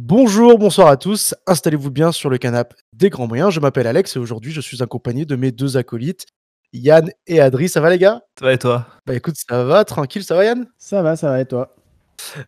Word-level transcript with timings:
Bonjour, 0.00 0.60
bonsoir 0.60 0.86
à 0.86 0.96
tous. 0.96 1.34
Installez-vous 1.48 1.90
bien 1.90 2.12
sur 2.12 2.30
le 2.30 2.38
canapé 2.38 2.76
des 2.92 3.10
grands 3.10 3.26
moyens. 3.26 3.52
Je 3.52 3.58
m'appelle 3.58 3.88
Alex 3.88 4.14
et 4.14 4.20
aujourd'hui 4.20 4.52
je 4.52 4.60
suis 4.60 4.80
accompagné 4.80 5.24
de 5.24 5.34
mes 5.34 5.50
deux 5.50 5.76
acolytes, 5.76 6.24
Yann 6.72 7.10
et 7.26 7.40
Adri. 7.40 7.68
Ça 7.68 7.80
va 7.80 7.90
les 7.90 7.98
gars? 7.98 8.22
Ça 8.38 8.44
va 8.44 8.52
et 8.52 8.58
toi? 8.58 8.86
Bah 9.06 9.16
écoute, 9.16 9.34
ça 9.36 9.64
va, 9.64 9.84
tranquille, 9.84 10.22
ça 10.22 10.36
va 10.36 10.44
Yann? 10.44 10.68
Ça 10.78 11.02
va, 11.02 11.16
ça 11.16 11.30
va 11.30 11.40
et 11.40 11.46
toi? 11.46 11.74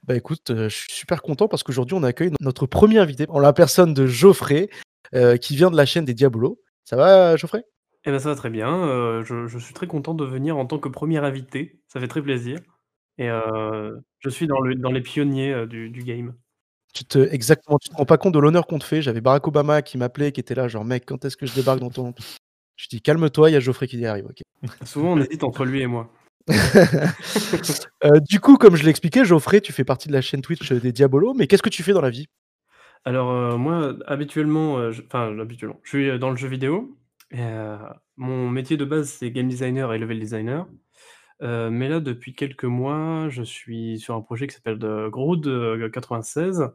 Bah 0.04 0.14
écoute, 0.14 0.50
euh, 0.50 0.68
je 0.68 0.76
suis 0.76 0.92
super 0.92 1.22
content 1.22 1.48
parce 1.48 1.64
qu'aujourd'hui 1.64 1.96
on 1.96 2.04
accueille 2.04 2.30
notre 2.38 2.66
premier 2.66 3.00
invité 3.00 3.26
en 3.28 3.40
la 3.40 3.52
personne 3.52 3.94
de 3.94 4.06
Geoffrey 4.06 4.70
euh, 5.16 5.36
qui 5.36 5.56
vient 5.56 5.72
de 5.72 5.76
la 5.76 5.86
chaîne 5.86 6.04
des 6.04 6.14
Diabolos. 6.14 6.60
Ça 6.84 6.94
va 6.94 7.34
Geoffrey? 7.34 7.64
Eh 8.04 8.12
ben 8.12 8.20
ça 8.20 8.28
va 8.28 8.36
très 8.36 8.50
bien. 8.50 8.72
euh, 8.72 9.24
je, 9.24 9.48
je 9.48 9.58
suis 9.58 9.74
très 9.74 9.88
content 9.88 10.14
de 10.14 10.24
venir 10.24 10.56
en 10.56 10.66
tant 10.66 10.78
que 10.78 10.88
premier 10.88 11.18
invité. 11.18 11.80
Ça 11.88 11.98
fait 11.98 12.06
très 12.06 12.22
plaisir. 12.22 12.60
Et 13.18 13.28
euh, 13.28 13.96
je 14.20 14.28
suis 14.28 14.46
dans, 14.46 14.60
le, 14.60 14.76
dans 14.76 14.92
les 14.92 15.00
pionniers 15.00 15.52
euh, 15.52 15.66
du, 15.66 15.90
du 15.90 16.04
game. 16.04 16.32
Tu 16.92 17.04
te, 17.04 17.18
exactement, 17.18 17.78
tu 17.78 17.88
te 17.90 17.94
rends 17.96 18.04
pas 18.04 18.18
compte 18.18 18.34
de 18.34 18.38
l'honneur 18.38 18.66
qu'on 18.66 18.78
te 18.78 18.84
fait. 18.84 19.02
J'avais 19.02 19.20
Barack 19.20 19.46
Obama 19.46 19.82
qui 19.82 19.98
m'appelait, 19.98 20.32
qui 20.32 20.40
était 20.40 20.54
là, 20.54 20.68
genre 20.68 20.84
mec, 20.84 21.04
quand 21.06 21.24
est-ce 21.24 21.36
que 21.36 21.46
je 21.46 21.54
débarque 21.54 21.80
dans 21.80 21.90
ton. 21.90 22.14
Je 22.76 22.86
dis 22.88 23.02
calme-toi, 23.02 23.50
il 23.50 23.52
y 23.52 23.56
a 23.56 23.60
Geoffrey 23.60 23.86
qui 23.86 23.98
y 23.98 24.06
arrive. 24.06 24.26
Souvent, 24.84 25.12
on 25.12 25.18
hésite 25.20 25.44
entre 25.44 25.66
lui 25.66 25.82
et 25.82 25.86
moi. 25.86 26.10
Euh, 28.02 28.18
du 28.20 28.40
coup, 28.40 28.56
comme 28.56 28.76
je 28.76 28.82
l'ai 28.84 28.88
expliqué, 28.88 29.24
Geoffrey, 29.26 29.60
tu 29.60 29.72
fais 29.72 29.84
partie 29.84 30.08
de 30.08 30.14
la 30.14 30.22
chaîne 30.22 30.40
Twitch 30.40 30.72
des 30.72 30.92
Diabolos, 30.92 31.34
mais 31.34 31.46
qu'est-ce 31.46 31.62
que 31.62 31.68
tu 31.68 31.82
fais 31.82 31.92
dans 31.92 32.00
la 32.00 32.08
vie? 32.08 32.26
Alors, 33.04 33.30
euh, 33.30 33.56
moi, 33.58 33.94
habituellement, 34.06 34.78
euh, 34.78 34.92
je- 34.92 35.02
enfin, 35.02 35.38
habituellement, 35.38 35.78
je 35.82 35.88
suis 35.88 36.08
euh, 36.08 36.16
dans 36.18 36.30
le 36.30 36.36
jeu 36.36 36.48
vidéo. 36.48 36.96
Et, 37.30 37.40
euh, 37.40 37.76
mon 38.16 38.48
métier 38.48 38.78
de 38.78 38.84
base, 38.86 39.10
c'est 39.10 39.30
game 39.30 39.48
designer 39.48 39.92
et 39.92 39.98
level 39.98 40.18
designer. 40.18 40.66
Euh, 41.42 41.70
mais 41.70 41.88
là, 41.88 42.00
depuis 42.00 42.34
quelques 42.34 42.64
mois, 42.64 43.28
je 43.30 43.42
suis 43.42 43.98
sur 43.98 44.14
un 44.14 44.20
projet 44.20 44.46
qui 44.46 44.54
s'appelle 44.54 44.78
de 44.78 45.08
Grood 45.08 45.46
euh, 45.46 45.88
96, 45.88 46.68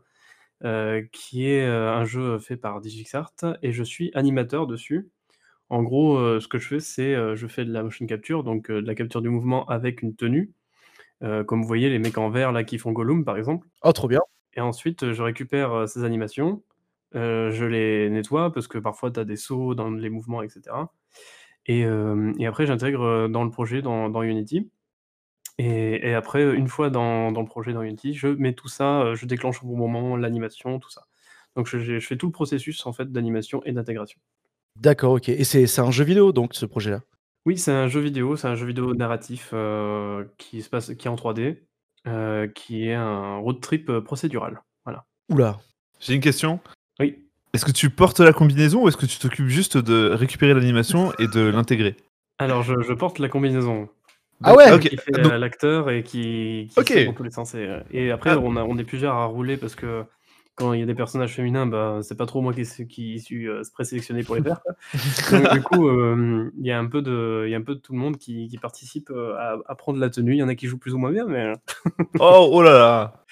euh, 0.64 1.04
qui 1.12 1.48
est 1.50 1.66
euh, 1.66 1.94
un 1.94 2.06
jeu 2.06 2.40
fait 2.40 2.58
par 2.58 2.82
DigixArt, 2.82 3.34
et 3.62 3.72
je 3.72 3.84
suis 3.84 4.12
animateur 4.16 4.68
dessus. 4.68 5.10
En 5.70 5.84
gros, 5.84 6.18
euh, 6.18 6.40
ce 6.40 6.48
que 6.48 6.60
je 6.60 6.68
fais, 6.68 6.80
c'est 6.80 7.16
je 7.36 7.48
fais 7.48 7.66
de 7.66 7.74
la 7.74 7.84
motion 7.84 8.06
capture, 8.08 8.44
donc 8.44 8.72
de 8.72 8.88
la 8.88 8.96
capture 8.96 9.22
du 9.22 9.30
mouvement 9.30 9.66
avec 9.68 10.02
une 10.02 10.16
tenue. 10.16 10.54
Comme 11.48 11.62
vous 11.62 11.68
voyez, 11.68 11.90
les 11.90 11.98
mecs 11.98 12.20
en 12.20 12.30
vert 12.30 12.52
là 12.52 12.64
qui 12.64 12.78
font 12.78 12.92
Gollum, 12.92 13.26
par 13.26 13.36
exemple. 13.38 13.68
Oh, 13.84 13.92
trop 13.94 14.08
bien. 14.08 14.22
Et 14.54 14.62
ensuite, 14.62 15.12
je 15.12 15.24
récupère 15.24 15.90
ces 15.90 16.04
animations, 16.04 16.62
je 17.14 17.66
les 17.66 18.10
nettoie 18.12 18.54
parce 18.54 18.68
que 18.68 18.78
parfois 18.78 19.10
tu 19.10 19.20
as 19.20 19.26
des 19.26 19.38
sauts 19.38 19.74
dans 19.74 19.90
les 19.90 20.10
mouvements, 20.10 20.44
etc. 20.44 20.76
Et, 21.68 21.86
euh, 21.86 22.34
et 22.38 22.46
après, 22.46 22.66
j'intègre 22.66 23.28
dans 23.28 23.44
le 23.44 23.50
projet 23.50 23.82
dans, 23.82 24.10
dans 24.10 24.22
Unity. 24.22 24.70
Et, 25.58 26.10
et 26.10 26.14
après, 26.14 26.56
une 26.56 26.68
fois 26.68 26.90
dans, 26.90 27.32
dans 27.32 27.42
le 27.42 27.48
projet 27.48 27.74
dans 27.74 27.82
Unity, 27.82 28.14
je 28.14 28.28
mets 28.28 28.54
tout 28.54 28.68
ça, 28.68 29.16
je 29.16 29.26
déclenche 29.26 29.64
au 29.64 29.68
bon 29.68 29.78
moment 29.78 30.18
l'animation, 30.18 30.80
tout 30.80 30.90
ça. 30.90 31.06
Donc 31.56 31.68
je, 31.68 31.78
je 31.80 32.00
fais 32.00 32.18
tout 32.18 32.26
le 32.26 32.32
processus 32.32 32.86
en 32.86 32.94
fait 32.94 33.12
d'animation 33.12 33.62
et 33.64 33.72
d'intégration. 33.72 34.20
D'accord, 34.76 35.14
ok. 35.14 35.30
Et 35.30 35.46
c'est 35.46 35.68
c'est 35.68 35.82
un 35.82 35.92
jeu 35.92 36.04
vidéo 36.04 36.34
donc 36.34 36.54
ce 36.54 36.66
projet-là? 36.66 37.02
Oui, 37.46 37.58
c'est 37.58 37.72
un 37.72 37.88
jeu 37.88 38.02
vidéo, 38.02 38.36
c'est 38.36 38.48
un 38.48 38.56
jeu 38.56 38.66
vidéo 38.66 38.94
narratif 38.94 39.52
euh, 39.54 40.26
qui 40.38 40.62
se 40.62 40.70
passe, 40.70 40.94
qui 40.96 41.08
est 41.08 41.12
en 41.12 41.16
3D, 41.16 41.60
euh, 42.08 42.48
qui 42.48 42.88
est 42.88 42.94
un 42.94 43.38
road 43.38 43.62
trip 43.62 44.00
procédural. 44.00 44.64
Voilà. 44.84 45.06
Oula. 45.30 45.60
J'ai 46.00 46.16
une 46.16 46.22
question. 46.22 46.60
Oui. 47.00 47.25
Est-ce 47.56 47.66
que 47.66 47.72
tu 47.72 47.90
portes 47.90 48.20
la 48.20 48.34
combinaison 48.34 48.84
ou 48.84 48.88
est-ce 48.88 48.98
que 48.98 49.06
tu 49.06 49.18
t'occupes 49.18 49.48
juste 49.48 49.78
de 49.78 50.10
récupérer 50.12 50.54
l'animation 50.54 51.12
et 51.20 51.28
de 51.28 51.42
l'intégrer 51.42 51.96
Alors 52.38 52.64
je, 52.64 52.74
je 52.82 52.94
porte 52.94 53.20
la 53.20 53.30
combinaison. 53.30 53.90
Ah 54.44 54.54
ouais 54.56 54.72
Ok, 54.74 54.90
qui 54.90 54.98
fait 54.98 55.12
donc- 55.14 55.32
l'acteur 55.34 55.90
et 55.90 56.04
qui, 56.04 56.68
qui 56.70 56.80
Ok. 56.80 56.90
saute 56.90 57.06
dans 57.06 57.14
tous 57.14 57.24
les 57.24 57.32
sens. 57.32 57.56
Et, 57.56 57.60
euh, 57.66 57.80
et 57.92 58.12
après, 58.12 58.32
Ah. 58.32 58.40
on, 58.40 58.56
a, 58.58 58.64
on 58.64 58.78
est 58.78 58.84
plusieurs 58.84 59.16
à 59.16 59.26
rouler 59.26 59.56
parce 59.56 59.76
que 59.76 60.04
quand 60.56 60.74
il 60.74 60.80
y 60.82 60.84
a 60.84 60.86
des 60.86 60.94
personnages 60.96 61.34
féminins, 61.34 61.66
bah, 61.66 62.00
c'est 62.02 62.18
pas 62.18 62.26
trop 62.26 62.42
moi 62.42 62.54
qui, 62.54 62.66
suis- 62.66 62.88
qui 62.88 63.20
suis 63.20 63.48
euh, 63.48 63.62
présélectionné 63.74 64.24
pour 64.24 64.36
les 64.36 64.42
faire. 64.44 64.60
Donc, 65.32 65.54
du 65.54 65.62
coup, 65.62 65.88
euh, 65.88 66.52
il 66.60 66.66
y, 66.66 66.72
a 66.72 66.80
un 66.80 66.86
peu 66.88 67.02
de- 67.02 67.44
il 67.46 67.52
y 67.52 67.56
a 67.56 67.58
un 67.58 67.62
peu 67.62 67.76
de 67.76 67.80
tout 67.80 67.94
le 67.94 68.00
monde 68.00 68.18
qui, 68.18 68.48
qui 68.50 68.58
participe 68.58 69.10
euh, 69.12 69.36
à, 69.38 69.58
à 69.68 69.76
prendre 69.76 70.00
la 70.00 70.10
tenue. 70.10 70.34
Il 70.34 70.38
y 70.38 70.44
en 70.44 70.48
a 70.50 70.56
qui 70.56 70.68
jouent 70.68 70.78
plus 70.78 70.94
ou 70.94 70.98
moins 70.98 71.12
bien, 71.12 71.26
mais 71.28 71.54
Oh, 72.20 72.50
oh 72.52 72.62
là 72.62 72.72
là 72.74 73.26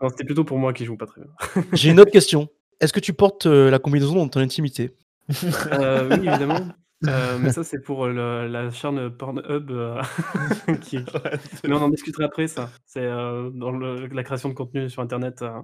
non, 0.00 0.08
c'était 0.10 0.22
plutôt 0.22 0.44
pour 0.44 0.58
moi 0.58 0.72
qui 0.72 0.84
joue 0.84 0.96
pas 0.96 1.06
très 1.06 1.20
bien. 1.22 1.62
J'ai 1.72 1.90
une 1.90 1.98
autre 1.98 2.12
question. 2.12 2.48
Est-ce 2.80 2.92
que 2.92 3.00
tu 3.00 3.12
portes 3.12 3.46
euh, 3.46 3.70
la 3.70 3.78
combinaison 3.78 4.14
dans 4.14 4.28
ton 4.28 4.40
intimité? 4.40 4.94
Euh, 5.72 6.08
oui, 6.10 6.28
évidemment. 6.28 6.60
Euh, 7.06 7.38
mais 7.38 7.52
ça, 7.52 7.62
c'est 7.64 7.80
pour 7.82 8.06
le- 8.08 8.48
la 8.48 8.70
chaîne 8.70 9.10
Pornhub. 9.10 9.70
euh, 9.70 10.02
qui... 10.82 10.98
Mais 11.64 11.72
on 11.74 11.82
en 11.82 11.88
discutera 11.90 12.24
après, 12.24 12.48
ça. 12.48 12.70
C'est 12.86 13.04
euh, 13.04 13.50
dans 13.50 13.70
le- 13.70 14.06
la 14.06 14.24
création 14.24 14.48
de 14.48 14.54
contenu 14.54 14.88
sur 14.90 15.02
Internet. 15.02 15.42
euh. 15.42 15.60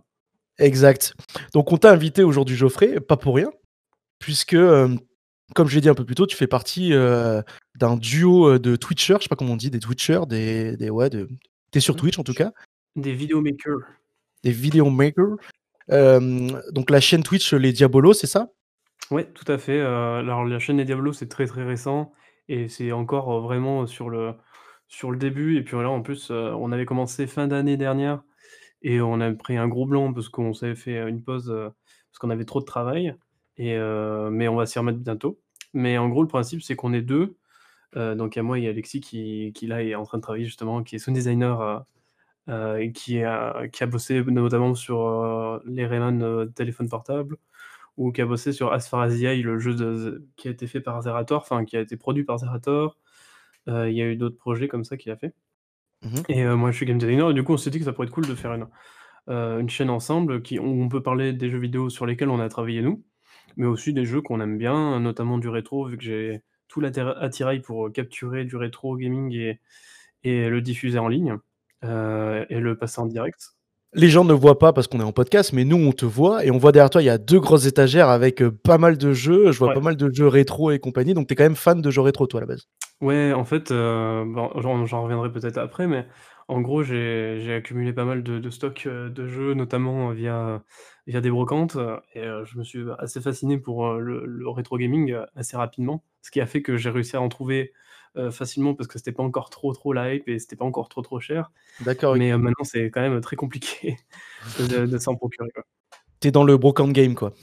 Exact. 0.59 1.15
Donc 1.53 1.73
on 1.73 1.77
t'a 1.77 1.91
invité 1.91 2.23
aujourd'hui 2.23 2.55
Geoffrey, 2.57 3.01
pas 3.01 3.17
pour 3.17 3.35
rien, 3.35 3.51
puisque, 4.21 4.55
euh, 4.55 4.89
comme 5.57 5.67
je 5.67 5.75
l'ai 5.75 5.81
dit 5.81 5.89
un 5.89 5.95
peu 5.97 6.05
plus 6.05 6.15
tôt, 6.15 6.27
tu 6.27 6.37
fais 6.37 6.47
partie 6.47 6.93
euh, 6.93 7.43
d'un 7.77 7.97
duo 7.97 8.49
euh, 8.51 8.59
de 8.61 8.77
Twitchers, 8.77 9.17
je 9.19 9.23
sais 9.25 9.29
pas 9.29 9.35
comment 9.35 9.55
on 9.55 9.57
dit, 9.57 9.71
des 9.71 9.81
Twitchers, 9.81 10.27
des, 10.29 10.77
des 10.77 10.91
ouais, 10.91 11.11
de... 11.11 11.29
t'es 11.73 11.81
sur 11.81 11.97
Twitch 11.97 12.19
en 12.21 12.23
tout 12.23 12.35
cas, 12.35 12.53
Des 12.95 13.13
vidéomakers. 13.13 13.81
des 14.45 14.53
video 14.53 14.89
makers. 14.89 15.25
Euh, 15.25 15.37
donc 15.89 16.91
la 16.91 17.00
chaîne 17.00 17.22
Twitch 17.22 17.53
Les 17.53 17.72
Diabolos, 17.72 18.15
c'est 18.15 18.27
ça? 18.27 18.50
Ouais, 19.11 19.31
tout 19.33 19.50
à 19.53 19.59
fait. 19.59 19.78
euh, 19.81 20.21
alors 20.21 20.45
la 20.45 20.59
chaîne 20.59 20.78
des 20.78 20.84
Diablos, 20.84 21.12
c'est 21.12 21.28
très 21.28 21.47
très 21.47 21.62
récent 21.62 22.12
et 22.49 22.69
c'est 22.69 22.91
encore 22.93 23.31
euh, 23.33 23.41
vraiment 23.41 23.87
sur 23.87 24.09
le, 24.09 24.33
sur 24.89 25.11
le 25.11 25.19
début. 25.19 25.59
Et 25.59 25.62
puis 25.62 25.75
voilà, 25.75 25.91
en 25.91 26.00
plus, 26.00 26.28
euh, 26.31 26.53
on 26.59 26.72
avait 26.72 26.87
commencé 26.87 27.27
fin 27.27 27.47
d'année 27.47 27.77
dernière 27.77 28.22
et 28.83 29.00
on 29.03 29.21
a 29.21 29.31
pris 29.33 29.56
un 29.59 29.69
gros 29.69 29.87
blanc 29.87 30.12
parce 30.12 30.31
qu'on 30.31 30.55
s'avait 30.55 30.75
fait 30.75 31.06
une 31.09 31.22
pause 31.22 31.50
euh, 31.50 31.69
parce 32.11 32.19
qu'on 32.19 32.31
avait 32.31 32.47
trop 32.47 32.61
de 32.61 32.65
travail. 32.65 33.15
Et, 33.59 33.77
euh, 33.77 34.31
mais 34.31 34.49
on 34.49 34.56
va 34.56 34.66
s'y 34.66 34.78
remettre 34.78 34.99
bientôt. 34.99 35.39
Mais 35.75 35.99
en 35.99 36.09
gros, 36.09 36.22
le 36.22 36.28
principe, 36.28 36.62
c'est 36.62 36.75
qu'on 36.75 36.93
est 36.95 37.03
deux. 37.03 37.37
Euh, 37.97 38.15
donc 38.15 38.34
il 38.34 38.39
y 38.39 38.41
a 38.41 38.43
moi 38.43 38.59
et 38.59 38.69
Alexis 38.69 39.01
qui, 39.01 39.53
qui 39.55 39.66
là 39.66 39.83
est 39.83 39.95
en 39.95 40.05
train 40.05 40.19
de 40.19 40.22
travailler 40.22 40.47
justement, 40.47 40.83
qui 40.83 40.97
est 40.97 40.99
sound 40.99 41.15
designer 41.16 41.84
euh, 42.49 42.77
euh, 42.78 42.91
qui 42.91 43.22
a, 43.22 43.69
qui 43.69 43.82
a 43.82 43.87
bossé 43.87 44.22
notamment 44.25 44.75
sur 44.75 45.00
euh, 45.06 45.60
les 45.66 45.87
Rayman 45.87 46.22
euh, 46.22 46.47
téléphone 46.47 46.88
portable 46.88 47.37
ou 47.97 48.12
qui 48.12 48.21
a 48.22 48.27
bossé 48.27 48.53
sur 48.53 48.72
As 48.72 48.88
Far 48.88 49.00
As 49.03 49.10
the 49.10 49.22
Eye, 49.22 49.43
le 49.43 49.59
jeu 49.59 49.75
de- 49.75 50.27
qui 50.37 50.49
a 50.49 50.50
été 50.50 50.66
fait 50.66 50.81
par 50.81 51.00
Zerator, 51.03 51.41
enfin 51.41 51.65
qui 51.65 51.77
a 51.77 51.81
été 51.81 51.97
produit 51.97 52.25
par 52.25 52.38
Zerator. 52.38 52.99
Il 53.66 53.93
y 53.93 54.03
a 54.03 54.06
eu 54.06 54.16
d'autres 54.16 54.37
projets 54.37 54.69
comme 54.69 54.84
ça 54.84 54.97
qu'il 54.97 55.10
a 55.12 55.16
fait. 55.16 55.33
Mhm. 56.03 56.22
Et 56.28 56.44
moi 56.44 56.71
je 56.71 56.77
suis 56.77 56.87
game 56.87 56.99
designer, 56.99 57.31
et 57.31 57.34
du 57.34 57.44
coup 57.44 57.54
on 57.54 57.56
s'est 57.56 57.71
dit 57.71 57.78
que 57.78 57.84
ça 57.84 57.93
pourrait 57.93 58.09
être 58.09 58.12
cool 58.12 58.27
de 58.27 58.34
faire 58.34 58.53
une, 58.53 58.66
une 59.28 59.71
chaîne 59.71 59.91
ensemble 59.91 60.43
qui, 60.43 60.59
où 60.59 60.65
on 60.66 60.88
peut 60.88 61.03
parler 61.03 61.33
des 61.33 61.50
jeux 61.50 61.59
vidéo 61.59 61.88
sur 61.88 62.04
lesquels 62.04 62.28
on 62.28 62.41
a 62.41 62.49
travaillé 62.50 62.83
nous, 62.83 63.03
mais 63.56 63.66
aussi 63.66 63.93
des 63.94 64.04
jeux 64.04 64.21
qu'on 64.21 64.41
aime 64.41 64.59
bien, 64.59 65.00
notamment 65.00 65.38
du 65.38 65.49
rétro, 65.49 65.87
vu 65.87 65.97
que 65.97 66.04
j'ai 66.04 66.43
tout 66.69 66.81
l'attira- 66.81 67.16
attirail 67.19 67.60
pour 67.60 67.91
capturer 67.93 68.44
du 68.44 68.56
rétro 68.56 68.97
gaming 68.97 69.33
et, 69.33 69.60
et 70.25 70.49
le 70.50 70.60
diffuser 70.60 70.99
en 70.99 71.09
ligne, 71.09 71.38
euh, 71.84 72.45
et 72.50 72.59
le 72.61 72.77
passer 72.77 73.00
en 73.00 73.06
direct. 73.06 73.41
Les 73.97 74.09
gens 74.09 74.25
ne 74.25 74.33
voient 74.33 74.59
pas 74.59 74.72
parce 74.72 74.89
qu'on 74.89 74.99
est 74.99 75.05
en 75.05 75.12
podcast, 75.12 75.53
mais 75.53 75.65
nous 75.65 75.77
on 75.77 75.93
te 75.93 76.05
voit 76.05 76.45
et 76.45 76.50
on 76.50 76.59
voit 76.59 76.72
derrière 76.72 76.91
toi, 76.91 77.00
il 77.00 77.05
y 77.05 77.11
a 77.11 77.19
deux 77.19 77.39
grosses 77.39 77.67
étagères 77.67 78.09
avec 78.09 78.43
euh, 78.43 78.50
pas 78.50 78.77
mal 78.77 78.99
de 78.99 79.12
jeux. 79.12 79.53
Je 79.53 79.59
vois 79.59 79.69
Ouais. 79.69 79.75
pas 79.75 79.81
mal 79.81 79.97
de 79.97 80.11
jeux 80.12 80.27
rétro 80.27 80.72
et 80.72 80.81
compagnie, 80.81 81.15
donc 81.15 81.28
t'es 81.28 81.37
quand 81.37 81.45
même 81.45 81.55
fan 81.55 81.81
de 81.81 81.91
jeux 81.93 82.00
rétro 82.00 82.27
toi 82.27 82.41
à 82.41 82.43
la 82.43 82.47
base. 82.49 82.65
Ouais, 83.00 83.33
en 83.33 83.45
fait, 83.45 83.71
euh, 83.71 84.25
bon, 84.27 84.50
j'en 84.87 85.03
reviendrai 85.05 85.31
peut-être 85.31 85.59
après, 85.59 85.87
mais 85.87 86.06
en 86.49 86.60
gros, 86.60 86.82
j'ai 86.82 87.41
j'ai 87.41 87.55
accumulé 87.55 87.93
pas 87.93 88.05
mal 88.05 88.22
de, 88.22 88.38
de 88.38 88.50
stocks 88.50 88.87
euh, 88.87 89.09
de 89.09 89.27
jeux, 89.27 89.55
notamment 89.55 90.10
euh, 90.10 90.15
via, 90.15 90.62
via 91.06 91.21
des 91.21 91.31
brocantes, 91.31 91.77
euh, 91.77 91.99
et 92.15 92.22
je 92.44 92.59
me 92.59 92.65
suis 92.65 92.84
assez 92.99 93.21
fasciné 93.21 93.59
pour 93.59 93.93
le, 93.94 94.25
le 94.27 94.49
rétro 94.49 94.77
gaming 94.78 95.16
assez 95.37 95.56
rapidement, 95.56 96.04
ce 96.22 96.31
qui 96.31 96.41
a 96.41 96.47
fait 96.47 96.62
que 96.62 96.77
j'ai 96.77 96.91
réussi 96.91 97.16
à 97.16 97.21
en 97.21 97.28
trouver 97.28 97.72
facilement 98.31 98.77
parce 98.77 98.87
que 98.87 98.97
c'était 98.97 99.10
pas 99.10 99.25
encore 99.25 99.50
trop 99.50 99.72
trop 99.72 99.93
la 99.93 100.15
hype 100.15 100.28
et 100.28 100.38
c'était 100.38 100.54
pas 100.54 100.65
encore 100.65 100.88
trop 100.88 101.03
trop 101.03 101.19
cher, 101.19 101.51
D'accord. 101.80 102.15
mais 102.15 102.30
maintenant 102.39 102.63
c'est 102.63 102.89
quand 102.91 103.01
même 103.01 103.21
très 103.21 103.34
compliqué 103.34 103.97
de, 104.60 104.86
de 104.86 104.98
s'en 104.98 105.16
procurer. 105.16 105.48
quoi. 105.53 105.65
T'es 106.21 106.30
dans 106.30 106.45
le 106.45 106.57
brocante 106.57 106.92
game 106.92 107.16
quoi. 107.16 107.34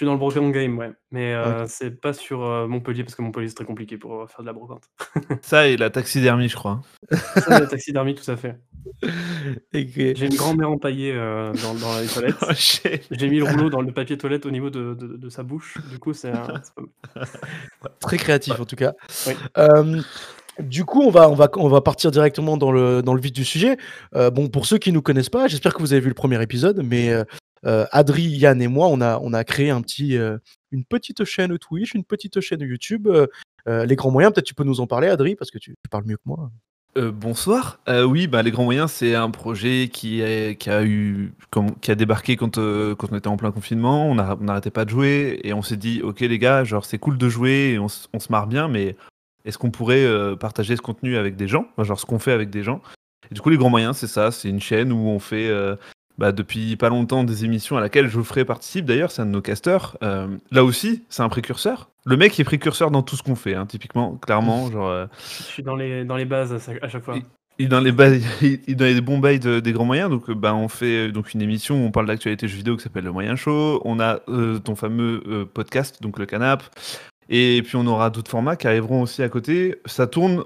Je 0.00 0.06
suis 0.06 0.08
dans 0.08 0.14
le 0.14 0.18
broken 0.18 0.50
game, 0.50 0.78
ouais, 0.78 0.92
mais 1.10 1.34
euh, 1.34 1.66
c'est 1.68 1.90
pas 1.90 2.14
sur 2.14 2.42
euh, 2.42 2.66
Montpellier 2.66 3.04
parce 3.04 3.14
que 3.14 3.20
Montpellier 3.20 3.48
c'est 3.48 3.54
très 3.54 3.66
compliqué 3.66 3.98
pour 3.98 4.22
euh, 4.22 4.26
faire 4.26 4.40
de 4.40 4.46
la 4.46 4.54
brocante. 4.54 4.84
Ça 5.42 5.68
et 5.68 5.76
la 5.76 5.90
taxidermie, 5.90 6.48
je 6.48 6.56
crois. 6.56 6.80
Ça, 7.12 7.40
c'est 7.42 7.50
la 7.50 7.66
taxidermie, 7.66 8.14
tout 8.14 8.30
à 8.30 8.36
fait. 8.38 8.58
J'ai 9.74 10.24
une 10.24 10.36
grand-mère 10.36 10.70
empaillée 10.70 11.12
euh, 11.14 11.52
dans, 11.52 11.74
dans 11.74 11.98
les 12.00 12.06
toilettes. 12.14 12.34
Oh. 12.40 12.46
J'ai 13.10 13.28
mis 13.28 13.40
le 13.40 13.44
rouleau 13.44 13.68
dans 13.68 13.82
le 13.82 13.92
papier 13.92 14.16
toilette 14.16 14.46
au 14.46 14.50
niveau 14.50 14.70
de, 14.70 14.94
de- 14.94 15.18
de 15.18 15.28
sa 15.28 15.42
bouche. 15.42 15.76
Du 15.90 15.98
coup, 15.98 16.14
c'est 16.14 16.30
un-. 16.30 16.62
Très 18.00 18.16
créatif 18.16 18.58
en 18.58 18.64
tout 18.64 18.76
cas. 18.76 18.94
Oui. 19.26 19.34
Euh, 19.58 20.00
du 20.60 20.84
coup, 20.86 21.02
on 21.02 21.10
va, 21.10 21.28
on, 21.28 21.34
va, 21.34 21.48
on 21.56 21.68
va 21.68 21.80
partir 21.80 22.10
directement 22.10 22.56
dans 22.56 22.72
le, 22.72 23.02
dans 23.02 23.14
le 23.14 23.20
vif 23.20 23.32
du 23.32 23.44
sujet. 23.44 23.76
Euh, 24.14 24.30
bon, 24.30 24.48
pour 24.48 24.64
ceux 24.66 24.78
qui 24.78 24.90
ne 24.90 24.94
nous 24.94 25.02
connaissent 25.02 25.28
pas, 25.30 25.46
j'espère 25.46 25.74
que 25.74 25.80
vous 25.80 25.92
avez 25.92 26.00
vu 26.00 26.08
le 26.08 26.14
premier 26.14 26.40
épisode, 26.42 26.82
mais 26.84 27.10
euh, 27.10 27.24
Adri, 27.64 28.22
Yann 28.22 28.60
et 28.62 28.68
moi, 28.68 28.88
on 28.88 29.00
a, 29.00 29.18
on 29.20 29.32
a 29.32 29.44
créé 29.44 29.70
euh, 29.70 30.38
une 30.70 30.84
petite 30.84 31.24
chaîne 31.24 31.58
Twitch, 31.58 31.94
une 31.94 32.04
petite 32.04 32.40
chaîne 32.40 32.60
YouTube. 32.60 33.06
euh, 33.06 33.26
euh, 33.68 33.84
les 33.84 33.96
grands 33.96 34.10
moyens, 34.10 34.32
peut-être 34.32 34.46
tu 34.46 34.54
peux 34.54 34.64
nous 34.64 34.80
en 34.80 34.86
parler, 34.86 35.08
Adri, 35.08 35.36
parce 35.36 35.50
que 35.50 35.58
tu, 35.58 35.76
parles 35.90 36.04
mieux 36.06 36.16
que 36.16 36.22
moi. 36.24 36.50
Bonsoir. 36.96 37.78
Oui, 37.86 38.26
bah, 38.26 38.42
Les 38.42 38.50
Grands 38.50 38.64
Moyens, 38.64 38.90
c'est 38.90 39.14
un 39.14 39.30
projet 39.30 39.88
qui 39.92 40.24
a 40.24 40.54
qui 40.54 40.70
a 40.70 41.94
débarqué 41.94 42.36
quand, 42.36 42.56
quand 42.56 43.12
on 43.12 43.16
était 43.16 43.28
en 43.28 43.36
plein 43.36 43.52
confinement. 43.52 44.10
On 44.10 44.16
n'arrêtait 44.16 44.72
pas 44.72 44.84
de 44.84 44.90
jouer 44.90 45.38
et 45.44 45.52
on 45.52 45.62
s'est 45.62 45.76
dit: 45.76 46.00
«OK 46.02 46.18
les 46.18 46.38
gars, 46.40 46.64
genre 46.64 46.84
c'est 46.84 46.98
cool 46.98 47.16
de 47.16 47.28
jouer 47.28 47.74
et 47.74 47.78
on 47.78 47.86
se 47.86 48.08
on 48.12 48.18
se 48.18 48.32
marre 48.32 48.48
bien, 48.48 48.66
mais 48.66 48.96
est-ce 49.44 49.56
qu'on 49.56 49.70
pourrait, 49.70 50.04
partager 50.40 50.74
ce 50.74 50.82
contenu 50.82 51.16
avec 51.16 51.36
des 51.36 51.46
gens?» 51.46 51.66
genre 51.78 52.00
ce 52.00 52.06
qu'on 52.06 52.18
fait 52.18 52.32
avec 52.32 52.50
des 52.50 52.64
gens 52.64 52.82
et 53.30 53.34
du 53.34 53.40
coup, 53.40 53.50
Les 53.50 53.56
Grands 53.56 53.70
Moyens, 53.70 53.96
c'est 53.96 54.08
ça, 54.08 54.32
c'est 54.32 54.48
une 54.48 54.60
chaîne 54.60 54.92
où 54.92 55.08
on 55.08 55.20
fait, 55.20 55.48
bah, 56.20 56.32
depuis 56.32 56.76
pas 56.76 56.90
longtemps 56.90 57.24
des 57.24 57.46
émissions 57.46 57.78
à 57.78 57.80
laquelle 57.80 58.06
Geoffrey 58.06 58.44
participe 58.44 58.84
d'ailleurs, 58.84 59.10
c'est 59.10 59.22
un 59.22 59.26
de 59.26 59.30
nos 59.30 59.40
casteurs. 59.40 59.96
Hem, 60.02 60.38
là 60.50 60.64
aussi, 60.64 61.02
c'est 61.08 61.22
un 61.22 61.30
précurseur. 61.30 61.88
Le 62.04 62.18
mec 62.18 62.38
est 62.38 62.44
précurseur 62.44 62.90
dans 62.90 63.02
tout 63.02 63.16
ce 63.16 63.22
qu'on 63.22 63.34
fait, 63.34 63.54
hein, 63.54 63.64
typiquement, 63.64 64.16
clairement, 64.16 64.70
genre, 64.70 64.90
heu 64.90 65.08
Je 65.38 65.42
suis 65.44 65.62
dans 65.62 65.76
les 65.76 66.04
dans 66.04 66.16
les 66.16 66.26
bases 66.26 66.52
à 66.52 66.88
chaque 66.88 67.04
fois. 67.04 67.16
il 67.16 67.22
il 67.58 67.64
est 67.64 67.68
dans 67.68 67.80
les 67.80 67.92
bails 67.92 68.22
il 68.42 68.60
est 68.68 68.74
dans 68.74 68.84
les 68.84 69.00
bons 69.00 69.18
bails 69.18 69.40
de 69.40 69.60
des 69.60 69.72
Grands 69.72 69.86
Moyens, 69.86 70.10
donc, 70.10 70.30
bah, 70.30 70.54
on 70.54 70.68
fait, 70.68 71.08
heu, 71.08 71.12
donc 71.12 71.32
une 71.32 71.40
émission 71.40 71.82
où 71.82 71.86
on 71.86 71.90
parle 71.90 72.06
d'actualité 72.06 72.48
jeux 72.48 72.58
vidéo 72.58 72.76
qui 72.76 72.82
s'appelle 72.82 73.04
Le 73.04 73.12
Moyen 73.12 73.36
Show. 73.36 73.80
On 73.86 73.98
a, 73.98 74.20
ton 74.62 74.76
fameux, 74.76 75.48
podcast, 75.54 76.02
donc 76.02 76.18
Le 76.18 76.26
Canap 76.26 76.64
et 77.32 77.62
puis 77.64 77.76
on 77.76 77.86
aura 77.86 78.10
d'autres 78.10 78.30
formats 78.30 78.56
qui 78.56 78.66
arriveront 78.66 79.00
aussi 79.00 79.22
à 79.22 79.28
côté. 79.30 79.76
Ça 79.86 80.06
tourne, 80.06 80.42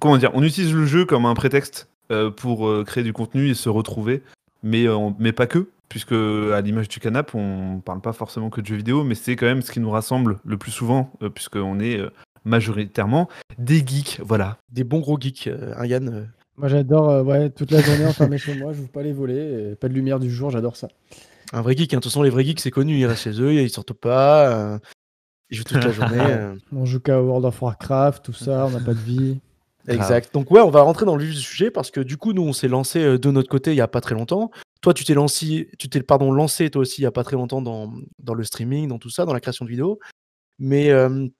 comment 0.00 0.16
dire? 0.16 0.30
On 0.34 0.42
utilise 0.42 0.74
le 0.74 0.86
jeu 0.86 1.04
comme 1.04 1.26
un 1.26 1.34
prétexte, 1.34 1.88
pour, 2.36 2.84
créer 2.84 3.04
du 3.04 3.12
contenu 3.12 3.50
et 3.50 3.54
se 3.54 3.68
retrouver, 3.68 4.22
mais, 4.64 4.88
on 4.88 5.14
mais 5.20 5.32
pas 5.32 5.46
que, 5.46 5.68
puisque, 5.88 6.12
à 6.12 6.60
l'image 6.60 6.88
du 6.88 6.98
Canap, 6.98 7.34
on 7.34 7.80
parle 7.84 8.00
pas 8.00 8.12
forcément 8.12 8.50
que 8.50 8.60
de 8.60 8.66
jeux 8.66 8.76
vidéo, 8.76 9.04
mais 9.04 9.14
c'est 9.14 9.36
quand 9.36 9.46
même 9.46 9.62
ce 9.62 9.70
qui 9.70 9.78
nous 9.78 9.90
rassemble 9.90 10.38
le 10.44 10.56
plus 10.56 10.72
souvent, 10.72 11.12
heu, 11.22 11.30
puisqu'on 11.30 11.78
est, 11.78 11.98
heu, 11.98 12.10
majoritairement 12.44 13.28
des 13.58 13.86
geeks, 13.86 14.20
voilà. 14.24 14.56
Des 14.72 14.82
bons 14.82 15.00
gros 15.00 15.20
geeks, 15.20 15.48
hein, 15.48 15.86
Yann? 15.86 16.28
Moi 16.56 16.68
j'adore, 16.68 17.26
ouais, 17.26 17.50
toute 17.50 17.70
la 17.70 17.80
journée 17.80 18.06
enfermé 18.06 18.38
chez 18.38 18.54
moi, 18.54 18.72
j'ouvre 18.72 18.88
pas 18.88 19.02
les 19.02 19.12
volets 19.12 19.72
et 19.72 19.74
pas 19.76 19.88
de 19.88 19.94
lumière 19.94 20.18
du 20.18 20.30
jour, 20.30 20.50
j'adore 20.50 20.76
ça. 20.76 20.88
Un 21.52 21.62
vrai 21.62 21.76
geek, 21.76 21.92
hein. 21.92 21.98
De 21.98 22.02
toute 22.02 22.10
façon, 22.10 22.22
les 22.22 22.30
vrais 22.30 22.44
geeks, 22.44 22.60
c'est 22.60 22.70
connu, 22.70 22.98
ils 22.98 23.06
restent 23.06 23.22
chez 23.22 23.40
eux, 23.40 23.52
ils 23.52 23.70
sortent 23.70 23.92
pas, 23.92 24.78
ils 25.50 25.56
jouent 25.56 25.64
toute 25.64 25.84
la 25.84 25.92
journée, 25.92 26.38
On 26.72 26.84
joue 26.86 27.00
qu'à 27.00 27.20
World 27.20 27.44
of 27.44 27.60
Warcraft, 27.60 28.24
tout 28.24 28.32
ça, 28.32 28.66
on 28.66 28.70
n'a 28.70 28.80
pas 28.80 28.94
de 28.94 28.98
vie. 28.98 29.40
Exact. 29.88 30.32
Donc 30.32 30.50
ouais, 30.50 30.60
on 30.60 30.70
va 30.70 30.82
rentrer 30.82 31.06
dans 31.06 31.16
le 31.16 31.24
vif 31.24 31.34
du 31.34 31.40
sujet 31.40 31.70
parce 31.70 31.90
que 31.90 32.00
du 32.00 32.16
coup, 32.16 32.32
nous, 32.32 32.42
on 32.42 32.52
s'est 32.52 32.68
lancé, 32.68 33.00
heu, 33.00 33.18
de 33.18 33.30
notre 33.30 33.48
côté 33.48 33.72
il 33.72 33.76
y 33.76 33.80
a 33.80 33.88
pas 33.88 34.00
très 34.00 34.14
longtemps. 34.14 34.50
Toi, 34.80 34.94
tu 34.94 35.04
t'es 35.04 35.14
lancé 35.14 35.70
tu 35.78 35.88
t'es 35.88 36.02
pardon, 36.02 36.32
lancé 36.32 36.70
toi 36.70 36.82
aussi 36.82 37.02
il 37.02 37.04
y 37.04 37.06
a 37.06 37.12
pas 37.12 37.24
très 37.24 37.36
longtemps 37.36 37.62
dans, 37.62 37.92
dans 38.18 38.34
le 38.34 38.44
streaming, 38.44 38.88
dans 38.88 38.98
tout 38.98 39.10
ça, 39.10 39.24
dans 39.24 39.32
la 39.32 39.40
création 39.40 39.64
de 39.64 39.70
vidéos. 39.70 39.98
Mais, 40.58 40.86
hem, 40.86 41.30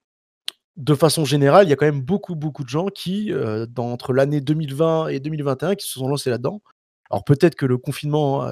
de 0.76 0.94
façon 0.94 1.24
générale, 1.24 1.66
il 1.66 1.70
y 1.70 1.72
a 1.72 1.76
quand 1.76 1.86
même 1.86 2.02
beaucoup, 2.02 2.34
beaucoup 2.34 2.64
de 2.64 2.68
gens 2.68 2.88
qui, 2.88 3.32
dans 3.68 3.92
entre 3.92 4.12
l'année 4.12 4.40
2020 4.40 5.08
et 5.08 5.20
2021 5.20 5.76
qui 5.76 5.86
se 5.86 5.94
sont 5.94 6.08
lancés 6.08 6.30
là-dedans. 6.30 6.62
Alors 7.10 7.24
peut-être 7.24 7.54
que 7.54 7.66
le 7.66 7.78
confinement, 7.78 8.48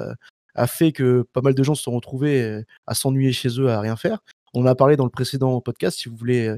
a 0.55 0.67
fait 0.67 0.91
que 0.91 1.23
pas 1.33 1.41
mal 1.41 1.53
de 1.55 1.63
gens 1.63 1.75
se 1.75 1.83
sont 1.83 1.91
retrouvés, 1.91 2.63
à 2.87 2.93
s'ennuyer 2.93 3.33
chez 3.33 3.49
eux, 3.59 3.69
à 3.69 3.79
rien 3.79 3.95
faire. 3.95 4.19
On 4.53 4.63
en 4.63 4.67
a 4.67 4.75
parlé 4.75 4.95
dans 4.95 5.05
le 5.05 5.09
précédent 5.09 5.59
podcast 5.61 5.99
si 5.99 6.09
vous 6.09 6.15
voulez, 6.15 6.55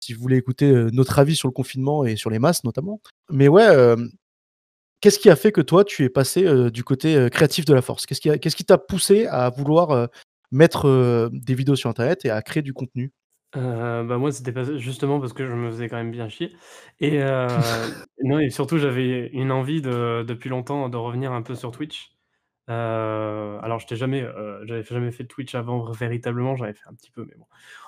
si 0.00 0.12
vous 0.12 0.20
voulez 0.20 0.36
écouter, 0.36 0.72
notre 0.92 1.18
avis 1.18 1.36
sur 1.36 1.48
le 1.48 1.52
confinement 1.52 2.04
et 2.04 2.16
sur 2.16 2.30
les 2.30 2.38
masses 2.38 2.64
notamment. 2.64 3.00
Mais 3.30 3.48
ouais, 3.48 3.96
qu'est-ce 5.00 5.18
qui 5.18 5.30
a 5.30 5.36
fait 5.36 5.52
que 5.52 5.60
toi, 5.60 5.84
tu 5.84 6.04
es 6.04 6.08
passé, 6.08 6.70
du 6.70 6.84
côté, 6.84 7.28
créatif 7.30 7.64
de 7.64 7.74
la 7.74 7.82
force? 7.82 8.06
Qu'est-ce 8.06 8.20
qui 8.20 8.38
qui 8.38 8.64
t'a 8.64 8.78
poussé 8.78 9.26
à 9.26 9.50
vouloir, 9.50 10.08
mettre, 10.50 11.30
des 11.32 11.54
vidéos 11.54 11.76
sur 11.76 11.90
internet 11.90 12.24
et 12.24 12.30
à 12.30 12.40
créer 12.42 12.62
du 12.62 12.72
contenu? 12.72 13.12
Bah, 13.54 14.18
moi, 14.18 14.30
c'était 14.30 14.52
pas 14.52 14.64
justement 14.76 15.20
parce 15.20 15.32
que 15.32 15.46
je 15.46 15.54
me 15.54 15.70
faisais 15.70 15.88
quand 15.88 15.96
même 15.96 16.10
bien 16.10 16.28
chier 16.28 16.54
et 17.00 17.18
non 18.22 18.38
et 18.38 18.50
surtout 18.50 18.78
j'avais 18.78 19.28
une 19.28 19.52
envie 19.52 19.80
de 19.80 20.24
depuis 20.26 20.50
longtemps 20.50 20.88
de 20.88 20.96
revenir 20.96 21.32
un 21.32 21.42
peu 21.42 21.54
sur 21.54 21.70
Twitch. 21.70 22.14
Alors 22.68 23.78
j'étais 23.78 23.96
jamais, 23.96 24.22
heu, 24.22 24.60
j'avais 24.64 24.82
jamais 24.82 25.10
fait 25.10 25.22
de 25.22 25.28
Twitch 25.28 25.54
avant 25.54 25.90
véritablement, 25.90 26.56
j'en 26.56 26.64
avais 26.64 26.74
fait 26.74 26.88
un 26.88 26.94
petit 26.94 27.10
peu, 27.10 27.24
mais 27.24 27.34
bon, 27.36 27.46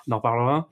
on 0.09 0.13
en 0.13 0.17
reparlera. 0.17 0.71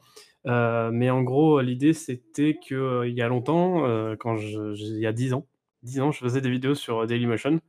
Heu, 0.49 0.91
mais 0.93 1.11
en 1.11 1.23
gros, 1.23 1.61
l'idée 1.61 1.93
c'était 1.95 2.59
que, 2.67 2.75
heu, 2.75 3.09
il 3.09 3.15
y 3.15 3.23
a 3.23 3.29
longtemps, 3.29 3.87
heu, 3.87 4.17
quand 4.19 4.37
il 4.39 4.99
y 5.01 5.07
a 5.07 5.13
10 5.13 5.35
ans 5.35 5.47
10 5.85 6.01
ans, 6.01 6.13
je 6.13 6.19
faisais 6.21 6.41
des 6.41 6.51
vidéos 6.51 6.75
sur, 6.75 7.03
heu, 7.03 7.07
Dailymotion 7.07 7.61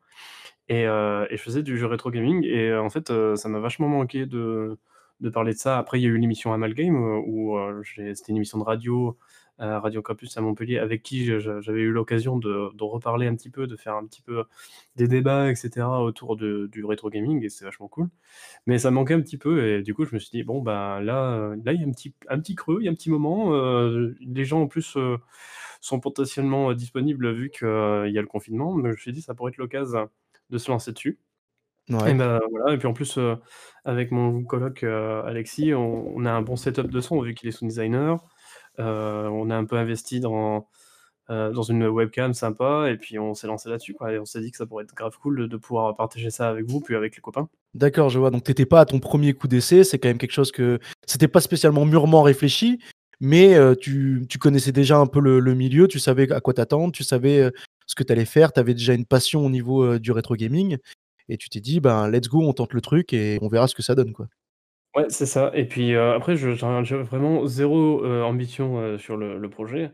et 0.70 0.84
et 0.84 1.38
je 1.38 1.44
faisais 1.44 1.64
du 1.64 1.78
jeu 1.78 1.88
rétro 1.88 2.12
gaming 2.12 2.46
et 2.46 2.76
en 2.76 2.90
fait, 2.90 3.12
ça 3.36 3.50
m'a 3.50 3.60
vachement 3.60 3.90
manqué 3.90 4.26
de 4.28 4.78
de 5.22 5.30
parler 5.30 5.54
de 5.54 5.60
ça. 5.60 5.78
Après, 5.80 6.00
il 6.00 6.04
y 6.04 6.08
a 6.08 6.10
eu 6.10 6.18
l'émission 6.18 6.54
Amalgame, 6.54 6.96
où, 7.28 7.58
c'était 7.86 8.32
une 8.32 8.38
émission 8.38 8.60
de 8.60 8.64
radio, 8.66 9.18
heu, 9.62 9.78
Radio 9.78 10.02
Campus 10.02 10.38
à 10.38 10.42
Montpellier, 10.42 10.80
avec 10.80 11.04
qui 11.04 11.26
j'avais 11.40 11.82
eu 11.82 11.92
l'occasion 11.92 12.38
de 12.38 12.72
de 12.76 12.84
reparler 12.84 13.28
un 13.28 13.36
petit 13.36 13.50
peu, 13.50 13.68
de 13.68 13.76
faire 13.76 13.96
un 13.96 14.06
petit 14.06 14.22
peu 14.22 14.44
des 14.96 15.08
débats 15.08 15.50
et 15.52 15.56
cetera 15.56 16.04
autour 16.04 16.36
de 16.38 16.68
du 16.72 16.86
rétro 16.86 17.10
gaming 17.10 17.44
et 17.46 17.50
c'est 17.50 17.66
vachement 17.66 17.88
cool. 17.88 18.10
Mais 18.68 18.80
ça 18.80 18.92
manquait 18.92 19.16
un 19.16 19.22
petit 19.22 19.38
peu 19.38 19.66
et 19.68 19.84
du 19.84 19.94
coup, 19.96 20.06
je 20.06 20.16
me 20.16 20.20
suis 20.20 20.32
dit: 20.32 20.44
«Bon, 20.44 20.62
ben, 20.62 21.02
là, 21.02 21.56
là, 21.64 21.74
il 21.74 21.82
y 21.82 21.84
a 21.86 21.88
un 21.88 21.92
petit 21.92 22.14
un 22.30 22.40
petit 22.40 22.56
creux, 22.56 22.80
il 22.82 22.86
y 22.86 22.88
a 22.90 22.92
un 22.92 22.96
petit 22.96 23.10
moment, 23.12 23.54
heu, 23.56 24.16
les 24.22 24.46
gens 24.46 24.62
en 24.64 24.68
plus, 24.68 24.98
heu, 24.98 25.18
sont 25.82 26.00
potentiellement, 26.00 26.72
heu, 26.72 26.76
disponibles 26.76 27.32
vu 27.34 27.50
qu'il 27.52 27.68
y 27.68 28.18
a 28.20 28.22
le 28.22 28.28
confinement». 28.28 28.76
Donc 28.76 28.86
je 28.88 28.92
me 28.92 28.98
suis 28.98 29.14
dit: 29.14 29.22
«Ça 29.22 29.36
pourrait 29.36 29.52
être 29.52 29.58
l'occasion 29.58 30.10
de 30.52 30.58
se 30.60 30.72
lancer 30.72 30.94
dessus» 30.94 31.20
et 32.06 32.14
bah, 32.14 32.40
voilà 32.52 32.74
et 32.76 32.78
puis 32.78 32.88
en 32.88 32.94
plus, 32.94 33.20
avec 33.86 34.12
mon 34.12 34.44
coloc, 34.44 34.84
heu, 34.84 35.22
Alexis, 35.26 35.74
on 35.74 36.08
on 36.16 36.26
a 36.26 36.32
un 36.32 36.42
bon 36.42 36.56
setup 36.56 36.90
de 36.92 37.02
son 37.02 37.22
vu 37.22 37.34
qu'il 37.36 37.50
est 37.50 37.52
sound 37.52 37.70
designer. 37.72 38.18
Heu, 38.80 38.84
on 39.32 39.50
a 39.50 39.56
un 39.58 39.66
peu 39.66 39.78
investi 39.78 40.20
dans, 40.20 40.68
heu, 41.30 41.52
dans 41.54 41.64
une 41.64 41.86
webcam 41.88 42.34
sympa 42.34 42.90
et 42.92 42.98
puis 42.98 43.20
on 43.20 43.34
s'est 43.36 43.48
lancé 43.48 43.70
là-dessus, 43.70 43.96
on 44.02 44.26
s'est 44.26 44.42
dit 44.42 44.52
que 44.52 44.58
ça 44.58 44.66
pourrait 44.68 44.86
être 44.86 44.96
grave 44.96 45.18
cool 45.22 45.50
de 45.50 45.58
pouvoir 45.58 45.96
partager 45.96 46.30
ça 46.32 46.50
avec 46.50 46.66
vous, 46.68 46.82
puis 46.82 46.96
avec 46.96 47.16
les 47.16 47.22
copains. 47.22 47.50
D'accord, 47.76 48.10
je 48.10 48.20
vois. 48.20 48.32
Donc 48.32 48.44
tu 48.46 48.52
étais 48.52 48.66
pas 48.66 48.82
à 48.82 48.86
ton 48.86 49.00
1er 49.00 49.34
coup 49.34 49.48
d'essai, 49.48 49.84
c'est 49.84 50.00
quand 50.00 50.10
même 50.10 50.18
quelque 50.20 50.32
chose 50.34 50.52
que 50.52 50.80
c'était 51.08 51.28
pas 51.28 51.42
spécialement 51.42 51.86
mûrement 51.86 52.24
réfléchi, 52.24 52.80
mais, 53.22 53.56
heu, 53.58 53.76
tu 53.78 54.28
connaissais 54.40 54.72
déjà 54.74 54.98
un 54.98 55.08
peu 55.08 55.20
le 55.22 55.54
milieu, 55.56 55.88
tu 55.88 56.00
savais 56.00 56.32
à 56.32 56.42
quoi 56.42 56.54
t'attendre, 56.54 56.94
tu 56.94 57.04
savais, 57.04 57.52
ce 57.88 57.96
que 57.96 58.04
tu 58.04 58.12
allais 58.14 58.26
faire, 58.26 58.54
tu 58.54 58.60
avais 58.62 58.74
déjà 58.76 58.94
une 58.94 59.06
passion 59.06 59.46
au 59.46 59.50
niveau, 59.50 60.00
du 60.00 60.12
rétro 60.14 60.36
gaming 60.36 60.78
et 61.30 61.38
tu 61.38 61.50
t'es 61.50 61.60
dit: 61.62 61.80
«Ben, 61.80 62.10
let's 62.10 62.28
go, 62.30 62.42
on 62.44 62.54
tente 62.54 62.74
le 62.74 62.82
truc 62.82 63.14
et 63.14 63.38
on 63.42 63.48
verra 63.50 63.68
ce 63.68 63.76
que 63.76 63.84
ça 63.84 63.96
donne, 63.96 64.14
quoi». 64.14 64.30
Ouais, 65.00 65.06
c'est 65.10 65.28
ça 65.28 65.52
et 65.54 65.66
puis, 65.68 65.94
heu, 65.94 66.12
après 66.14 66.36
j'ai 66.36 66.52
vraiment 66.56 67.46
0, 67.46 68.04
heu, 68.04 68.24
ambition, 68.24 68.80
heu, 68.82 68.98
sur 68.98 69.18
le 69.18 69.50
projet. 69.50 69.92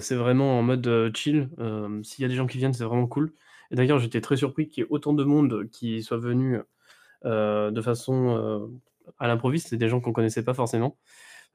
C'est 0.00 0.16
vraiment 0.16 0.58
en 0.58 0.62
mode, 0.62 1.12
chill. 1.16 1.48
S'il 2.02 2.22
y 2.22 2.24
a 2.24 2.28
des 2.28 2.34
gens 2.34 2.46
qui 2.46 2.58
viennent, 2.58 2.72
c'est 2.72 2.84
vraiment 2.84 3.06
cool 3.06 3.32
et 3.70 3.76
d'ailleurs, 3.76 3.98
j'étais 3.98 4.20
très 4.22 4.36
surpris 4.36 4.66
qu'il 4.68 4.82
y 4.82 4.86
ait 4.86 4.90
autant 4.90 5.12
de 5.12 5.24
monde 5.24 5.68
qui 5.70 6.02
soit 6.02 6.16
venu, 6.18 6.58
de 7.24 7.82
façon, 7.82 8.70
à 9.18 9.28
l'improviste. 9.28 9.68
C'est 9.70 9.76
des 9.78 9.88
gens 9.88 10.00
qu'on 10.00 10.12
connaissait 10.14 10.44
pas 10.44 10.54
forcément, 10.54 10.98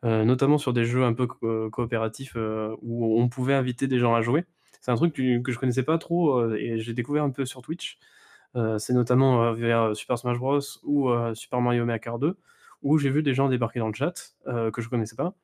notamment 0.04 0.58
sur 0.60 0.74
des 0.74 0.86
jeux 0.86 1.04
un 1.06 1.13
peu 1.13 1.28
co 1.28 1.70
coopératifs, 1.72 2.36
où 2.82 3.22
on 3.22 3.30
pouvait 3.30 3.56
inviter 3.56 3.88
des 3.88 4.00
gens 4.00 4.16
à 4.16 4.22
jouer. 4.22 4.46
C'est 4.82 4.92
un 4.92 4.96
truc 4.98 5.13
que 5.16 5.52
je 5.54 5.60
connaissais 5.60 5.84
pas 5.84 5.98
trop, 6.00 6.54
et 6.56 6.80
j'ai 6.80 6.94
découvert 6.94 7.24
un 7.25 7.32
peu 7.32 7.46
sur 7.46 7.62
Twitch. 7.63 8.00
C'est 8.80 8.94
notamment, 8.94 9.54
vers 9.54 9.96
Super 9.96 10.18
Smash 10.20 10.40
Bros 10.40 10.60
ou, 10.84 11.10
Super 11.36 11.62
Mario 11.62 11.86
Maker 11.86 12.20
2 12.20 12.38
où 12.84 12.98
j'ai 13.00 13.10
vu 13.12 13.24
des 13.24 13.34
gens 13.34 13.50
débarquer 13.50 13.80
dans 13.80 13.88
le 13.90 13.94
chat, 13.96 14.36
heu, 14.48 14.72
que 14.72 14.82
je 14.82 14.90
connaissais 14.90 15.16
pas 15.18 15.36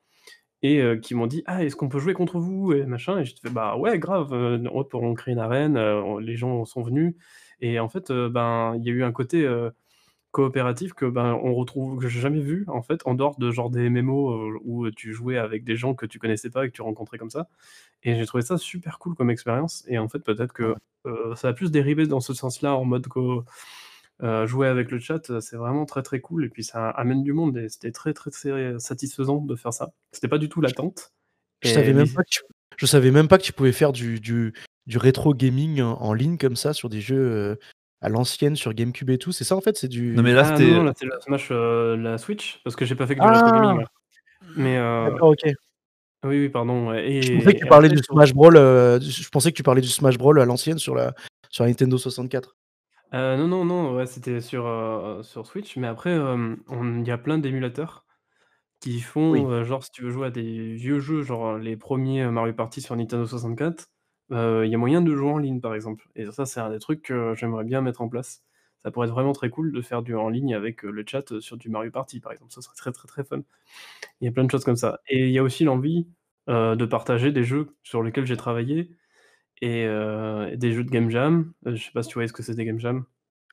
et 0.64 0.82
heu, 0.82 0.98
qui 0.98 1.16
m'ont 1.16 1.28
dit: 1.28 1.44
«Ah, 1.48 1.64
est-ce 1.66 1.76
qu'on 1.78 1.90
peut 1.90 2.00
jouer 2.00 2.14
contre 2.14 2.40
vous?» 2.40 2.74
et 2.74 2.86
machin 2.86 3.20
et 3.20 3.26
j'étais 3.26 3.42
fait: 3.48 3.54
«Bah, 3.54 3.78
ouais, 3.78 4.00
grave, 4.00 4.34
heu, 4.34 4.62
hop, 4.74 4.94
on 4.96 5.14
crée 5.16 5.32
une 5.34 5.40
arène», 5.40 5.78
on 5.78 6.18
les 6.20 6.36
gens 6.38 6.66
sont 6.66 6.84
venus 6.84 7.16
et 7.62 7.80
en 7.80 7.90
fait, 7.90 8.12
ben, 8.12 8.76
il 8.78 8.86
y 8.86 8.90
a 8.90 8.94
eu 8.94 9.04
un 9.04 9.12
côté, 9.14 9.48
coopératif 10.32 10.94
que, 10.94 11.06
ben, 11.08 11.40
on 11.44 11.56
retrouve 11.56 12.00
que 12.00 12.08
j'ai 12.10 12.20
jamais 12.22 12.42
vu, 12.42 12.66
en 12.70 12.84
fait, 12.84 13.02
en 13.06 13.16
dehors 13.16 13.38
de 13.40 13.52
genre 13.52 13.70
des 13.72 13.90
MMO, 13.90 14.60
où 14.64 14.92
tu 14.92 15.14
jouais 15.14 15.38
avec 15.40 15.64
des 15.66 15.76
gens 15.78 15.96
que 15.96 16.06
tu 16.06 16.20
connaissais 16.20 16.52
pas 16.52 16.66
et 16.66 16.70
que 16.70 16.76
tu 16.76 16.84
rencontrais 16.84 17.18
comme 17.20 17.32
ça 17.32 17.48
et 18.04 18.16
j'ai 18.18 18.26
trouvé 18.28 18.44
ça 18.44 18.58
super 18.60 19.00
cool 19.00 19.16
comme 19.16 19.30
expérience 19.32 19.86
et 19.90 20.00
en 20.00 20.10
fait, 20.10 20.20
peut-être 20.20 20.54
que, 20.54 20.76
ça 21.36 21.50
a 21.50 21.54
plus 21.54 21.72
dérivé 21.72 22.08
dans 22.08 22.20
ce 22.22 22.34
sens-là 22.36 22.76
en 22.76 22.86
mode 22.86 23.08
co 23.08 23.46
jouer 24.22 24.68
avec 24.68 24.92
le 24.92 25.00
chat, 25.00 25.30
heu, 25.30 25.40
c'est 25.42 25.56
vraiment 25.58 25.86
très, 25.86 26.02
très 26.04 26.20
cool 26.20 26.46
et 26.46 26.50
puis 26.50 26.64
ça 26.64 26.90
amène 26.90 27.24
du 27.24 27.34
monde 27.34 27.58
et 27.58 27.70
c'était 27.70 27.92
très, 27.92 28.14
très, 28.14 28.32
très 28.32 28.80
satisfaisant 28.80 29.42
de 29.42 29.56
faire 29.56 29.74
ça. 29.74 29.92
C'était 30.12 30.28
pas 30.28 30.38
du 30.38 30.50
tout 30.50 30.62
l'attente 30.62 31.12
Je 31.64 31.70
et 31.70 31.74
savais 31.74 31.94
même 31.94 32.12
pas 32.14 32.24
que 32.24 32.30
tu 32.30 32.42
je 32.78 32.86
savais 32.86 33.12
même 33.12 33.28
pas 33.28 33.38
que 33.38 33.44
tu 33.44 33.52
pouvais 33.52 33.74
faire 33.74 33.92
du 33.92 34.20
du 34.20 34.54
du 34.88 34.98
rétro 34.98 35.34
gaming 35.34 35.82
en 35.82 36.14
ligne 36.14 36.38
comme 36.38 36.56
ça 36.56 36.74
sur 36.74 36.90
des 36.90 37.02
jeux, 37.02 37.18
heu, 37.20 37.60
à 38.02 38.10
l'ancienne 38.10 38.56
sur 38.56 38.74
GameCube 38.74 39.10
et 39.10 39.18
tout, 39.18 39.32
c'est 39.32 39.44
ça, 39.44 39.56
en 39.56 39.62
fait? 39.62 39.78
C'est 39.78 39.94
Non, 39.94 40.24
mais 40.24 40.30
du 40.30 40.36
là, 40.36 40.44
Ah 40.44 40.58
c'était, 40.58 40.72
non, 40.72 40.82
heu 40.82 40.86
là, 40.86 40.94
c'est 40.96 41.06
le 41.06 41.12
Smash, 41.22 41.52
heu, 41.52 41.96
la 41.96 42.18
Switch 42.18 42.62
parce 42.64 42.76
que 42.76 42.86
j'ai 42.86 42.96
pas 42.96 43.06
fait 43.06 43.16
que 43.16 43.20
du 43.20 43.28
rétro 43.28 43.50
ah! 43.50 43.52
gaming, 43.62 43.80
là. 43.80 43.86
Mais 44.56 44.76
D'accord, 44.78 45.30
OK. 45.30 45.44
oui, 46.26 46.40
oui, 46.40 46.50
pardon, 46.50 46.90
ouais 46.90 47.12
Je 47.12 47.32
pensais 47.36 47.54
que 47.54 47.58
et 47.58 47.60
tu 47.60 47.66
et 47.66 47.70
parlais 47.70 47.88
après 47.88 47.96
du 48.02 48.04
Smash 48.04 48.34
Brawl, 48.34 48.56
je 49.02 49.30
pensais 49.30 49.52
que 49.52 49.58
tu 49.58 49.64
parlais 49.64 49.82
du 49.82 49.88
Smash 49.90 50.18
Brawl 50.18 50.40
à 50.40 50.46
l'ancienne 50.46 50.80
sur 50.80 50.96
la 50.96 51.14
sur 51.50 51.64
la 51.64 51.70
Nintendo 51.70 51.98
64. 51.98 52.56
Heu, 53.12 53.38
non, 53.38 53.48
non, 53.48 53.66
non, 53.66 53.96
ouais, 53.96 54.06
c'était 54.06 54.40
sur, 54.40 54.68
heu, 54.68 55.24
sur 55.24 55.48
Switch, 55.48 55.78
mais 55.78 55.88
après, 55.88 56.12
hem, 56.12 56.62
on 56.68 57.00
il 57.02 57.08
y 57.08 57.12
a 57.12 57.18
plein 57.18 57.40
d'émulateurs 57.40 58.06
qui 58.82 59.02
Oui. 59.30 59.48
font, 59.48 59.52
heu, 59.52 59.64
genre 59.66 59.84
si 59.84 59.92
tu 59.92 60.04
veux 60.04 60.12
jouer 60.12 60.28
à 60.28 60.32
des 60.32 60.74
vieux 60.76 61.00
jeux, 61.00 61.24
genre 61.24 61.58
les 61.58 61.78
premiers 61.78 62.28
Mario 62.32 62.54
Party 62.54 62.82
sur 62.82 62.96
Nintendo 62.98 63.26
64, 63.28 63.88
heu, 64.32 64.66
il 64.66 64.72
y 64.72 64.76
a 64.76 64.80
moyen 64.80 65.02
de 65.02 65.16
jouer 65.16 65.30
en 65.32 65.38
ligne, 65.40 65.62
par 65.62 65.76
exemple 65.76 66.08
et 66.16 66.32
ça, 66.32 66.46
c'est 66.46 66.62
un 66.62 66.72
des 66.72 66.80
trucs 66.80 67.04
que 67.04 67.36
j'aimerais 67.36 67.66
bien 67.66 67.82
mettre 67.82 68.02
en 68.02 68.10
place. 68.10 68.44
Ça 68.80 68.92
pourrait 68.92 69.08
être 69.08 69.14
vraiment 69.14 69.34
très 69.34 69.50
cool 69.52 69.72
de 69.74 69.82
faire 69.82 70.04
du 70.04 70.16
en 70.16 70.30
ligne 70.30 70.56
avec, 70.56 70.86
heu, 70.86 70.92
le 70.92 71.04
chat, 71.08 71.32
heu, 71.34 71.42
sur 71.42 71.58
du 71.58 71.70
Mario 71.70 71.92
Party, 71.92 72.20
par 72.22 72.32
exemple. 72.34 72.54
Ça 72.54 72.62
serait 72.62 72.76
très, 72.78 72.92
très, 72.94 73.08
très 73.08 73.24
fun. 73.26 73.42
Il 74.22 74.26
y 74.26 74.28
a 74.30 74.32
plein 74.32 74.44
de 74.46 74.52
choses 74.52 74.66
comme 74.66 74.76
ça 74.78 75.00
et 75.10 75.28
il 75.28 75.32
y 75.34 75.40
a 75.40 75.44
aussi 75.44 75.64
l'envie, 75.66 76.08
heu, 76.50 76.76
de 76.76 76.86
partager 76.86 77.32
des 77.32 77.44
jeux 77.46 77.78
sur 77.84 78.04
lesquels 78.04 78.26
j'ai 78.28 78.38
travaillé 78.38 78.92
et 79.62 79.86
heu, 79.86 80.56
des 80.56 80.74
jeux 80.74 80.84
de 80.84 80.90
game 80.90 81.10
jam. 81.10 81.52
Heu, 81.66 81.76
je 81.76 81.84
sais 81.84 81.92
pas 81.94 82.04
si 82.04 82.10
tu 82.10 82.16
voyais 82.16 82.28
ce 82.28 82.34
que 82.34 82.44
c'est 82.44 82.56
des 82.56 82.66
game 82.66 82.80
jam? 82.80 83.04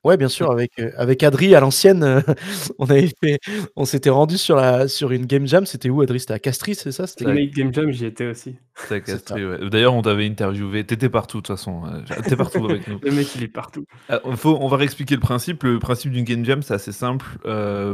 Ouais, 0.04 0.16
bien 0.16 0.28
sûr, 0.28 0.52
avec, 0.52 0.70
heu, 0.78 0.92
avec 0.96 1.24
Adri 1.24 1.56
à 1.56 1.60
l'ancienne, 1.60 2.22
on 2.78 2.86
avait 2.88 3.10
fait 3.20 3.38
on 3.74 3.84
s'était 3.84 4.10
rendu 4.10 4.38
sur 4.38 4.54
la 4.54 4.86
sur 4.86 5.10
une 5.10 5.26
game 5.26 5.48
jam, 5.48 5.66
c'était 5.66 5.88
où 5.90 6.00
Adri? 6.00 6.20
C'était 6.20 6.34
à 6.34 6.38
Castries, 6.38 6.76
c'est 6.76 6.92
ça? 6.92 7.08
C'était 7.08 7.46
Game 7.48 7.74
Jam, 7.74 7.90
j'y 7.90 8.06
étais 8.06 8.26
aussi. 8.26 8.54
C'était 8.76 8.94
à. 8.94 9.00
Castries, 9.00 9.44
ouais. 9.44 9.68
D'ailleurs, 9.68 9.94
on 9.94 10.02
t'avait 10.02 10.26
interviewé. 10.26 10.86
Tu 10.86 10.94
étais 10.94 11.08
partout 11.08 11.38
de 11.38 11.42
toute 11.42 11.56
façon, 11.56 11.82
heu, 11.86 12.02
tu 12.24 12.32
es 12.32 12.36
partout 12.36 12.66
avec 12.66 12.86
nous. 12.86 13.00
Le 13.02 13.10
mec, 13.10 13.34
il 13.34 13.42
est 13.42 13.48
partout. 13.48 13.84
Ah, 14.08 14.20
faut 14.36 14.56
on 14.60 14.68
va 14.68 14.76
réexpliquer 14.76 15.16
le 15.16 15.20
principe. 15.20 15.64
Le 15.64 15.80
principe 15.80 16.12
d'une 16.12 16.24
game 16.24 16.44
jam, 16.44 16.62
c'est 16.62 16.74
assez 16.74 16.92
simple. 16.92 17.26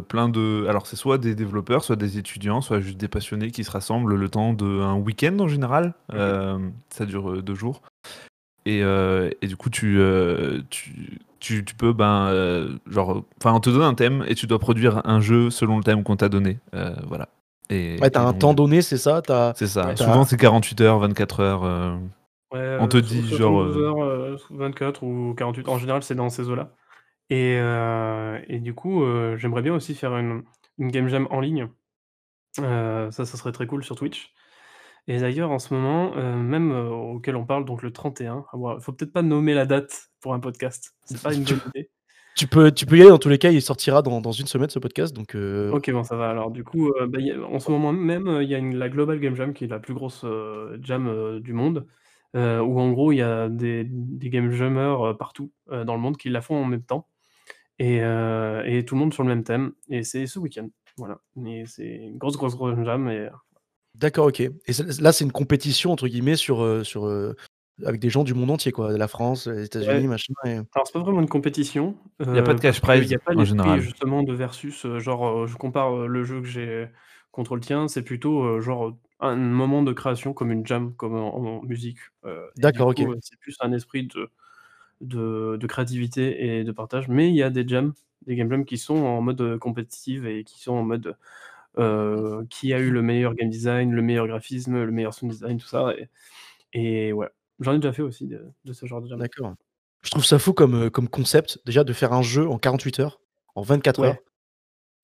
Plein 0.08 0.28
de 0.28 0.66
alors 0.68 0.86
c'est 0.86 0.96
soit 0.96 1.16
des 1.16 1.34
développeurs, 1.34 1.82
soit 1.82 1.96
des 1.96 2.18
étudiants, 2.18 2.60
soit 2.60 2.80
juste 2.80 2.98
des 2.98 3.08
passionnés 3.08 3.50
qui 3.50 3.64
se 3.64 3.70
rassemblent 3.70 4.16
le 4.16 4.28
temps 4.28 4.52
d'un 4.52 4.96
week-end 4.96 5.38
en 5.38 5.48
général. 5.48 5.94
Ça 6.10 7.06
dure, 7.06 7.30
heu, 7.30 7.42
2 7.42 7.54
jours 7.54 7.80
et 8.64 8.80
heu 8.82 9.32
et 9.42 9.46
du 9.46 9.56
coup 9.56 9.70
tu, 9.70 9.96
heu, 9.98 10.62
tu 10.70 11.18
tu 11.40 11.64
tu 11.64 11.74
peux, 11.74 11.92
ben, 11.92 12.30
heu, 12.30 12.78
genre, 12.86 13.24
enfin, 13.38 13.52
on 13.52 13.60
te 13.60 13.70
donne 13.70 13.82
un 13.82 13.94
thème 13.94 14.24
et 14.28 14.34
tu 14.34 14.46
dois 14.46 14.58
produire 14.60 15.02
un 15.04 15.20
jeu 15.20 15.50
selon 15.50 15.78
le 15.78 15.82
thème 15.82 16.04
qu'on 16.04 16.16
t'a 16.16 16.28
donné, 16.28 16.58
voilà 17.06 17.28
et 17.70 17.98
Ouais, 18.00 18.10
tu 18.10 18.18
as 18.18 18.22
et 18.22 18.26
un 18.26 18.32
temps 18.32 18.54
donné, 18.54 18.82
c'est 18.82 18.98
ça? 18.98 19.22
C'est 19.56 19.66
ça. 19.66 19.96
Souvent, 19.96 20.24
c'est 20.24 20.36
48 20.36 20.80
heures, 20.82 20.98
24 20.98 21.40
heures, 21.40 21.64
heu, 21.64 21.96
Ouais, 22.52 22.76
on 22.78 22.86
te 22.86 22.98
dit 22.98 23.22
genre, 23.28 23.62
72 23.62 23.76
heu 23.76 23.84
heures, 23.84 24.02
heu, 24.04 24.36
24 24.50 25.02
ou 25.02 25.34
48. 25.34 25.68
En 25.68 25.78
général, 25.78 26.02
c'est 26.02 26.14
dans 26.14 26.28
ces 26.30 26.48
eaux-là 26.48 26.70
et 27.30 28.58
du 28.60 28.74
coup, 28.74 29.02
j'aimerais 29.36 29.62
bien 29.62 29.74
aussi 29.74 29.94
faire 29.94 30.16
une 30.16 30.42
une 30.78 30.90
game 30.90 31.08
jam 31.08 31.26
en 31.30 31.40
ligne. 31.40 31.68
Ça, 32.54 33.10
ça 33.10 33.24
serait 33.24 33.52
très 33.52 33.66
cool 33.66 33.82
sur 33.84 33.96
Twitch 33.96 34.32
et 35.08 35.18
d'ailleurs, 35.18 35.50
en 35.50 35.58
ce 35.58 35.74
moment, 35.74 36.16
heu, 36.16 36.36
même, 36.36 36.72
heu, 36.72 36.88
auquel 36.90 37.36
on 37.36 37.44
parle, 37.46 37.64
donc 37.64 37.82
le 37.82 37.92
31, 37.92 38.44
ah 38.52 38.56
ouais, 38.56 38.74
faut 38.80 38.92
peut-être 38.92 39.12
pas 39.12 39.22
nommer 39.22 39.54
la 39.54 39.66
date 39.66 40.10
pour 40.20 40.34
un 40.34 40.40
podcast. 40.40 40.94
C'est 41.04 41.20
pas 41.20 41.34
une 41.34 41.44
tu 41.44 41.54
bonne 41.54 41.60
idée. 41.74 41.90
tu 42.36 42.46
peux 42.46 42.72
tu 42.72 42.86
peux 42.86 42.96
y 42.96 43.00
aller 43.02 43.10
dans 43.10 43.18
tous 43.18 43.28
les 43.28 43.38
cas, 43.38 43.50
il 43.50 43.60
sortira 43.62 44.00
dans 44.02 44.20
dans 44.20 44.32
1 44.32 44.46
semaine 44.46 44.70
ce 44.70 44.78
podcast 44.78 45.14
donc 45.14 45.34
heu, 45.34 45.70
OK, 45.74 45.90
bon, 45.90 46.02
ça 46.04 46.16
va 46.16 46.30
alors. 46.30 46.50
Du 46.50 46.64
coup, 46.64 46.88
heu, 46.88 47.06
bah, 47.06 47.18
il 47.20 47.26
y 47.26 47.32
a 47.32 47.40
en 47.40 47.58
ce 47.58 47.70
moment 47.70 47.92
même, 47.92 48.28
heu, 48.28 48.42
il 48.42 48.48
y 48.50 48.54
a 48.54 48.58
une 48.58 48.76
la 48.76 48.88
Global 48.88 49.18
Game 49.20 49.34
Jam 49.36 49.52
qui 49.54 49.64
est 49.64 49.68
la 49.68 49.78
plus 49.80 49.94
grosse, 49.94 50.24
heu, 50.24 50.78
jam, 50.82 51.08
heu, 51.08 51.40
du 51.40 51.52
monde, 51.52 51.86
heu, 52.36 52.60
où 52.62 52.78
en 52.80 52.90
gros, 52.92 53.12
il 53.12 53.16
y 53.18 53.22
a 53.22 53.48
des 53.48 53.84
des 53.88 54.30
game 54.30 54.50
jammers, 54.52 55.04
heu, 55.06 55.16
partout, 55.16 55.52
heu, 55.70 55.84
dans 55.84 55.94
le 55.94 56.00
monde 56.00 56.16
qui 56.16 56.28
la 56.30 56.40
font 56.40 56.56
en 56.56 56.64
même 56.64 56.82
temps 56.84 57.08
et 57.78 58.00
heu 58.02 58.62
et 58.66 58.84
tout 58.84 58.94
le 58.96 59.00
monde 59.00 59.14
sur 59.14 59.22
le 59.24 59.28
même 59.30 59.44
thème 59.44 59.72
et 59.88 60.02
c'est 60.04 60.26
ce 60.26 60.38
week-end. 60.38 60.68
Voilà, 60.98 61.20
mais 61.36 61.64
c'est 61.66 61.86
une 61.88 62.18
grosse, 62.18 62.36
grosse, 62.36 62.56
grosse 62.56 62.76
jam 62.84 63.08
et 63.08 63.28
d'accord, 63.94 64.26
OK 64.26 64.40
et 64.40 64.52
c'est 64.72 65.00
là, 65.00 65.12
c'est 65.12 65.24
une 65.24 65.32
compétition 65.32 65.92
entre 65.92 66.08
guillemets 66.08 66.36
sur, 66.36 66.62
heu 66.62 66.84
sur, 66.84 67.06
heu, 67.06 67.36
avec 67.84 68.00
des 68.00 68.10
gens 68.10 68.24
du 68.24 68.34
monde 68.34 68.50
entier 68.50 68.72
quoi, 68.72 68.96
la 68.96 69.08
France, 69.08 69.46
les 69.46 69.64
ouais. 69.80 70.04
États-Unis, 70.04 70.06
machin 70.08 70.32
et 70.46 70.60
Alors 70.74 70.86
c'est 70.88 70.92
pas 70.94 71.00
vraiment 71.00 71.20
une 71.22 71.28
compétition, 71.28 71.96
il 72.32 72.36
y 72.36 72.38
a 72.38 72.42
pas 72.42 72.54
de 72.54 72.60
cash 72.60 72.80
parce 72.80 72.92
qu'il 72.92 73.06
y 73.06 73.14
prize 73.14 73.16
a 73.16 73.18
pas 73.20 73.34
en 73.34 73.42
l'esprit 73.42 73.42
général. 73.44 73.82
justement 73.82 74.22
de 74.24 74.34
versus, 74.34 74.84
heu, 74.86 75.00
genre, 75.00 75.44
heu, 75.44 75.46
je 75.48 75.56
compare, 75.56 75.94
heu, 75.96 76.06
le 76.08 76.24
jeu 76.24 76.40
que 76.42 76.48
j'ai 76.48 76.88
contre 77.32 77.56
le 77.56 77.62
tien, 77.62 77.88
c'est 77.88 78.02
plutôt, 78.04 78.44
heu, 78.44 78.60
genre, 78.60 78.88
heu, 78.90 78.94
un 79.20 79.36
moment 79.36 79.82
de 79.82 79.92
création 79.94 80.34
comme 80.34 80.52
une 80.52 80.66
jam, 80.66 80.94
comme 80.96 81.14
en 81.16 81.36
en 81.36 81.62
musique, 81.64 81.98
heu 82.26 82.50
et 82.60 82.68
du 82.70 82.82
d'accord, 82.82 82.88
OK. 82.88 83.06
heu, 83.06 83.16
c'est 83.22 83.38
plus 83.40 83.56
un 83.60 83.72
esprit 83.72 84.06
de 84.08 84.30
de 85.00 85.56
de 85.60 85.66
créativité 85.66 86.58
et 86.60 86.64
de 86.64 86.72
partage. 86.72 87.08
Mais 87.08 87.28
il 87.30 87.36
y 87.36 87.42
a 87.42 87.50
des 87.50 87.66
jams, 87.68 87.94
des 88.26 88.36
game 88.36 88.50
jams 88.50 88.64
qui 88.64 88.78
sont 88.78 88.96
en 88.96 89.20
mode, 89.22 89.40
heu, 89.40 89.58
compétitive 89.58 90.26
et 90.26 90.44
qui 90.44 90.60
sont 90.60 90.74
en 90.74 90.84
mode, 90.84 91.16
heu, 91.78 92.46
qui 92.50 92.72
a 92.74 92.80
eu 92.80 92.90
le 92.90 93.02
meilleur 93.02 93.34
game 93.34 93.50
design, 93.50 93.92
le 93.92 94.02
meilleur 94.02 94.26
graphisme, 94.28 94.84
le 94.84 94.92
meilleur 94.92 95.14
sound 95.14 95.32
design, 95.32 95.58
tout 95.58 95.66
ça 95.68 95.94
et 95.98 96.08
et 96.74 97.12
ouais. 97.14 97.28
J'en 97.60 97.74
ai 97.74 97.78
déjà 97.80 97.92
fait 97.94 98.02
aussi 98.02 98.26
de 98.28 98.46
de 98.64 98.72
ce 98.74 98.86
genre 98.86 99.02
de 99.02 99.08
jam. 99.08 99.26
D'accord. 99.26 99.54
Je 100.02 100.10
trouve 100.10 100.24
ça 100.24 100.38
fou 100.38 100.52
comme, 100.52 100.74
heu, 100.84 100.90
comme 100.90 101.08
concept, 101.08 101.60
déjà 101.66 101.84
de 101.84 101.92
faire 101.92 102.12
un 102.12 102.22
jeu 102.22 102.48
en 102.48 102.58
48 102.58 102.98
heures, 103.00 103.20
en 103.54 103.62
24 103.62 104.04
heures. 104.04 104.16
Ouais. 104.16 104.22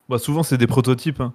Bah, 0.08 0.18
souvent, 0.18 0.42
c'est 0.44 0.58
des 0.58 0.66
prototypes, 0.66 1.20
hein. 1.20 1.34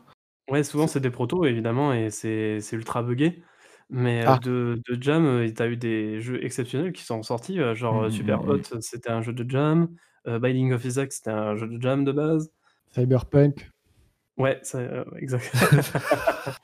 Ouais, 0.50 0.64
souvent 0.64 0.88
C'est 0.88 1.00
des 1.00 1.10
protos 1.10 1.46
évidemment 1.46 1.94
et 1.94 2.10
c'est 2.10 2.60
c'est 2.60 2.76
ultra 2.76 3.02
buggé, 3.02 3.42
mais 3.90 4.26
heu, 4.26 4.36
ah! 4.36 4.40
de 4.40 4.82
de 4.90 5.02
jam, 5.02 5.46
tu 5.56 5.62
as 5.62 5.68
eu 5.70 5.78
des 5.78 6.20
jeux 6.20 6.44
exceptionnels 6.44 6.92
qui 6.92 7.04
sont 7.04 7.24
sortis, 7.24 7.58
genre, 7.76 8.12
Mmh 8.12 8.12
mmh 8.12 8.12
Superhot, 8.12 8.58
mh. 8.58 8.64
c'était 8.82 9.10
un 9.10 9.22
jeu 9.22 9.32
de 9.32 9.50
jam, 9.50 9.96
Binding 10.26 10.74
of 10.74 10.84
Isaac, 10.84 11.14
c'était 11.14 11.30
un 11.30 11.56
jeu 11.56 11.68
de 11.68 11.82
jam 11.82 12.04
de 12.04 12.12
base. 12.12 12.52
Cyberpunk. 12.92 13.72
Ouais, 14.38 14.60
ça, 14.64 14.80
heu, 14.80 15.06
exact. 15.20 15.52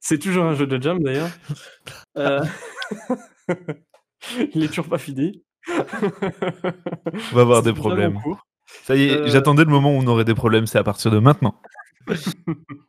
C'est 0.00 0.18
toujours 0.18 0.44
un 0.44 0.54
jeu 0.54 0.66
de 0.66 0.80
jam 0.80 1.02
d'ailleurs. 1.02 1.30
Heu, 2.16 2.40
il 4.54 4.64
est 4.64 4.68
toujours 4.68 4.88
pas 4.88 4.98
fini. 4.98 5.42
On 5.68 7.34
va 7.34 7.42
avoir 7.42 7.62
des 7.62 7.72
problèmes. 7.72 8.18
Ça 8.84 8.94
y 8.96 9.04
est, 9.04 9.16
Heu 9.16 9.26
j'attendais 9.26 9.64
le 9.64 9.70
moment 9.70 9.90
où 9.94 9.98
on 9.98 10.06
aurait 10.06 10.24
des 10.24 10.34
problèmes, 10.34 10.66
c'est 10.66 10.78
à 10.78 10.84
partir 10.84 11.10
de 11.10 11.18
maintenant. 11.18 11.60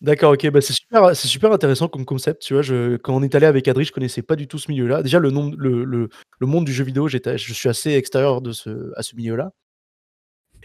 D'accord, 0.00 0.32
OK, 0.32 0.48
bah, 0.50 0.62
c'est 0.62 0.72
super, 0.72 1.14
c'est 1.14 1.28
super 1.28 1.52
intéressant 1.52 1.86
comme 1.86 2.06
concept, 2.06 2.40
tu 2.42 2.54
vois? 2.54 2.62
Je 2.62 2.96
quand 2.96 3.14
on 3.14 3.22
est 3.22 3.34
allé 3.34 3.44
avec 3.44 3.68
Adri, 3.68 3.84
je 3.84 3.92
connaissais 3.92 4.22
pas 4.22 4.34
du 4.34 4.48
tout 4.48 4.58
ce 4.58 4.70
milieu-là. 4.70 5.02
Déjà 5.02 5.18
le 5.18 5.30
nom 5.30 5.52
le 5.56 5.84
le 5.84 6.08
le 6.38 6.46
monde 6.46 6.64
du 6.64 6.72
jeu 6.72 6.84
vidéo, 6.84 7.06
je 7.06 7.52
suis 7.52 7.68
assez 7.68 7.92
extérieur 7.92 8.40
de 8.40 8.52
ce 8.52 8.90
à 8.96 9.02
ce 9.02 9.14
milieu-là 9.14 9.52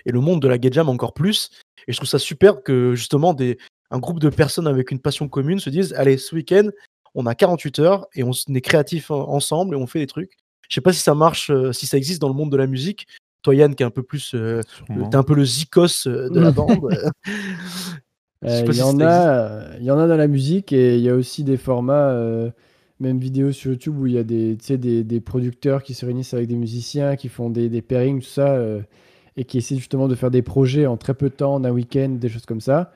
et 0.05 0.11
le 0.11 0.19
monde 0.21 0.41
de 0.41 0.47
la 0.47 0.57
game 0.57 0.73
jam 0.73 0.89
encore 0.89 1.13
plus 1.13 1.49
et 1.87 1.91
je 1.91 1.97
trouve 1.97 2.09
ça 2.09 2.19
super 2.19 2.63
que 2.63 2.95
justement 2.95 3.33
des 3.33 3.57
un 3.91 3.99
groupe 3.99 4.19
de 4.19 4.29
personnes 4.29 4.67
avec 4.67 4.91
une 4.91 4.99
passion 4.99 5.27
commune 5.29 5.59
se 5.59 5.69
disent: 5.69 5.93
«Allez, 5.93 6.17
ce 6.17 6.35
week-end, 6.35 6.69
on 7.13 7.25
a 7.25 7.35
48 7.35 7.79
heures 7.79 8.07
et 8.15 8.23
on 8.23 8.31
est 8.53 8.61
créatifs 8.61 9.11
en 9.11 9.29
ensemble 9.29 9.75
et 9.75 9.77
on 9.77 9.87
fait 9.87 9.99
des 9.99 10.07
trucs». 10.07 10.33
Je 10.69 10.75
sais 10.75 10.81
pas 10.81 10.93
si 10.93 10.99
ça 10.99 11.13
marche, 11.13 11.51
heu, 11.51 11.71
si 11.73 11.85
ça 11.85 11.97
existe 11.97 12.19
dans 12.21 12.27
le 12.27 12.33
monde 12.33 12.51
de 12.51 12.57
la 12.57 12.67
musique. 12.67 13.07
Toi, 13.43 13.53
Yann, 13.53 13.75
qui 13.75 13.83
est 13.83 13.85
un 13.85 13.91
peu 13.91 14.01
plus, 14.01 14.33
heu, 14.33 14.57
le 14.57 14.63
tu 14.63 14.75
Sûrement. 14.87 15.09
es 15.11 15.15
un 15.15 15.23
peu 15.23 15.35
le 15.35 15.45
Zikos, 15.45 16.07
heu, 16.07 16.29
de 16.31 16.39
la 16.39 16.51
bande, 16.51 16.89
il 18.43 18.75
y 18.75 18.81
en 18.81 18.99
a, 18.99 19.77
y 19.79 19.91
en 19.91 19.99
a 19.99 20.07
dans 20.07 20.17
la 20.17 20.27
musique 20.27 20.73
et 20.73 20.97
il 20.97 21.03
y 21.03 21.09
a 21.09 21.15
aussi 21.15 21.43
des 21.43 21.57
formats, 21.57 22.15
même 22.99 23.19
vidéos 23.19 23.51
sur 23.51 23.71
YouTube 23.71 23.99
où 23.99 24.07
il 24.07 24.13
y 24.13 24.17
a 24.17 24.23
des 24.23 24.55
des 24.55 25.03
des 25.03 25.19
producteurs 25.21 25.83
qui 25.83 25.93
se 25.93 26.05
réunissent 26.05 26.33
avec 26.33 26.47
des 26.47 26.55
musiciens, 26.55 27.15
qui 27.15 27.29
font 27.29 27.49
des 27.51 27.69
des 27.69 27.81
pairings, 27.83 28.21
tout 28.21 28.27
ça, 28.27 28.57
et 29.37 29.45
qui 29.45 29.57
essaient 29.57 29.75
justement 29.75 30.07
de 30.07 30.15
faire 30.15 30.31
des 30.31 30.41
projets 30.41 30.85
en 30.85 30.97
très 30.97 31.13
peu 31.13 31.29
de 31.29 31.35
temps, 31.35 31.55
en 31.55 31.63
un 31.63 31.71
week-end, 31.71 32.09
des 32.09 32.29
choses 32.29 32.45
comme 32.45 32.61
ça. 32.61 32.91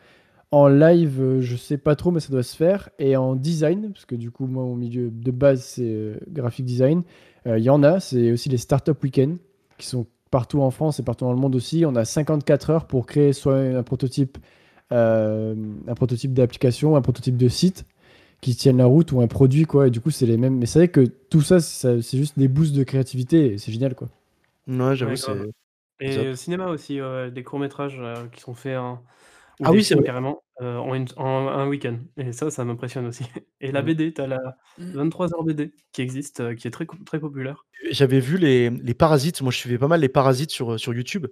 En 0.51 0.67
live, 0.67 1.21
heu, 1.21 1.41
je 1.41 1.55
sais 1.55 1.77
pas 1.77 1.95
trop, 1.95 2.11
mais 2.11 2.19
ça 2.21 2.29
doit 2.31 2.43
se 2.43 2.55
faire 2.55 2.89
et 2.99 3.17
en 3.17 3.35
design, 3.35 3.91
parce 3.93 4.05
que 4.05 4.15
du 4.15 4.31
coup, 4.31 4.47
moi, 4.47 4.63
mon 4.63 4.75
milieu 4.75 5.09
de 5.11 5.31
base, 5.31 5.63
c'est, 5.63 5.83
heu, 5.83 6.19
graphic 6.29 6.65
design, 6.65 7.03
heu, 7.47 7.57
il 7.59 7.63
y 7.63 7.69
en 7.69 7.83
a, 7.83 7.99
c'est 7.99 8.31
aussi 8.31 8.49
les 8.49 8.57
startup 8.57 9.01
week-ends 9.03 9.35
qui 9.77 9.87
sont 9.87 10.07
partout 10.31 10.61
en 10.61 10.71
France 10.71 10.99
et 10.99 11.03
partout 11.03 11.25
dans 11.25 11.33
le 11.33 11.39
monde 11.39 11.55
aussi. 11.55 11.85
On 11.85 11.95
a 11.95 12.05
54 12.05 12.69
heures 12.71 12.85
pour 12.87 13.05
créer 13.05 13.33
soit 13.33 13.57
un 13.57 13.83
prototype, 13.83 14.37
un 14.91 15.55
prototype 15.95 16.33
d'application, 16.33 16.95
un 16.95 17.01
prototype 17.01 17.37
de 17.37 17.47
site 17.47 17.85
qui 18.41 18.55
tienne 18.55 18.77
la 18.77 18.85
route 18.85 19.11
ou 19.11 19.21
un 19.21 19.27
produit, 19.27 19.65
quoi 19.65 19.87
et 19.87 19.91
du 19.91 20.01
coup, 20.01 20.11
c'est 20.11 20.25
les 20.25 20.37
mêmes 20.37 20.57
mais 20.57 20.65
c'est 20.65 20.79
vrai 20.79 20.87
que 20.89 21.01
tout 21.29 21.41
ça, 21.41 21.59
ça 21.59 22.01
c'est 22.01 22.17
juste 22.17 22.39
des 22.39 22.47
boosts 22.47 22.75
de 22.75 22.83
créativité 22.83 23.53
et 23.53 23.57
c'est 23.57 23.71
génial, 23.71 23.95
quoi. 23.95 24.09
Mouais, 24.67 24.95
j'avoue, 24.95 25.43
Ouais, 25.43 25.51
et 25.99 26.11
top. 26.11 26.29
au 26.29 26.35
cinéma 26.35 26.67
aussi, 26.69 27.01
ouais, 27.01 27.31
des 27.31 27.43
courts 27.43 27.59
métrages, 27.59 27.99
heu, 27.99 28.29
qui 28.31 28.41
sont 28.41 28.53
faits 28.55 28.77
ou 29.59 29.67
Ah 29.67 29.71
des 29.71 29.73
oui, 29.73 29.83
c'est 29.83 29.95
films 29.95 30.01
vrai. 30.01 30.05
carrément, 30.05 30.43
heu, 30.61 30.77
en 30.79 30.95
une 30.95 31.07
en 31.17 31.47
un 31.49 31.67
week-end 31.67 31.99
et 32.17 32.31
ça, 32.33 32.51
ça 32.51 32.65
m'impressionne 32.65 33.07
aussi 33.07 33.25
et 33.61 33.71
la 33.71 33.81
Mmh. 33.81 33.89
BD, 33.93 34.13
tu 34.13 34.21
as 34.21 34.27
la 34.27 34.39
23 34.93 35.33
heures 35.33 35.43
BD 35.43 35.73
qui 35.93 36.01
existe, 36.01 36.41
heu, 36.41 36.55
qui 36.55 36.67
est 36.67 36.71
très 36.71 36.85
co 36.87 36.97
très 37.05 37.19
populaire. 37.19 37.65
J'avais 37.91 38.19
vu 38.19 38.37
les 38.37 38.69
les 38.69 38.93
Parasites, 38.93 39.41
moi 39.41 39.51
je 39.51 39.57
suivais 39.57 39.77
pas 39.77 39.87
mal 39.87 40.01
les 40.01 40.09
Parasites 40.09 40.51
sur, 40.51 40.79
sur 40.79 40.93
YouTube, 40.93 41.27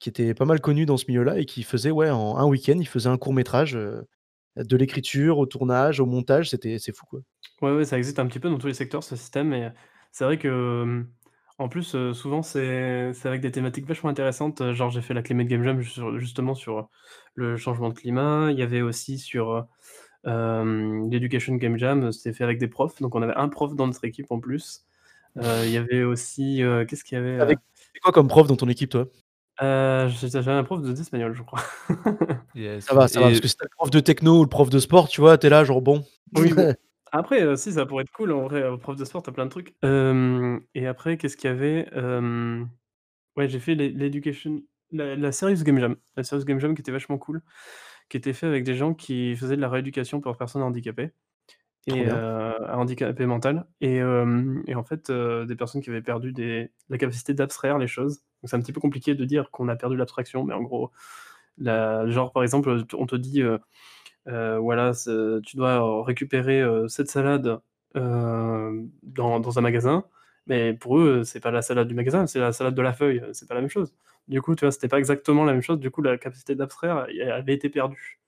qui 0.00 0.08
étaient 0.10 0.34
pas 0.34 0.44
mal 0.46 0.60
connus 0.60 0.86
dans 0.86 0.96
ce 0.98 1.06
milieu-là 1.08 1.38
et 1.38 1.46
qui 1.46 1.62
faisaient, 1.64 1.90
ouais, 1.92 2.10
en 2.10 2.36
un 2.38 2.46
week-end, 2.46 2.78
ils 2.80 2.88
faisaient 2.88 3.08
un 3.10 3.18
court 3.18 3.34
métrage, 3.34 3.76
heu, 3.76 4.06
de 4.56 4.76
l'écriture 4.78 5.38
au 5.38 5.46
tournage, 5.46 6.00
au 6.00 6.06
montage, 6.06 6.50
c'était 6.50 6.78
c'est 6.80 6.94
fou, 6.96 7.06
quoi. 7.06 7.20
Ouais, 7.62 7.72
ouais, 7.76 7.84
ça 7.84 7.98
existe 7.98 8.18
un 8.18 8.26
petit 8.26 8.40
peu 8.40 8.48
dans 8.48 8.58
tous 8.58 8.66
les 8.68 8.74
secteurs 8.74 9.04
ce 9.04 9.16
système 9.16 9.52
et 9.52 9.70
c'est 10.12 10.24
vrai 10.24 10.38
que, 10.38 11.04
en 11.60 11.68
plus, 11.68 11.94
heu, 11.94 12.14
souvent 12.14 12.42
c'est 12.42 13.12
c'est 13.14 13.28
avec 13.28 13.40
des 13.40 13.52
thématiques 13.52 13.86
vachement 13.86 14.10
intéressantes, 14.10 14.60
heu, 14.62 14.72
genre 14.74 14.90
j'ai 14.90 15.02
fait 15.02 15.14
la 15.14 15.22
Climate 15.22 15.46
Game 15.48 15.62
Jam 15.64 15.82
sur 15.82 16.18
justement 16.18 16.54
sur, 16.54 16.88
le 17.34 17.56
changement 17.56 17.88
de 17.90 17.94
climat. 17.94 18.50
Il 18.52 18.58
y 18.58 18.62
avait 18.62 18.82
aussi 18.82 19.18
sur, 19.18 19.50
heu, 19.52 19.62
hem, 20.30 21.10
l'Education 21.10 21.56
Game 21.56 21.78
Jam, 21.78 22.12
c'était 22.12 22.32
fait 22.34 22.44
avec 22.44 22.58
des 22.58 22.68
profs, 22.68 23.00
donc 23.02 23.14
on 23.14 23.22
avait 23.22 23.36
un 23.36 23.48
prof 23.48 23.74
dans 23.76 23.86
notre 23.86 24.04
équipe 24.04 24.30
en 24.32 24.40
plus. 24.40 24.86
Heu, 25.38 25.66
il 25.66 25.72
y 25.72 25.76
avait 25.78 26.02
aussi, 26.04 26.62
heu, 26.62 26.84
qu'est-ce 26.86 27.04
qu'il 27.04 27.16
y 27.18 27.20
avait, 27.20 27.38
heu? 27.38 27.42
avais 27.42 27.56
quoi 28.02 28.12
comme 28.12 28.28
prof 28.28 28.46
dans 28.46 28.56
ton 28.56 28.68
équipe, 28.68 28.90
toi? 28.90 29.06
Heu, 29.62 30.08
j'avais 30.08 30.52
un 30.52 30.64
prof 30.64 30.80
de 30.82 30.92
d'espagnol, 30.92 31.34
je 31.34 31.42
crois. 31.42 31.60
Yes 32.54 32.86
Ça 32.88 32.94
va, 32.94 33.08
ça 33.08 33.20
va, 33.20 33.26
parce 33.28 33.38
et 33.38 33.40
que 33.40 33.48
si 33.48 33.56
tu 33.56 33.62
as 33.62 33.66
le 33.66 33.70
prof 33.76 33.90
de 33.90 34.00
techno 34.00 34.38
ou 34.40 34.42
le 34.42 34.48
prof 34.48 34.70
de 34.70 34.78
sport, 34.78 35.08
tu 35.08 35.20
vois, 35.20 35.38
tu 35.38 35.46
es 35.46 35.50
là 35.50 35.64
genre 35.64 35.82
bon. 35.82 36.04
Oui, 36.34 36.52
bon, 36.52 36.66
Après, 37.12 37.42
heu, 37.42 37.56
si 37.56 37.72
ça 37.72 37.86
pourrait 37.86 38.02
être 38.02 38.12
cool 38.12 38.32
en 38.32 38.42
vrai, 38.44 38.62
heu, 38.62 38.78
prof 38.78 38.96
de 38.96 39.04
sport, 39.04 39.22
tu 39.22 39.30
as 39.30 39.32
plein 39.32 39.46
de 39.46 39.50
trucs. 39.50 39.74
Hem 39.82 40.60
et 40.74 40.86
après 40.86 41.16
qu'est-ce 41.16 41.36
qu'il 41.36 41.48
y 41.50 41.52
avait? 41.52 41.88
Hem, 41.92 42.68
ouais, 43.36 43.48
j'ai 43.48 43.60
fait 43.60 43.74
l'e 43.76 43.88
l'education 43.90 44.62
la 44.92 45.16
la 45.16 45.32
Serious 45.32 45.64
Game 45.64 45.78
Jam. 45.80 45.96
La 46.16 46.24
Serious 46.24 46.44
Game 46.46 46.60
Jam 46.60 46.74
qui 46.74 46.82
était 46.82 46.92
vachement 46.92 47.18
cool, 47.18 47.42
qui 48.10 48.16
était 48.18 48.34
fait 48.34 48.46
avec 48.48 48.64
des 48.64 48.74
gens 48.76 48.94
qui 48.94 49.36
faisaient 49.36 49.56
de 49.56 49.62
la 49.62 49.70
rééducation 49.70 50.20
pour 50.20 50.36
personnes 50.38 50.62
handicapées 50.62 51.12
Trop 51.88 52.04
et 52.04 52.04
bien. 52.04 52.22
handicapées 52.70 53.26
mentales 53.26 53.66
et 53.80 53.96
hem 53.98 54.62
et 54.68 54.74
en 54.76 54.84
fait, 54.84 55.10
heu, 55.10 55.46
des 55.46 55.56
personnes 55.56 55.82
qui 55.82 55.90
avaient 55.90 56.02
perdu 56.02 56.32
des 56.32 56.72
la 56.90 56.98
capacité 56.98 57.34
d'abstraire 57.34 57.78
les 57.78 57.88
choses. 57.88 58.18
Donc 58.42 58.50
c'est 58.50 58.56
un 58.56 58.60
petit 58.62 58.72
peu 58.72 58.80
compliqué 58.80 59.14
de 59.16 59.24
dire 59.26 59.50
qu'on 59.52 59.68
a 59.68 59.76
perdu 59.76 59.96
l'abstraction, 59.96 60.44
mais 60.44 60.54
en 60.54 60.62
gros, 60.62 60.90
la 61.58 62.08
genre 62.10 62.32
par 62.32 62.42
exemple, 62.44 62.70
heu, 62.70 62.84
on 62.94 63.06
te 63.06 63.16
dit, 63.16 63.42
heu, 63.42 63.60
voilà, 64.26 64.92
tu 65.44 65.56
dois 65.56 66.04
récupérer, 66.04 66.62
cette 66.88 67.08
salade, 67.10 67.60
dans 67.94 69.40
dans 69.40 69.58
un 69.58 69.62
magasin, 69.62 70.04
mais 70.46 70.74
pour 70.74 70.98
eux, 70.98 71.24
c'est 71.24 71.40
pas 71.40 71.50
la 71.50 71.62
salade 71.62 71.88
du 71.88 71.94
magasin, 71.94 72.26
c'est 72.26 72.38
la 72.40 72.52
salade 72.52 72.74
de 72.74 72.82
la 72.82 72.92
feuille, 72.92 73.22
c'est 73.32 73.48
pas 73.48 73.54
la 73.54 73.60
même 73.60 73.70
chose. 73.70 73.94
Du 74.28 74.40
coup, 74.42 74.54
tu 74.54 74.64
vois, 74.64 74.72
c'était 74.72 74.88
pas 74.88 74.98
exactement 74.98 75.44
la 75.44 75.52
même 75.52 75.62
chose, 75.62 75.80
du 75.80 75.90
coup, 75.90 76.02
la 76.02 76.18
capacité 76.18 76.54
d'abstraire, 76.54 77.06
avait 77.32 77.54
été 77.54 77.68
perdue. 77.68 78.20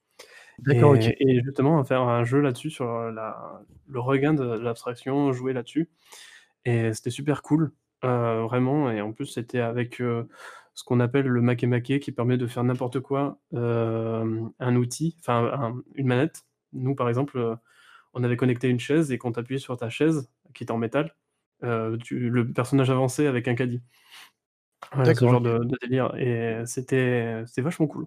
D'accord, 0.59 0.97
et 0.97 1.17
et 1.21 1.43
justement, 1.45 1.83
faire 1.85 2.03
un 2.03 2.25
jeu 2.25 2.41
là-dessus 2.41 2.71
sur, 2.71 2.87
la 3.11 3.63
le 3.89 4.01
regain 4.01 4.35
de 4.35 4.45
l'abstraction, 4.45 5.33
jouer 5.33 5.53
là-dessus. 5.53 5.89
Et 6.65 6.93
c'était 6.95 7.11
super 7.11 7.43
cool, 7.43 7.73
vraiment 8.03 8.91
et 8.91 9.01
en 9.01 9.13
plus, 9.13 9.27
c'était 9.27 9.61
avec, 9.61 10.03
ce 10.75 10.85
qu'on 10.85 11.01
appelle 11.01 11.27
le 11.27 11.43
maké-maké 11.43 12.01
qui 12.01 12.13
permet 12.13 12.39
de 12.39 12.47
faire 12.47 12.65
n'importe 12.65 13.01
quoi, 13.01 13.39
hem, 13.55 14.51
un 14.59 14.77
outil, 14.77 15.17
enfin 15.21 15.45
un 15.53 15.83
une 15.95 16.07
manette. 16.07 16.43
Nous, 16.73 16.95
par 16.95 17.09
exemple, 17.09 17.39
heu, 17.39 17.57
on 18.15 18.25
avait 18.25 18.37
connecté 18.37 18.69
une 18.69 18.81
chaise 18.81 19.13
et 19.13 19.19
quand 19.19 19.33
tu 19.33 19.41
appuyais 19.41 19.59
sur 19.61 19.77
ta 19.77 19.91
chaise, 19.91 20.31
qui 20.55 20.65
était 20.65 20.73
en 20.73 20.79
métal, 20.79 21.15
tu 22.03 22.31
le 22.31 22.53
personnage 22.53 22.91
avançait 22.91 23.27
avec 23.27 23.49
un 23.49 23.55
caddie. 23.55 23.83
Voilà, 24.95 25.15
ce 25.15 25.21
genre 25.21 25.41
de 25.41 25.59
de 25.59 25.77
délire 25.83 26.15
et 26.17 26.63
c'était 26.67 27.45
vachement 27.59 27.87
cool. 27.87 28.07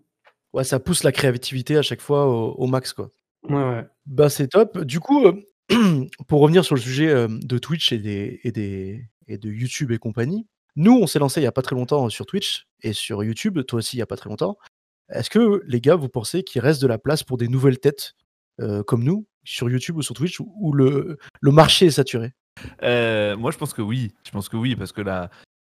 Ouais, 0.53 0.63
ça 0.63 0.79
pousse 0.79 1.03
la 1.03 1.12
créativité 1.12 1.77
à 1.77 1.81
chaque 1.81 2.01
fois 2.01 2.27
au 2.27 2.53
au 2.53 2.67
max, 2.67 2.93
quoi. 2.93 3.12
Ouais, 3.43 3.55
ouais. 3.55 3.86
Bah, 4.05 4.29
c'est 4.29 4.48
top. 4.48 4.79
Du 4.84 5.00
coup, 5.00 5.24
pour 6.27 6.41
revenir 6.41 6.65
sur 6.65 6.75
le 6.75 6.81
sujet, 6.81 7.27
de 7.27 7.57
Twitch 7.57 7.91
et 7.91 8.00
des 8.00 8.39
et 8.43 8.51
des 8.51 9.07
et 9.27 9.38
de 9.38 9.50
YouTube 9.50 9.91
et 9.91 9.98
compagnie, 9.98 10.48
nous, 10.75 10.98
on 10.98 11.08
s'est 11.08 11.20
lancé 11.20 11.41
il 11.41 11.44
y 11.44 11.48
a 11.48 11.51
pas 11.51 11.62
très 11.62 11.75
longtemps 11.75 12.10
sur 12.10 12.25
Twitch 12.25 12.67
et 12.82 12.94
sur 12.94 13.24
YouTube, 13.24 13.60
toi 13.65 13.79
aussi 13.79 13.98
il 13.98 14.00
y 14.00 14.03
a 14.03 14.05
pas 14.05 14.17
très 14.17 14.29
longtemps. 14.29 14.58
Est-ce 15.10 15.29
que 15.29 15.62
les 15.67 15.82
gars, 15.82 15.96
vous 15.96 16.10
pensez 16.10 16.44
qu'il 16.44 16.62
reste 16.62 16.82
de 16.82 16.88
la 16.88 16.98
place 16.98 17.24
pour 17.24 17.38
des 17.38 17.48
nouvelles 17.48 17.79
têtes, 17.79 18.13
heu, 18.60 18.84
comme 18.84 19.03
nous, 19.03 19.27
sur 19.44 19.70
YouTube 19.70 19.98
ou 19.98 20.01
sur 20.01 20.15
Twitch 20.15 20.39
ou 20.39 20.74
le 20.74 21.17
marché 21.44 21.86
est 21.86 21.91
saturé? 21.91 22.34
Moi, 22.82 23.51
je 23.51 23.58
pense 23.58 23.74
que 23.74 23.82
oui. 23.82 24.13
Je 24.25 24.32
pense 24.32 24.50
que 24.50 24.58
oui, 24.58 24.75
parce 24.75 24.91
que 24.91 25.01
là, 25.01 25.29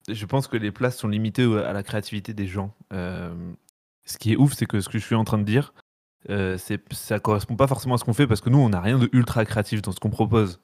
je 0.08 0.26
pense 0.26 0.48
que 0.48 0.56
les 0.56 0.72
places 0.72 0.98
sont 0.98 1.08
limitées 1.08 1.44
à 1.44 1.72
la 1.72 1.82
créativité 1.82 2.34
des 2.34 2.46
gens. 2.46 2.74
Ce 2.90 4.18
qui 4.18 4.32
est 4.32 4.36
ouf, 4.36 4.54
c'est 4.54 4.66
que 4.66 4.80
ce 4.80 4.88
que 4.88 4.98
je 4.98 5.04
suis 5.04 5.14
en 5.14 5.24
train 5.24 5.38
de 5.38 5.44
dire, 5.44 5.72
ça 6.92 7.20
correspond 7.20 7.54
pas 7.54 7.68
forcément 7.68 7.94
à 7.94 7.98
ce 7.98 8.04
qu'on 8.04 8.12
fait 8.12 8.26
parce 8.26 8.40
que 8.40 8.50
nous, 8.50 8.58
on 8.58 8.70
n'a 8.70 8.80
rien 8.80 8.98
de 8.98 9.08
ultra 9.12 9.44
créatif 9.44 9.82
dans 9.82 9.92
ce 9.92 10.00
qu'on 10.00 10.10
propose. 10.10 10.60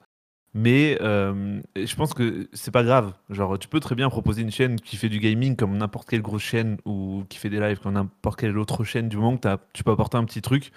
Mais 0.59 0.97
hem, 1.01 1.61
je 1.75 1.95
pense 1.95 2.15
que 2.15 2.49
c'est 2.51 2.71
pas 2.71 2.83
grave. 2.83 3.13
Genre, 3.29 3.59
tu 3.59 3.67
peux 3.67 3.79
très 3.79 3.93
bien 3.93 4.09
proposer 4.09 4.41
une 4.41 4.49
chaîne 4.49 4.79
qui 4.81 4.97
fait 4.97 5.07
du 5.07 5.19
gaming 5.19 5.55
comme 5.55 5.77
n'importe 5.77 6.09
quelle 6.09 6.23
grosse 6.23 6.41
chaîne 6.41 6.77
ou 6.83 7.25
qui 7.29 7.37
fait 7.37 7.51
des 7.51 7.59
lives 7.59 7.77
comme 7.79 7.93
n'importe 7.93 8.39
quelle 8.39 8.57
autre 8.57 8.83
chaîne, 8.83 9.07
du 9.07 9.17
moment 9.17 9.37
que 9.37 9.55
tu 9.73 9.83
peux 9.83 9.91
apporter 9.91 10.17
un 10.17 10.25
petit 10.25 10.41
truc. 10.41 10.71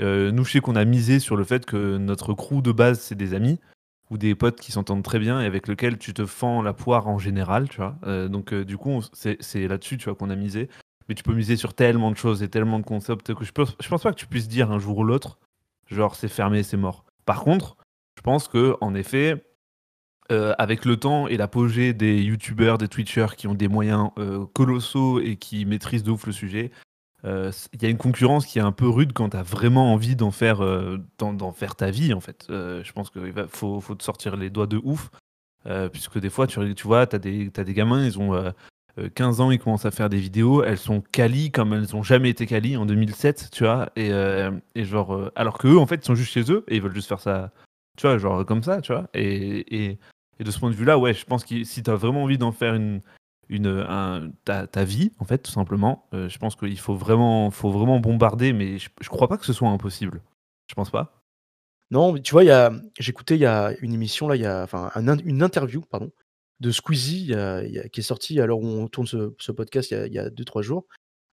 Heu, 0.00 0.30
nous, 0.30 0.44
je 0.44 0.52
sais 0.52 0.60
qu'on 0.60 0.76
a 0.76 0.84
misé 0.86 1.20
sur 1.20 1.36
le 1.36 1.44
fait 1.44 1.66
que 1.66 1.98
notre 1.98 2.32
crew 2.32 2.62
de 2.62 2.72
base, 2.72 3.00
c'est 3.00 3.16
des 3.16 3.34
amis 3.34 3.60
ou 4.10 4.16
des 4.16 4.34
potes 4.34 4.60
qui 4.60 4.72
s'entendent 4.72 5.02
très 5.04 5.18
bien 5.18 5.42
et 5.42 5.44
avec 5.44 5.68
lequel 5.68 5.98
tu 5.98 6.14
te 6.14 6.24
fends 6.24 6.62
la 6.62 6.72
poire 6.72 7.08
en 7.08 7.18
général, 7.18 7.68
tu 7.68 7.76
vois? 7.78 7.96
Heu, 8.06 8.30
donc 8.30 8.54
du 8.54 8.78
coup, 8.78 9.02
c'est 9.12 9.68
là-dessus, 9.68 9.98
tu 9.98 10.06
vois, 10.06 10.14
qu'on 10.14 10.30
a 10.30 10.36
misé. 10.36 10.70
Mais 11.10 11.14
tu 11.14 11.22
peux 11.22 11.34
miser 11.34 11.56
sur 11.56 11.74
tellement 11.74 12.10
de 12.10 12.16
choses 12.16 12.42
et 12.42 12.48
tellement 12.48 12.78
de 12.78 12.84
concepts 12.84 13.34
que 13.34 13.44
je 13.44 13.52
pense 13.52 13.76
je 13.80 13.88
pense 13.88 14.02
pas 14.02 14.12
que 14.12 14.18
tu 14.18 14.26
puisses 14.26 14.48
dire 14.48 14.70
un 14.70 14.78
jour 14.78 14.98
ou 14.98 15.04
l'autre, 15.04 15.38
genre: 15.90 16.14
«C'est 16.14 16.28
fermé, 16.28 16.62
c'est 16.62 16.76
mort». 16.78 17.04
Par 17.26 17.42
contre, 17.44 17.76
je 18.18 18.22
pense 18.22 18.48
qu'en 18.48 18.94
effet, 18.96 19.44
heu, 20.32 20.54
avec 20.58 20.84
le 20.84 20.96
temps 20.98 21.28
et 21.28 21.36
l'apogée 21.36 21.94
des 21.94 22.20
youtubeurs, 22.22 22.78
des 22.78 22.88
twitchers 22.88 23.36
qui 23.36 23.46
ont 23.48 23.54
des 23.54 23.68
moyens, 23.68 24.10
heu, 24.18 24.46
colossaux 24.54 25.20
et 25.20 25.36
qui 25.36 25.66
maîtrisent 25.66 26.04
de 26.04 26.10
ouf 26.12 26.26
le 26.26 26.32
sujet, 26.32 26.72
heu, 27.26 27.52
c 27.52 27.68
il 27.74 27.82
y 27.82 27.86
a 27.86 27.90
une 27.90 27.98
concurrence 27.98 28.46
qui 28.46 28.58
est 28.58 28.62
un 28.62 28.72
peu 28.72 28.88
rude 28.88 29.12
quand 29.14 29.30
tu 29.30 29.36
as 29.38 29.42
vraiment 29.44 29.92
envie 29.94 30.16
d'en 30.16 30.30
faire, 30.32 30.60
faire 31.56 31.76
ta 31.76 31.90
vie, 31.90 32.14
en 32.14 32.20
fait. 32.20 32.46
Je 32.48 32.92
pense 32.92 33.10
qu'il 33.10 33.32
faut 33.50 33.94
te 33.96 34.04
sortir 34.04 34.36
les 34.36 34.50
doigts 34.50 34.66
de 34.68 34.80
ouf, 34.84 35.10
puisque 35.92 36.18
des 36.20 36.30
fois 36.30 36.46
tu 36.48 36.60
vois, 36.84 37.06
tu 37.06 37.16
as 37.16 37.20
des 37.20 37.50
des 37.50 37.74
gamins, 37.74 38.04
ils 38.06 38.18
ont, 38.18 38.34
heu 38.34 38.52
heu, 38.98 39.08
15 39.10 39.40
ans, 39.40 39.50
ils 39.52 39.58
commencent 39.60 39.86
à 39.86 39.92
faire 39.92 40.08
des 40.10 40.18
vidéos, 40.20 40.64
elles 40.64 40.78
sont 40.78 41.02
quali 41.12 41.50
comme 41.52 41.74
elles 41.74 41.96
ont 41.96 42.02
jamais 42.02 42.30
été 42.30 42.46
quali 42.46 42.76
en 42.76 42.86
2007, 42.86 43.50
tu 43.52 43.64
vois? 43.64 43.90
Et 43.96 44.10
genre, 44.84 45.30
alors 45.36 45.58
qu'eux, 45.58 45.78
en 45.78 45.86
fait, 45.86 45.96
ils 45.96 46.06
sont 46.06 46.16
juste 46.16 46.32
chez 46.32 46.50
eux 46.52 46.64
et 46.68 46.76
ils 46.76 46.82
veulent 46.82 46.94
juste 46.94 47.08
faire 47.08 47.20
ça, 47.20 47.52
tu 47.98 48.06
vois, 48.08 48.18
genre 48.18 48.46
comme 48.46 48.62
ça, 48.64 48.80
tu 48.82 48.92
vois? 48.92 49.08
Et 49.14 49.86
et 49.90 49.98
et 50.40 50.44
de 50.44 50.50
ce 50.52 50.58
point 50.60 50.70
de 50.70 50.76
vue-là, 50.76 50.98
ouais, 50.98 51.14
je 51.14 51.24
pense 51.26 51.44
que 51.44 51.64
si 51.64 51.82
tu 51.82 51.90
as 51.90 51.96
vraiment 51.96 52.24
envie 52.24 52.38
d'en 52.38 52.52
faire 52.52 52.74
une 52.74 53.02
une, 53.50 53.66
un 53.88 54.30
ta 54.44 54.66
ta 54.66 54.84
vie, 54.84 55.12
en 55.18 55.24
fait, 55.26 55.38
tout 55.38 55.50
simplement, 55.52 56.08
heu, 56.14 56.28
je 56.28 56.38
pense 56.38 56.56
qu'il 56.56 56.78
faut 56.78 56.94
vraiment 56.96 57.50
faut 57.50 57.70
vraiment 57.70 58.00
bombarder, 58.00 58.52
mais 58.54 58.78
je 58.78 58.88
je 59.00 59.08
crois 59.10 59.28
pas 59.28 59.38
que 59.38 59.46
ce 59.46 59.52
soit 59.54 59.68
impossible. 59.70 60.22
Je 60.70 60.74
pense 60.74 60.90
pas. 60.90 61.22
Non, 61.90 62.12
mais 62.12 62.20
tu 62.22 62.32
vois, 62.32 62.70
j'écoutais 62.98 63.36
il 63.36 63.40
y 63.42 63.46
a 63.46 63.72
une 63.80 63.94
émission 63.94 64.28
là, 64.28 64.36
y 64.36 64.46
a 64.46 64.62
enfin 64.64 64.90
un 64.94 65.08
in 65.08 65.18
une 65.24 65.42
interview, 65.42 65.80
pardon, 65.82 66.12
de 66.60 66.70
Squeezie, 66.70 67.34
qui 67.92 68.00
est 68.00 68.02
sortie 68.02 68.40
à 68.40 68.46
l'heure 68.46 68.60
où 68.60 68.66
on 68.66 68.88
tourne 68.88 69.06
ce 69.06 69.34
ce 69.38 69.52
podcast 69.52 69.90
il 69.90 69.94
y 69.94 69.96
a 69.98 70.06
il 70.06 70.12
y 70.14 70.18
a 70.18 70.30
2-3 70.30 70.62
jours, 70.62 70.86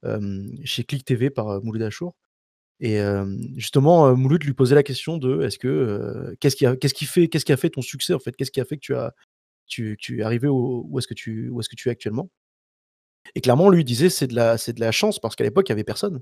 hem, 0.06 0.50
chez 0.66 0.84
Click 0.86 1.06
TV 1.06 1.30
par, 1.32 1.50
heu, 1.52 1.62
Mouloud 1.64 1.84
Achour 1.84 2.16
et 2.82 3.00
justement, 3.58 4.16
Mouloud 4.16 4.44
lui 4.44 4.54
posait 4.54 4.76
la 4.76 4.84
question 4.84 5.18
de: 5.18 5.42
«Est-ce 5.44 5.58
que, 5.60 6.36
qu'est-ce 6.42 6.56
qui 6.58 6.66
qui 6.96 7.06
fait 7.06 7.28
qu'est-ce 7.30 7.46
qui 7.46 7.54
a 7.54 7.58
fait 7.58 7.70
ton 7.72 7.82
succès, 7.82 8.14
en 8.14 8.20
fait? 8.20 8.36
Qu'est-ce 8.36 8.52
qui 8.52 8.62
a 8.62 8.66
fait 8.66 8.78
que 8.78 8.82
tu 8.82 8.96
as 8.96 9.14
tu 9.68 9.98
tu 10.00 10.20
es 10.22 10.24
arrivé 10.24 10.48
au 10.50 10.86
où 10.90 11.00
est-ce 11.00 11.08
que 11.08 11.14
tu 11.16 11.50
où 11.50 11.60
est-ce 11.62 11.70
que 11.70 11.76
tu 11.78 11.90
es 11.90 11.92
actuellement?» 11.92 12.30
et 13.36 13.42
clairement, 13.42 13.70
lui, 13.70 13.84
disait: 13.84 14.10
«C'est 14.10 14.28
de 14.28 14.36
la 14.36 14.58
c'est 14.58 14.74
de 14.74 14.80
la 14.80 14.92
chance» 14.92 15.20
parce 15.20 15.36
qu'à 15.36 15.44
l'époque, 15.44 15.68
il 15.70 15.72
y 15.72 15.74
avait 15.74 15.84
personne. 15.84 16.22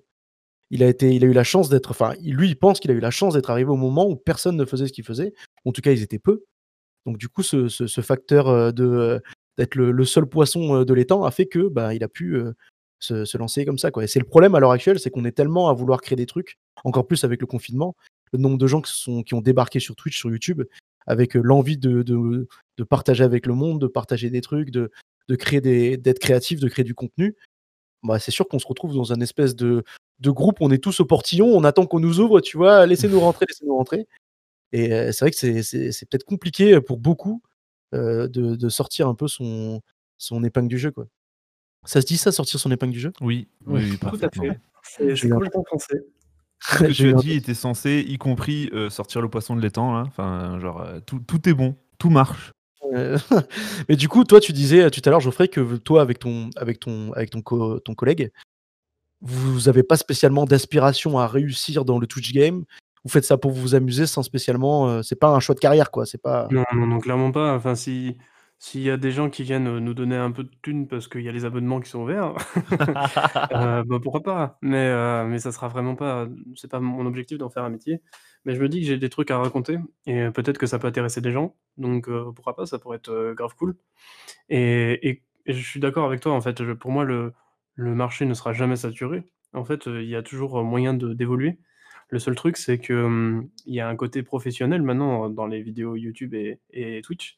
Il 0.71 0.83
a 0.83 0.89
été 0.89 1.13
il 1.15 1.23
a 1.25 1.27
eu 1.27 1.33
la 1.33 1.43
chance 1.45 1.69
d'être 1.69 1.91
enfin, 1.91 2.15
lui, 2.23 2.49
il 2.49 2.55
pense 2.57 2.79
qu'il 2.81 2.91
a 2.91 2.95
eu 2.95 2.99
la 3.01 3.11
chance 3.11 3.35
d'être 3.35 3.49
arrivé 3.51 3.69
au 3.71 3.77
moment 3.77 4.07
où 4.09 4.15
personne 4.17 4.57
ne 4.57 4.65
faisait 4.65 4.87
ce 4.87 4.93
qu'il 4.93 5.05
faisait. 5.05 5.33
En 5.65 5.71
tout 5.73 5.81
cas, 5.81 5.91
ils 5.93 6.03
étaient 6.03 6.19
peu. 6.19 6.45
Donc 7.07 7.17
du 7.19 7.29
coup, 7.29 7.43
ce 7.43 7.67
ce 7.69 7.87
ce 7.87 8.01
facteur, 8.01 8.73
de, 8.73 9.21
d'être 9.57 9.75
le 9.75 9.91
le 9.91 10.05
seul 10.05 10.27
poisson, 10.27 10.83
de 10.85 10.93
l'étang 10.95 11.23
a 11.25 11.31
fait 11.31 11.47
que, 11.47 11.67
bah, 11.69 11.93
il 11.95 12.03
a 12.03 12.09
pu, 12.09 12.37
se 12.99 13.25
se 13.25 13.37
lancer 13.37 13.65
comme 13.65 13.77
ça, 13.77 13.91
quoi 13.91 14.03
et 14.03 14.07
c'est 14.07 14.19
le 14.19 14.25
problème 14.25 14.55
à 14.55 14.59
l'heure 14.61 14.71
actuelle, 14.71 14.99
c'est 14.99 15.09
qu'on 15.11 15.25
est 15.25 15.31
tellement 15.33 15.69
à 15.69 15.73
vouloir 15.73 16.01
créer 16.01 16.15
des 16.17 16.25
trucs, 16.27 16.57
encore 16.85 17.07
plus 17.07 17.23
avec 17.25 17.41
le 17.41 17.47
confinement, 17.47 17.95
le 18.33 18.39
nombre 18.39 18.57
de 18.57 18.67
gens 18.67 18.81
qui 18.81 18.91
sont 18.93 19.23
qui 19.23 19.33
ont 19.35 19.41
débarqué 19.41 19.79
sur 19.79 19.95
Twitch, 19.95 20.17
sur 20.19 20.29
YouTube, 20.31 20.63
avec, 21.07 21.35
heu, 21.35 21.41
l'envie 21.43 21.77
de 21.77 22.03
de 22.03 22.47
de 22.77 22.83
partager 22.83 23.23
avec 23.25 23.45
le 23.47 23.53
monde, 23.55 23.81
de 23.81 23.87
partager 23.87 24.29
des 24.29 24.41
trucs, 24.41 24.71
de 24.71 24.91
de 25.29 25.35
créer 25.35 25.61
des 25.61 25.97
d'être 25.97 26.19
créatif, 26.19 26.59
de 26.61 26.67
créer 26.69 26.85
du 26.85 26.95
contenu. 26.95 27.35
Bah, 28.03 28.19
c'est 28.19 28.31
sûr 28.31 28.47
qu'on 28.49 28.59
se 28.59 28.67
retrouve 28.67 28.95
dans 28.95 29.13
un 29.13 29.21
espèce 29.21 29.55
de 29.55 29.83
de 30.21 30.31
groupe, 30.31 30.57
on 30.61 30.71
est 30.71 30.79
tous 30.83 30.99
au 31.01 31.05
portillon, 31.05 31.47
on 31.47 31.63
attend 31.65 31.85
qu'on 31.87 31.99
nous 32.01 32.19
ouvre, 32.21 32.41
tu 32.41 32.57
vois? 32.57 32.85
«Laissez-nous 32.87 33.19
rentrer, 33.21 33.45
laissez-nous 33.49 33.75
rentrer» 33.77 34.07
et 34.73 34.93
heu, 34.93 35.11
c'est 35.13 35.21
vrai 35.25 35.31
que 35.31 35.37
c'est 35.37 35.63
c'est 35.63 35.91
c'est 35.93 36.07
peut-être 36.09 36.25
compliqué, 36.25 36.81
pour 36.81 36.97
beaucoup, 36.99 37.41
de 37.93 38.27
de 38.57 38.69
sortir 38.69 39.07
un 39.09 39.15
peu 39.15 39.27
son 39.29 39.81
son 40.19 40.43
épingle 40.45 40.69
du 40.69 40.77
jeu, 40.79 40.91
quoi. 40.91 41.07
Ça 41.85 42.01
se 42.01 42.05
dit 42.05 42.17
ça, 42.17 42.31
sortir 42.31 42.59
son 42.59 42.71
épingle 42.71 42.93
du 42.93 42.99
jeu? 42.99 43.13
Oui, 43.21 43.47
oui, 43.65 43.81
oui, 43.91 43.97
Tout 43.97 44.19
à 44.21 44.29
fait. 44.29 44.59
Eu 44.99 45.31
un 45.31 45.35
complètement 45.35 45.63
français. 45.63 46.03
Ce 46.59 46.83
que 46.83 46.91
tu 46.91 47.09
as 47.09 47.13
dit 47.13 47.33
était 47.33 47.53
censé, 47.53 48.05
y 48.07 48.17
compris, 48.17 48.69
heu, 48.73 48.89
sortir 48.89 49.21
le 49.21 49.29
poisson 49.29 49.55
de 49.55 49.61
l'étang 49.61 49.93
là, 49.93 50.03
enfin, 50.07 50.59
genre, 50.59 50.81
heu, 50.81 51.01
tout 51.05 51.19
tout 51.19 51.47
est 51.49 51.53
bon, 51.53 51.75
tout 51.97 52.09
marche. 52.09 52.51
Mais 53.89 53.95
du 53.95 54.07
coup, 54.07 54.23
toi, 54.23 54.39
tu 54.39 54.53
disais, 54.53 54.83
heu, 54.83 54.91
tout 54.91 55.01
à 55.05 55.09
l'heure, 55.09 55.19
Geoffrey, 55.19 55.47
que 55.47 55.77
toi, 55.77 56.01
avec 56.01 56.19
ton 56.19 56.49
avec 56.55 56.79
ton 56.79 57.11
avec 57.13 57.31
ton 57.31 57.41
co 57.41 57.79
ton 57.79 57.95
collègue, 57.95 58.31
vous 59.21 59.67
avez 59.67 59.83
pas 59.83 59.97
spécialement 59.97 60.45
d'aspiration 60.45 61.17
à 61.17 61.27
réussir 61.27 61.85
dans 61.85 61.97
le 61.97 62.07
Twitch 62.07 62.33
game. 62.33 62.65
Vous 63.03 63.09
faites 63.09 63.25
ça 63.25 63.37
pour 63.37 63.51
vous 63.51 63.75
amuser 63.75 64.05
sans 64.05 64.23
spécialement, 64.23 65.03
c'est 65.03 65.19
pas 65.19 65.29
un 65.29 65.41
choix 65.41 65.55
de 65.55 65.59
carrière, 65.59 65.91
quoi, 65.91 66.05
c'est 66.05 66.21
pas 66.21 66.47
Non, 66.51 66.63
non, 66.73 66.87
non, 66.87 66.99
clairement 66.99 67.31
pas. 67.31 67.53
Enfin, 67.53 67.75
si 67.75 68.17
s'il 68.63 68.81
y 68.81 68.89
a 68.89 68.95
des 68.97 69.11
gens 69.11 69.29
qui 69.29 69.43
viennent, 69.43 69.67
heu, 69.67 69.79
nous 69.79 69.93
donner 69.93 70.15
un 70.15 70.31
peu 70.31 70.43
de 70.45 70.51
thunes 70.61 70.87
parce 70.87 71.07
qu'il 71.09 71.21
y 71.21 71.29
a 71.29 71.31
les 71.33 71.43
abonnements 71.45 71.81
qui 71.81 71.89
sont 71.89 71.99
ouverts, 72.03 72.33
heu, 73.51 73.83
bah, 73.85 73.99
pourquoi 74.01 74.23
pas? 74.23 74.57
Mais 74.61 74.87
heu, 74.89 75.25
mais 75.27 75.39
ça 75.39 75.51
sera 75.51 75.67
vraiment 75.67 75.95
pas, 75.95 76.27
c'est 76.55 76.69
pas 76.71 76.79
mon 76.79 77.05
objectif 77.05 77.37
d'en 77.37 77.49
faire 77.49 77.63
un 77.63 77.69
métier. 77.69 78.01
Mais 78.45 78.55
je 78.55 78.61
me 78.61 78.69
dis 78.69 78.81
que 78.81 78.87
j'ai 78.87 78.97
des 78.97 79.09
trucs 79.09 79.31
à 79.31 79.37
raconter 79.37 79.77
et 80.05 80.21
heu, 80.23 80.31
peut-être 80.31 80.57
que 80.57 80.67
ça 80.67 80.79
peut 80.79 80.87
intéresser 80.87 81.21
des 81.21 81.31
gens. 81.31 81.55
Donc 81.77 82.07
heu, 82.09 82.25
pourquoi 82.35 82.55
pas? 82.55 82.65
Ça 82.65 82.79
pourrait 82.79 82.97
être, 82.97 83.09
heu, 83.11 83.33
grave 83.35 83.55
cool 83.57 83.75
et 84.49 85.09
et 85.09 85.23
et 85.45 85.53
je 85.53 85.61
suis 85.69 85.79
d'accord 85.81 86.05
avec 86.05 86.21
toi, 86.21 86.31
en 86.33 86.39
fait, 86.41 86.63
pour 86.75 86.91
moi, 86.91 87.03
le 87.03 87.33
le 87.75 87.95
marché 87.95 88.25
ne 88.25 88.33
sera 88.33 88.53
jamais 88.53 88.75
saturé. 88.77 89.23
En 89.53 89.65
fait, 89.65 89.87
heu, 89.87 90.01
il 90.03 90.09
y 90.09 90.15
a 90.15 90.23
toujours, 90.23 90.59
heu, 90.59 90.63
moyen 90.63 90.93
de 90.93 91.13
d'évoluer. 91.13 91.59
Le 92.09 92.19
seul 92.19 92.35
truc, 92.35 92.57
c'est 92.57 92.79
que, 92.79 92.93
mmh, 92.93 93.49
il 93.65 93.75
y 93.75 93.79
a 93.81 93.87
un 93.89 93.95
côté 93.95 94.23
professionnel 94.23 94.81
maintenant 94.83 95.29
dans 95.29 95.47
les 95.47 95.61
vidéos 95.61 95.95
YouTube 95.95 96.33
et 96.35 96.59
et 96.71 97.01
Twitch. 97.01 97.37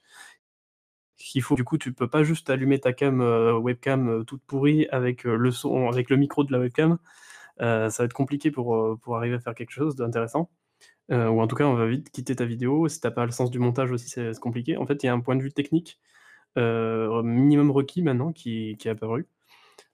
Faut 1.41 1.55
du 1.55 1.63
coup, 1.63 1.77
tu 1.77 1.93
peux 1.93 2.07
pas 2.09 2.23
juste 2.23 2.49
allumer 2.49 2.79
ta 2.79 2.93
cam, 2.93 3.21
heu, 3.21 3.53
webcam, 3.57 4.09
heu, 4.09 4.23
toute 4.25 4.43
pourrie 4.43 4.87
avec, 4.91 5.25
heu, 5.25 5.35
le 5.37 5.51
son 5.51 5.87
avec 5.89 6.09
le 6.09 6.17
micro 6.17 6.43
de 6.43 6.51
la 6.51 6.59
webcam. 6.59 6.97
Ça 7.59 7.89
va 7.99 8.05
être 8.05 8.13
compliqué 8.13 8.51
pour, 8.51 8.99
pour 9.01 9.17
arriver 9.17 9.35
à 9.35 9.39
faire 9.39 9.55
quelque 9.55 9.71
chose 9.71 9.95
d'intéressant. 9.95 10.49
Ou 11.11 11.15
en 11.41 11.47
tout 11.47 11.55
cas, 11.57 11.65
on 11.65 11.75
va 11.75 11.87
vite 11.87 12.11
quitter 12.11 12.35
ta 12.37 12.45
vidéo. 12.45 12.87
Si 12.89 13.01
tu 13.01 13.07
as 13.07 13.11
pas 13.11 13.25
le 13.25 13.31
sens 13.31 13.51
du 13.51 13.59
montage 13.59 13.91
aussi, 13.91 14.09
c'est 14.09 14.39
compliqué. 14.39 14.77
En 14.77 14.85
fait, 14.87 15.03
il 15.03 15.07
y 15.07 15.09
a 15.09 15.13
un 15.13 15.21
point 15.21 15.35
de 15.37 15.43
vue 15.43 15.53
technique, 15.53 15.99
minimum 16.57 17.71
requis 17.71 18.01
maintenant 18.03 18.31
qui 18.33 18.77
qui 18.79 18.87
est 18.87 18.91
apparu. 18.91 19.27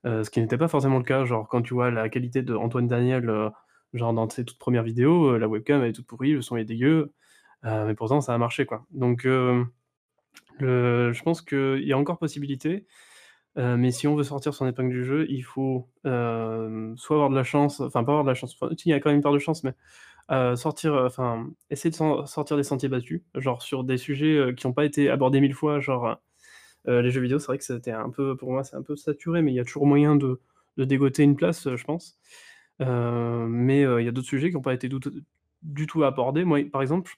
Ce 0.06 0.30
qui 0.30 0.42
n'était 0.42 0.58
pas 0.58 0.68
forcément 0.70 0.98
le 1.00 1.04
cas, 1.06 1.26
genre 1.26 1.48
quand 1.50 1.62
tu 1.64 1.74
vois 1.76 1.92
la 1.92 2.10
qualité 2.10 2.42
d'Antoine 2.44 2.88
Daniel, 2.88 3.30
heu, 3.30 3.50
genre 3.94 4.14
dans 4.14 4.30
ses 4.30 4.46
toutes 4.46 4.60
premières 4.60 4.84
vidéos, 4.84 5.38
la 5.38 5.48
webcam 5.48 5.82
elle 5.84 5.90
est 5.90 5.94
toute 5.94 6.08
pourrie, 6.08 6.34
le 6.34 6.42
son 6.42 6.58
est 6.58 6.66
dégueu, 6.66 7.14
mais 7.64 7.96
pourtant 7.96 8.22
ça 8.22 8.34
a 8.34 8.38
marché 8.40 8.66
quoi. 8.66 8.86
Donc 8.92 9.26
je 10.62 11.24
pense 11.24 11.42
qu'il 11.42 11.84
y 11.84 11.94
a 11.94 11.98
encore 11.98 12.20
possibilité, 12.20 12.86
heu, 13.58 13.78
mais 13.78 13.92
si 13.92 14.08
on 14.08 14.16
veut 14.16 14.24
sortir 14.24 14.54
son 14.56 14.68
épingle 14.68 14.92
du 14.94 15.06
jeu, 15.06 15.26
il 15.30 15.44
faut, 15.44 15.90
hem, 16.06 16.96
soit 16.98 17.16
avoir 17.18 17.30
de 17.32 17.36
la 17.36 17.44
chance, 17.46 17.82
enfin 17.82 18.04
pas 18.06 18.12
avoir 18.14 18.24
de 18.26 18.30
la 18.30 18.36
chance, 18.36 18.58
il 18.86 18.90
y 18.90 18.94
a 18.94 19.00
quand 19.02 19.10
même 19.10 19.18
une 19.18 19.24
part 19.24 19.34
de 19.34 19.40
chance, 19.40 19.64
mais 19.66 19.74
heu, 20.32 20.56
sortir, 20.58 20.96
enfin 20.96 21.50
essayer 21.72 21.92
de 21.92 21.96
sortir 22.28 22.58
des 22.58 22.64
sentiers 22.64 22.90
battus, 22.90 23.24
genre 23.36 23.62
sur 23.64 23.84
des 23.86 23.98
sujets, 23.98 24.54
qui 24.58 24.68
ont 24.68 24.74
pas 24.74 24.86
été 24.86 25.10
abordés 25.10 25.42
1000 25.42 25.54
fois, 25.56 25.80
genre, 25.82 26.18
les 26.88 27.12
jeux 27.12 27.22
vidéo, 27.22 27.40
c'est 27.40 27.48
vrai 27.48 27.58
que 27.60 27.64
c'était 27.66 27.92
un 27.92 28.10
peu 28.12 28.36
pour 28.38 28.52
moi, 28.52 28.64
c'est 28.64 28.76
un 28.78 28.84
peu 28.84 28.96
saturé, 28.98 29.42
mais 29.44 29.52
il 29.54 29.56
y 29.56 29.60
a 29.62 29.66
toujours 29.66 29.88
moyen 29.88 30.16
de 30.18 30.42
dégoter 30.78 31.24
une 31.24 31.36
place, 31.38 31.70
je 31.76 31.84
pense. 31.86 32.18
Mais 32.80 33.82
il 33.84 34.06
y 34.06 34.10
a 34.10 34.12
d'autres 34.12 34.28
sujets 34.28 34.50
qui 34.52 34.58
ont 34.58 34.62
pas 34.62 34.74
été 34.76 34.90
du 35.64 35.88
tout 35.88 36.04
abordés. 36.04 36.44
Moi, 36.46 36.62
par 36.72 36.82
exemple, 36.84 37.14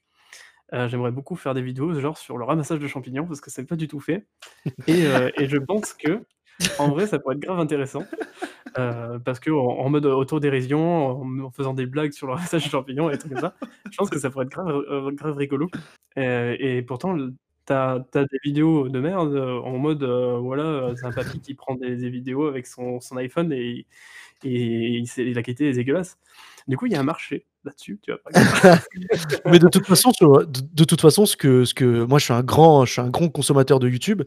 heu, 0.74 0.88
j'aimerais 0.88 1.12
beaucoup 1.12 1.36
faire 1.36 1.54
des 1.54 1.62
vidéos 1.62 1.94
genre 2.00 2.18
sur 2.18 2.38
le 2.38 2.46
ramassage 2.46 2.80
de 2.80 2.88
champignons 2.88 3.26
parce 3.28 3.42
que 3.42 3.52
c'est 3.52 3.66
pas 3.66 3.76
du 3.76 3.88
tout 3.88 4.00
fait 4.00 4.28
et 4.88 5.04
et 5.38 5.48
je 5.48 5.58
pense 5.58 5.94
qu'en 5.96 6.90
vrai, 6.90 7.08
ça 7.08 7.20
pourrait 7.20 7.36
être 7.36 7.42
grave 7.42 7.60
intéressant, 7.60 8.08
heu, 8.78 9.20
parce 9.26 9.40
qu'en 9.40 9.54
en 9.80 9.90
mode 9.90 10.06
autodérision, 10.06 11.08
en 11.22 11.40
en 11.42 11.52
faisant 11.52 11.74
des 11.74 11.86
blagues 11.86 12.14
sur 12.14 12.28
le 12.28 12.34
ramassage 12.34 12.66
de 12.66 12.70
champignons 12.70 13.10
et 13.10 13.18
trucs 13.18 13.32
comme 13.34 13.42
ça. 13.42 13.56
Je 13.92 13.98
pense 13.98 14.10
que 14.10 14.20
ça 14.20 14.30
pourrait 14.30 14.46
être 14.46 14.52
grave, 14.52 14.84
grave 15.16 15.38
rigolo, 15.38 15.70
et 16.18 16.84
pourtant 16.88 17.18
tu 17.68 17.74
as 17.74 18.00
des 18.14 18.40
vidéos 18.44 18.90
de 18.90 19.00
merde, 19.00 19.36
en 19.38 19.78
mode, 19.78 20.04
voilà, 20.04 20.94
c'est 20.96 21.06
un 21.06 21.14
papy 21.14 21.42
qui 21.42 21.54
prend 21.56 21.76
des 21.76 21.96
des 21.98 22.10
vidéos 22.10 22.48
avec 22.48 22.68
son 22.68 23.00
son 23.02 23.18
iPhone 23.18 23.52
et 23.54 23.86
et 24.44 24.98
il 25.00 25.08
c'est 25.08 25.26
la 25.34 25.44
qualité 25.44 25.70
est 25.70 25.74
dégueulasse. 25.74 26.18
Du 26.68 26.78
coup, 26.78 26.86
il 26.88 26.94
y 26.94 26.96
a 26.96 27.00
un 27.00 27.04
marché 27.04 27.46
là-dessus? 27.66 28.00
Mais 29.46 29.60
de 29.60 29.68
toute 29.68 29.86
façon, 29.86 30.12
de 30.22 30.84
toute 30.84 31.02
façon, 31.02 31.26
ce 31.26 31.36
que 31.36 31.66
ce 31.66 31.74
que 31.74 32.04
moi, 32.04 32.20
je 32.20 32.26
suis 32.26 32.34
un 32.34 32.44
grand 32.44 32.86
je 32.86 32.94
suis 32.94 33.02
un 33.02 33.10
grand 33.10 33.30
consommateur 33.30 33.80
de 33.80 33.90
YouTube. 33.90 34.24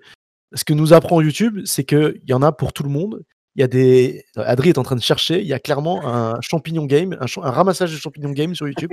Ce 0.55 0.64
que 0.64 0.75
nous 0.75 0.92
apprend 0.92 1.20
YouTube, 1.20 1.61
c'est 1.64 1.85
qu'il 1.85 2.22
y 2.27 2.33
en 2.33 2.42
a 2.42 2.53
pour 2.53 2.72
tout 2.72 2.83
le 2.83 2.88
monde. 2.88 3.22
Il 3.57 3.61
y 3.61 3.64
a 3.64 3.68
des 3.68 4.25
Adri 4.37 4.68
est 4.68 4.79
en 4.79 4.83
train 4.83 4.96
de 4.96 5.01
chercher, 5.01 5.40
il 5.40 5.46
y 5.46 5.55
a 5.55 5.59
clairement 5.59 6.07
un 6.07 6.38
champignon 6.42 6.85
game, 6.85 7.16
un 7.20 7.51
ramassage 7.51 7.92
de 7.92 7.99
champignons 7.99 8.33
game 8.33 8.55
sur 8.55 8.68
YouTube. 8.68 8.90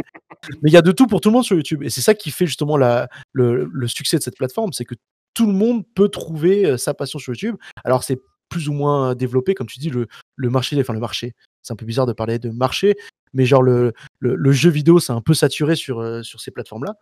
Mais 0.62 0.70
il 0.70 0.74
y 0.74 0.78
a 0.78 0.82
de 0.82 0.92
tout 0.92 1.06
pour 1.06 1.20
tout 1.22 1.30
le 1.30 1.34
monde 1.34 1.44
sur 1.44 1.56
YouTube 1.56 1.84
et 1.84 1.90
c'est 1.90 2.02
ça 2.02 2.14
qui 2.14 2.32
fait 2.32 2.46
justement 2.46 2.78
la 2.78 3.10
le 3.34 3.70
le 3.72 3.88
succès 3.88 4.18
de 4.18 4.24
cette 4.24 4.38
plateforme, 4.38 4.72
c'est 4.74 4.86
que 4.86 4.96
tout 5.34 5.48
le 5.48 5.54
monde 5.54 5.84
peut 5.96 6.10
trouver, 6.10 6.66
heu, 6.66 6.78
sa 6.78 6.94
passion 6.94 7.20
sur 7.20 7.34
YouTube. 7.34 7.56
Alors 7.84 8.04
c'est 8.04 8.20
plus 8.50 8.70
ou 8.70 8.74
moins 8.74 9.16
développé, 9.16 9.54
comme 9.54 9.68
tu 9.68 9.80
dis, 9.80 9.90
le 9.90 10.08
le 10.36 10.50
marché 10.50 10.80
enfin 10.80 10.94
le 10.94 11.00
marché, 11.00 11.34
c'est 11.62 11.74
un 11.74 11.76
peu 11.76 11.86
bizarre 11.86 12.06
de 12.06 12.14
parler 12.14 12.40
de 12.40 12.50
marché, 12.50 12.96
mais 13.34 13.46
genre 13.46 13.62
le 13.64 13.94
le 14.20 14.36
le 14.36 14.52
jeu 14.52 14.70
vidéo, 14.70 15.00
c'est 15.00 15.14
un 15.14 15.22
peu 15.22 15.34
saturé 15.34 15.76
sur, 15.76 16.02
heu, 16.02 16.24
sur 16.24 16.40
ces 16.42 16.52
plateformes-là. 16.52 16.96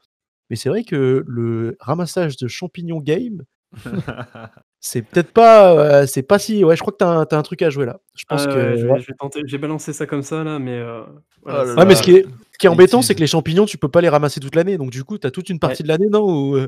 Mais 0.50 0.56
c'est 0.58 0.70
vrai 0.70 0.84
que 0.84 1.24
le 1.28 1.78
ramassage 1.80 2.38
de 2.38 2.48
champignons 2.48 3.00
game 3.02 3.44
c'est 4.82 5.04
peut-être 5.04 5.32
pas, 5.34 6.06
c'est 6.08 6.24
pas 6.24 6.40
si 6.40 6.64
ouais, 6.66 6.76
je 6.76 6.82
crois 6.82 6.94
que 6.94 6.98
tu 7.00 7.06
as 7.06 7.10
un 7.10 7.26
tu 7.26 7.36
as 7.36 7.38
un 7.40 7.44
truc 7.44 7.62
à 7.62 7.70
jouer 7.70 7.86
là. 7.86 8.00
Je 8.16 8.26
Ah 8.30 8.36
pense 8.36 8.48
ouais, 8.48 8.54
que 8.54 8.60
ouais, 8.72 8.78
je 8.78 8.88
vais 8.88 8.94
ouais. 8.94 9.00
je 9.00 9.08
vais 9.08 9.14
tenter. 9.20 9.42
J'ai 9.46 9.58
balancé 9.58 9.94
ça 9.94 10.06
comme 10.08 10.24
ça 10.24 10.44
là, 10.44 10.60
mais 10.60 10.78
heu, 10.80 11.04
voilà, 11.44 11.60
là 11.66 11.66
c'est 11.66 11.80
Ouais, 11.80 11.86
mais 11.86 11.96
ce 11.96 12.04
qui 12.04 12.12
est 12.12 12.26
ce 12.54 12.58
qui 12.58 12.66
est 12.68 12.70
embêtant, 12.70 13.02
c'est 13.02 13.16
que 13.16 13.20
les 13.22 13.28
champignons, 13.28 13.66
tu 13.66 13.78
peux 13.78 13.90
pas 13.90 14.02
les 14.02 14.10
ramasser 14.10 14.40
toute 14.40 14.56
l'année, 14.56 14.78
donc 14.78 14.92
du 14.92 15.04
coup, 15.04 15.18
tu 15.18 15.26
as 15.28 15.32
toute 15.32 15.50
une 15.50 15.56
Ouais. 15.56 15.60
partie 15.60 15.84
de 15.84 15.88
l'année, 15.88 16.08
non? 16.10 16.68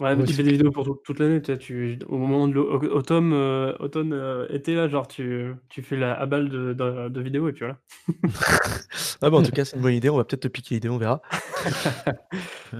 Ouais, 0.00 0.16
mais 0.16 0.24
tu 0.24 0.32
fais 0.32 0.42
des 0.42 0.52
vidéos 0.52 0.70
pour 0.70 0.84
toute 0.84 1.02
toute 1.02 1.18
l'année, 1.18 1.42
tu 1.42 1.52
sais, 1.52 1.58
tu 1.58 1.98
au 2.08 2.16
moment 2.16 2.48
de 2.48 2.54
l'au 2.54 2.72
au 2.72 2.82
automne, 2.96 3.32
heu, 3.34 3.76
automne, 3.80 4.14
heu, 4.14 4.46
été 4.50 4.74
là, 4.74 4.88
genre 4.88 5.06
tu 5.06 5.54
tu 5.68 5.82
fais 5.82 5.96
la 5.96 6.14
aval 6.14 6.48
de 6.48 6.72
de 6.72 7.08
de 7.10 7.20
vidéos 7.20 7.48
et 7.48 7.52
puis 7.52 7.66
voilà. 7.66 7.78
Ah 9.22 9.28
bah, 9.30 9.36
en 9.36 9.42
tout 9.42 9.52
cas, 9.52 9.64
c'est 9.66 9.76
une 9.76 9.82
bonne 9.82 9.92
idée, 9.94 10.08
on 10.08 10.16
va 10.16 10.24
peut-être 10.24 10.42
te 10.42 10.48
piquer 10.48 10.76
l'idée, 10.76 10.88
on 10.88 10.96
verra. 10.96 11.20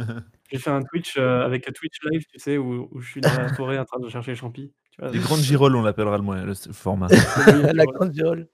J'ai 0.50 0.58
fait 0.58 0.70
un 0.70 0.82
Twitch, 0.82 1.16
heu, 1.18 1.42
avec 1.42 1.68
un 1.68 1.72
Twitch 1.72 1.98
live, 2.10 2.22
tu 2.32 2.38
sais, 2.38 2.56
où 2.56 2.88
où 2.90 3.00
je 3.00 3.10
suis 3.10 3.20
dans 3.20 3.34
la 3.34 3.48
forêt 3.52 3.78
en 3.78 3.84
train 3.84 4.00
de 4.00 4.08
chercher 4.08 4.30
les 4.32 4.36
champis, 4.36 4.72
tu 4.90 5.02
vois? 5.02 5.10
Les 5.12 5.18
grandes 5.18 5.40
girolles, 5.42 5.76
on 5.76 5.82
l'appellera 5.82 6.16
le 6.16 6.22
moyen 6.22 6.44
le 6.44 6.54
format. 6.54 7.08
La 7.74 7.84
grande 7.84 8.12
girole. 8.14 8.48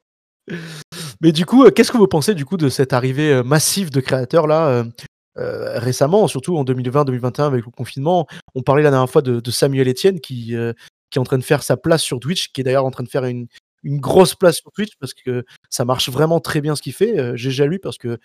Mais 1.20 1.32
du 1.32 1.46
coup, 1.46 1.64
heu, 1.64 1.70
qu'est-ce 1.70 1.92
que 1.92 1.96
vous 1.96 2.08
pensez 2.08 2.34
du 2.34 2.44
coup 2.44 2.56
de 2.56 2.68
cette 2.68 2.92
arrivée, 2.92 3.32
heu, 3.32 3.42
massive 3.42 3.90
de 3.90 4.00
créateurs 4.00 4.46
là, 4.46 4.82
heu 4.82 4.90
heu, 5.38 5.78
récemment, 5.78 6.28
surtout 6.28 6.56
en 6.56 6.64
2020-2021 6.64 7.46
avec 7.46 7.64
le 7.64 7.70
confinement? 7.70 8.26
On 8.54 8.62
parlait 8.62 8.82
la 8.82 8.90
dernière 8.90 9.10
fois 9.10 9.22
de 9.22 9.40
de 9.40 9.50
Samuel 9.50 9.88
Etienne 9.88 10.20
qui, 10.20 10.54
heu, 10.54 10.74
qui 11.10 11.18
est 11.18 11.20
en 11.20 11.24
train 11.24 11.38
de 11.38 11.44
faire 11.44 11.62
sa 11.62 11.76
place 11.76 12.02
sur 12.02 12.20
Twitch, 12.20 12.52
qui 12.52 12.60
est 12.60 12.64
d'ailleurs 12.64 12.84
en 12.86 12.90
train 12.90 13.04
de 13.04 13.08
faire 13.08 13.24
une 13.24 13.46
une 13.84 14.00
grosse 14.00 14.34
place 14.34 14.56
sur 14.58 14.72
Twitch 14.72 14.92
parce 14.98 15.14
que 15.14 15.44
ça 15.70 15.84
marche 15.84 16.08
vraiment 16.10 16.40
très 16.40 16.60
bien 16.60 16.74
ce 16.76 16.82
qu'il 16.82 16.92
fait, 16.94 17.18
heu, 17.18 17.36
GG 17.36 17.62
à 17.62 17.66
lui 17.66 17.78
parce 17.78 17.98
que, 17.98 18.18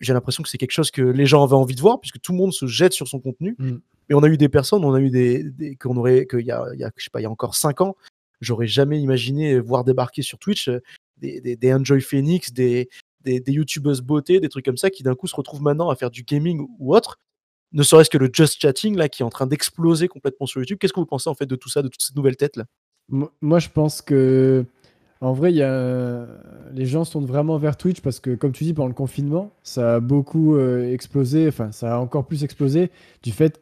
j'ai 0.00 0.14
l'impression 0.14 0.42
que 0.42 0.48
c'est 0.48 0.56
quelque 0.58 0.72
chose 0.72 0.90
que 0.90 1.02
les 1.02 1.26
gens 1.26 1.44
avaient 1.44 1.54
envie 1.54 1.74
de 1.74 1.80
voir 1.82 2.00
puisque 2.00 2.18
tout 2.20 2.32
le 2.32 2.38
monde 2.38 2.52
se 2.52 2.66
jette 2.66 2.94
sur 2.94 3.06
son 3.08 3.20
contenu. 3.20 3.56
Mmh. 3.58 3.76
Et 4.08 4.14
on 4.14 4.22
a 4.22 4.28
eu 4.28 4.36
des 4.38 4.48
personnes, 4.48 4.84
on 4.84 4.94
a 4.94 5.00
eu 5.00 5.10
des 5.10 5.44
des 5.44 5.76
qu'on 5.76 5.96
aurait 5.98 6.26
qu'il 6.26 6.40
y 6.46 6.50
a 6.50 6.64
il 6.74 6.80
y 6.80 6.84
a 6.84 6.90
je 6.96 7.04
sais 7.04 7.10
pas, 7.12 7.20
il 7.20 7.24
y 7.24 7.26
a 7.26 7.30
encore 7.30 7.54
5 7.54 7.80
ans, 7.82 7.94
j'aurais 8.40 8.66
jamais 8.66 8.98
imaginé 9.00 9.60
voir 9.60 9.84
débarquer 9.84 10.22
sur 10.22 10.38
Twitch, 10.38 10.70
des 11.18 11.40
des 11.42 11.56
des 11.56 11.74
Enjoy 11.74 12.00
Phoenix, 12.00 12.52
des 12.52 12.88
des 13.24 13.40
des 13.40 13.52
youtubeuses 13.52 14.00
beauté, 14.02 14.40
des 14.40 14.48
trucs 14.48 14.64
comme 14.64 14.76
ça 14.78 14.90
qui 14.90 15.02
d'un 15.02 15.14
coup 15.14 15.26
se 15.26 15.36
retrouvent 15.36 15.62
maintenant 15.62 15.90
à 15.90 15.96
faire 15.96 16.10
du 16.10 16.22
gaming 16.24 16.66
ou 16.78 16.94
autre. 16.94 17.18
Ne 17.72 17.82
serait-ce 17.84 18.10
que 18.10 18.18
le 18.18 18.30
just 18.32 18.60
chatting 18.60 18.96
là 18.96 19.08
qui 19.08 19.22
est 19.22 19.26
en 19.26 19.30
train 19.30 19.46
d'exploser 19.46 20.08
complètement 20.08 20.46
sur 20.46 20.60
YouTube. 20.60 20.78
Qu'est-ce 20.80 20.92
que 20.92 21.00
vous 21.00 21.06
pensez 21.06 21.30
en 21.30 21.34
fait 21.34 21.46
de 21.46 21.56
tout 21.56 21.68
ça, 21.68 21.82
de 21.82 21.88
toutes 21.88 22.02
ces 22.02 22.14
nouvelles 22.16 22.36
têtes 22.36 22.56
là? 22.56 22.64
Mo 23.08 23.30
moi, 23.40 23.58
je 23.58 23.68
pense 23.68 24.02
qu'en 24.02 25.32
vrai, 25.32 25.52
il 25.52 25.56
y 25.56 25.62
a 25.62 26.26
les 26.72 26.86
gens 26.86 27.04
tournent 27.04 27.26
vraiment 27.26 27.58
vers 27.58 27.76
Twitch 27.76 28.00
parce 28.00 28.20
que, 28.20 28.34
comme 28.34 28.52
tu 28.52 28.64
dis, 28.64 28.74
pendant 28.74 28.88
le 28.88 28.94
confinement, 28.94 29.52
ça 29.62 29.96
a 29.96 30.00
beaucoup, 30.00 30.54
heu, 30.56 30.92
explosé, 30.92 31.48
enfin, 31.48 31.72
ça 31.72 31.96
a 31.96 31.98
encore 31.98 32.26
plus 32.26 32.44
explosé 32.44 32.90
du 33.22 33.32
fait 33.32 33.60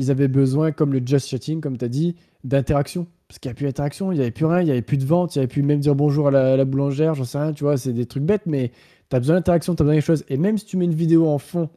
qu'ils 0.00 0.10
avaient 0.10 0.28
besoin, 0.28 0.72
comme 0.72 0.92
le 0.92 1.02
just 1.04 1.28
chatting, 1.28 1.60
comme 1.60 1.76
tu 1.76 1.84
as 1.84 1.88
dit, 1.88 2.16
d'interaction. 2.44 3.06
Parce 3.28 3.38
qu'il 3.38 3.50
y 3.50 3.52
a 3.52 3.54
plus 3.54 3.66
d'interaction, 3.66 4.12
il 4.12 4.18
y 4.18 4.20
avait 4.20 4.30
plus 4.30 4.46
rien, 4.46 4.60
il 4.60 4.68
y 4.68 4.70
avait 4.70 4.82
plus 4.82 4.96
de 4.96 5.04
vente, 5.04 5.34
il 5.34 5.38
y 5.38 5.40
avait 5.40 5.48
plus 5.48 5.62
même 5.62 5.80
dire 5.80 5.94
bonjour 5.94 6.28
à 6.28 6.30
la 6.30 6.64
boulangère, 6.64 7.14
j'en 7.14 7.24
sais 7.24 7.38
rien, 7.38 7.52
tu 7.52 7.64
vois? 7.64 7.76
C'est 7.76 7.92
des 7.92 8.06
trucs 8.06 8.24
bêtes, 8.24 8.46
mais 8.46 8.72
tu 9.08 9.16
as 9.16 9.20
besoin 9.20 9.36
d'interaction, 9.36 9.74
tu 9.74 9.82
as 9.82 9.84
besoin 9.84 9.94
de 9.94 10.00
quelque 10.00 10.06
chose 10.06 10.24
et 10.28 10.36
même 10.36 10.58
si 10.58 10.64
tu 10.64 10.76
mets 10.76 10.86
une 10.86 10.94
vidéo 10.94 11.28
en 11.28 11.38
fond 11.38 11.68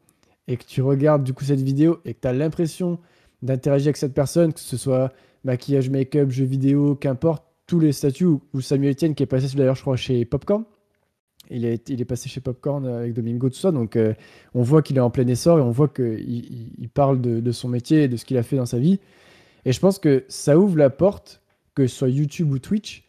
et 0.48 0.58
que 0.58 0.64
tu 0.66 0.82
regardes, 0.82 1.24
du 1.24 1.34
coup, 1.34 1.44
cette 1.44 1.62
vidéo 1.62 2.00
et 2.06 2.14
que 2.14 2.20
tu 2.22 2.28
as 2.28 2.34
l'impression 2.34 3.00
d'interagir 3.42 3.88
avec 3.88 3.98
cette 3.98 4.14
personne, 4.14 4.54
que 4.54 4.60
ce 4.60 4.78
soit 4.78 5.12
maquillage, 5.44 5.90
make-up, 5.90 6.30
jeux 6.32 6.46
vidéo, 6.46 6.96
qu'importe, 6.96 7.44
tous 7.68 7.80
les 7.80 7.92
statuts 7.92 8.26
ou 8.26 8.62
Samuel 8.62 8.94
Etienne 8.94 9.16
qui 9.16 9.24
est 9.24 9.28
passé 9.28 9.56
d'ailleurs, 9.56 9.76
je 9.76 9.82
crois, 9.82 9.96
chez 9.96 10.26
Popcorn. 10.26 10.64
Il 11.50 11.66
est 11.66 12.06
passé 12.06 12.30
chez 12.30 12.42
Popcorn, 12.42 12.86
avec 12.86 13.14
Domingo, 13.14 13.50
tout 13.50 13.56
ça, 13.56 13.72
donc 13.72 13.96
heu, 13.98 14.16
on 14.54 14.62
voit 14.62 14.82
qu'il 14.82 14.98
est 14.98 15.02
en 15.02 15.10
plein 15.10 15.28
essor 15.28 15.60
et 15.60 15.62
on 15.62 15.72
voit 15.72 15.90
qu'il 15.90 16.20
il 16.20 16.70
il 16.78 16.90
parle 16.90 17.22
de 17.22 17.52
son 17.52 17.68
métier 17.68 18.04
et 18.04 18.08
de 18.08 18.18
ce 18.18 18.26
qu'il 18.26 18.38
a 18.38 18.44
fait 18.44 18.56
dans 18.56 18.66
sa 18.66 18.80
vie 18.80 19.00
et 19.66 19.72
je 19.72 19.80
pense 19.80 20.00
que 20.00 20.24
ça 20.28 20.58
ouvre 20.58 20.78
la 20.78 20.90
porte, 20.90 21.42
que 21.76 21.88
ce 21.88 21.96
soit 21.96 22.10
YouTube 22.10 22.52
ou 22.52 22.60
Twitch, 22.60 23.04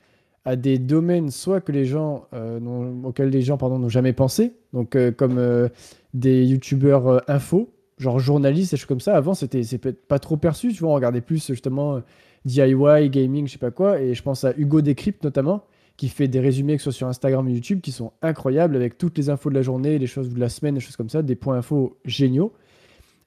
à 0.45 0.57
des 0.57 0.79
domaines 0.79 1.31
soit 1.31 1.61
que 1.61 1.73
les 1.73 1.85
gens, 1.85 2.27
n'ont 2.33 3.05
auxquels 3.05 3.31
les 3.31 3.43
gens, 3.43 3.57
n'ont 3.61 3.89
jamais 3.89 4.13
pensé, 4.13 4.53
donc 4.73 4.95
heu, 4.97 5.11
comme, 5.11 5.71
des 6.13 6.45
youtubeurs, 6.45 7.29
info, 7.31 7.73
genre 7.99 8.19
journalistes, 8.19 8.73
des 8.73 8.77
choses 8.77 8.87
comme 8.87 9.01
ça. 9.01 9.17
Avant, 9.17 9.35
c'était 9.35 9.63
pas 10.09 10.19
trop 10.19 10.37
perçu, 10.37 10.73
tu 10.73 10.81
vois? 10.81 10.91
On 10.91 10.95
regardait 10.95 11.21
plus, 11.21 11.47
justement, 11.47 12.03
DIY, 12.45 13.09
gaming, 13.11 13.47
je 13.47 13.53
sais 13.53 13.59
pas 13.59 13.71
quoi 13.71 14.01
et 14.01 14.15
je 14.15 14.23
pense 14.23 14.45
à 14.45 14.53
Hugo 14.57 14.81
Décrypte 14.81 15.25
notamment, 15.25 15.65
qui 15.97 16.09
fait 16.09 16.29
des 16.29 16.41
résumés, 16.41 16.77
que 16.77 16.83
ce 16.83 16.91
soit 16.91 16.97
sur 16.97 17.07
Instagram 17.07 17.47
ou 17.47 17.51
YouTube, 17.51 17.81
qui 17.81 17.93
sont 17.93 18.13
incroyables 18.23 18.75
avec 18.77 18.99
toutes 18.99 19.17
les 19.17 19.31
infos 19.31 19.51
de 19.51 19.55
la 19.55 19.63
journée, 19.63 19.99
les 19.99 20.07
choses 20.07 20.29
de 20.31 20.41
la 20.41 20.49
semaine, 20.49 20.75
des 20.75 20.81
choses 20.81 20.97
comme 20.97 21.11
ça, 21.11 21.23
des 21.23 21.37
points 21.37 21.57
infos 21.57 21.99
géniaux 22.05 22.53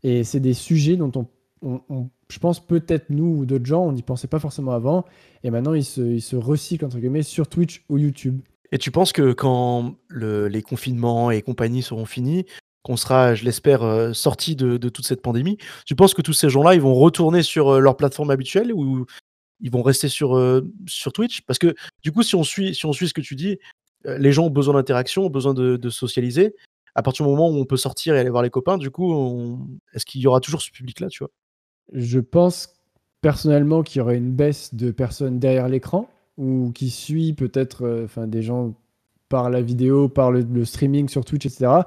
et 0.04 0.24
c'est 0.24 0.40
des 0.40 0.54
sujets 0.54 0.96
dont 0.96 1.12
on 1.16 1.28
je 2.30 2.40
pense 2.40 2.60
peut-être 2.60 3.10
nous 3.10 3.38
ou 3.40 3.46
d'autres 3.46 3.66
gens, 3.66 3.84
on 3.84 3.92
n'y 3.92 4.04
pensait 4.04 4.28
pas 4.28 4.38
forcément 4.38 4.74
avant 4.74 5.06
et 5.44 5.50
maintenant 5.50 5.74
ils 5.74 5.84
se 5.84 6.02
ils 6.02 6.22
se 6.22 6.36
«recyclent» 6.36 6.86
entre 6.86 7.00
guillemets 7.00 7.24
sur 7.24 7.48
Twitch 7.48 7.84
ou 7.90 7.98
YouTube. 7.98 8.42
Et 8.72 8.78
tu 8.78 8.92
penses 8.92 9.12
que 9.12 9.34
quand 9.34 9.96
le 10.08 10.48
les 10.48 10.62
confinements 10.62 11.32
et 11.32 11.42
compagnie 11.42 11.82
seront 11.82 12.06
finis, 12.06 12.46
qu'on 12.84 12.96
sera, 12.96 13.34
je 13.34 13.44
l'espère, 13.44 13.84
heu, 13.84 14.14
sortis 14.14 14.56
de 14.56 14.78
de 14.78 14.90
toute 14.90 15.08
cette 15.08 15.22
pandémie, 15.22 15.58
tu 15.86 15.96
penses 15.96 16.14
que 16.14 16.22
tous 16.22 16.34
ces 16.34 16.50
gens-là, 16.50 16.76
ils 16.76 16.82
vont 16.82 16.94
retourner 16.94 17.42
sur, 17.42 17.72
heu, 17.74 17.80
leur 17.80 17.98
plateforme 17.98 18.30
habituelle 18.30 18.72
ou 18.74 19.06
ils 19.62 19.72
vont 19.72 19.82
rester 19.82 20.10
sur, 20.10 20.38
heu, 20.38 20.72
sur 20.88 21.14
Twitch? 21.14 21.42
Parce 21.42 21.60
que 21.60 21.76
du 22.04 22.12
coup, 22.12 22.24
si 22.24 22.36
on 22.36 22.44
suit 22.44 22.76
si 22.76 22.86
on 22.86 22.94
suit 22.94 23.08
ce 23.08 23.14
que 23.14 23.22
tu 23.22 23.36
dis, 23.36 23.60
heu, 24.06 24.18
les 24.18 24.32
gens 24.32 24.46
ont 24.46 24.50
besoin 24.50 24.76
d'interaction, 24.76 25.26
ont 25.26 25.30
besoin 25.30 25.54
de 25.54 25.90
socialiser. 25.90 26.56
à 26.96 27.04
partir 27.04 27.26
du 27.26 27.32
moment 27.32 27.50
où 27.50 27.56
on 27.56 27.66
peut 27.66 27.78
sortir 27.78 28.16
et 28.16 28.20
aller 28.20 28.30
voir 28.30 28.44
les 28.44 28.50
copains, 28.50 28.78
du 28.78 28.90
coup, 28.90 29.60
est-ce 29.94 30.06
qu'il 30.06 30.22
y 30.22 30.28
aura 30.28 30.40
toujours 30.40 30.62
ce 30.62 30.72
public-là, 30.72 31.10
tu 31.10 31.20
vois? 31.20 31.30
Je 31.94 32.20
pense 32.20 32.78
personnellement 33.22 33.84
qu'il 33.84 34.00
y 34.00 34.02
aurait 34.02 34.18
une 34.18 34.32
baisse 34.32 34.74
de 34.74 34.92
personnes 34.92 35.40
derrière 35.40 35.68
l'écran 35.68 36.10
ou 36.38 36.72
qui 36.74 36.90
suit 36.90 37.34
peut-être 37.34 37.86
euh, 37.86 38.26
des 38.28 38.42
gens 38.42 38.76
par 39.30 39.50
la 39.50 39.62
vidéo, 39.62 40.08
par 40.08 40.32
le, 40.32 40.66
streaming 40.66 41.10
sur 41.10 41.26
Twitch, 41.26 41.46
etc. 41.46 41.82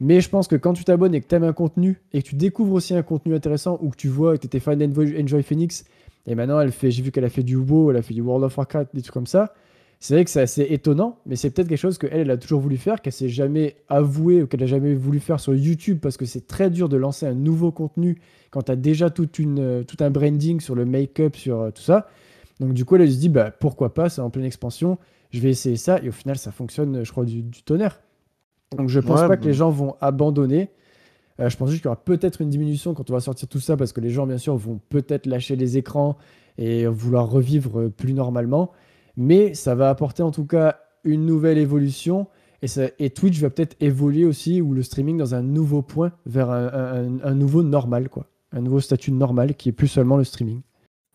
Mais 0.00 0.20
je 0.20 0.28
pense 0.28 0.48
que 0.48 0.56
quand 0.56 0.72
tu 0.72 0.82
t'abonnes 0.84 1.14
et 1.14 1.20
que 1.20 1.28
tu 1.28 1.34
aimes 1.34 1.44
un 1.44 1.52
contenu 1.52 2.02
et 2.12 2.22
que 2.22 2.28
tu 2.28 2.34
découvres 2.34 2.74
aussi 2.74 2.94
un 2.94 3.02
contenu 3.02 3.34
intéressant 3.34 3.78
ou 3.80 3.90
que 3.90 3.96
tu 3.96 4.08
vois 4.08 4.36
que 4.36 4.40
tu 4.40 4.46
étais 4.46 4.58
fan 4.58 4.78
d'Enjoy 4.78 5.22
Enjoy 5.22 5.42
Phoenix 5.42 5.84
et 6.26 6.34
maintenant 6.34 6.60
elle 6.60 6.72
fait, 6.72 6.90
j'ai 6.90 7.02
vu 7.02 7.10
qu'elle 7.10 7.24
a 7.24 7.30
fait 7.30 7.42
du 7.42 7.56
WoW, 7.56 7.90
elle 7.90 7.96
a 7.96 8.02
fait 8.02 8.14
du 8.14 8.20
World 8.20 8.44
of 8.44 8.56
Warcraft, 8.56 8.94
des 8.94 9.02
trucs 9.02 9.14
comme 9.14 9.26
ça. 9.26 9.54
C'est 10.00 10.14
vrai 10.14 10.24
que 10.24 10.30
c'est 10.30 10.40
assez 10.40 10.62
étonnant, 10.62 11.20
mais 11.26 11.36
c'est 11.36 11.50
peut-être 11.50 11.68
quelque 11.68 11.78
chose 11.78 11.96
qu'elle, 11.96 12.12
elle 12.12 12.30
a 12.32 12.36
toujours 12.36 12.60
voulu 12.60 12.76
faire, 12.76 13.00
qu'elle 13.02 13.12
s'est 13.12 13.28
jamais 13.28 13.76
avoué 13.88 14.42
ou 14.42 14.48
qu'elle 14.48 14.62
a 14.64 14.66
jamais 14.66 14.94
voulu 14.94 15.20
faire 15.20 15.38
sur 15.38 15.54
YouTube 15.54 15.98
parce 16.02 16.16
que 16.16 16.24
c'est 16.26 16.48
très 16.48 16.70
dur 16.70 16.88
de 16.88 16.96
lancer 16.96 17.24
un 17.24 17.34
nouveau 17.34 17.70
contenu 17.70 18.20
quand 18.50 18.62
tu 18.62 18.72
as 18.72 18.76
déjà 18.76 19.10
toute 19.10 19.38
une, 19.38 19.60
euh, 19.60 19.84
tout 19.84 19.96
un 20.00 20.10
branding 20.10 20.60
sur 20.60 20.74
le 20.74 20.84
make-up, 20.86 21.36
sur 21.36 21.60
euh, 21.60 21.70
tout 21.70 21.82
ça. 21.82 22.08
Donc 22.58 22.74
du 22.74 22.84
coup, 22.84 22.96
elle 22.96 23.10
se 23.10 23.16
dit, 23.16 23.28
bah, 23.28 23.52
pourquoi 23.52 23.94
pas, 23.94 24.08
c'est 24.08 24.20
en 24.20 24.28
pleine 24.28 24.44
expansion, 24.44 24.98
je 25.30 25.38
vais 25.38 25.50
essayer 25.50 25.76
ça, 25.76 26.00
et 26.02 26.08
au 26.08 26.12
final, 26.12 26.36
ça 26.36 26.50
fonctionne, 26.50 27.04
je 27.04 27.10
crois, 27.12 27.24
du, 27.24 27.42
du 27.42 27.62
tonnerre. 27.62 28.00
Donc 28.76 28.88
je 28.88 28.98
pense 29.00 29.20
Ouais, 29.20 29.28
pas 29.28 29.36
que 29.36 29.44
les 29.44 29.54
gens 29.54 29.70
vont 29.70 29.94
abandonner. 30.00 30.70
Euh, 31.40 31.48
je 31.48 31.56
pense 31.56 31.70
juste 31.70 31.82
qu'il 31.82 31.88
y 31.88 31.92
aura 31.92 32.02
peut-être 32.02 32.40
une 32.40 32.50
diminution 32.50 32.94
quand 32.94 33.08
on 33.10 33.12
va 33.12 33.20
sortir 33.20 33.48
tout 33.48 33.60
ça, 33.60 33.76
parce 33.76 33.92
que 33.92 34.00
les 34.00 34.10
gens, 34.10 34.26
bien 34.26 34.38
sûr, 34.38 34.56
vont 34.56 34.80
peut-être 34.88 35.26
lâcher 35.26 35.56
les 35.56 35.78
écrans 35.78 36.16
et 36.58 36.86
vouloir 36.86 37.30
revivre 37.30 37.80
euh, 37.80 37.88
plus 37.88 38.12
normalement. 38.12 38.72
Mais 39.16 39.54
ça 39.54 39.74
va 39.74 39.90
apporter 39.90 40.22
en 40.22 40.30
tout 40.30 40.46
cas 40.46 40.78
une 41.04 41.26
nouvelle 41.26 41.58
évolution. 41.58 42.28
Et, 42.98 43.10
Twitch 43.10 43.40
va 43.40 43.50
peut-être 43.50 43.76
évoluer 43.80 44.24
aussi, 44.24 44.62
ou 44.62 44.72
le 44.72 44.84
streaming 44.84 45.18
dans 45.18 45.34
un 45.34 45.42
nouveau 45.42 45.82
point, 45.82 46.12
vers 46.26 46.48
un, 46.48 47.34
nouveau 47.34 47.64
normal, 47.64 48.08
quoi. 48.08 48.26
Un 48.52 48.60
nouveau 48.60 48.78
statut 48.78 49.10
normal 49.10 49.56
qui 49.56 49.70
est 49.70 49.72
plus 49.72 49.88
seulement 49.88 50.16
le 50.16 50.22
streaming. 50.22 50.60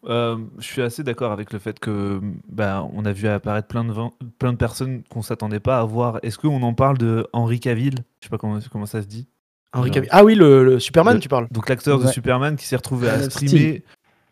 Euh, 0.05 0.37
je 0.57 0.65
suis 0.65 0.81
assez 0.81 1.03
d'accord 1.03 1.31
avec 1.31 1.53
le 1.53 1.59
fait 1.59 1.79
que 1.79 2.19
bah, 2.49 2.85
on 2.93 3.05
a 3.05 3.13
vu 3.13 3.27
apparaître 3.27 3.69
plein 3.69 3.83
de, 3.85 4.57
personnes 4.57 5.03
qu'on 5.09 5.21
s'attendait 5.21 5.61
pas 5.61 5.79
à 5.79 5.85
voir. 5.85 6.19
Est-ce 6.21 6.37
qu'on 6.37 6.61
en 6.61 6.73
parle 6.73 6.97
de 6.97 7.25
Henry 7.31 7.61
Cavill? 7.61 7.95
Je 8.19 8.25
sais 8.25 8.29
pas 8.29 8.37
comment 8.37 8.85
ça 8.85 9.01
se 9.01 9.07
dit. 9.07 9.29
Cavill. 9.71 10.09
Ah 10.11 10.23
oui, 10.23 10.35
le, 10.35 10.63
le 10.63 10.79
Superman, 10.79 11.15
Le- 11.15 11.19
tu 11.19 11.29
parles 11.29 11.47
Donc 11.51 11.69
l'acteur 11.69 11.99
de. 11.99 12.07
Superman 12.07 12.55
qui 12.55 12.65
s'est 12.65 12.75
retrouvé 12.75 13.09
à 13.09 13.17
Man 13.17 13.29
streamer 13.29 13.83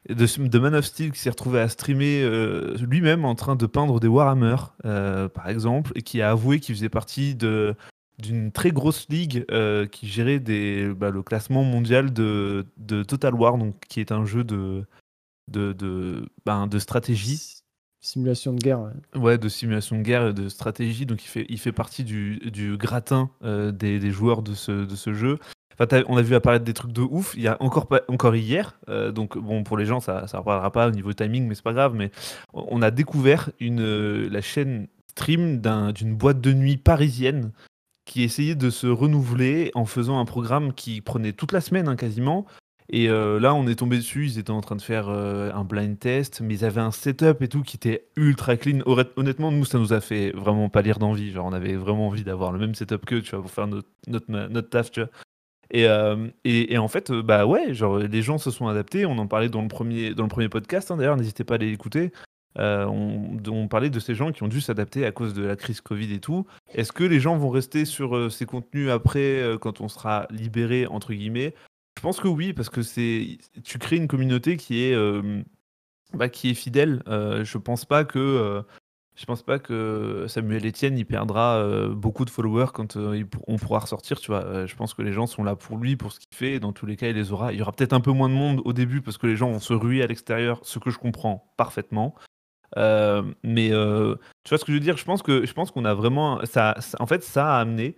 de, 0.10 0.48
de 0.48 0.60
Man 0.60 0.76
of 0.76 0.86
Steel 0.86 1.12
qui 1.12 1.20
s'est 1.20 1.30
retrouvé 1.32 1.60
à 1.60 1.68
streamer 1.70 2.22
euh, 2.24 2.76
lui-même 2.78 3.26
en 3.26 3.36
train 3.36 3.56
de 3.56 3.66
peindre 3.66 4.00
des 4.00 4.08
Warhammer 4.08 4.56
euh, 4.86 5.28
par 5.30 5.50
exemple 5.50 5.92
et 5.96 6.02
qui 6.04 6.22
a 6.22 6.32
avoué 6.32 6.60
qu'il 6.60 6.76
faisait 6.76 6.90
partie 6.90 7.36
de 7.36 7.76
d'une 8.18 8.52
très 8.52 8.72
grosse 8.72 9.08
ligue 9.10 9.44
euh, 9.52 9.88
qui 9.88 10.08
gérait 10.08 10.40
des, 10.40 10.88
bah, 10.94 11.10
le 11.10 11.22
classement 11.22 11.64
mondial 11.64 12.14
de, 12.14 12.66
de 12.78 13.04
Total 13.04 13.34
War 13.34 13.58
donc 13.58 13.76
qui 13.90 14.00
est 14.00 14.12
un 14.12 14.26
jeu 14.26 14.44
de 14.44 14.86
de, 15.52 15.74
de, 15.74 16.28
ben, 16.46 16.66
de 16.68 16.80
stratégie 16.80 17.55
Simulation 18.06 18.54
de 18.54 18.60
guerre. 18.60 18.80
ouais. 19.16 19.38
De 19.40 19.50
simulation 19.50 19.98
de 19.98 20.04
guerre 20.04 20.28
et 20.28 20.34
de 20.34 20.48
stratégie. 20.48 21.08
Donc, 21.08 21.24
il 21.24 21.28
fait, 21.28 21.46
il 21.50 21.60
fait 21.60 21.72
partie 21.72 22.04
du, 22.04 22.38
du 22.52 22.78
gratin 22.78 23.32
euh, 23.44 23.72
des, 23.72 23.98
des 23.98 24.12
joueurs 24.12 24.44
de 24.44 24.54
ce, 24.54 24.86
de 24.86 24.96
ce 24.96 25.12
jeu. 25.14 25.40
Enfin, 25.74 26.04
on 26.08 26.16
a 26.16 26.22
vu 26.22 26.36
apparaître 26.36 26.64
des 26.64 26.74
trucs 26.76 26.92
de 26.94 27.02
ouf. 27.02 27.34
Il 27.36 27.42
y 27.42 27.48
a 27.48 27.58
encore, 27.62 27.88
encore 28.08 28.36
hier. 28.36 28.78
euh, 28.90 29.12
donc, 29.12 29.38
bon, 29.40 29.64
pour 29.64 29.76
les 29.78 29.86
gens, 29.88 30.00
ça 30.00 30.26
ne 30.32 30.38
reparlera 30.38 30.72
pas 30.72 30.88
au 30.88 30.92
niveau 30.92 31.14
timing, 31.14 31.48
mais 31.48 31.56
c'est 31.56 31.64
pas 31.64 31.74
grave. 31.74 31.96
Mais 31.96 32.12
on 32.54 32.84
a 32.84 32.92
découvert 32.92 33.50
une, 33.60 33.82
euh, 33.82 34.30
la 34.30 34.42
chaîne 34.42 34.88
stream 35.10 35.60
d'un- 35.60 35.92
d'une 35.92 36.16
boîte 36.16 36.42
de 36.42 36.54
nuit 36.54 36.78
parisienne 36.78 37.52
qui 38.06 38.22
essayait 38.22 38.54
de 38.56 38.70
se 38.70 38.86
renouveler 38.86 39.72
en 39.74 39.86
faisant 39.86 40.20
un 40.20 40.26
programme 40.26 40.74
qui 40.74 41.02
prenait 41.02 41.34
toute 41.34 41.52
la 41.54 41.60
semaine 41.60 41.88
hein, 41.88 41.96
quasiment. 41.96 42.46
Et 42.90 43.10
euh, 43.10 43.40
là, 43.40 43.56
on 43.56 43.66
est 43.68 43.76
tombé 43.76 43.98
dessus, 43.98 44.28
ils 44.28 44.38
étaient 44.38 44.52
en 44.52 44.62
train 44.62 44.76
de 44.76 44.82
faire 44.82 45.10
euh, 45.10 45.52
un 45.54 45.64
blind 45.64 45.98
test, 45.98 46.42
mais 46.42 46.54
ils 46.54 46.66
avaient 46.66 46.82
un 46.82 46.92
setup 46.92 47.42
et 47.42 47.48
tout 47.48 47.64
qui 47.64 47.78
était 47.78 48.06
ultra 48.16 48.58
clean. 48.58 48.80
Honnêt- 48.86 49.10
Honnêtement, 49.16 49.52
nous, 49.52 49.66
ça 49.66 49.80
nous 49.80 49.92
a 49.92 50.02
fait 50.02 50.32
vraiment 50.32 50.70
pas 50.70 50.84
lire 50.84 51.00
d'envie. 51.00 51.32
Genre, 51.32 51.46
on 51.46 51.54
avait 51.54 51.76
vraiment 51.76 52.08
envie 52.08 52.24
d'avoir 52.24 52.52
le 52.52 52.60
même 52.60 52.76
setup 52.76 53.06
qu'eux, 53.06 53.24
tu 53.24 53.32
vois, 53.32 53.42
pour 53.42 53.50
faire 53.50 53.66
notre, 53.66 53.90
notre, 54.08 54.30
notre 54.30 54.70
taf, 54.70 54.92
tu 54.92 55.00
vois. 55.00 55.10
Et, 55.72 55.88
euh, 55.88 56.28
et, 56.44 56.78
en 56.78 56.88
fait, 56.88 57.12
bah 57.12 57.48
ouais, 57.48 57.74
genre, 57.74 57.98
les 57.98 58.22
gens 58.22 58.38
se 58.38 58.52
sont 58.52 58.68
adaptés. 58.68 59.08
On 59.08 59.18
en 59.18 59.26
parlait 59.26 59.50
dans 59.50 59.64
le 59.64 59.68
premier, 59.68 60.14
dans 60.14 60.24
le 60.24 60.30
premier 60.30 60.48
podcast, 60.48 60.92
hein, 60.92 60.98
d'ailleurs, 60.98 61.18
n'hésitez 61.18 61.44
pas 61.44 61.56
à 61.56 61.58
aller 61.58 61.72
l'écouter. 61.72 62.12
On, 62.58 63.38
on 63.50 63.68
parlait 63.68 63.90
de 63.90 64.00
ces 64.00 64.14
gens 64.14 64.32
qui 64.32 64.44
ont 64.44 64.48
dû 64.48 64.62
s'adapter 64.62 65.06
à 65.08 65.12
cause 65.12 65.34
de 65.34 65.44
la 65.44 65.56
crise 65.56 65.82
Covid 65.82 66.14
et 66.14 66.20
tout. 66.20 66.46
Est-ce 66.72 66.92
que 66.94 67.04
les 67.04 67.20
gens 67.20 67.36
vont 67.36 67.50
rester 67.50 67.84
sur 67.84 68.32
ces 68.32 68.46
contenus 68.46 68.90
après, 68.92 69.44
quand 69.60 69.82
on 69.82 69.90
sera 69.90 70.28
libéré, 70.30 70.86
entre 70.86 71.14
guillemets 71.14 71.56
Je 71.98 72.02
pense 72.02 72.20
que 72.20 72.28
oui, 72.28 72.54
parce 72.54 72.70
que 72.70 72.82
c'est 72.82 73.38
tu 73.64 73.80
crées 73.80 73.96
une 73.96 74.08
communauté 74.08 74.58
qui 74.58 74.84
est, 74.84 74.94
euh, 74.94 75.42
bah, 76.14 76.30
qui 76.30 76.50
est 76.50 76.54
fidèle. 76.54 77.02
Euh, 77.08 77.44
je 77.44 77.58
pense 77.58 77.86
pas 77.86 78.06
que 78.06 78.20
euh, 78.20 78.62
je 79.16 79.26
pense 79.26 79.42
pas 79.44 79.60
que 79.60 80.26
Samuel 80.28 80.66
Etienne 80.68 80.98
il 80.98 81.06
perdra 81.06 81.66
beaucoup 81.90 82.26
de 82.26 82.30
followers 82.30 82.72
quand 82.74 82.98
on 83.48 83.56
pourra 83.58 83.80
ressortir. 83.80 84.20
Tu 84.20 84.28
vois, 84.28 84.66
je 84.66 84.76
pense 84.76 84.94
que 84.94 85.02
les 85.02 85.14
gens 85.14 85.26
sont 85.26 85.44
là 85.44 85.56
pour 85.56 85.78
lui, 85.78 85.96
pour 85.96 86.12
ce 86.12 86.20
qu'il 86.20 86.36
fait. 86.36 86.60
Dans 86.60 86.74
tous 86.74 86.86
les 86.86 86.98
cas, 86.98 87.08
il 87.08 87.16
les 87.16 87.32
aura. 87.32 87.54
Il 87.54 87.60
y 87.60 87.62
aura 87.62 87.72
peut-être 87.72 87.94
un 87.94 88.02
peu 88.02 88.12
moins 88.12 88.28
de 88.28 88.34
monde 88.34 88.62
au 88.66 88.74
début 88.74 89.02
parce 89.02 89.18
que 89.18 89.26
les 89.26 89.38
gens 89.38 89.50
vont 89.52 89.60
se 89.62 89.72
ruer 89.74 90.04
à 90.04 90.08
l'extérieur, 90.08 90.60
ce 90.64 90.80
que 90.80 90.90
je 90.90 90.98
comprends 90.98 91.54
parfaitement. 91.56 92.14
Mais 92.76 93.70
tu 93.70 94.50
vois 94.50 94.58
ce 94.58 94.66
que 94.66 94.74
je 94.74 94.74
veux 94.74 94.80
dire? 94.84 94.98
Je 94.98 95.06
pense 95.06 95.24
que 95.24 95.46
je 95.46 95.54
pense 95.54 95.72
qu'on 95.72 95.86
a 95.86 95.94
vraiment 95.94 96.46
ça- 96.46 96.76
En 97.00 97.08
fait, 97.08 97.24
ça 97.24 97.56
a 97.56 97.62
amené 97.62 97.96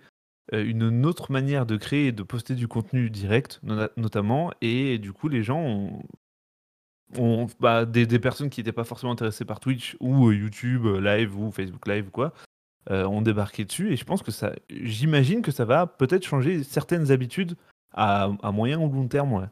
euh, 0.52 0.64
une 0.64 1.04
autre 1.06 1.30
manière 1.32 1.66
de 1.66 1.76
créer 1.76 2.08
et 2.08 2.12
de 2.12 2.22
poster 2.22 2.54
du 2.54 2.68
contenu 2.68 3.10
direct, 3.10 3.60
nota- 3.62 3.90
notamment. 3.96 4.50
Et 4.60 4.98
du 4.98 5.12
coup, 5.12 5.28
les 5.28 5.42
gens 5.42 6.02
ont, 7.16 7.46
bah, 7.60 7.84
des, 7.84 8.06
personnes 8.18 8.50
qui 8.50 8.60
n'étaient 8.60 8.72
pas 8.72 8.84
forcément 8.84 9.12
intéressées 9.12 9.44
par 9.44 9.60
Twitch 9.60 9.96
ou 10.00 10.28
euh, 10.28 10.34
YouTube 10.34 10.86
euh, 10.86 11.00
Live 11.00 11.38
ou 11.38 11.50
Facebook 11.50 11.86
Live 11.86 12.08
ou 12.08 12.10
quoi. 12.10 12.32
ont 12.90 13.22
débarqué 13.22 13.64
dessus 13.64 13.92
et 13.92 13.96
je 13.96 14.04
pense 14.04 14.22
que 14.22 14.30
ça 14.30 14.54
j'imagine 14.70 15.42
que 15.42 15.50
ça 15.50 15.66
va 15.66 15.86
peut-être 15.86 16.24
changer 16.24 16.64
certaines 16.64 17.10
habitudes 17.10 17.54
à, 17.92 18.30
moyen 18.52 18.78
ou 18.78 18.90
long 18.90 19.08
terme 19.08 19.32
ouais. 19.34 19.46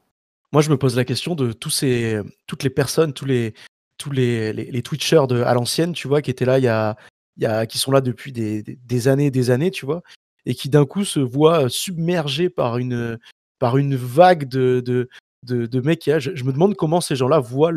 Moi, 0.53 0.63
je 0.63 0.71
me 0.71 0.79
pose 0.79 0.97
la 0.97 1.05
question 1.05 1.35
de 1.35 1.53
tous 1.53 1.71
ces, 1.71 2.21
toutes 2.47 2.63
les 2.63 2.71
personnes, 2.71 3.13
tous 3.13 3.27
les, 3.27 3.53
tous 3.99 4.11
les, 4.11 4.53
les, 4.53 4.83
Twitchers 4.83 5.27
de, 5.29 5.43
à 5.43 5.53
l'ancienne, 5.55 5.93
tu 5.93 6.09
vois, 6.09 6.23
qui 6.23 6.31
étaient 6.31 6.45
là 6.45 6.59
il 6.59 6.65
y 6.65 6.69
a, 6.69 6.97
y 7.37 7.47
a, 7.47 7.67
qui 7.67 7.79
sont 7.79 7.91
là 7.91 8.01
depuis 8.01 8.33
des, 8.33 8.63
des 8.63 9.09
années, 9.09 9.31
des 9.31 9.51
années, 9.51 9.71
tu 9.71 9.85
vois, 9.85 10.03
et 10.47 10.55
qui 10.55 10.69
d'un 10.71 10.87
coup 10.87 11.05
se 11.05 11.21
voient 11.21 11.69
submergés 11.69 12.49
par 12.49 12.79
une, 12.79 13.19
par 13.59 13.77
une 13.77 13.97
vague 13.97 14.49
de, 14.49 14.81
de, 14.85 15.09
de, 15.43 15.67
de 15.67 15.81
mecs. 15.81 15.99
qui 15.99 16.13
a- 16.13 16.19
Je, 16.19 16.35
je 16.35 16.45
me 16.45 16.53
demande 16.53 16.75
comment 16.77 17.01
ces 17.01 17.17
gens-là 17.17 17.41
voient 17.41 17.73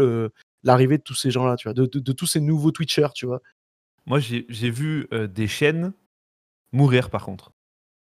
l'arrivée 0.64 0.98
de 0.98 1.04
tous 1.04 1.16
ces 1.16 1.32
gens-là, 1.32 1.56
tu 1.58 1.68
vois, 1.68 1.74
de, 1.74 1.86
tous 1.86 2.28
ces 2.28 2.40
nouveaux 2.40 2.72
Twitchers, 2.72 3.10
tu 3.14 3.26
vois. 3.26 3.42
Moi 4.06 4.20
j'ai 4.20 4.70
vu 4.70 5.08
euh, 5.14 5.28
des 5.28 5.48
chaînes 5.48 5.94
mourir 6.72 7.10
par 7.10 7.26
contre. 7.26 7.52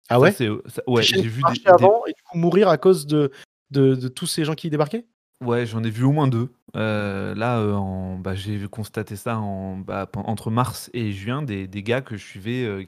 Ah 0.09 0.19
ouais? 0.19 0.31
ça- 0.31 0.81
j'ai 1.01 1.21
vu 1.27 1.41
des, 1.53 1.61
avant 1.65 2.05
et 2.05 2.13
du 2.13 2.21
coup 2.23 2.37
mourir 2.37 2.67
à 2.69 2.77
cause 2.77 3.05
de, 3.05 3.31
de, 3.71 3.95
de 3.95 4.07
tous 4.07 4.27
ces 4.27 4.45
gens 4.45 4.53
qui 4.55 4.69
débarquaient? 4.69 5.05
Ouais, 5.43 5.65
j'en 5.65 5.83
ai 5.83 5.89
vu 5.89 6.03
au 6.03 6.11
moins 6.11 6.27
deux. 6.27 6.49
Euh, 6.75 7.35
là, 7.35 7.59
euh, 7.59 8.15
bah, 8.17 8.33
j'ai 8.33 8.59
constaté 8.67 9.15
ça 9.15 9.41
bah, 9.85 10.09
entre 10.15 10.51
mars 10.51 10.89
et 10.93 11.11
juin, 11.11 11.41
des, 11.41 11.67
gars 11.67 12.01
que 12.01 12.15
je 12.15 12.23
suivais, 12.23 12.63
euh, 12.63 12.83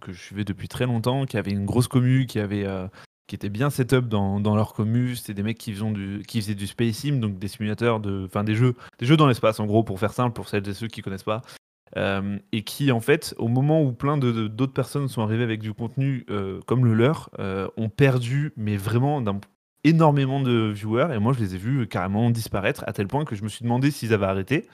que 0.00 0.12
je 0.12 0.20
suivais 0.20 0.44
depuis 0.44 0.68
très 0.68 0.86
longtemps, 0.86 1.26
qui 1.26 1.36
avaient 1.36 1.50
une 1.50 1.66
grosse 1.66 1.88
commu, 1.88 2.26
qui 2.26 2.38
avaient, 2.38 2.66
qui 3.26 3.34
étaient 3.34 3.48
bien 3.48 3.70
setup 3.70 4.08
dans, 4.08 4.54
leur 4.54 4.72
commu. 4.72 5.16
C'était 5.16 5.34
des 5.34 5.42
mecs 5.42 5.58
qui 5.58 5.72
faisaient 5.72 6.54
du, 6.54 6.66
space 6.66 6.96
sim, 6.96 7.16
donc 7.16 7.38
des 7.38 7.48
simulateurs 7.48 8.00
de, 8.00 8.24
enfin 8.26 8.44
des 8.44 8.54
jeux, 8.54 8.74
des 8.98 9.06
jeux 9.06 9.16
dans 9.16 9.26
l'espace, 9.26 9.58
en 9.58 9.66
gros, 9.66 9.82
pour 9.82 9.98
faire 9.98 10.12
simple, 10.12 10.32
pour 10.32 10.48
celles 10.48 10.68
et 10.68 10.74
ceux 10.74 10.88
qui 10.88 11.02
connaissent 11.02 11.24
pas. 11.24 11.42
Et 12.52 12.62
qui, 12.62 12.92
en 12.92 13.00
fait, 13.00 13.34
au 13.38 13.48
moment 13.48 13.82
où 13.82 13.92
plein 13.92 14.16
d'autres 14.16 14.72
personnes 14.72 15.08
sont 15.08 15.22
arrivées 15.22 15.44
avec 15.44 15.60
du 15.60 15.74
contenu 15.74 16.24
comme 16.66 16.84
le 16.84 16.94
leur, 16.94 17.30
ont 17.76 17.88
perdu, 17.88 18.52
mais 18.56 18.76
vraiment 18.76 19.20
d'un 19.20 19.40
énormément 19.86 20.40
de 20.40 20.72
viewers 20.74 21.14
et 21.14 21.18
moi 21.18 21.32
je 21.32 21.40
les 21.40 21.54
ai 21.54 21.58
vus 21.58 21.86
carrément 21.86 22.30
disparaître 22.30 22.84
à 22.86 22.92
tel 22.92 23.06
point 23.06 23.24
que 23.24 23.36
je 23.36 23.44
me 23.44 23.48
suis 23.48 23.62
demandé 23.62 23.90
s'ils 23.90 24.12
avaient 24.12 24.26
arrêté. 24.26 24.66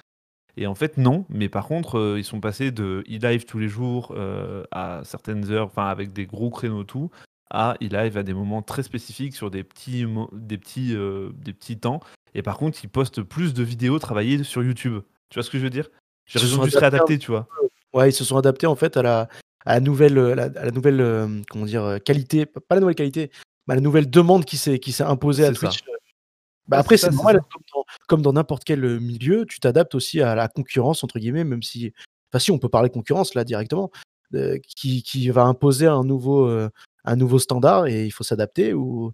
Et 0.56 0.66
en 0.66 0.74
fait 0.74 0.96
non, 0.98 1.24
mais 1.28 1.48
par 1.48 1.66
contre 1.66 1.98
euh, 1.98 2.18
ils 2.18 2.24
sont 2.24 2.40
passés 2.40 2.70
de 2.70 3.04
e-live 3.08 3.44
tous 3.44 3.58
les 3.58 3.68
jours 3.68 4.14
euh, 4.16 4.64
à 4.70 5.02
certaines 5.04 5.50
heures, 5.50 5.66
enfin 5.66 5.86
avec 5.86 6.12
des 6.12 6.26
gros 6.26 6.50
créneaux 6.50 6.84
tout, 6.84 7.10
à 7.50 7.76
e-live 7.82 8.16
à 8.16 8.22
des 8.22 8.34
moments 8.34 8.62
très 8.62 8.82
spécifiques 8.82 9.36
sur 9.36 9.50
des 9.50 9.64
petits, 9.64 10.06
des 10.32 10.58
petits, 10.58 10.94
euh, 10.96 11.30
des 11.34 11.52
petits 11.52 11.78
temps. 11.78 12.00
Et 12.34 12.42
par 12.42 12.56
contre 12.56 12.78
ils 12.82 12.88
postent 12.88 13.22
plus 13.22 13.54
de 13.54 13.62
vidéos 13.62 13.98
travaillées 13.98 14.42
sur 14.44 14.62
YouTube. 14.62 15.00
Tu 15.28 15.38
vois 15.38 15.42
ce 15.42 15.50
que 15.50 15.58
je 15.58 15.64
veux 15.64 15.70
dire? 15.70 15.88
J'ai 16.26 16.38
Ils 16.38 16.42
se 16.42 16.46
raison 16.46 16.56
sont 16.56 16.64
de 16.66 16.70
se 16.70 16.78
réadapter, 16.78 17.18
tu 17.18 17.30
vois. 17.30 17.48
Ouais, 17.92 18.08
ils 18.08 18.14
se 18.14 18.24
sont 18.24 18.36
adaptés 18.36 18.66
en 18.66 18.76
fait 18.76 18.96
à 18.96 19.02
la, 19.02 19.28
à 19.64 19.74
la 19.74 19.80
nouvelle, 19.80 20.14
la, 20.14 20.44
à 20.44 20.64
la 20.64 20.70
nouvelle, 20.70 21.00
euh, 21.00 21.42
comment 21.50 21.66
dire, 21.66 21.98
qualité, 22.04 22.46
pas 22.46 22.74
la 22.74 22.80
nouvelle 22.80 22.94
qualité, 22.94 23.30
mais 23.66 23.72
à 23.72 23.74
la 23.76 23.80
nouvelle 23.80 24.10
demande 24.10 24.44
qui 24.44 24.56
s'est, 24.56 24.78
qui 24.78 24.92
s'est 24.92 25.04
imposée 25.04 25.44
à. 25.44 25.52
Twitch. 25.52 25.82
Bah 25.84 26.76
Ouais, 26.76 26.80
après, 26.80 26.96
c'est 26.96 27.10
normal, 27.10 27.40
comme 27.50 27.62
dans, 27.74 27.84
comme 28.06 28.22
dans 28.22 28.32
n'importe 28.32 28.64
quel 28.64 28.84
euh, 28.84 29.00
milieu, 29.00 29.46
tu 29.46 29.58
t'adaptes 29.58 29.94
aussi 29.96 30.20
à 30.20 30.34
la 30.34 30.48
concurrence 30.48 31.02
entre 31.02 31.18
guillemets, 31.18 31.42
même 31.44 31.62
si, 31.62 31.92
enfin 32.30 32.38
si 32.38 32.52
on 32.52 32.58
peut 32.58 32.68
parler 32.68 32.88
concurrence 32.88 33.34
là 33.34 33.42
directement, 33.42 33.90
euh, 34.34 34.58
qui, 34.76 35.02
qui 35.02 35.28
va 35.30 35.42
imposer 35.42 35.86
un 35.86 36.04
nouveau, 36.04 36.46
euh, 36.46 36.70
un 37.04 37.16
nouveau 37.16 37.38
standard 37.38 37.86
et 37.86 38.06
il 38.06 38.10
faut 38.12 38.24
s'adapter 38.24 38.72
ou, 38.72 39.12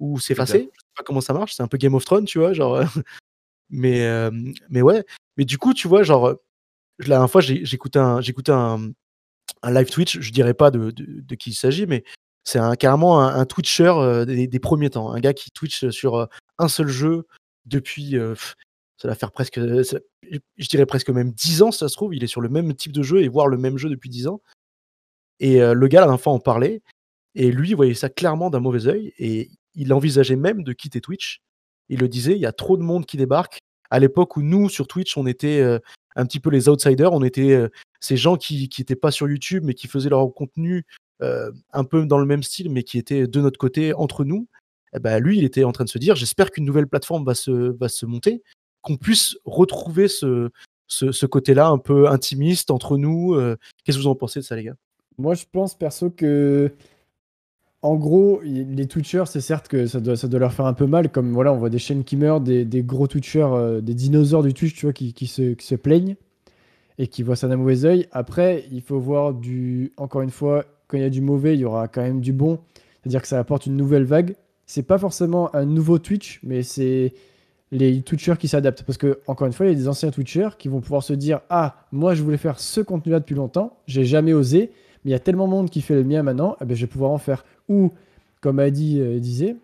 ou 0.00 0.18
s'effacer. 0.18 0.70
Je 0.72 0.80
sais 0.80 0.86
pas 0.96 1.04
comment 1.04 1.20
ça 1.20 1.32
marche. 1.32 1.54
C'est 1.54 1.62
un 1.62 1.68
peu 1.68 1.78
Game 1.78 1.94
of 1.94 2.04
Thrones, 2.04 2.24
tu 2.24 2.38
vois, 2.38 2.52
genre. 2.52 2.80
mais, 3.70 4.06
euh, 4.06 4.30
mais 4.68 4.82
ouais. 4.82 5.04
Mais 5.36 5.44
du 5.44 5.58
coup, 5.58 5.72
tu 5.74 5.86
vois, 5.86 6.02
genre, 6.02 6.34
la 6.98 7.06
dernière 7.06 7.30
fois, 7.30 7.40
j'écoutais 7.40 7.98
un, 7.98 8.20
j'écoutais 8.20 8.52
un, 8.52 8.90
un 9.62 9.70
live 9.72 9.90
Twitch. 9.90 10.18
Je 10.18 10.32
dirais 10.32 10.54
pas 10.54 10.70
de, 10.70 10.90
de, 10.90 11.34
qui 11.36 11.50
il 11.50 11.54
s'agit, 11.54 11.86
mais 11.86 12.02
c'est 12.44 12.58
un, 12.58 12.74
carrément 12.74 13.20
un, 13.20 13.44
Twitcher 13.44 13.92
euh, 13.96 14.24
des, 14.24 14.60
premiers 14.60 14.90
temps. 14.90 15.12
Un 15.12 15.20
gars 15.20 15.34
qui 15.34 15.50
Twitch 15.50 15.88
sur 15.90 16.16
euh, 16.16 16.26
un 16.58 16.68
seul 16.68 16.88
jeu 16.88 17.26
depuis. 17.66 18.16
ça 18.96 19.08
va 19.08 19.14
faire 19.14 19.32
presque. 19.32 19.60
je 19.60 20.68
dirais 20.68 20.86
presque 20.86 21.10
même 21.10 21.32
10 21.32 21.62
ans, 21.62 21.72
ça 21.72 21.88
se 21.88 21.94
trouve. 21.94 22.14
Il 22.14 22.24
est 22.24 22.28
sur 22.28 22.40
le 22.40 22.48
même 22.48 22.74
type 22.74 22.92
de 22.92 23.02
jeu 23.02 23.22
et 23.22 23.28
voir 23.28 23.46
le 23.46 23.58
même 23.58 23.78
jeu 23.78 23.88
depuis 23.88 24.10
10 24.10 24.28
ans. 24.28 24.40
Et 25.38 25.58
le 25.60 25.88
gars, 25.88 26.00
la 26.00 26.06
dernière 26.06 26.20
fois, 26.20 26.32
en 26.32 26.38
parlait. 26.38 26.82
Et 27.34 27.52
lui, 27.52 27.70
il 27.70 27.76
voyait 27.76 27.94
ça 27.94 28.10
clairement 28.10 28.50
d'un 28.50 28.60
mauvais 28.60 28.88
œil. 28.88 29.12
Et 29.18 29.50
il 29.74 29.92
envisageait 29.92 30.36
même 30.36 30.64
de 30.64 30.72
quitter 30.72 31.00
Twitch. 31.00 31.40
Il 31.88 32.00
le 32.00 32.08
disait, 32.08 32.32
il 32.32 32.40
y 32.40 32.46
a 32.46 32.52
trop 32.52 32.76
de 32.76 32.82
monde 32.82 33.06
qui 33.06 33.16
débarque. 33.16 33.58
À 33.90 33.98
l'époque 33.98 34.36
où 34.36 34.42
nous, 34.42 34.68
sur 34.68 34.86
Twitch, 34.86 35.16
on 35.16 35.26
était 35.26 35.62
un 36.16 36.26
petit 36.26 36.40
peu 36.40 36.50
les 36.50 36.68
outsiders, 36.68 37.12
on 37.12 37.22
était 37.22 37.68
ces 38.00 38.16
gens 38.16 38.36
qui 38.36 38.68
n'étaient 38.78 38.96
pas 38.96 39.10
sur 39.10 39.28
YouTube, 39.28 39.64
mais 39.64 39.74
qui 39.74 39.86
faisaient 39.86 40.10
leur 40.10 40.32
contenu 40.34 40.84
un 41.20 41.84
peu 41.84 42.06
dans 42.06 42.18
le 42.18 42.26
même 42.26 42.42
style, 42.42 42.70
mais 42.70 42.82
qui 42.82 42.98
étaient 42.98 43.26
de 43.26 43.40
notre 43.40 43.58
côté, 43.58 43.94
entre 43.94 44.24
nous. 44.24 44.48
Eh 44.94 44.98
ben, 44.98 45.20
lui, 45.20 45.38
il 45.38 45.44
était 45.44 45.64
en 45.64 45.72
train 45.72 45.84
de 45.84 45.88
se 45.88 45.98
dire, 45.98 46.16
j'espère 46.16 46.50
qu'une 46.50 46.64
nouvelle 46.64 46.88
plateforme 46.88 47.24
va 47.24 47.34
se, 47.34 47.76
va 47.78 47.88
se 47.88 48.06
monter, 48.06 48.42
qu'on 48.82 48.96
puisse 48.96 49.36
retrouver 49.44 50.08
ce, 50.08 50.50
ce, 50.88 51.26
côté-là 51.26 51.68
un 51.68 51.78
peu 51.78 52.08
intimiste 52.08 52.70
entre 52.70 52.96
nous. 52.96 53.36
Qu'est-ce 53.84 53.98
que 53.98 54.02
vous 54.02 54.08
en 54.08 54.16
pensez 54.16 54.40
de 54.40 54.44
ça, 54.44 54.56
les 54.56 54.64
gars? 54.64 54.76
Moi, 55.18 55.34
je 55.34 55.44
pense 55.52 55.76
perso 55.76 56.10
que 56.10 56.72
en 57.82 57.96
gros, 57.96 58.40
les 58.42 58.86
Twitchers, 58.86 59.24
c'est 59.26 59.40
certes 59.40 59.68
que 59.68 59.86
ça 59.86 60.00
doit, 60.00 60.14
ça 60.14 60.28
doit 60.28 60.40
leur 60.40 60.52
faire 60.52 60.66
un 60.66 60.74
peu 60.74 60.86
mal, 60.86 61.10
comme 61.10 61.32
voilà, 61.32 61.52
on 61.52 61.56
voit 61.56 61.70
des 61.70 61.78
chaînes 61.78 62.04
qui 62.04 62.16
meurent, 62.16 62.42
des, 62.42 62.66
gros 62.82 63.06
Twitchers, 63.06 63.48
euh, 63.52 63.80
des 63.80 63.94
dinosaures 63.94 64.42
du 64.42 64.52
Twitch, 64.52 64.74
tu 64.74 64.84
vois, 64.84 64.92
qui, 64.92 65.26
se, 65.26 65.54
se, 65.58 65.74
plaignent 65.76 66.16
et 66.98 67.06
qui 67.06 67.22
voient 67.22 67.36
ça 67.36 67.48
d'un 67.48 67.56
mauvais 67.56 67.86
oeil. 67.86 68.06
Après, 68.12 68.66
il 68.70 68.82
faut 68.82 68.98
voir 68.98 69.32
du. 69.32 69.92
Encore 69.96 70.20
une 70.20 70.30
fois, 70.30 70.66
quand 70.90 70.98
il 70.98 71.02
y 71.02 71.06
a 71.06 71.10
du 71.10 71.20
mauvais, 71.20 71.54
il 71.54 71.60
y 71.60 71.64
aura 71.64 71.88
quand 71.88 72.02
même 72.02 72.20
du 72.20 72.32
bon. 72.32 72.58
C'est-à-dire 73.02 73.22
que 73.22 73.28
ça 73.28 73.38
apporte 73.38 73.66
une 73.66 73.76
nouvelle 73.76 74.04
vague. 74.04 74.34
C'est 74.66 74.82
pas 74.82 74.98
forcément 74.98 75.54
un 75.54 75.64
nouveau 75.64 75.98
Twitch, 75.98 76.40
mais 76.42 76.62
c'est 76.62 77.14
les 77.72 78.02
Twitchers 78.02 78.36
qui 78.38 78.48
s'adaptent. 78.48 78.82
Parce 78.82 78.98
que, 78.98 79.20
encore 79.26 79.46
une 79.46 79.52
fois, 79.52 79.66
il 79.66 79.70
y 79.70 79.72
a 79.72 79.78
des 79.78 79.88
anciens 79.88 80.10
Twitchers 80.10 80.50
qui 80.58 80.68
vont 80.68 80.80
pouvoir 80.80 81.02
se 81.02 81.12
dire 81.12 81.40
Ah, 81.48 81.86
moi, 81.92 82.14
je 82.14 82.22
voulais 82.22 82.36
faire 82.36 82.60
ce 82.60 82.80
contenu-là 82.80 83.20
depuis 83.20 83.34
longtemps, 83.34 83.78
j'ai 83.86 84.04
jamais 84.04 84.32
osé 84.32 84.72
mais 85.04 85.10
il 85.10 85.12
y 85.12 85.16
a 85.16 85.20
tellement 85.20 85.46
de 85.46 85.50
monde 85.50 85.70
qui 85.70 85.80
fait 85.80 85.94
le 85.94 86.04
mien 86.04 86.22
maintenant, 86.22 86.56
eh 86.60 86.64
ben, 86.64 86.76
je 86.76 86.82
vais 86.82 86.86
pouvoir 86.86 87.10
en 87.10 87.18
faire. 87.18 87.44
Ou, 87.68 87.92
comme 88.40 88.58
Adi 88.58 89.00
euh, 89.00 89.18
disait, 89.18 89.56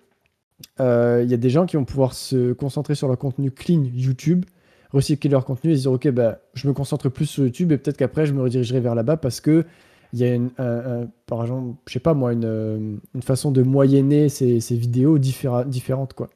euh, 0.81 1.21
il 1.23 1.31
y 1.31 1.35
a 1.35 1.37
des 1.37 1.51
gens 1.51 1.67
qui 1.67 1.77
vont 1.77 1.85
pouvoir 1.85 2.15
se 2.15 2.53
concentrer 2.53 2.95
sur 2.95 3.09
leur 3.09 3.19
contenu 3.19 3.51
clean 3.51 3.85
YouTube, 3.95 4.45
recycler 4.93 5.31
leur 5.31 5.45
contenu 5.45 5.73
et 5.73 5.77
se 5.77 5.83
dire 5.83 5.93
ok, 5.93 6.09
bah, 6.11 6.39
je 6.55 6.69
me 6.69 6.73
concentre 6.73 7.09
plus 7.09 7.27
sur 7.27 7.45
YouTube 7.45 7.73
et 7.73 7.77
peut-être 7.79 7.99
qu'après 7.99 8.25
je 8.25 8.33
me 8.33 8.43
redirigerai 8.43 8.81
vers 8.81 8.95
là-bas 8.95 9.19
parce 9.19 9.41
que 9.41 9.65
il 10.12 10.19
y 10.21 10.25
a 10.25 10.35
une, 10.35 10.51
par 11.27 11.42
exemple, 11.42 11.77
je 11.87 11.92
sais 11.92 12.01
pas 12.01 12.14
moi, 12.14 12.33
une, 12.33 12.45
euh, 12.45 12.97
une 13.14 13.23
façon 13.23 13.51
de 13.51 13.62
moyenner 13.62 14.29
ces, 14.29 14.61
ces 14.61 14.77
vidéos 14.77 15.19
différentes 15.19 16.14
quoi. 16.14 16.29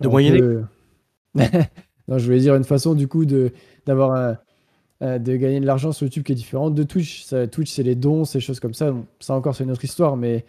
De 0.00 0.08
moyenner 0.08 0.40
Non, 2.08 2.18
je 2.18 2.24
voulais 2.24 2.40
dire 2.40 2.56
une 2.56 2.64
façon 2.64 2.94
du 2.94 3.06
coup 3.06 3.24
de 3.24 3.52
d'avoir 3.86 4.12
un, 4.12 4.38
euh, 5.02 5.18
de 5.18 5.36
gagner 5.36 5.60
de 5.60 5.66
l'argent 5.66 5.92
sur 5.92 6.06
YouTube 6.06 6.24
qui 6.24 6.32
est 6.32 6.36
différente 6.36 6.74
de 6.74 6.82
Twitch. 6.82 7.26
Twitch, 7.50 7.70
c'est 7.70 7.82
les 7.82 7.94
dons, 7.94 8.24
ces 8.24 8.40
choses 8.40 8.60
comme 8.60 8.74
ça. 8.74 8.94
ça 9.20 9.34
encore, 9.34 9.54
c'est 9.54 9.64
une 9.64 9.70
autre 9.70 9.84
histoire, 9.84 10.16
mais 10.16 10.44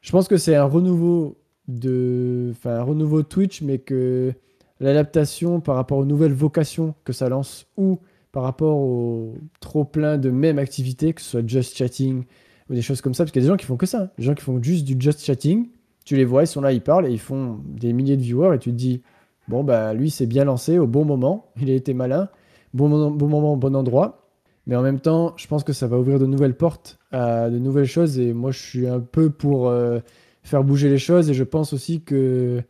je 0.00 0.10
pense 0.10 0.28
que 0.28 0.36
c'est 0.36 0.56
un 0.56 0.64
renouveau 0.64 1.36
de, 1.68 2.48
enfin, 2.52 2.76
un 2.76 2.82
renouveau 2.82 3.22
Twitch, 3.22 3.62
mais 3.62 3.78
que 3.78 4.32
l'adaptation 4.80 5.60
par 5.60 5.76
rapport 5.76 5.98
aux 5.98 6.04
nouvelles 6.04 6.32
vocations 6.32 6.94
que 7.04 7.12
ça 7.12 7.28
lance 7.28 7.66
ou 7.76 7.98
par 8.32 8.42
rapport 8.42 8.78
au 8.78 9.34
trop 9.60 9.84
plein 9.84 10.18
de 10.18 10.30
mêmes 10.30 10.58
activités, 10.58 11.12
que 11.12 11.20
ce 11.20 11.30
soit 11.30 11.46
just 11.46 11.76
chatting 11.76 12.24
ou 12.70 12.74
des 12.74 12.82
choses 12.82 13.00
comme 13.00 13.14
ça, 13.14 13.24
parce 13.24 13.32
qu'il 13.32 13.42
y 13.42 13.44
a 13.44 13.46
des 13.46 13.52
gens 13.52 13.56
qui 13.56 13.66
font 13.66 13.76
que 13.76 13.86
ça, 13.86 14.02
hein. 14.02 14.10
des 14.18 14.24
gens 14.24 14.34
qui 14.34 14.44
font 14.44 14.62
juste 14.62 14.84
du 14.84 14.96
just 14.98 15.24
chatting. 15.24 15.68
Tu 16.04 16.16
les 16.16 16.24
vois, 16.24 16.44
ils 16.44 16.46
sont 16.46 16.60
là, 16.60 16.72
ils 16.72 16.80
parlent 16.80 17.06
et 17.06 17.10
ils 17.10 17.18
font 17.18 17.60
des 17.64 17.92
milliers 17.92 18.16
de 18.16 18.22
viewers 18.22 18.54
et 18.54 18.58
tu 18.58 18.70
te 18.70 18.74
dis, 18.76 19.02
bon, 19.48 19.64
bah 19.64 19.94
lui, 19.94 20.10
c'est 20.10 20.26
bien 20.26 20.44
lancé 20.44 20.78
au 20.78 20.86
bon 20.86 21.04
moment, 21.04 21.50
il 21.60 21.70
a 21.70 21.74
été 21.74 21.94
malin 21.94 22.28
bon, 22.74 22.88
moment, 22.88 23.56
bon 23.56 23.76
endroit. 23.76 24.24
Mais 24.66 24.76
en 24.76 24.82
même 24.82 25.00
temps, 25.00 25.32
je 25.36 25.46
pense 25.46 25.64
que 25.64 25.72
ça 25.72 25.86
va 25.86 25.98
ouvrir 25.98 26.18
de 26.18 26.26
nouvelles 26.26 26.56
portes 26.56 26.98
à 27.10 27.48
de 27.48 27.58
nouvelles 27.58 27.86
choses. 27.86 28.18
Et 28.18 28.34
moi, 28.34 28.50
je 28.50 28.58
suis 28.58 28.86
un 28.86 29.00
peu 29.00 29.30
pour 29.30 29.68
euh, 29.68 30.00
faire 30.42 30.62
bouger 30.62 30.90
les 30.90 30.98
choses. 30.98 31.30
Et 31.30 31.34
je 31.34 31.44
pense 31.44 31.72
aussi 31.72 32.02
que 32.02 32.62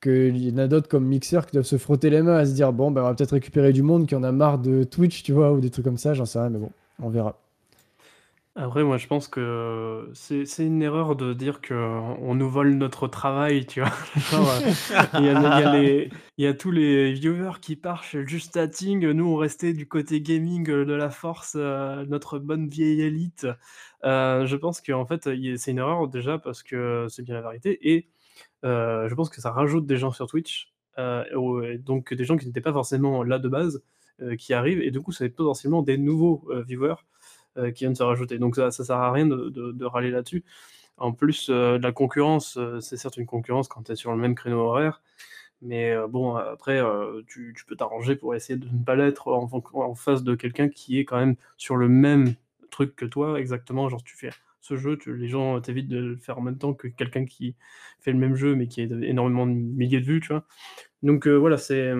qu'il 0.00 0.36
y 0.38 0.52
en 0.52 0.58
a 0.58 0.66
d'autres 0.66 0.88
comme 0.88 1.06
Mixer 1.06 1.40
qui 1.46 1.52
doivent 1.52 1.64
se 1.64 1.78
frotter 1.78 2.10
les 2.10 2.22
mains 2.22 2.36
à 2.36 2.46
se 2.46 2.52
dire 2.52 2.72
bon, 2.72 2.90
ben, 2.90 3.02
on 3.02 3.04
va 3.04 3.14
peut-être 3.14 3.32
récupérer 3.32 3.72
du 3.72 3.82
monde 3.82 4.06
qui 4.06 4.14
en 4.14 4.22
a 4.22 4.32
marre 4.32 4.58
de 4.58 4.84
Twitch, 4.84 5.22
tu 5.22 5.32
vois, 5.32 5.52
ou 5.52 5.60
des 5.60 5.70
trucs 5.70 5.84
comme 5.84 5.98
ça. 5.98 6.14
J'en 6.14 6.26
sais 6.26 6.38
rien, 6.38 6.50
mais 6.50 6.58
bon, 6.58 6.70
on 7.00 7.10
verra. 7.10 7.38
Après, 8.56 8.82
moi, 8.82 8.98
je 8.98 9.06
pense 9.06 9.28
que 9.28 10.10
c'est 10.12 10.66
une 10.66 10.82
erreur 10.82 11.14
de 11.14 11.32
dire 11.34 11.60
qu'on 11.62 12.34
nous 12.34 12.50
vole 12.50 12.74
notre 12.74 13.06
travail, 13.06 13.64
tu 13.64 13.80
vois? 13.80 13.92
il 15.20 16.10
y 16.36 16.46
a 16.46 16.54
tous 16.54 16.72
les 16.72 17.12
viewers 17.12 17.60
qui 17.62 17.76
partent 17.76 18.18
juste 18.26 18.54
chatting, 18.54 19.08
nous, 19.12 19.28
on 19.28 19.36
restait 19.36 19.72
du 19.72 19.86
côté 19.86 20.20
gaming, 20.20 20.64
de 20.64 20.92
la 20.92 21.10
force, 21.10 21.56
euh, 21.56 22.04
notre 22.06 22.40
bonne 22.40 22.68
vieille 22.68 23.02
élite. 23.02 23.46
Euh, 24.04 24.46
je 24.46 24.56
pense 24.56 24.80
qu'en 24.80 25.06
fait, 25.06 25.30
c'est 25.56 25.70
une 25.70 25.78
erreur 25.78 26.08
déjà 26.08 26.38
parce 26.38 26.64
que 26.64 27.06
c'est 27.08 27.22
bien 27.22 27.36
la 27.36 27.42
vérité 27.42 27.78
et 27.88 28.08
euh, 28.64 29.08
je 29.08 29.14
pense 29.14 29.30
que 29.30 29.40
ça 29.40 29.50
rajoute 29.50 29.86
des 29.86 29.96
gens 29.96 30.12
sur 30.12 30.26
Twitch, 30.26 30.72
donc 30.96 32.12
des 32.12 32.24
gens 32.24 32.36
qui 32.36 32.46
n'étaient 32.46 32.60
pas 32.60 32.72
forcément 32.72 33.22
là 33.22 33.38
de 33.38 33.48
base, 33.48 33.82
qui 34.38 34.52
arrivent 34.52 34.82
et 34.82 34.90
du 34.90 35.00
coup, 35.00 35.12
c'est 35.12 35.30
potentiellement 35.30 35.82
des 35.82 35.96
nouveaux, 35.96 36.46
viewers 36.66 36.96
euh, 37.58 37.72
qui 37.72 37.82
viennent 37.82 37.96
se 37.96 38.02
rajouter. 38.04 38.38
Donc 38.38 38.54
ça, 38.54 38.70
ça 38.70 38.84
sert 38.84 38.96
à 38.96 39.10
rien 39.10 39.26
de, 39.26 39.84
râler 39.84 40.12
là-dessus. 40.12 40.44
En 40.98 41.12
plus, 41.12 41.48
euh, 41.50 41.80
la 41.80 41.90
concurrence, 41.90 42.56
euh, 42.58 42.78
c'est 42.78 42.96
certes 42.96 43.16
une 43.16 43.26
concurrence 43.26 43.66
quand 43.66 43.82
tu 43.82 43.92
es 43.92 43.96
sur 43.96 44.12
le 44.12 44.18
même 44.18 44.36
créneau 44.36 44.60
horaire, 44.60 45.02
mais 45.60 45.94
bon, 46.08 46.36
après, 46.36 46.80
tu, 47.26 47.54
peux 47.66 47.76
t'arranger 47.76 48.16
pour 48.16 48.34
essayer 48.34 48.58
de 48.58 48.66
ne 48.66 48.84
pas 48.84 48.94
l'être 48.94 49.28
en, 49.28 49.50
en, 49.74 49.94
face 49.94 50.22
de 50.22 50.34
quelqu'un 50.34 50.68
qui 50.68 50.98
est 50.98 51.04
quand 51.04 51.18
même 51.18 51.36
sur 51.58 51.76
le 51.76 51.88
même 51.88 52.34
truc 52.70 52.96
que 52.96 53.04
toi, 53.04 53.38
exactement. 53.38 53.88
Genre, 53.88 54.02
tu 54.02 54.16
fais 54.16 54.30
ce 54.60 54.76
jeu, 54.76 54.96
tu, 54.98 55.16
les 55.16 55.28
gens 55.28 55.60
t'évitent 55.60 55.88
de 55.88 55.98
le 55.98 56.16
faire 56.16 56.38
en 56.38 56.42
même 56.42 56.58
temps 56.58 56.74
que 56.74 56.88
quelqu'un 56.88 57.24
qui 57.24 57.56
fait 58.00 58.12
le 58.12 58.18
même 58.18 58.34
jeu, 58.34 58.54
mais 58.54 58.68
qui 58.68 58.82
a 58.82 58.84
énormément 58.84 59.46
de 59.46 59.52
milliers 59.52 60.00
de 60.00 60.06
vues, 60.06 60.20
tu 60.20 60.28
vois. 60.28 60.44
Donc 61.02 61.26
voilà, 61.26 61.56
c'est. 61.56 61.92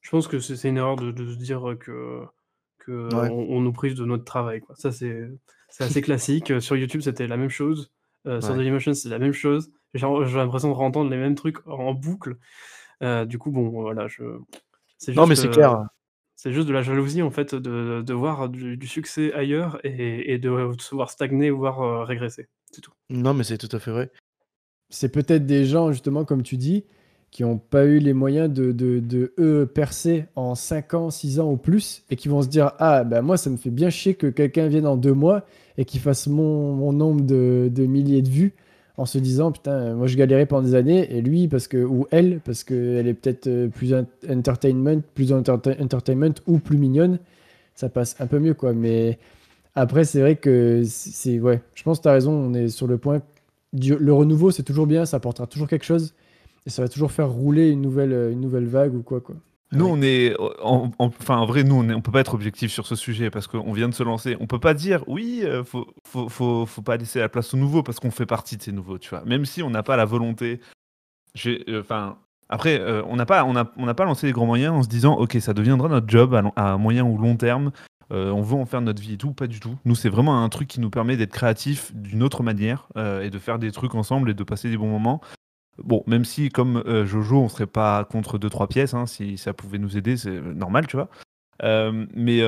Je 0.00 0.10
pense 0.10 0.28
que 0.28 0.38
c'est 0.38 0.68
une 0.68 0.76
erreur 0.76 0.96
de, 0.96 1.10
de 1.10 1.32
se 1.32 1.36
dire 1.36 1.74
que 1.80 2.28
on, 2.88 3.60
nous 3.60 3.72
prive 3.72 3.94
de 3.94 4.04
notre 4.04 4.24
travail. 4.24 4.60
Quoi. 4.60 4.74
Ça, 4.76 4.92
c'est 4.92 5.28
assez 5.78 6.02
classique. 6.02 6.50
Euh, 6.50 6.60
sur 6.60 6.76
YouTube, 6.76 7.00
c'était 7.00 7.26
la 7.26 7.36
même 7.36 7.50
chose. 7.50 7.92
Euh, 8.26 8.40
sur 8.40 8.54
Dailymotion, 8.54 8.94
c'est 8.94 9.08
la 9.08 9.18
même 9.18 9.32
chose. 9.32 9.70
J'ai 9.94 10.06
l'impression 10.06 10.70
de 10.70 10.74
entendre 10.74 11.10
les 11.10 11.16
mêmes 11.16 11.36
trucs 11.36 11.66
en 11.66 11.94
boucle. 11.94 12.36
Euh, 13.02 13.24
du 13.24 13.38
coup, 13.38 13.50
bon, 13.50 13.68
voilà, 13.68 14.08
je. 14.08 14.24
Juste, 15.04 15.16
non, 15.16 15.26
mais 15.26 15.36
c'est 15.36 15.50
clair. 15.50 15.86
C'est 16.36 16.52
juste 16.52 16.68
de 16.68 16.72
la 16.72 16.82
jalousie, 16.82 17.22
en 17.22 17.30
fait, 17.30 17.54
de, 17.54 18.02
de 18.02 18.14
voir 18.14 18.48
du, 18.48 18.86
succès 18.86 19.32
ailleurs 19.32 19.80
et, 19.84 20.34
et, 20.34 20.38
de 20.38 20.72
se 20.78 20.94
voir 20.94 21.10
stagner, 21.10 21.50
voire 21.50 22.06
régresser. 22.06 22.48
C'est 22.70 22.82
tout. 22.82 22.92
Non, 23.08 23.34
mais 23.34 23.42
c'est 23.42 23.58
tout 23.58 23.74
à 23.74 23.78
fait 23.78 23.90
vrai. 23.90 24.10
C'est 24.90 25.08
peut-être 25.08 25.46
des 25.46 25.64
gens, 25.64 25.92
justement, 25.92 26.24
comme 26.24 26.42
tu 26.42 26.56
dis, 26.56 26.84
qui 27.30 27.42
n'ont 27.42 27.58
pas 27.58 27.84
eu 27.84 27.98
les 27.98 28.12
moyens 28.12 28.50
de, 28.50 28.72
de, 28.72 29.00
de, 29.00 29.34
eux 29.38 29.66
percer 29.66 30.26
en 30.36 30.54
5 30.54 30.94
ans, 30.94 31.10
6 31.10 31.40
ans 31.40 31.50
ou 31.50 31.56
plus, 31.56 32.02
et 32.10 32.16
qui 32.16 32.28
vont 32.28 32.42
se 32.42 32.48
dire 32.48 32.72
Ah, 32.78 33.04
ben 33.04 33.22
moi, 33.22 33.36
ça 33.36 33.50
me 33.50 33.56
fait 33.56 33.70
bien 33.70 33.90
chier 33.90 34.14
que 34.14 34.26
quelqu'un 34.26 34.68
vienne 34.68 34.86
en 34.86 34.96
deux 34.96 35.12
mois 35.12 35.44
et 35.76 35.84
qu'il 35.84 36.00
fasse 36.00 36.28
mon, 36.28 36.72
mon 36.74 36.92
nombre 36.92 37.20
de, 37.22 37.68
de, 37.70 37.84
milliers 37.84 38.22
de 38.22 38.30
vues, 38.30 38.54
en 38.96 39.06
se 39.06 39.18
disant 39.18 39.52
Putain, 39.52 39.94
moi 39.94 40.06
je 40.06 40.16
galérais 40.16 40.46
pendant 40.46 40.66
des 40.66 40.74
années, 40.74 41.14
et 41.14 41.20
lui, 41.22 41.48
parce 41.48 41.68
que, 41.68 41.78
ou 41.78 42.06
elle, 42.10 42.40
parce 42.44 42.64
qu'elle 42.64 43.06
est 43.06 43.14
peut-être 43.14 43.46
euh, 43.46 43.68
plus 43.68 43.94
entertainment, 44.28 45.02
plus 45.14 45.32
entertainment 45.32 46.34
ou 46.46 46.58
plus 46.58 46.78
mignonne, 46.78 47.18
ça 47.74 47.88
passe 47.88 48.16
un 48.20 48.26
peu 48.26 48.38
mieux, 48.38 48.54
quoi. 48.54 48.72
Mais 48.72 49.18
après, 49.74 50.04
c'est 50.04 50.20
vrai 50.20 50.36
que 50.36 50.82
c'est. 50.86 51.38
Ouais, 51.38 51.60
je 51.74 51.82
pense 51.82 51.98
que 51.98 52.04
tu 52.04 52.08
as 52.08 52.12
raison, 52.12 52.32
on 52.32 52.54
est 52.54 52.68
sur 52.68 52.86
le 52.86 52.98
point. 52.98 53.20
Le 53.72 54.12
renouveau, 54.12 54.50
c'est 54.50 54.62
toujours 54.62 54.86
bien, 54.86 55.04
ça 55.04 55.18
apportera 55.18 55.46
toujours 55.46 55.68
quelque 55.68 55.84
chose 55.84 56.14
et 56.66 56.70
ça 56.70 56.82
va 56.82 56.88
toujours 56.88 57.12
faire 57.12 57.30
rouler 57.30 57.70
une 57.70 57.82
nouvelle, 57.82 58.12
euh, 58.12 58.32
une 58.32 58.40
nouvelle 58.40 58.66
vague 58.66 58.94
ou 58.94 59.02
quoi. 59.02 59.20
quoi. 59.20 59.36
Nous, 59.72 59.86
on 59.86 60.00
est. 60.00 60.34
En, 60.62 60.90
enfin, 60.98 61.38
en 61.38 61.46
vrai, 61.46 61.64
nous, 61.64 61.74
on 61.74 61.82
ne 61.82 62.00
peut 62.00 62.12
pas 62.12 62.20
être 62.20 62.34
objectif 62.34 62.70
sur 62.70 62.86
ce 62.86 62.94
sujet 62.94 63.30
parce 63.30 63.46
qu'on 63.46 63.72
vient 63.72 63.88
de 63.88 63.94
se 63.94 64.02
lancer. 64.02 64.36
On 64.40 64.46
peut 64.46 64.60
pas 64.60 64.74
dire, 64.74 65.02
oui, 65.08 65.40
euh, 65.42 65.64
faut, 65.64 65.86
faut, 66.06 66.28
faut, 66.28 66.66
faut, 66.66 66.82
pas 66.82 66.96
laisser 66.96 67.18
la 67.18 67.28
place 67.28 67.52
aux 67.52 67.56
nouveaux 67.56 67.82
parce 67.82 67.98
qu'on 67.98 68.12
fait 68.12 68.26
partie 68.26 68.56
de 68.56 68.62
ces 68.62 68.72
nouveaux, 68.72 68.98
tu 68.98 69.10
vois. 69.10 69.24
Même 69.24 69.44
si 69.44 69.62
on 69.62 69.70
n'a 69.70 69.82
pas 69.82 69.96
la 69.96 70.04
volonté. 70.04 70.60
Euh, 71.46 71.80
enfin. 71.80 72.16
après, 72.48 72.80
on 73.06 73.16
n'a 73.16 73.26
pas, 73.26 73.44
on 73.44 73.56
a, 73.56 73.70
on 73.76 73.92
pas 73.92 74.04
lancé 74.04 74.26
les 74.26 74.32
grands 74.32 74.46
moyens 74.46 74.72
en 74.72 74.82
se 74.82 74.88
disant, 74.88 75.14
ok, 75.16 75.36
ça 75.40 75.52
deviendra 75.52 75.88
notre 75.88 76.08
job 76.08 76.40
à, 76.54 76.76
moyen 76.78 77.04
ou 77.04 77.18
long 77.18 77.36
terme. 77.36 77.72
on 78.10 78.40
veut 78.42 78.56
en 78.56 78.66
faire 78.66 78.80
notre 78.80 79.02
vie 79.02 79.14
et 79.14 79.18
tout, 79.18 79.32
pas 79.32 79.48
du 79.48 79.58
tout. 79.58 79.76
Nous, 79.84 79.96
c'est 79.96 80.08
vraiment 80.08 80.42
un 80.42 80.48
truc 80.48 80.68
qui 80.68 80.80
nous 80.80 80.90
permet 80.90 81.16
d'être 81.16 81.32
créatifs 81.32 81.92
d'une 81.92 82.22
autre 82.22 82.42
manière 82.44 82.86
et 82.96 83.30
de 83.30 83.38
faire 83.38 83.58
des 83.58 83.72
trucs 83.72 83.96
ensemble 83.96 84.30
et 84.30 84.34
de 84.34 84.44
passer 84.44 84.70
des 84.70 84.76
bons 84.78 84.88
moments. 84.88 85.20
Bon, 85.78 86.02
même 86.06 86.24
si, 86.24 86.48
comme 86.48 86.82
Jojo, 87.04 87.38
on 87.38 87.48
serait 87.48 87.66
pas 87.66 88.04
contre 88.04 88.38
deux 88.38 88.50
trois 88.50 88.66
pièces, 88.66 88.94
hein, 88.94 89.06
si 89.06 89.36
ça 89.36 89.52
pouvait 89.52 89.78
nous 89.78 89.96
aider, 89.96 90.16
c'est 90.16 90.40
normal, 90.40 90.86
tu 90.86 90.96
vois. 90.96 91.08
mais 91.62 92.42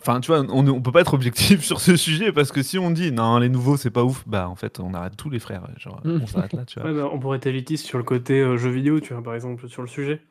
Enfin, 0.00 0.20
tu 0.20 0.28
vois, 0.28 0.40
on, 0.48 0.66
on 0.66 0.80
peut 0.80 0.92
pas 0.92 1.02
être 1.02 1.14
objectif 1.14 1.62
sur 1.64 1.80
ce 1.80 1.96
sujet 1.96 2.32
parce 2.32 2.52
que 2.52 2.62
si 2.62 2.78
on 2.78 2.90
dit 2.90 3.12
non, 3.12 3.38
les 3.38 3.48
nouveaux 3.48 3.76
c'est 3.76 3.90
pas 3.90 4.04
ouf, 4.04 4.26
bah 4.26 4.48
en 4.48 4.54
fait 4.54 4.80
on 4.80 4.94
arrête 4.94 5.16
tous 5.16 5.30
les 5.30 5.38
frères. 5.38 5.66
Genre, 5.76 6.00
on 6.04 6.26
s'arrête 6.26 6.52
là, 6.54 6.64
tu 6.64 6.80
vois. 6.80 6.90
Ouais, 6.90 6.96
bah, 6.96 7.08
on 7.12 7.18
pourrait 7.18 7.36
être 7.36 7.46
élitiste 7.46 7.86
sur 7.86 7.98
le 7.98 8.04
côté 8.04 8.40
euh, 8.40 8.56
jeu 8.56 8.70
vidéo, 8.70 9.00
tu 9.00 9.12
vois, 9.12 9.22
par 9.22 9.34
exemple, 9.34 9.68
sur 9.68 9.82
le 9.82 9.88
sujet. 9.88 10.22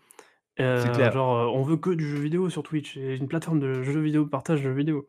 Euh, 0.60 0.86
clair. 0.94 1.14
Genre, 1.14 1.38
euh, 1.38 1.46
on 1.58 1.62
veut 1.62 1.78
que 1.78 1.92
du 1.92 2.10
jeu 2.10 2.18
vidéo 2.18 2.50
sur 2.50 2.64
Twitch, 2.64 2.98
et 2.98 3.16
une 3.16 3.28
plateforme 3.28 3.60
de 3.60 3.84
jeux 3.84 4.02
vidéo, 4.02 4.26
partage 4.26 4.60
de 4.60 4.66
jeux 4.66 4.74
vidéo. 4.74 5.08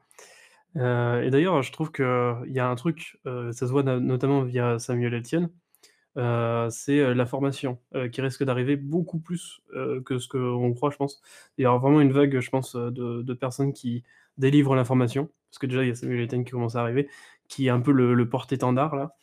Euh, 0.76 1.22
et 1.22 1.30
d'ailleurs, 1.30 1.62
je 1.62 1.72
trouve 1.72 1.90
qu'il 1.90 2.52
y 2.52 2.60
a 2.60 2.68
un 2.68 2.76
truc, 2.76 3.18
ça 3.24 3.52
se 3.52 3.64
voit 3.64 3.82
notamment 3.82 4.42
via 4.42 4.78
Samuel 4.78 5.14
Etienne, 5.14 5.50
c'est 6.16 7.14
la 7.14 7.26
formation 7.26 7.78
qui 8.12 8.20
risque 8.20 8.44
d'arriver 8.44 8.76
beaucoup 8.76 9.18
plus 9.18 9.60
que 10.04 10.18
ce 10.18 10.28
qu'on 10.28 10.72
croit, 10.74 10.90
je 10.90 10.96
pense. 10.96 11.22
Il 11.58 11.62
y 11.62 11.66
aura 11.66 11.78
vraiment 11.78 12.00
une 12.00 12.12
vague, 12.12 12.40
je 12.40 12.50
pense, 12.50 12.74
de, 12.76 13.34
personnes 13.34 13.72
qui 13.72 14.02
délivre 14.38 14.74
l'information, 14.74 15.30
parce 15.50 15.58
que 15.58 15.66
déjà 15.66 15.82
il 15.84 15.88
y 15.88 15.90
a 15.90 15.94
Samuel 15.94 16.24
Etienne 16.24 16.44
qui 16.44 16.52
commence 16.52 16.76
à 16.76 16.80
arriver, 16.80 17.08
qui 17.48 17.66
est 17.66 17.70
un 17.70 17.80
peu 17.80 17.92
le, 17.92 18.28
porte-étendard 18.28 18.96
là, 18.96 19.14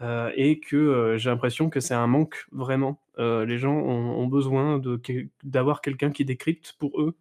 euh, 0.00 0.30
et 0.36 0.60
que 0.60 0.76
euh, 0.76 1.18
j'ai 1.18 1.30
l'impression 1.30 1.70
que 1.70 1.80
c'est 1.80 1.94
un 1.94 2.06
manque 2.06 2.46
vraiment. 2.52 3.00
Euh, 3.18 3.44
les 3.44 3.58
gens 3.58 3.74
ont, 3.74 4.26
besoin 4.26 4.80
d'avoir 5.44 5.80
quelqu'un 5.82 6.10
qui 6.10 6.24
décrypte 6.24 6.74
pour 6.78 7.00
eux 7.00 7.16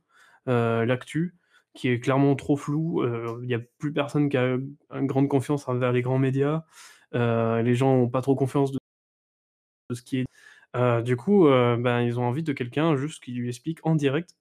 l'actu, 0.48 1.36
qui 1.74 1.90
est 1.90 2.00
clairement 2.00 2.36
trop 2.36 2.58
flou. 2.58 3.04
Il 3.42 3.48
n'y 3.48 3.54
a 3.54 3.60
plus 3.80 3.94
personne 3.94 4.30
qui 4.30 4.38
a 4.38 4.58
une 4.92 5.08
grande 5.08 5.28
confiance 5.28 5.68
envers 5.68 5.92
les 5.92 6.02
grands 6.02 6.20
médias. 6.20 6.64
les 7.14 7.76
gens 7.76 7.98
n'ont 7.98 8.10
pas 8.10 8.22
trop 8.22 8.36
confiance 8.36 8.72
ce 9.96 10.04
qui 10.04 10.20
est 10.20 10.26
euh, 10.76 11.02
du 11.02 11.16
coup, 11.16 11.48
euh, 11.48 11.78
ben, 11.78 12.02
ils 12.02 12.20
ont 12.20 12.24
envie 12.24 12.44
de 12.44 12.52
quelqu'un 12.54 12.96
juste 12.96 13.24
qui 13.24 13.32
lui 13.32 13.50
explique 13.50 13.80
en 13.84 13.96
direct, 13.96 14.36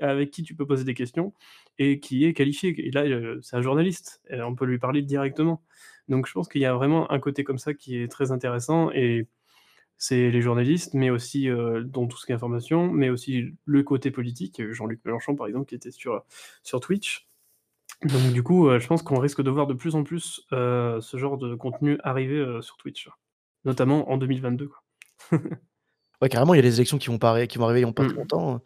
avec 0.00 0.30
qui 0.30 0.42
tu 0.44 0.54
peux 0.54 0.66
poser 0.66 0.84
des 0.84 0.94
questions 0.94 1.32
et 1.78 1.98
qui 2.00 2.24
est 2.24 2.34
qualifié. 2.34 2.74
Et 2.86 2.90
là, 2.90 3.02
euh, 3.02 3.40
c'est 3.42 3.56
un 3.56 3.62
journaliste, 3.62 4.22
on 4.30 4.54
peut 4.54 4.66
lui 4.66 4.78
parler 4.78 5.02
directement. 5.02 5.62
Donc 6.08 6.26
je 6.26 6.32
pense 6.32 6.48
qu'il 6.48 6.60
y 6.60 6.66
a 6.66 6.74
vraiment 6.74 7.10
un 7.10 7.18
côté 7.20 7.44
comme 7.44 7.58
ça 7.58 7.74
qui 7.74 7.96
est 7.96 8.08
très 8.08 8.32
intéressant 8.32 8.90
et 8.92 9.28
c'est 9.98 10.30
les 10.30 10.42
journalistes, 10.42 10.94
mais 10.94 11.10
aussi, 11.10 11.48
dans 11.48 12.06
tout 12.08 12.18
ce 12.18 12.26
qui 12.26 12.32
est 12.32 12.34
information, 12.34 12.90
mais 12.90 13.10
aussi 13.10 13.54
le 13.66 13.82
côté 13.84 14.10
politique, 14.10 14.62
Jean-Luc 14.72 15.00
Mélenchon 15.04 15.36
par 15.36 15.46
exemple 15.46 15.66
qui 15.66 15.76
était 15.76 15.92
sur, 15.92 16.24
Twitch. 16.80 17.28
Donc 18.04 18.32
du 18.32 18.42
coup, 18.42 18.68
je 18.78 18.86
pense 18.86 19.02
qu'on 19.02 19.20
risque 19.20 19.42
de 19.42 19.50
voir 19.50 19.66
de 19.68 19.74
plus 19.74 19.94
en 19.94 20.02
plus, 20.04 20.46
ce 20.50 21.16
genre 21.16 21.38
de 21.38 21.54
contenu 21.54 21.98
arriver, 22.02 22.58
sur 22.62 22.76
Twitch, 22.78 23.08
notamment 23.64 24.10
en 24.10 24.18
2022, 24.18 24.68
quoi. 24.68 24.81
Ouais, 26.22 26.28
carrément, 26.28 26.54
il 26.54 26.58
y 26.58 26.60
a 26.60 26.62
les 26.62 26.76
élections 26.76 26.98
qui 26.98 27.08
vont, 27.08 27.18
qui 27.18 27.58
vont 27.58 27.64
arriver 27.64 27.84
en 27.84 27.92
pas 27.92 28.04
mmh. 28.04 28.12
longtemps. 28.12 28.60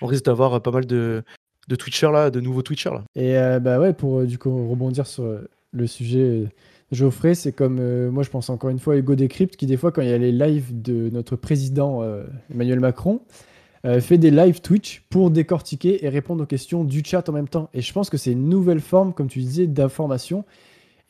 On 0.00 0.06
risque 0.06 0.24
d'avoir 0.24 0.54
euh, 0.54 0.60
pas 0.60 0.70
mal 0.70 0.86
de, 0.86 1.22
de 1.68 1.76
Twitchers 1.76 2.10
là, 2.10 2.30
de 2.30 2.40
nouveaux 2.40 2.62
Twitchers 2.62 2.90
là. 2.90 3.04
Et 3.14 3.36
euh, 3.36 3.60
bah 3.60 3.78
ouais, 3.78 3.92
pour 3.92 4.20
euh, 4.20 4.26
du 4.26 4.38
coup 4.38 4.68
rebondir 4.68 5.06
sur 5.06 5.24
le 5.72 5.86
sujet 5.86 6.44
Geoffrey, 6.90 7.34
c'est 7.34 7.52
comme 7.52 8.08
moi 8.08 8.22
je 8.22 8.30
pense 8.30 8.50
encore 8.50 8.70
une 8.70 8.78
fois 8.78 8.96
Hugo 8.96 9.14
Décrypte 9.14 9.56
qui 9.56 9.66
des 9.66 9.76
fois 9.76 9.92
quand 9.92 10.02
il 10.02 10.08
y 10.08 10.12
a 10.12 10.18
les 10.18 10.32
lives 10.32 10.82
de 10.82 11.08
notre 11.10 11.36
président 11.36 12.02
Emmanuel 12.52 12.80
Macron 12.80 13.22
fait 14.00 14.18
des 14.18 14.30
lives 14.30 14.60
Twitch 14.60 15.02
pour 15.08 15.30
décortiquer 15.30 16.04
et 16.04 16.10
répondre 16.10 16.42
aux 16.42 16.46
questions 16.46 16.84
du 16.84 17.02
chat 17.02 17.26
en 17.30 17.32
même 17.32 17.48
temps. 17.48 17.70
Et 17.72 17.80
je 17.80 17.90
pense 17.94 18.10
que 18.10 18.18
c'est 18.18 18.32
une 18.32 18.50
nouvelle 18.50 18.80
forme, 18.80 19.14
comme 19.14 19.28
tu 19.28 19.38
disais, 19.38 19.66
d'information 19.66 20.44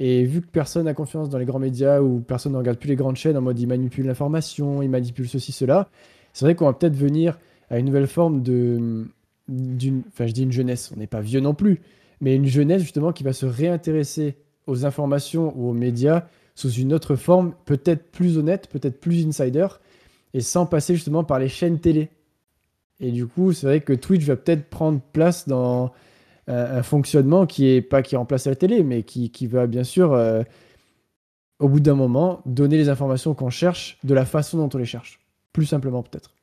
et 0.04 0.24
vu 0.24 0.40
que 0.40 0.48
personne 0.48 0.86
n'a 0.86 0.94
confiance 0.94 1.28
dans 1.28 1.38
les 1.38 1.44
grands 1.44 1.60
médias 1.60 2.00
ou 2.00 2.18
personne 2.18 2.54
ne 2.54 2.58
regarde 2.58 2.76
plus 2.76 2.88
les 2.88 2.96
grandes 2.96 3.14
chaînes 3.14 3.36
en 3.36 3.40
mode 3.40 3.60
ils 3.60 3.68
manipulent 3.68 4.06
l'information, 4.06 4.82
ils 4.82 4.90
manipulent 4.90 5.28
ceci, 5.28 5.52
cela, 5.52 5.88
c'est 6.32 6.44
vrai 6.44 6.56
qu'on 6.56 6.64
va 6.64 6.72
peut-être 6.72 6.96
venir 6.96 7.38
à 7.70 7.78
une 7.78 7.86
nouvelle 7.86 8.08
forme 8.08 8.42
de. 8.42 9.06
d'une 9.46 10.02
Enfin, 10.08 10.26
je 10.26 10.32
dis 10.32 10.42
une 10.42 10.50
jeunesse, 10.50 10.90
on 10.92 10.98
n'est 10.98 11.06
pas 11.06 11.20
vieux 11.20 11.38
non 11.38 11.54
plus, 11.54 11.82
mais 12.20 12.34
une 12.34 12.46
jeunesse 12.46 12.82
justement 12.82 13.12
qui 13.12 13.22
va 13.22 13.32
se 13.32 13.46
réintéresser 13.46 14.34
aux 14.66 14.84
informations 14.84 15.56
ou 15.56 15.68
aux 15.68 15.72
médias 15.72 16.24
sous 16.56 16.72
une 16.72 16.92
autre 16.92 17.14
forme, 17.14 17.54
peut-être 17.64 18.10
plus 18.10 18.38
honnête, 18.38 18.68
peut-être 18.72 19.00
plus 19.00 19.24
insider, 19.24 19.68
et 20.34 20.40
sans 20.40 20.66
passer 20.66 20.96
justement 20.96 21.22
par 21.22 21.38
les 21.38 21.48
chaînes 21.48 21.78
télé. 21.78 22.08
Et 22.98 23.12
du 23.12 23.28
coup, 23.28 23.52
c'est 23.52 23.68
vrai 23.68 23.80
que 23.80 23.92
Twitch 23.92 24.24
va 24.24 24.34
peut-être 24.34 24.68
prendre 24.68 25.00
place 25.12 25.46
dans 25.46 25.92
un 26.48 26.82
fonctionnement 26.82 27.46
qui 27.46 27.68
est 27.68 27.82
pas 27.82 28.02
qui 28.02 28.16
remplace 28.16 28.46
la 28.46 28.56
télé, 28.56 28.82
mais 28.82 29.02
qui, 29.02 29.30
qui 29.30 29.46
va 29.46 29.66
bien 29.66 29.84
sûr, 29.84 30.12
euh, 30.12 30.42
au 31.58 31.68
bout 31.68 31.80
d'un 31.80 31.94
moment, 31.94 32.42
donner 32.46 32.76
les 32.76 32.88
informations 32.88 33.34
qu'on 33.34 33.50
cherche 33.50 33.98
de 34.04 34.14
la 34.14 34.24
façon 34.24 34.58
dont 34.58 34.68
on 34.74 34.78
les 34.78 34.84
cherche. 34.84 35.20
Plus 35.52 35.66
simplement 35.66 36.02
peut-être. 36.02 36.34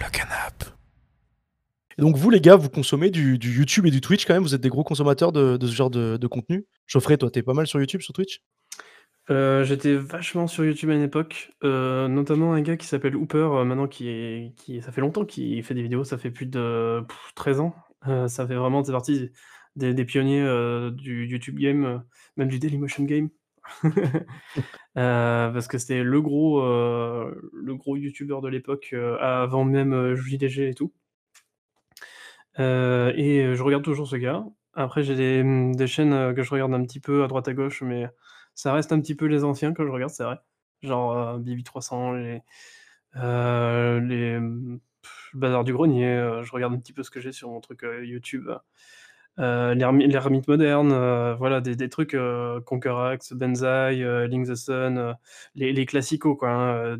Le 0.00 0.10
canap. 0.10 0.64
Donc 1.98 2.16
vous 2.16 2.30
les 2.30 2.40
gars, 2.40 2.56
vous 2.56 2.70
consommez 2.70 3.10
du, 3.10 3.38
YouTube 3.40 3.86
et 3.86 3.90
du 3.90 4.00
Twitch 4.00 4.26
quand 4.26 4.34
même? 4.34 4.42
Vous 4.42 4.54
êtes 4.54 4.60
des 4.60 4.68
gros 4.68 4.84
consommateurs 4.84 5.30
de, 5.30 5.58
ce 5.60 5.72
genre 5.72 5.90
de, 5.90 6.16
de 6.16 6.26
contenu? 6.26 6.66
Geoffrey, 6.86 7.16
toi, 7.16 7.30
t'es 7.30 7.42
pas 7.42 7.54
mal 7.54 7.66
sur 7.66 7.78
YouTube, 7.78 8.00
sur 8.00 8.12
Twitch? 8.12 8.40
Euh, 9.30 9.62
j'étais 9.64 9.94
vachement 9.94 10.48
sur 10.48 10.64
YouTube 10.64 10.90
à 10.90 10.94
une 10.94 11.02
époque, 11.02 11.52
euh, 11.62 12.08
notamment 12.08 12.54
un 12.54 12.60
gars 12.60 12.76
qui 12.76 12.86
s'appelle 12.86 13.14
Hooper, 13.16 13.38
euh, 13.38 13.64
maintenant 13.64 13.86
qui 13.86 14.08
est 14.08 14.52
qui 14.56 14.82
ça 14.82 14.90
fait 14.90 15.00
longtemps 15.00 15.24
qu'il 15.24 15.62
fait 15.62 15.74
des 15.74 15.82
vidéos, 15.82 16.02
ça 16.04 16.18
fait 16.18 16.32
plus 16.32 16.46
de 16.46 17.04
13 17.36 17.60
ans. 17.60 17.74
ça 18.26 18.46
fait 18.46 18.54
vraiment 18.56 18.82
c'est 18.82 18.92
partie 18.92 19.30
des 19.76 20.04
pionniers, 20.04 20.44
du 20.92 21.26
YouTube 21.26 21.58
game, 21.58 22.04
même 22.36 22.48
du 22.48 22.58
Dailymotion 22.58 23.04
game. 23.04 23.30
parce 24.94 25.68
que 25.68 25.78
c'était 25.78 26.02
le 26.02 26.20
gros, 26.20 26.60
le 26.60 27.74
gros 27.76 27.96
youtubeur 27.96 28.40
de 28.42 28.48
l'époque, 28.48 28.94
avant 29.20 29.64
même, 29.64 30.14
JDG 30.14 30.68
et 30.68 30.74
tout. 30.74 30.92
et 32.58 33.54
je 33.54 33.62
regarde 33.62 33.84
toujours 33.84 34.08
ce 34.08 34.16
gars. 34.16 34.44
Après 34.74 35.02
j'ai 35.04 35.14
des, 35.14 35.72
des 35.74 35.86
chaînes, 35.86 36.34
que 36.34 36.42
je 36.42 36.50
regarde 36.50 36.74
un 36.74 36.82
petit 36.82 37.00
peu 37.00 37.24
à 37.24 37.28
droite 37.28 37.48
à 37.48 37.54
gauche, 37.54 37.82
mais 37.82 38.08
ça 38.54 38.72
reste 38.72 38.92
un 38.92 39.00
petit 39.00 39.14
peu 39.14 39.26
les 39.26 39.44
anciens 39.44 39.72
que 39.72 39.84
je 39.84 39.90
regarde, 39.90 40.12
c'est 40.12 40.24
vrai. 40.24 40.38
Genre, 40.82 41.16
euh, 41.16 41.38
BB300, 41.38 42.16
les, 42.22 42.42
euh, 43.16 44.00
les 44.00 44.38
Bazar 45.34 45.64
du 45.64 45.72
Grenier, 45.72 46.06
euh, 46.06 46.42
je 46.42 46.52
regarde 46.52 46.74
un 46.74 46.78
petit 46.78 46.92
peu 46.92 47.02
ce 47.02 47.10
que 47.10 47.20
j'ai 47.20 47.32
sur 47.32 47.48
mon 47.50 47.60
truc, 47.60 47.84
YouTube. 48.02 48.50
l'ermite 49.38 50.48
moderne, 50.48 51.34
voilà 51.38 51.60
des 51.60 51.76
des 51.76 51.88
trucs, 51.88 52.16
Conquerax, 52.66 53.32
Benzaï, 53.32 54.04
Link 54.28 54.46
the 54.46 54.54
Sun, 54.54 55.16
les 55.54 55.72
les 55.72 55.86
classicos 55.86 56.36
quoi, 56.36 56.50
hein, 56.50 56.98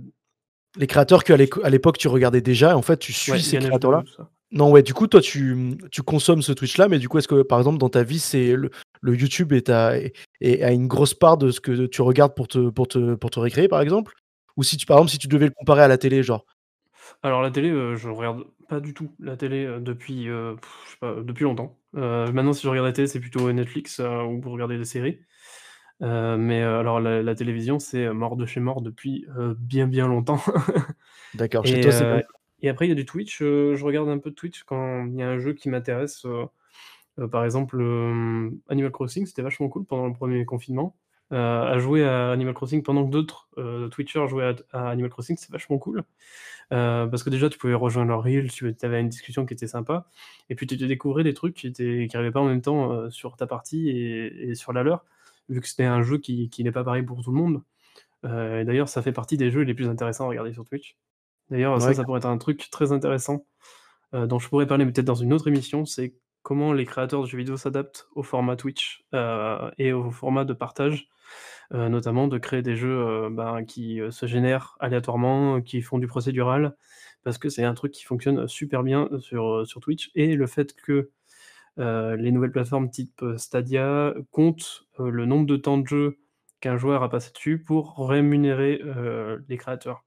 Les 0.77 0.87
créateurs 0.87 1.25
qu'à 1.25 1.37
l'époque 1.37 1.99
tu 1.99 2.09
regardais 2.09 2.41
déjà, 2.41 2.77
en 2.77 2.83
fait 2.83 2.99
tu 2.99 3.13
suis 3.13 3.41
ces 3.41 3.59
créateurs-là? 3.59 4.05
Non, 4.53 4.71
ouais, 4.71 4.83
du 4.83 4.93
coup, 4.93 5.07
toi, 5.07 5.23
tu, 5.23 5.79
tu 5.91 6.03
consommes 6.03 6.43
ce 6.43 6.53
Twitch-là, 6.53 6.87
mais 6.89 6.99
du 6.99 7.09
coup, 7.09 7.17
est-ce 7.17 7.29
que, 7.29 7.43
par 7.43 7.59
exemple, 7.59 7.79
dans 7.79 7.89
ta 7.89 8.03
vie, 8.03 8.19
c'est 8.19 8.55
le, 8.55 8.71
le 9.01 9.17
YouTube 9.17 9.53
est 9.55 9.71
à, 9.71 9.97
est, 9.97 10.63
à 10.63 10.73
une 10.73 10.87
grosse 10.87 11.15
part 11.15 11.39
de 11.39 11.51
ce 11.51 11.61
que 11.61 11.87
tu 11.87 12.03
regardes 12.03 12.35
pour 12.35 12.49
te, 12.49 12.69
pour 12.69 12.87
te, 12.87 13.15
pour 13.15 13.31
te 13.31 13.41
récréer, 13.41 13.69
par 13.69 13.81
exemple? 13.81 14.13
Ou 14.59 14.63
si 14.63 14.77
tu, 14.77 14.85
par 14.85 14.99
exemple, 14.99 15.11
si 15.11 15.19
tu 15.19 15.29
devais 15.29 15.47
le 15.47 15.53
comparer 15.57 15.83
à 15.83 15.89
la 15.89 15.97
télé, 15.97 16.23
genre? 16.23 16.45
Alors, 17.23 17.41
la 17.41 17.51
télé, 17.51 17.71
euh, 17.71 17.97
je 17.97 18.09
regarde 18.09 18.45
pas 18.69 18.81
du 18.81 18.95
tout 18.95 19.15
la 19.19 19.37
télé 19.37 19.65
euh, 19.65 19.81
depuis, 19.81 20.29
euh, 20.29 20.55
je 20.85 20.91
sais 20.91 20.97
pas, 21.01 21.15
depuis 21.23 21.45
longtemps. 21.45 21.79
maintenant, 21.93 22.53
si 22.53 22.63
je 22.63 22.69
regarde 22.69 22.87
la 22.87 22.93
télé, 22.93 23.07
c'est 23.07 23.21
plutôt 23.21 23.51
Netflix 23.53 24.01
ou 24.01 24.41
pour 24.41 24.53
regarder 24.53 24.77
des 24.77 24.85
séries. 24.85 25.21
mais 26.01 26.63
alors, 26.63 27.01
la, 27.01 27.35
télévision, 27.35 27.79
c'est 27.79 28.13
mort 28.13 28.37
de 28.37 28.45
chez 28.47 28.61
mort 28.61 28.83
depuis 28.83 29.27
bien, 29.59 29.87
bien 29.87 30.09
longtemps. 30.09 30.41
D'accord, 31.35 31.65
chez 31.67 31.81
toi, 31.81 31.93
c'est 31.93 32.09
et 32.63 32.69
après, 32.69 32.87
il 32.87 32.89
y 32.89 32.93
a 32.93 32.95
du 32.95 33.05
Twitch, 33.05 33.39
je 33.41 33.85
regarde 33.85 34.09
un 34.09 34.19
peu 34.19 34.31
de 34.31 34.35
Twitch 34.35 34.63
quand 34.65 35.07
il 35.07 35.17
y 35.17 35.23
a 35.23 35.29
un 35.29 35.39
jeu 35.39 35.53
qui 35.53 35.69
m'intéresse, 35.69 36.27
par 37.31 37.45
exemple, 37.45 37.77
Animal 38.69 38.91
Crossing, 38.93 39.27
c'était 39.27 39.43
vachement 39.43 39.69
cool 39.69 39.85
pendant 39.85 40.07
le 40.07 40.13
premier 40.15 40.45
confinement. 40.45 40.97
à 41.31 41.79
jouer 41.79 42.05
à 42.05 42.31
Animal 42.31 42.55
Crossing 42.55 42.83
pendant 42.83 43.05
que 43.05 43.11
d'autres, 43.11 43.49
Twitchers 43.91 44.29
jouaient 44.29 44.57
à 44.73 44.91
Animal 44.91 45.11
Crossing, 45.11 45.37
c'est 45.39 45.51
vachement 45.51 45.79
cool. 45.79 46.05
parce 46.71 47.23
que 47.23 47.31
déjà, 47.31 47.49
tu 47.51 47.59
pouvais 47.59 47.75
rejoindre 47.75 48.09
leur 48.11 48.23
reel, 48.23 48.51
tu 48.51 48.75
avais 48.83 49.01
une 49.01 49.09
discussion 49.09 49.47
qui 49.47 49.55
était 49.55 49.67
sympa 49.67 50.07
et 50.49 50.55
puis 50.55 50.67
tu 50.67 50.77
te 50.79 50.85
découvrais 50.85 51.25
des 51.25 51.35
trucs 51.35 51.55
qui 51.55 51.73
qui 51.73 52.09
pas 52.09 52.41
en 52.41 52.47
même 52.47 52.63
temps, 52.63 53.11
sur 53.11 53.37
ta 53.37 53.47
partie 53.47 53.91
et 53.91 54.55
sur 54.55 54.73
la 54.73 54.83
leur, 54.83 55.05
vu 55.49 55.61
que 55.61 55.69
c'était 55.69 55.85
un 55.85 56.03
jeu 56.03 56.19
qui 56.19 56.49
qui 56.51 56.65
n'est 56.65 56.73
pas 56.73 56.85
pareil 56.85 57.03
pour 57.03 57.23
tout 57.23 57.33
le 57.33 57.39
monde. 57.39 57.63
et 58.25 58.65
d'ailleurs, 58.65 58.89
ça 58.89 59.03
fait 59.03 59.13
partie 59.13 59.37
des 59.37 59.51
jeux 59.51 59.63
les 59.63 59.75
plus 59.75 59.89
intéressants 59.89 60.27
à 60.27 60.29
regarder 60.29 60.53
sur 60.53 60.65
Twitch. 60.65 60.97
D'ailleurs, 61.53 61.83
ça, 61.83 61.93
ça 61.93 62.05
pourrait 62.05 62.19
être 62.19 62.27
un 62.27 62.39
truc 62.39 62.71
très 62.71 62.93
intéressant, 62.93 63.45
euh, 64.15 64.27
dont 64.27 64.39
je 64.39 64.49
pourrais 64.49 64.67
parler 64.67 64.87
peut-être 64.87 65.05
dans 65.05 65.15
une 65.15 65.35
autre 65.35 65.49
émission, 65.49 65.85
c'est 65.85 66.15
comment 66.43 66.73
les 66.73 66.87
créateurs 66.87 67.21
de 67.21 67.27
jeux 67.27 67.37
vidéo 67.37 67.59
s'adaptent 67.59 68.09
au 68.15 68.23
format 68.23 68.57
Twitch, 68.57 69.05
euh, 69.13 69.71
et 69.77 69.93
au 69.93 70.11
format 70.11 70.47
de 70.47 70.55
partage. 70.55 71.09
heu, 71.75 71.89
notamment 71.89 72.27
de 72.27 72.39
créer 72.39 72.63
des 72.63 72.75
jeux, 72.75 73.29
ben, 73.31 73.65
qui, 73.65 74.01
se 74.11 74.27
génèrent 74.27 74.77
aléatoirement, 74.81 75.61
qui 75.61 75.83
font 75.83 75.99
du 75.99 76.07
procédural, 76.07 76.75
parce 77.23 77.37
que 77.37 77.51
c'est 77.51 77.65
un 77.65 77.75
truc 77.75 77.93
qui 77.93 78.05
fonctionne 78.05 78.49
super 78.49 78.83
bien 78.83 79.11
sur, 79.21 79.65
Twitch 79.83 80.11
et 80.15 80.35
le 80.35 80.47
fait 80.47 80.75
que, 80.75 81.11
les 81.77 82.33
nouvelles 82.33 82.53
plateformes 82.53 82.91
type, 82.91 83.23
Stadia 83.37 84.15
comptent, 84.31 84.87
le 84.99 85.27
nombre 85.27 85.47
de 85.47 85.57
temps 85.57 85.79
de 85.79 85.87
jeu 85.87 86.19
qu'un 86.61 86.79
joueur 86.79 87.03
a 87.03 87.11
passé 87.11 87.31
dessus 87.33 87.59
pour 87.63 88.09
rémunérer, 88.09 88.81
les 89.49 89.57
créateurs. 89.59 90.05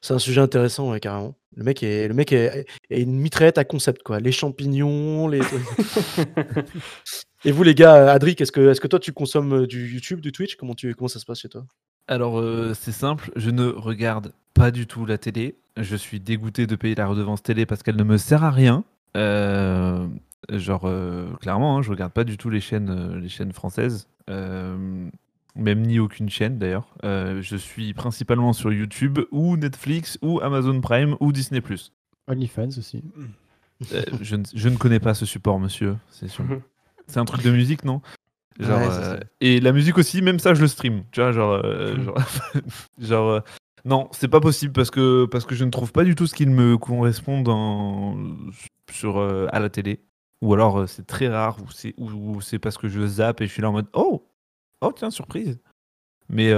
C'est 0.00 0.14
un 0.14 0.18
sujet 0.18 0.40
intéressant, 0.40 0.90
ouais, 0.90 1.00
carrément. 1.00 1.36
Le 1.56 1.64
mec 1.64 1.82
est 1.82 2.08
le 2.08 2.14
mec 2.14 2.32
est 2.32 2.66
est 2.90 3.02
une 3.02 3.18
mitraillette 3.18 3.58
à 3.58 3.64
concept, 3.64 4.02
quoi. 4.02 4.20
Les 4.20 4.32
champignons, 4.32 5.28
les 5.28 5.40
et 7.44 7.52
vous 7.52 7.62
les 7.62 7.74
gars, 7.74 8.12
Adric, 8.12 8.40
est-ce 8.40 8.52
que 8.52 8.70
est-ce 8.70 8.80
que 8.80 8.86
toi 8.86 8.98
tu 8.98 9.12
consommes, 9.12 9.52
heu, 9.52 9.66
du 9.66 9.92
YouTube, 9.92 10.20
du 10.20 10.32
Twitch? 10.32 10.56
Comment 10.56 10.74
tu 10.74 10.94
comment 10.94 11.08
ça 11.08 11.18
se 11.18 11.26
passe 11.26 11.40
chez 11.40 11.48
toi? 11.48 11.64
Alors, 12.08 12.40
heu, 12.40 12.72
c'est 12.74 12.92
simple, 12.92 13.30
je 13.36 13.50
ne 13.50 13.68
regarde 13.68 14.32
pas 14.54 14.70
du 14.70 14.86
tout 14.86 15.04
la 15.04 15.18
télé. 15.18 15.56
Je 15.76 15.96
suis 15.96 16.18
dégoûté 16.18 16.66
de 16.66 16.76
payer 16.76 16.94
la 16.94 17.06
redevance 17.06 17.42
télé 17.42 17.66
parce 17.66 17.82
qu'elle 17.82 17.96
ne 17.96 18.04
me 18.04 18.16
sert 18.16 18.42
à 18.42 18.50
rien. 18.50 18.84
Heu, 19.16 20.08
genre, 20.50 20.90
clairement, 21.40 21.78
hein, 21.78 21.82
je 21.82 21.90
regarde 21.90 22.12
pas 22.12 22.24
du 22.24 22.36
tout 22.36 22.50
les 22.50 22.60
chaînes, 22.60 23.20
les 23.20 23.28
chaînes 23.28 23.52
françaises. 23.52 24.08
Même 25.56 25.82
ni 25.82 25.98
aucune 25.98 26.30
chaîne 26.30 26.58
d'ailleurs. 26.58 26.86
Heu, 27.04 27.40
je 27.42 27.56
suis 27.56 27.92
principalement 27.94 28.52
sur 28.52 28.72
YouTube 28.72 29.18
ou 29.32 29.56
Netflix 29.56 30.18
ou 30.22 30.40
Amazon 30.40 30.80
Prime 30.80 31.16
ou 31.20 31.32
Disney+. 31.32 31.60
OnlyFans 32.28 32.68
aussi. 32.78 33.02
Heu, 33.92 34.04
je 34.20 34.36
ne 34.36 34.44
je 34.54 34.68
ne 34.68 34.76
connais 34.76 35.00
pas 35.00 35.14
ce 35.14 35.26
support 35.26 35.58
monsieur, 35.58 35.96
c'est 36.10 36.28
sûr. 36.28 36.44
C'est 37.06 37.18
un 37.18 37.24
truc 37.24 37.42
de 37.42 37.50
musique, 37.50 37.84
non? 37.84 38.00
Genre, 38.60 38.78
Ouais, 38.80 38.90
ça. 38.90 39.18
et 39.40 39.58
la 39.60 39.72
musique 39.72 39.96
aussi, 39.98 40.22
même 40.22 40.38
ça 40.38 40.54
je 40.54 40.60
le 40.60 40.68
stream, 40.68 41.02
tu 41.12 41.20
vois? 41.20 41.32
Genre, 41.32 41.62
genre 42.98 43.42
non, 43.84 44.08
c'est 44.12 44.28
pas 44.28 44.40
possible 44.40 44.72
parce 44.72 44.90
que 44.90 45.24
parce 45.26 45.44
que 45.46 45.54
je 45.54 45.64
ne 45.64 45.70
trouve 45.70 45.92
pas 45.92 46.04
du 46.04 46.14
tout 46.14 46.26
ce 46.26 46.34
qui 46.34 46.46
me 46.46 46.76
correspond 46.78 47.40
dans 47.40 48.16
sur, 48.92 49.18
à 49.18 49.58
la 49.58 49.68
télé 49.70 50.00
ou 50.42 50.54
alors, 50.54 50.88
c'est 50.88 51.06
très 51.06 51.28
rare 51.28 51.58
ou 51.62 51.70
c'est 51.70 51.94
ou 51.98 52.08
ou 52.36 52.40
c'est 52.40 52.58
parce 52.58 52.78
que 52.78 52.88
je 52.88 53.06
zappe 53.06 53.40
et 53.40 53.46
je 53.46 53.52
suis 53.52 53.62
là 53.62 53.68
en 53.70 53.72
mode: 53.72 53.88
«Oh! 53.92 54.26
Oh 54.82 54.92
tiens, 54.94 55.10
surprise!» 55.10 55.58
mais 56.28 56.48
et 56.48 56.52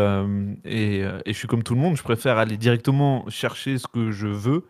heu 1.05 1.23
et 1.27 1.33
je 1.33 1.39
suis 1.39 1.49
comme 1.49 1.63
tout 1.63 1.75
le 1.75 1.81
monde, 1.81 1.97
je 1.97 2.03
préfère 2.03 2.39
aller 2.39 2.57
directement 2.59 3.29
chercher 3.31 3.79
ce 3.79 3.87
que 3.89 4.13
je 4.13 4.29
veux, 4.29 4.65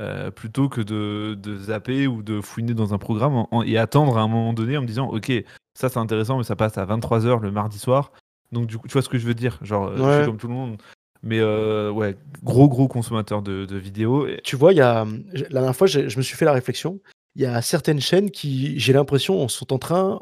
heu, 0.00 0.30
plutôt 0.32 0.68
que 0.68 0.80
de 0.82 1.34
de 1.34 1.56
zapper 1.58 2.06
ou 2.08 2.22
de 2.22 2.40
fouiner 2.42 2.74
dans 2.74 2.94
un 2.94 2.98
programme 2.98 3.34
en 3.36 3.48
en 3.52 3.62
et 3.62 3.78
attendre 3.78 4.18
à 4.18 4.22
un 4.22 4.28
moment 4.28 4.52
donné 4.54 4.76
en 4.78 4.82
me 4.82 4.86
disant: 4.86 5.08
«OK, 5.10 5.32
ça 5.74 5.88
c'est 5.90 5.98
intéressant, 5.98 6.38
mais 6.38 6.44
ça 6.44 6.56
passe 6.56 6.78
à 6.78 6.84
23:00 6.86 7.40
le 7.40 7.50
mardi 7.52 7.78
soir». 7.78 8.12
Donc 8.52 8.66
du 8.68 8.78
coup, 8.78 8.88
tu 8.88 8.92
vois 8.94 9.02
ce 9.02 9.08
que 9.10 9.18
je 9.18 9.26
veux 9.26 9.34
dire? 9.34 9.58
Genre, 9.62 9.96
je 9.96 10.02
suis 10.16 10.26
comme 10.26 10.38
tout 10.38 10.48
le 10.48 10.54
monde. 10.54 10.82
Mais 11.22 11.42
ouais, 11.42 12.16
gros, 12.44 12.68
gros 12.68 12.88
consommateur 12.88 13.42
de 13.42 13.66
de 13.66 13.76
vidéos 13.78 14.26
et 14.28 14.40
Tu 14.44 14.56
vois, 14.56 14.72
il 14.72 14.78
y 14.78 14.82
a, 14.82 15.06
la 15.32 15.48
dernière 15.50 15.76
fois, 15.76 15.86
je 15.88 16.00
me 16.18 16.22
suis 16.22 16.36
fait 16.36 16.44
la 16.46 16.52
réflexion. 16.52 17.00
Il 17.36 17.42
y 17.42 17.46
a 17.46 17.62
certaines 17.62 18.00
chaînes 18.00 18.30
qui, 18.30 18.78
j'ai 18.80 18.92
l'impression, 18.94 19.48
sont 19.48 19.72
en 19.72 19.78
train 19.78 20.20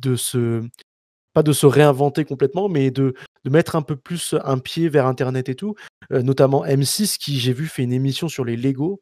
de 0.00 0.16
se 0.16 0.62
pas 1.32 1.42
de 1.42 1.52
se 1.52 1.66
réinventer 1.66 2.24
complètement, 2.24 2.68
mais 2.68 2.90
de 2.90 3.14
de 3.44 3.50
mettre 3.50 3.76
un 3.76 3.82
peu 3.82 3.96
plus 3.96 4.34
un 4.44 4.58
pied 4.58 4.88
vers 4.90 5.06
internet 5.06 5.48
et 5.48 5.54
tout. 5.54 5.74
Heu, 6.12 6.22
notamment 6.22 6.64
M6 6.64 7.16
qui, 7.18 7.38
j'ai 7.40 7.52
vu, 7.54 7.66
fait 7.66 7.82
une 7.82 7.92
émission 7.92 8.28
sur 8.28 8.44
les 8.44 8.56
Lego, 8.56 9.00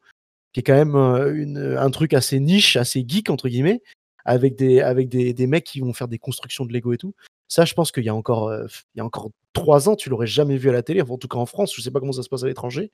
qui 0.53 0.61
est 0.61 0.63
quand 0.63 0.73
même, 0.73 0.95
heu, 0.95 1.35
une, 1.37 1.57
un 1.77 1.89
truc 1.91 2.13
assez 2.13 2.39
niche, 2.39 2.75
assez 2.77 3.03
«geek» 3.07 3.29
entre 3.29 3.49
guillemets, 3.49 3.81
avec 4.25 4.55
des 4.55 4.81
avec 4.81 5.09
des 5.09 5.33
des 5.33 5.47
mecs 5.47 5.65
qui 5.65 5.81
vont 5.81 5.93
faire 5.93 6.07
des 6.07 6.19
constructions 6.19 6.65
de 6.65 6.73
Lego 6.73 6.93
et 6.93 6.97
tout. 6.97 7.13
Ça, 7.49 7.65
je 7.65 7.73
pense 7.73 7.91
qu'il 7.91 8.03
y 8.05 8.09
a 8.09 8.15
encore, 8.15 8.53
y 8.95 9.01
a 9.01 9.05
encore 9.05 9.31
3 9.53 9.89
ans, 9.89 9.95
tu 9.95 10.09
l'aurais 10.09 10.27
jamais 10.27 10.57
vu 10.57 10.69
à 10.69 10.73
la 10.73 10.83
télé, 10.83 11.01
en 11.01 11.17
tout 11.17 11.27
cas 11.27 11.37
en 11.39 11.45
France, 11.47 11.73
je 11.75 11.81
sais 11.81 11.91
pas 11.91 11.99
comment 11.99 12.11
ça 12.11 12.23
se 12.23 12.29
passe 12.29 12.43
à 12.43 12.47
l'étranger, 12.47 12.91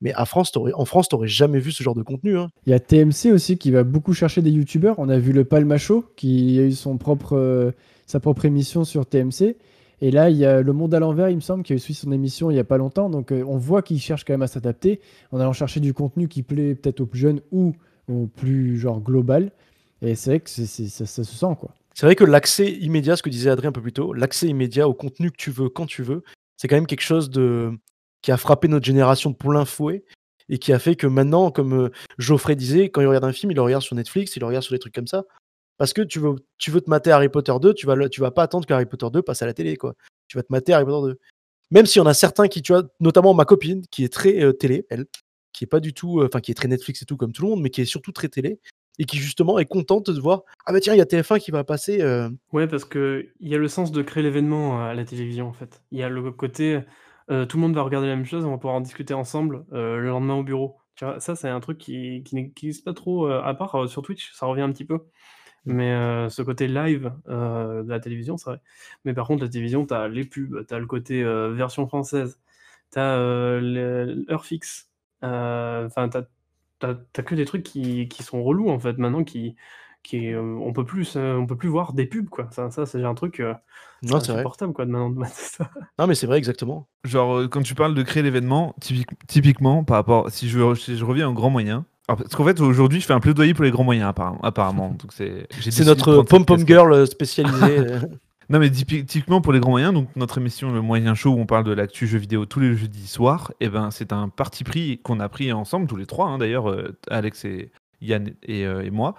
mais 0.00 0.12
à 0.14 0.24
France, 0.24 0.52
en 0.56 0.84
France, 0.84 1.08
tu 1.08 1.14
aurais 1.14 1.28
jamais 1.28 1.58
vu 1.58 1.72
ce 1.72 1.82
genre 1.82 1.94
de 1.94 2.02
contenu, 2.02 2.38
hein. 2.38 2.48
Il 2.66 2.70
y 2.70 2.72
a 2.72 2.80
TMC 2.80 3.32
aussi 3.32 3.58
qui 3.58 3.70
va 3.70 3.84
beaucoup 3.84 4.14
chercher 4.14 4.40
des 4.40 4.50
youtubeurs. 4.50 4.98
On 4.98 5.08
a 5.10 5.18
vu 5.18 5.32
le 5.32 5.44
Palmacho 5.44 6.04
qui 6.16 6.58
a 6.58 6.62
eu 6.62 6.72
son 6.72 6.96
propre, 6.96 7.36
euh, 7.36 7.72
sa 8.10 8.20
propre 8.20 8.44
émission 8.44 8.84
sur 8.84 9.06
TMC. 9.06 9.56
Et 10.02 10.10
là, 10.10 10.30
il 10.30 10.36
y 10.36 10.44
a 10.44 10.62
Le 10.62 10.72
Monde 10.72 10.94
à 10.94 10.98
l'envers, 10.98 11.28
il 11.28 11.36
me 11.36 11.40
semble, 11.40 11.62
qui 11.62 11.72
a 11.72 11.76
eu 11.76 11.78
suivi 11.78 11.98
son 11.98 12.10
émission 12.10 12.50
il 12.50 12.54
n'y 12.54 12.60
a 12.60 12.64
pas 12.64 12.78
longtemps. 12.78 13.10
Donc 13.10 13.32
euh, 13.32 13.44
on 13.46 13.56
voit 13.56 13.82
qu'ils 13.82 14.00
cherchent 14.00 14.24
quand 14.24 14.32
même 14.32 14.42
à 14.42 14.46
s'adapter 14.46 15.00
en 15.30 15.40
allant 15.40 15.52
chercher 15.52 15.80
du 15.80 15.94
contenu 15.94 16.28
qui 16.28 16.42
plaît 16.42 16.74
peut-être 16.74 17.00
aux 17.00 17.06
plus 17.06 17.20
jeunes 17.20 17.40
ou 17.52 17.74
au 18.08 18.26
plus 18.26 18.78
genre 18.78 19.00
global. 19.00 19.52
Et 20.02 20.14
c'est 20.14 20.30
vrai 20.30 20.40
que 20.40 20.50
ça, 20.50 21.06
se 21.06 21.24
sent 21.24 21.56
quoi. 21.58 21.74
C'est 21.94 22.06
vrai 22.06 22.16
que 22.16 22.24
l'accès 22.24 22.70
immédiat, 22.70 23.16
ce 23.16 23.22
que 23.22 23.28
disait 23.28 23.50
Adrien 23.50 23.68
un 23.68 23.72
peu 23.72 23.82
plus 23.82 23.92
tôt, 23.92 24.14
l'accès 24.14 24.48
immédiat 24.48 24.88
au 24.88 24.94
contenu 24.94 25.30
que 25.30 25.36
tu 25.36 25.50
veux, 25.50 25.68
quand 25.68 25.86
tu 25.86 26.02
veux, 26.02 26.22
c'est 26.56 26.68
quand 26.68 26.76
même 26.76 26.86
quelque 26.86 27.02
chose 27.02 27.28
de 27.28 27.72
qui 28.22 28.32
a 28.32 28.36
frappé 28.36 28.68
notre 28.68 28.86
génération 28.86 29.30
de 29.30 29.36
plein 29.36 29.64
fouet 29.64 30.04
et 30.48 30.58
qui 30.58 30.72
a 30.72 30.78
fait 30.78 30.96
que 30.96 31.06
maintenant, 31.06 31.50
comme, 31.50 31.74
heu, 31.74 31.90
Geoffrey 32.18 32.56
disait, 32.56 32.90
quand 32.90 33.00
il 33.00 33.06
regarde 33.06 33.24
un 33.24 33.32
film, 33.32 33.52
il 33.52 33.54
le 33.54 33.62
regarde 33.62 33.82
sur 33.82 33.96
Netflix, 33.96 34.36
il 34.36 34.40
le 34.40 34.46
regarde 34.46 34.64
sur 34.64 34.74
des 34.74 34.78
trucs 34.78 34.94
comme 34.94 35.06
ça. 35.06 35.24
Parce 35.80 35.94
que 35.94 36.02
tu 36.02 36.18
veux 36.18 36.34
tu 36.58 36.70
veux 36.70 36.82
te 36.82 36.90
mater 36.90 37.10
Harry 37.10 37.30
Potter 37.30 37.54
2, 37.58 37.72
tu 37.72 37.86
vas 37.86 37.96
tu 38.10 38.20
vas 38.20 38.30
pas 38.30 38.42
attendre 38.42 38.66
que 38.66 38.74
Harry 38.74 38.84
Potter 38.84 39.06
2 39.10 39.22
passe 39.22 39.40
à 39.40 39.46
la 39.46 39.54
télé, 39.54 39.78
quoi. 39.78 39.94
Tu 40.28 40.36
vas 40.36 40.42
te 40.42 40.52
mater 40.52 40.74
Harry 40.74 40.84
Potter 40.84 41.12
2. 41.14 41.18
Même 41.70 41.86
s'il 41.86 42.00
y 42.00 42.02
en 42.02 42.06
a 42.06 42.12
certains 42.14 42.48
qui, 42.48 42.62
tu 42.62 42.72
vois, 42.72 42.84
notamment 43.00 43.32
ma 43.34 43.46
copine 43.46 43.82
qui 43.90 44.04
est 44.04 44.12
très, 44.12 44.42
heu, 44.42 44.52
télé, 44.52 44.86
elle, 44.90 45.06
qui 45.54 45.64
est 45.64 45.66
pas 45.68 45.80
du 45.80 45.94
tout, 45.94 46.20
heu, 46.20 46.26
enfin 46.26 46.40
qui 46.40 46.50
est 46.50 46.54
très 46.54 46.68
Netflix 46.68 47.00
et 47.02 47.06
tout 47.06 47.16
comme 47.16 47.32
tout 47.32 47.44
le 47.44 47.50
monde, 47.50 47.62
mais 47.62 47.70
qui 47.70 47.80
est 47.82 47.86
surtout 47.86 48.12
très 48.12 48.28
télé 48.28 48.60
et 48.98 49.04
qui 49.06 49.18
justement 49.18 49.58
est 49.58 49.64
contente 49.66 50.10
de 50.10 50.20
voir: 50.20 50.42
«Ah 50.66 50.72
bah 50.74 50.80
tiens, 50.80 50.94
il 50.94 50.98
y 50.98 51.00
a 51.00 51.06
TF1 51.06 51.38
qui 51.38 51.50
va 51.50 51.64
passer, 51.64 52.02
heu» 52.02 52.28
Ouais, 52.52 52.66
parce 52.68 52.84
qu'il 52.84 53.32
y 53.40 53.54
a 53.54 53.58
le 53.58 53.68
sens 53.68 53.92
de 53.92 54.02
créer 54.02 54.22
l'événement, 54.22 54.84
à 54.84 54.92
la 54.94 55.04
télévision, 55.06 55.48
en 55.48 55.54
fait. 55.54 55.82
Il 55.92 55.98
y 55.98 56.02
a 56.02 56.10
le 56.10 56.30
côté, 56.32 56.80
heu, 57.30 57.46
tout 57.46 57.56
le 57.56 57.62
monde 57.62 57.74
va 57.74 57.82
regarder 57.82 58.08
la 58.08 58.16
même 58.16 58.26
chose, 58.26 58.44
on 58.44 58.50
va 58.50 58.58
pouvoir 58.58 58.74
en 58.74 58.82
discuter 58.82 59.14
ensemble, 59.14 59.64
le 59.72 60.08
lendemain 60.08 60.34
au 60.34 60.42
bureau. 60.44 60.76
Tu 60.96 61.06
vois? 61.06 61.20
Ça, 61.20 61.36
c'est 61.36 61.48
un 61.48 61.60
truc 61.60 61.78
qui 61.78 62.22
n'existe 62.34 62.84
pas 62.84 62.92
trop, 62.92 63.28
à 63.28 63.54
part, 63.54 63.88
sur 63.88 64.02
Twitch, 64.02 64.32
ça 64.34 64.44
revient 64.44 64.60
un 64.62 64.72
petit 64.72 64.84
peu. 64.84 64.98
Mmh. 65.66 65.72
Mais 65.74 65.92
heu, 65.94 66.28
ce 66.30 66.42
côté 66.42 66.68
live, 66.68 67.12
heu, 67.28 67.82
de 67.84 67.88
la 67.88 68.00
télévision, 68.00 68.36
c'est 68.36 68.50
vrai. 68.50 68.60
Mais 69.04 69.14
par 69.14 69.26
contre, 69.26 69.42
la 69.44 69.48
télévision, 69.50 69.86
tu 69.86 69.94
as 69.94 70.08
les 70.08 70.24
pubs, 70.24 70.66
tu 70.66 70.74
as 70.74 70.78
le 70.78 70.86
côté, 70.86 71.22
heu, 71.22 71.52
version 71.52 71.86
française, 71.86 72.40
tu 72.92 72.98
as, 72.98 73.16
l'heure 73.60 74.44
fixe, 74.44 74.90
enfin, 75.22 76.08
tu 76.10 76.16
as 76.18 76.22
tu 76.80 76.86
as 76.86 76.94
tu 77.12 77.20
as 77.20 77.24
que 77.24 77.34
des 77.34 77.44
trucs 77.46 77.62
qui 77.64 78.08
qui 78.08 78.22
sont 78.22 78.42
relous, 78.42 78.70
en 78.70 78.78
fait, 78.80 78.98
maintenant, 78.98 79.24
qui 79.24 79.56
qui, 80.02 80.34
on 80.36 80.72
peut 80.72 80.84
plus 80.86 81.16
on 81.16 81.46
peut 81.46 81.56
plus 81.56 81.68
voir 81.68 81.92
des 81.94 82.06
pubs, 82.06 82.28
quoi. 82.30 82.48
Ça 82.52 82.70
ça, 82.70 82.86
c'est 82.86 83.04
un 83.04 83.14
truc, 83.14 83.42
Non, 84.02 84.20
c'est 84.20 84.32
vrai. 84.32 84.42
insupportable, 84.42 84.72
quoi, 84.72 84.86
de 84.86 84.90
maintenant 84.92 85.10
de 85.10 85.18
mater 85.18 85.34
ça. 85.36 85.70
Non, 85.98 86.06
mais 86.06 86.14
c'est 86.14 86.26
vrai, 86.26 86.38
exactement. 86.38 86.88
Genre, 87.04 87.42
quand 87.50 87.62
tu 87.62 87.74
parles 87.74 87.94
de 87.94 88.02
créer 88.02 88.22
l'événement, 88.22 88.74
typique 88.80 89.08
typiquement 89.26 89.84
par 89.84 89.96
rapport 89.96 90.30
si 90.30 90.48
je 90.48 90.74
si 90.74 90.96
je 90.96 91.04
reviens 91.04 91.28
aux 91.28 91.34
grands 91.34 91.50
moyens, 91.50 91.82
alors 92.10 92.22
parce 92.22 92.34
qu'en 92.34 92.44
fait 92.44 92.60
aujourd'hui 92.60 93.00
je 93.00 93.06
fais 93.06 93.12
un 93.12 93.20
plaidoyer 93.20 93.54
pour 93.54 93.64
les 93.64 93.70
grands 93.70 93.84
moyens 93.84 94.08
apparemment 94.08 94.40
apparemment 94.42 94.88
donc 94.98 95.12
c'est 95.12 95.84
notre 95.84 96.02
prendre 96.02 96.20
cette 96.22 96.28
pom 96.28 96.44
pom 96.44 96.56
casquette. 96.58 96.76
girl, 96.76 96.92
heu, 96.92 97.06
spécialisée, 97.06 97.78
heu. 97.78 98.00
Non 98.48 98.58
mais 98.58 98.68
typi 98.68 99.06
typiquement 99.06 99.40
pour 99.40 99.52
les 99.52 99.60
grands 99.60 99.70
moyens, 99.70 99.94
donc 99.94 100.08
notre 100.16 100.38
émission 100.38 100.72
Le 100.72 100.80
Moyen 100.80 101.14
Show 101.14 101.30
où 101.30 101.38
on 101.38 101.46
parle 101.46 101.62
de 101.62 101.70
l'actu 101.70 102.08
jeux 102.08 102.18
vidéo 102.18 102.46
tous 102.46 102.58
les 102.58 102.74
jeudis 102.74 103.06
soirs 103.06 103.52
et 103.60 103.68
ben, 103.68 103.92
c'est 103.92 104.12
un 104.12 104.28
parti 104.28 104.64
pris 104.64 104.98
qu'on 105.04 105.20
a 105.20 105.28
pris 105.28 105.52
ensemble 105.52 105.86
tous 105.86 105.94
les 105.94 106.06
3 106.06 106.26
hein, 106.26 106.38
d'ailleurs, 106.38 106.68
heu, 106.68 106.98
Alex 107.08 107.44
et 107.44 107.70
Yann 108.00 108.34
et 108.42 108.90
moi, 108.90 109.14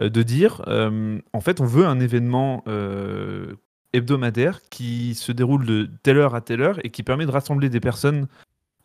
de 0.00 0.22
dire, 0.22 0.62
en 0.68 1.40
fait 1.40 1.60
on 1.60 1.64
veut 1.64 1.84
un 1.84 1.98
événement, 1.98 2.62
hebdomadaire 3.92 4.60
qui 4.70 5.14
se 5.14 5.32
déroule 5.32 5.66
de 5.66 5.90
telle 6.02 6.18
heure 6.18 6.34
à 6.34 6.40
telle 6.40 6.60
heure 6.60 6.78
et 6.84 6.90
qui 6.90 7.02
permet 7.02 7.26
de 7.26 7.30
rassembler 7.30 7.70
des 7.70 7.80
personnes, 7.80 8.28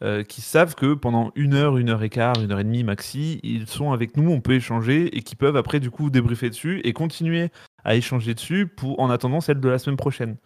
heu, 0.04 0.24
qui 0.24 0.42
savent 0.42 0.76
que 0.76 0.94
pendant 0.94 1.32
1 1.36 1.54
heure, 1.54 1.78
1 1.78 1.90
heure 1.90 2.04
et 2.04 2.10
quart, 2.10 2.38
1 2.40 2.52
heure 2.52 2.60
et 2.60 2.64
demie 2.64 2.84
maxi, 2.84 3.40
ils 3.44 3.68
sont 3.68 3.92
avec 3.92 4.18
nous, 4.18 4.30
on 4.32 4.42
peut 4.42 4.54
échanger 4.56 5.16
et 5.18 5.22
qui 5.22 5.36
peuvent 5.36 5.58
après 5.58 5.80
du 5.80 5.92
coup 5.92 6.10
débriefer 6.10 6.50
dessus 6.50 6.82
et 6.84 6.94
continuer 6.94 7.50
à 7.84 7.96
échanger 7.96 8.34
dessus 8.34 8.68
pour 8.68 9.00
en 9.00 9.10
attendant 9.10 9.42
celle 9.42 9.60
de 9.60 9.70
la 9.70 9.80
semaine 9.80 9.98
prochaine. 9.98 10.38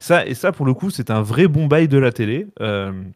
Ça 0.00 0.26
et 0.26 0.34
ça 0.34 0.52
pour 0.52 0.66
le 0.66 0.74
coup, 0.74 0.90
c'est 0.90 1.10
un 1.10 1.22
vrai 1.22 1.48
bon 1.48 1.66
bail 1.66 1.88
de 1.88 1.98
la 1.98 2.12
télé, 2.12 2.46
hem, 2.60 3.12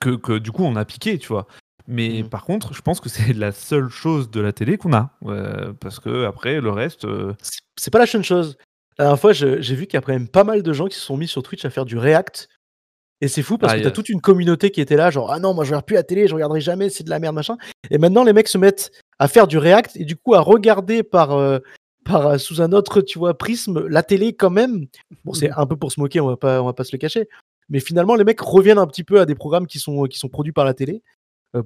que 0.00 0.10
que 0.16 0.38
du 0.38 0.52
coup 0.52 0.64
on 0.64 0.76
a 0.76 0.84
piqué, 0.84 1.18
tu 1.18 1.28
vois? 1.28 1.46
Mais 1.88 2.22
Mmh. 2.22 2.28
par 2.28 2.44
contre, 2.44 2.74
je 2.74 2.82
pense 2.82 3.00
que 3.00 3.08
c'est 3.08 3.32
la 3.32 3.52
seule 3.52 3.88
chose 3.88 4.30
de 4.30 4.40
la 4.40 4.52
télé 4.52 4.78
qu'on 4.78 4.92
a, 4.94 5.10
heu, 5.26 5.74
parce 5.80 6.00
qu'après 6.00 6.60
le 6.60 6.70
reste, 6.70 7.06
C'est 7.76 7.90
pas 7.92 7.98
la 7.98 8.06
seule 8.06 8.22
chose. 8.24 8.56
La 8.98 9.06
dernière 9.06 9.20
fois, 9.20 9.32
j'ai 9.32 9.58
vu 9.74 9.86
qu'il 9.86 9.94
y 9.94 9.98
a 9.98 10.02
quand 10.02 10.12
même 10.12 10.28
pas 10.28 10.44
mal 10.44 10.62
de 10.62 10.72
gens 10.72 10.86
qui 10.86 10.96
se 10.96 11.00
sont 11.04 11.16
mis 11.16 11.28
sur 11.28 11.42
Twitch 11.42 11.64
à 11.64 11.70
faire 11.70 11.84
du 11.86 11.98
react 11.98 12.48
et 13.22 13.28
c'est 13.28 13.40
fou 13.42 13.56
parce 13.56 13.72
Ah 13.72 13.76
que 13.76 13.80
tu 13.80 13.86
as 13.86 13.88
yes. 13.88 13.94
toute 13.94 14.10
une 14.10 14.20
communauté 14.20 14.70
qui 14.70 14.82
était 14.82 14.96
là, 14.96 15.10
genre: 15.10 15.32
«Ah 15.32 15.38
non, 15.38 15.54
moi 15.54 15.64
je 15.64 15.70
regarde 15.70 15.86
plus 15.86 15.94
la 15.94 16.02
télé, 16.02 16.28
je 16.28 16.34
regarderai 16.34 16.60
jamais, 16.60 16.90
c'est 16.90 17.04
de 17.04 17.08
la 17.10 17.18
merde, 17.18 17.34
machin» 17.34 17.56
et 17.90 17.96
maintenant 17.96 18.24
les 18.24 18.34
mecs 18.34 18.48
se 18.48 18.58
mettent 18.58 18.90
à 19.18 19.28
faire 19.28 19.46
du 19.46 19.56
react 19.56 19.96
et 19.96 20.04
du 20.04 20.16
coup 20.16 20.34
à 20.34 20.40
regarder 20.40 21.02
par, 21.02 21.38
heu, 21.38 21.62
par, 22.04 22.28
heu, 22.32 22.38
sous 22.38 22.60
un 22.60 22.72
autre, 22.72 23.00
tu 23.00 23.18
vois, 23.18 23.38
prisme, 23.38 23.86
la 23.86 24.02
télé 24.02 24.34
quand 24.34 24.50
même. 24.50 24.86
Bon, 25.24 25.32
c'est 25.32 25.50
un 25.50 25.64
peu 25.66 25.76
pour 25.76 25.92
se 25.92 26.00
moquer, 26.00 26.20
on 26.20 26.26
va 26.26 26.36
pas 26.36 26.60
on 26.60 26.66
va 26.66 26.72
pas 26.74 26.84
se 26.84 26.92
le 26.92 26.98
cacher, 26.98 27.28
mais 27.70 27.80
finalement 27.80 28.16
les 28.16 28.24
mecs 28.24 28.40
reviennent 28.40 28.78
un 28.78 28.86
petit 28.86 29.04
peu 29.04 29.20
à 29.20 29.24
des 29.24 29.34
programmes 29.34 29.66
qui 29.66 29.78
sont, 29.78 30.04
qui 30.04 30.18
sont 30.18 30.28
produits 30.28 30.52
par 30.52 30.64
la 30.64 30.74
télé, 30.74 31.02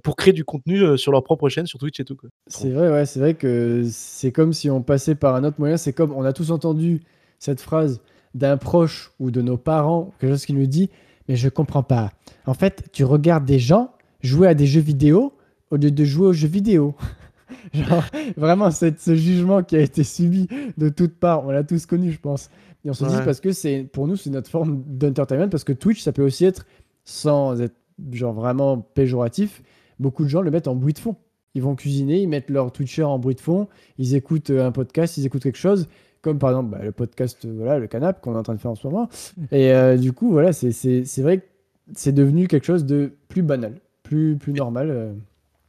pour 0.03 0.17
créer 0.17 0.33
du 0.33 0.45
contenu, 0.45 0.99
sur 0.99 1.13
leur 1.13 1.23
propre 1.23 1.49
chaîne, 1.49 1.67
sur 1.67 1.79
Twitch 1.79 2.01
et 2.01 2.05
tout. 2.05 2.17
C'est 2.49 2.71
vrai, 2.71 2.91
ouais, 2.91 3.07
c'est 3.07 3.21
vrai 3.21 3.35
que 3.35 3.85
c'est 3.89 4.33
comme 4.33 4.53
si 4.53 4.69
on 4.69 4.83
passait 4.83 5.15
par 5.15 5.37
un 5.37 5.45
autre 5.45 5.57
moyen. 5.59 5.77
C'est 5.77 5.93
comme 5.93 6.13
on 6.13 6.25
a 6.25 6.33
tous 6.33 6.51
entendu 6.51 7.03
cette 7.39 7.61
phrase 7.61 8.01
d'un 8.35 8.57
proche 8.57 9.13
ou 9.21 9.31
de 9.31 9.41
nos 9.41 9.57
parents, 9.57 10.13
quelque 10.19 10.33
chose 10.33 10.45
qui 10.45 10.55
nous 10.55 10.67
dit 10.67 10.91
Mais 11.29 11.37
je 11.37 11.49
comprends 11.49 11.83
pas. 11.83 12.13
En 12.47 12.55
fait, 12.55 12.85
tu 12.93 13.05
regardes 13.05 13.45
des 13.45 13.59
gens 13.59 13.93
jouer 14.23 14.49
à 14.49 14.55
des 14.55 14.67
jeux 14.67 14.81
vidéo 14.81 15.33
au 15.71 15.77
lieu 15.77 15.91
de 15.91 16.05
jouer 16.05 16.29
aux 16.29 16.33
jeux 16.33 16.49
vidéo. 16.49 16.95
Genre, 17.73 18.05
vraiment, 18.37 18.71
cette, 18.71 19.01
ce 19.01 19.15
jugement 19.15 19.63
qui 19.63 19.77
a 19.77 19.81
été 19.81 20.05
subi 20.05 20.49
de 20.77 20.89
toutes 20.89 21.19
parts, 21.19 21.45
on 21.45 21.51
l'a 21.51 21.65
tous 21.65 21.87
connu, 21.87 22.13
je 22.13 22.19
pense. 22.19 22.51
Et 22.85 22.91
on 22.91 22.95
se 22.95 23.05
dit 23.05 23.17
parce 23.25 23.41
que 23.41 23.53
c'est 23.53 23.89
pour 23.93 24.07
nous, 24.07 24.17
c'est 24.17 24.31
notre 24.31 24.51
forme 24.51 24.85
d'entertainment, 24.87 25.49
parce 25.49 25.65
que 25.65 25.73
Twitch, 25.73 26.03
ça 26.03 26.13
peut 26.13 26.25
aussi 26.25 26.45
être, 26.45 26.67
sans 27.05 27.61
être 27.61 27.75
genre 28.13 28.33
vraiment 28.33 28.79
péjoratif, 28.79 29.63
beaucoup 29.99 30.25
de 30.25 30.29
gens 30.29 30.41
le 30.41 30.51
mettent 30.51 30.69
en 30.69 30.77
bruit 30.77 30.93
de 30.93 30.99
fond. 30.99 31.17
Ils 31.55 31.63
vont 31.63 31.75
cuisiner, 31.75 32.21
ils 32.21 32.29
mettent 32.29 32.51
leur 32.51 32.71
Twitcher 32.71 33.03
en 33.03 33.19
bruit 33.19 33.35
de 33.35 33.41
fond, 33.41 33.67
ils 33.99 34.15
écoutent 34.15 34.51
un 34.51 34.71
podcast, 34.73 35.17
ils 35.17 35.27
écoutent 35.27 35.43
quelque 35.43 35.59
chose, 35.59 35.89
comme 36.27 36.39
par 36.41 36.51
exemple 36.51 36.71
bah, 36.71 36.85
le 36.85 36.91
podcast, 36.93 37.45
euh, 37.45 37.55
voilà, 37.57 37.79
le 37.79 37.87
canap 37.87 38.21
qu'on 38.21 38.35
est 38.35 38.39
en 38.39 38.43
train 38.43 38.55
de 38.55 38.61
faire 38.61 38.73
en 38.73 38.75
ce 38.75 38.87
moment. 38.87 39.09
Et 39.53 39.73
euh, 39.73 39.97
du 39.97 40.13
coup, 40.13 40.33
voilà, 40.33 40.53
c'est- 40.53 40.73
vrai 41.23 41.39
que 41.39 41.45
c'est 41.95 42.13
devenu 42.13 42.49
quelque 42.49 42.65
chose 42.67 42.85
de 42.85 43.13
plus 43.29 43.43
banal, 43.43 43.75
plus, 44.03 44.37
plus 44.37 44.53
normal. 44.53 44.91
euh. 44.91 45.13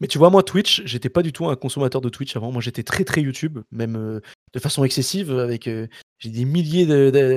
Mais 0.02 0.08
tu 0.08 0.18
vois, 0.18 0.30
moi, 0.32 0.42
Twitch, 0.44 0.82
j'étais 0.86 1.10
pas 1.10 1.22
du 1.24 1.32
tout 1.32 1.48
un 1.48 1.56
consommateur 1.56 2.02
de 2.02 2.10
Twitch 2.10 2.36
avant. 2.36 2.52
Moi, 2.52 2.62
j'étais 2.62 2.84
très, 2.84 3.04
très 3.04 3.22
YouTube, 3.22 3.60
même 3.72 3.96
euh, 3.96 4.20
de 4.54 4.60
façon 4.60 4.84
excessive. 4.84 5.32
Avec, 5.32 5.68
euh, 5.68 5.88
j'ai 6.20 6.30
des 6.32 6.46
milliers 6.46 6.86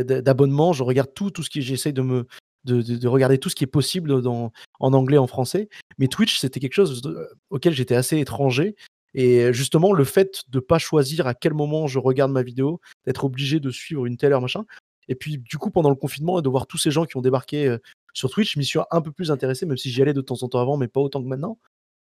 d'abonnements. 0.04 0.72
Je 0.72 0.82
regarde 0.82 1.10
tout, 1.14 1.30
tout 1.30 1.42
ce 1.42 1.50
qui, 1.50 1.62
j'essaie 1.62 1.92
de 1.92 2.02
me, 2.02 2.26
de, 2.64 2.82
de- 2.82 2.96
de 2.96 3.08
regarder 3.08 3.38
tout 3.38 3.48
ce 3.48 3.54
qui 3.54 3.64
est 3.64 3.66
possible 3.66 4.22
dans, 4.22 4.52
en 4.78 4.92
anglais, 4.92 5.18
en 5.18 5.26
français. 5.26 5.68
Mais 5.98 6.06
Twitch, 6.08 6.38
c'était 6.38 6.60
quelque 6.60 6.74
chose 6.74 7.02
auquel 7.50 7.72
j'étais 7.74 7.94
assez 7.94 8.18
étranger. 8.18 8.76
Et 9.14 9.52
justement, 9.52 9.92
le 9.92 10.04
fait 10.04 10.42
de 10.48 10.60
pas 10.60 10.78
choisir 10.78 11.26
à 11.26 11.34
quel 11.34 11.54
moment 11.54 11.86
je 11.86 11.98
regarde 11.98 12.30
ma 12.30 12.42
vidéo, 12.42 12.80
d'être 13.06 13.24
obligé 13.24 13.60
de 13.60 13.70
suivre 13.70 14.06
une 14.06 14.16
telle 14.16 14.32
heure, 14.32 14.40
machin. 14.40 14.64
Et 15.08 15.14
puis, 15.14 15.38
du 15.38 15.58
coup, 15.58 15.70
pendant 15.70 15.90
le 15.90 15.96
confinement, 15.96 16.38
et 16.38 16.42
de 16.42 16.48
voir 16.48 16.66
tous 16.66 16.78
ces 16.78 16.90
gens 16.90 17.04
qui 17.04 17.16
ont 17.16 17.20
débarqué 17.20 17.66
euh, 17.66 17.78
sur 18.12 18.30
Twitch, 18.30 18.54
je 18.54 18.58
m'y 18.58 18.64
suis 18.64 18.78
un 18.90 19.00
peu 19.00 19.10
plus 19.10 19.30
intéressé, 19.30 19.66
même 19.66 19.76
si 19.76 19.90
j'y 19.90 20.00
allais 20.02 20.12
de 20.14 20.20
temps 20.20 20.42
en 20.42 20.48
temps 20.48 20.60
avant, 20.60 20.76
mais 20.76 20.88
pas 20.88 21.00
autant 21.00 21.22
que 21.22 21.28
maintenant 21.28 21.58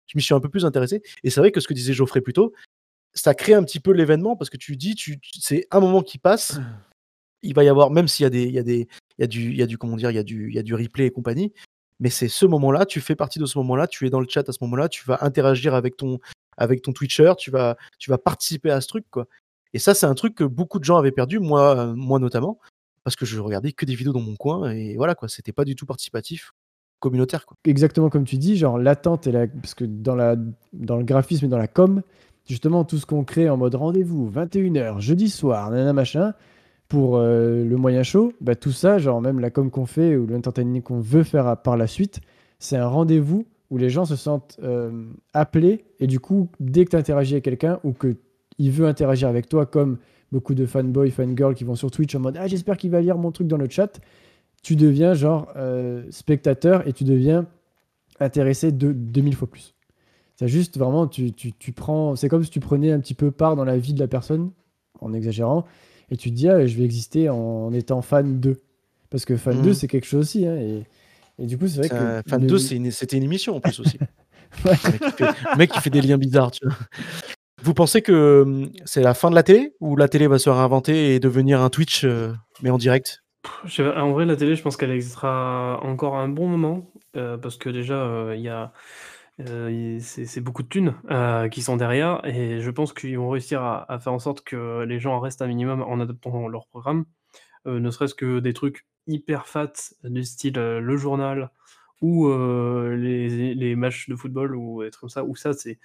je 0.07 0.19
m'y 0.19 0.23
suis 0.23 0.35
un 0.35 0.41
peu 0.41 0.49
plus 0.49 0.65
intéressé. 0.65 1.03
Et 1.25 1.31
c'est 1.31 1.41
vrai 1.41 1.53
que 1.53 1.61
ce 1.61 1.69
que 1.69 1.75
disait 1.75 1.93
Geoffrey 1.93 2.21
plus 2.21 2.33
tôt, 2.33 2.53
ça 3.15 3.35
crée 3.35 3.55
un 3.55 3.63
petit 3.63 3.81
peu 3.81 3.93
l'événement 3.93 4.37
parce 4.37 4.51
que 4.51 4.57
tu 4.57 4.77
dis, 4.77 4.95
tu, 4.95 5.19
tu- 5.21 5.41
c'est 5.41 5.67
un 5.71 5.81
moment 5.81 6.03
qui 6.03 6.19
passe. 6.19 6.61
Il 7.43 7.55
va 7.55 7.65
y 7.65 7.69
avoir, 7.69 7.91
même 7.91 8.07
s'il 8.07 8.23
y 8.23 8.27
a 8.27 8.31
des, 8.31 8.45
il 8.45 8.55
y 8.55 8.59
a 8.61 8.63
des, 8.63 8.87
il 9.19 9.23
y 9.23 9.25
a 9.25 9.27
du, 9.27 9.51
il 9.51 9.57
y 9.57 9.63
a 9.63 9.67
du, 9.67 9.77
comment 9.77 9.97
dire, 9.97 10.13
il 10.13 10.15
y 10.15 10.19
a 10.19 10.23
du, 10.23 10.49
il 10.49 10.55
y 10.55 10.61
a 10.61 10.63
du 10.63 10.77
replay 10.77 11.07
et 11.07 11.11
compagnie. 11.11 11.53
Mais 11.99 12.09
c'est 12.09 12.29
ce 12.29 12.47
moment-là, 12.47 12.87
tu 12.87 13.01
fais 13.01 13.17
partie 13.17 13.41
de 13.41 13.47
ce 13.47 13.59
moment-là, 13.59 13.89
tu 13.89 14.07
es 14.07 14.11
dans 14.11 14.21
le 14.21 14.29
chat 14.29 14.49
à 14.49 14.53
ce 14.53 14.59
moment-là, 14.61 14.89
tu 14.89 15.05
vas 15.07 15.19
interagir 15.23 15.75
avec 15.75 15.97
ton, 15.97 16.21
avec 16.57 16.83
ton 16.83 16.93
Twitcher, 16.93 17.33
tu 17.39 17.51
vas, 17.51 17.77
tu 17.99 18.11
vas 18.11 18.19
participer 18.19 18.71
à 18.71 18.81
ce 18.81 18.89
truc, 18.89 19.05
quoi. 19.11 19.27
Et 19.75 19.79
ça, 19.79 19.95
c'est 19.95 20.07
un 20.07 20.15
truc 20.15 20.35
que 20.35 20.45
beaucoup 20.45 20.79
de 20.79 20.85
gens 20.85 20.99
avaient 20.99 21.13
perdu, 21.13 21.39
moi, 21.39 21.77
euh, 21.79 21.95
moi 21.95 22.19
notamment, 22.19 22.59
parce 23.05 23.17
que 23.17 23.25
je 23.25 23.41
regardais 23.41 23.73
que 23.73 23.87
des 23.87 23.95
vidéos 23.95 24.13
dans 24.13 24.21
mon 24.21 24.37
coin 24.37 24.71
et 24.71 24.97
voilà, 24.97 25.15
quoi. 25.15 25.29
C'était 25.29 25.53
pas 25.53 25.65
du 25.65 25.75
tout 25.75 25.87
participatif, 25.87 26.53
communautaire, 27.01 27.47
quoi. 27.47 27.57
exactement 27.65 28.11
comme 28.11 28.25
tu 28.25 28.37
dis, 28.37 28.57
genre 28.57 28.79
l'attente 28.79 29.27
et 29.27 29.33
parce 29.61 29.75
que 29.75 29.85
dans, 29.85 30.15
la... 30.15 30.37
dans 30.73 30.97
le 30.97 31.05
graphisme 31.05 31.47
et 31.47 31.49
dans 31.49 31.59
la 31.59 31.69
com, 31.69 32.03
justement 32.47 32.85
tout 32.85 32.99
ce 32.99 33.07
qu'on 33.07 33.25
crée 33.25 33.49
en 33.49 33.57
mode 33.57 33.75
rendez-vous, 33.75 34.31
21h, 34.31 35.01
jeudi 35.01 35.31
soir, 35.31 35.71
nanana 35.71 35.93
machin, 35.93 36.35
pour 36.89 37.17
euh, 37.17 37.65
le 37.65 37.77
moyen 37.77 38.03
show, 38.03 38.35
bah, 38.41 38.55
tout 38.55 38.71
ça, 38.73 38.99
genre 38.99 39.21
même 39.23 39.41
la 39.41 39.51
com 39.51 39.71
qu'on 39.71 39.87
fait 39.87 40.17
ou 40.17 40.27
l'entertainment 40.27 40.83
qu'on 40.83 41.01
veut 41.01 41.23
faire 41.23 41.57
par 41.63 41.77
la 41.77 41.87
suite, 41.87 42.21
c'est 42.59 42.77
un 42.77 42.87
rendez-vous 42.87 43.47
où 43.73 43.79
les 43.79 43.89
gens 43.91 44.05
se 44.05 44.17
sentent 44.17 44.59
euh, 44.63 45.07
appelés 45.33 45.85
et 45.99 46.07
du 46.07 46.21
coup, 46.21 46.49
dès 46.61 46.85
que 46.85 46.91
tu 46.91 46.97
interagis 46.97 47.35
avec 47.35 47.45
quelqu'un 47.45 47.81
ou 47.85 47.93
que 47.93 48.17
il 48.59 48.71
veut 48.71 48.87
interagir 48.87 49.29
avec 49.29 49.49
toi 49.49 49.65
comme 49.67 49.97
beaucoup 50.31 50.55
de 50.55 50.67
fanboys, 50.67 51.11
fangirls 51.11 51.55
qui 51.55 51.65
vont 51.65 51.75
sur 51.75 51.91
Twitch 51.91 52.15
en 52.15 52.21
mode 52.21 52.37
ah 52.39 52.47
j'espère 52.47 52.77
qu'il 52.77 52.91
va 52.91 53.01
lire 53.01 53.17
mon 53.17 53.33
truc 53.33 53.49
dans 53.49 53.57
le 53.57 53.69
chat, 53.69 53.99
tu 54.63 54.77
deviens 54.77 55.15
genre 55.15 55.49
euh, 55.57 56.05
spectateur 56.11 56.87
et 56.87 56.93
tu 56.93 57.05
deviens 57.05 57.47
intéressé 58.21 58.73
de 58.73 58.93
2000 58.93 59.35
fois 59.35 59.49
plus. 59.51 59.75
C'est 60.37 60.49
juste 60.49 60.79
vraiment, 60.79 61.07
tu, 61.07 61.33
tu, 61.33 61.53
tu 61.53 61.73
prends, 61.73 62.15
c'est 62.17 62.29
comme 62.29 62.45
si 62.45 62.51
tu 62.51 62.61
prenais 62.61 62.93
un 62.93 63.01
petit 63.01 63.15
peu 63.15 63.31
part 63.31 63.57
dans 63.57 63.65
la 63.65 63.79
vie 63.79 63.95
de 63.95 64.01
la 64.01 64.09
personne, 64.09 64.51
en 65.01 65.13
exagérant, 65.13 65.65
et 66.11 66.17
tu 66.17 66.31
te 66.31 66.35
dis, 66.37 66.49
ah, 66.49 66.67
je 66.67 66.77
vais 66.77 66.85
exister 66.85 67.29
en, 67.29 67.73
étant 67.73 68.03
fan 68.03 68.39
d'eux. 68.41 68.61
Parce 69.11 69.25
que 69.25 69.37
fan 69.37 69.57
Mhm. 69.57 69.63
d'eux, 69.63 69.73
c'est 69.73 69.89
quelque 69.89 70.07
chose 70.07 70.21
aussi. 70.23 70.47
hein, 70.47 70.57
et, 70.57 70.85
et 71.39 71.47
du 71.47 71.57
coup, 71.59 71.67
c'est 71.69 71.79
vrai 71.87 71.89
que. 71.89 72.29
Fan 72.31 72.41
le- 72.43 72.47
2, 72.47 72.59
c'est 72.59 72.77
une- 72.77 72.91
c'était 72.91 73.17
une 73.17 73.23
émission 73.25 73.57
en 73.57 73.61
plus 73.61 73.79
aussi. 73.81 73.99
Ouais. 74.65 74.73
Le 74.85 74.91
mec 74.93 75.01
qui 75.01 75.11
fait- 75.17 75.25
le 75.53 75.57
mec 75.59 75.71
qui 75.73 75.81
fait 75.81 75.91
des 75.91 76.01
liens 76.03 76.19
bizarres, 76.19 76.51
tu 76.51 76.67
vois. 76.67 76.77
Vous 77.63 77.75
pensez 77.75 78.03
que 78.03 78.43
hum, 78.43 78.71
c'est 78.85 79.03
la 79.03 79.15
fin 79.15 79.31
de 79.31 79.35
la 79.35 79.43
télé 79.43 79.75
ou 79.81 79.97
la 79.97 80.09
télé 80.09 80.27
va 80.27 80.39
se 80.39 80.51
réinventer 80.51 81.15
et 81.15 81.21
devenir 81.21 81.61
un 81.63 81.71
Twitch 81.71 82.05
euh, 82.05 82.33
mais 82.63 82.71
en 82.71 82.77
direct? 82.79 83.23
Je 83.65 83.73
sais 83.73 83.83
pas, 83.85 84.03
en 84.03 84.13
vrai, 84.13 84.25
la 84.27 84.37
télé, 84.37 84.55
je 84.57 84.63
pense 84.63 84.77
qu'elle 84.77 84.91
existera 84.91 85.81
encore 85.83 86.17
un 86.17 86.29
bon 86.29 86.47
moment, 86.49 86.91
euh, 87.17 87.37
parce 87.39 87.57
que 87.57 87.71
déjà, 87.71 87.95
euh, 87.95 88.35
il 88.37 88.43
y 88.43 88.49
a, 88.49 88.73
euh, 89.41 89.99
c'est 90.01 90.41
beaucoup 90.41 90.63
de 90.63 90.69
thunes 90.69 90.95
euh, 91.11 91.49
qui 91.49 91.63
sont 91.63 91.77
derrière, 91.77 92.21
et 92.25 92.61
je 92.61 92.71
pense 92.71 92.93
qu'ils 92.93 93.19
vont 93.19 93.31
réussir 93.31 93.63
à, 93.63 93.91
à 93.93 93.99
faire 93.99 94.13
en 94.13 94.19
sorte 94.21 94.43
que 94.43 94.85
les 94.85 95.01
gens 95.01 95.19
restent 95.19 95.43
un 95.43 95.47
minimum 95.49 95.83
en 95.83 95.99
adoptant 95.99 96.47
leur 96.49 96.67
programme, 96.69 97.05
euh, 97.67 97.81
ne 97.81 97.91
serait-ce 97.91 98.15
que 98.15 98.39
des 98.39 98.53
trucs 98.53 98.87
hyper 99.07 99.47
fat 99.47 99.73
du 100.05 100.25
style 100.25 100.59
euh, 100.59 100.81
le 100.81 100.97
journal 100.97 101.51
ou 102.01 102.29
euh, 102.29 102.97
les, 102.97 103.77
matchs 103.77 104.09
de 104.09 104.17
football 104.17 104.57
ou 104.57 104.83
des 104.83 104.91
trucs 104.91 105.03
comme 105.03 105.11
ça, 105.11 105.25
où 105.25 105.37
ça, 105.37 105.53
c'est 105.53 105.79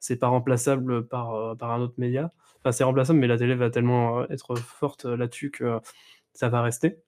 c'est 0.00 0.16
pas 0.16 0.26
remplaçable 0.26 1.06
par, 1.06 1.34
euh, 1.34 1.54
par 1.54 1.70
un 1.70 1.80
autre 1.80 1.94
média. 1.96 2.32
Enfin, 2.58 2.72
c'est 2.72 2.84
remplaçable, 2.84 3.20
mais 3.20 3.28
la 3.28 3.38
télé 3.38 3.54
va 3.54 3.70
tellement 3.70 4.28
être 4.28 4.56
forte 4.56 5.04
là-dessus 5.04 5.50
que 5.50 5.80
ça 6.32 6.48
va 6.48 6.60
rester. 6.62 6.98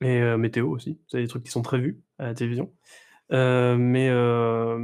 Et 0.00 0.20
météo 0.36 0.68
aussi, 0.68 1.00
c'est 1.08 1.20
des 1.20 1.28
trucs 1.28 1.44
qui 1.44 1.50
sont 1.50 1.62
très 1.62 1.78
vus 1.78 2.00
à 2.18 2.26
la 2.26 2.34
télévision. 2.34 2.72
Mais, 3.30 4.10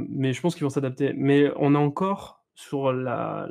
mais 0.09 0.33
je 0.33 0.41
pense 0.41 0.55
qu'ils 0.55 0.63
vont 0.63 0.69
s'adapter. 0.69 1.13
Mais 1.15 1.51
on 1.57 1.75
est 1.75 1.77
encore 1.77 2.43
sur 2.55 2.93
la 2.93 3.49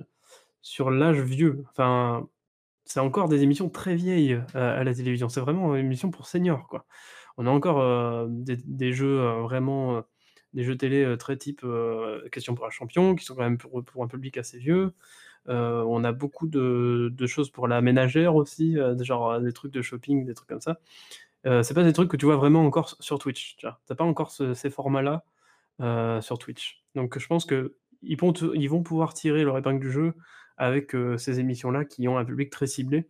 sur 0.62 0.91
l'âge 0.91 1.20
vieux. 1.20 1.64
Enfin, 1.70 2.28
c'est 2.93 3.01
encore 3.01 3.30
des 3.30 3.43
émissions 3.43 3.70
très 3.70 3.95
vieilles 3.95 4.34
euh, 4.55 4.80
à 4.80 4.84
la 4.84 4.93
télévision. 4.93 5.30
C'est 5.30 5.40
vraiment 5.40 5.74
une 5.74 5.86
émission 5.86 6.11
pour 6.11 6.26
seniors, 6.26 6.68
quoi. 6.68 6.84
On 7.38 7.47
a 7.47 7.51
encore 7.51 7.80
euh, 7.80 8.26
des, 8.28 8.93
jeux 8.93 9.18
euh, 9.18 9.40
vraiment, 9.40 10.03
des 10.53 10.62
jeux 10.62 10.76
télé 10.76 11.16
très 11.18 11.38
type 11.38 11.64
Question 12.30 12.55
pour 12.55 12.66
un 12.66 12.70
champion, 12.70 13.14
qui 13.14 13.24
sont 13.24 13.34
quand 13.34 13.45
même 13.45 13.57
pour, 13.57 14.05
un 14.05 14.09
public 14.09 14.36
assez 14.36 14.59
vieux. 14.59 14.93
On 15.47 16.05
a 16.05 16.12
beaucoup 16.12 16.47
de, 16.47 17.26
choses 17.26 17.51
pour 17.51 17.66
la 17.66 17.80
ménagère 17.80 18.34
aussi, 18.34 18.76
genre 19.01 19.40
des 19.40 19.53
trucs 19.55 19.72
de 19.72 19.80
shopping, 19.80 20.26
des 20.26 20.34
trucs 20.34 20.49
comme 20.51 20.61
ça. 20.61 20.78
C'est 21.45 21.74
pas 21.74 21.84
des 21.84 21.95
trucs 21.95 22.11
que 22.11 22.18
tu 22.18 22.26
vois 22.26 22.36
vraiment 22.36 22.66
encore 22.66 22.95
sur 23.01 23.18
Twitch. 23.18 23.57
Tu 23.57 23.66
n'as 23.66 23.97
pas 23.97 24.05
encore 24.05 24.32
ce- 24.32 24.53
ces 24.53 24.68
formats-là 24.68 25.24
sur 26.20 26.38
Twitch. 26.38 26.84
Donc 26.95 27.18
je 27.18 27.26
pense 27.26 27.47
que 27.47 27.74
ils 28.03 28.18
vont, 28.18 28.32
vont 28.32 28.82
pouvoir 28.82 29.14
tirer 29.14 29.45
leur 29.45 29.57
épingle 29.57 29.80
du 29.80 29.90
jeu 29.90 30.12
avec 30.57 30.94
euh, 30.94 31.16
ces 31.18 31.40
émissions-là 31.40 31.84
qui 31.84 32.09
ont 32.09 32.18
un 32.18 32.24
public 32.24 32.50
très 32.50 32.66
ciblé 32.66 33.09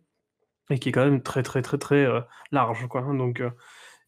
et 0.69 0.79
qui 0.79 0.89
est 0.89 0.91
quand 0.91 1.03
même 1.03 1.21
très 1.21 1.43
très 1.43 1.61
très 1.61 1.77
très 1.77 2.05
euh, 2.05 2.21
large. 2.51 2.87
Quoi. 2.87 3.01
hein. 3.01 3.15
Donc, 3.15 3.41
euh, 3.41 3.49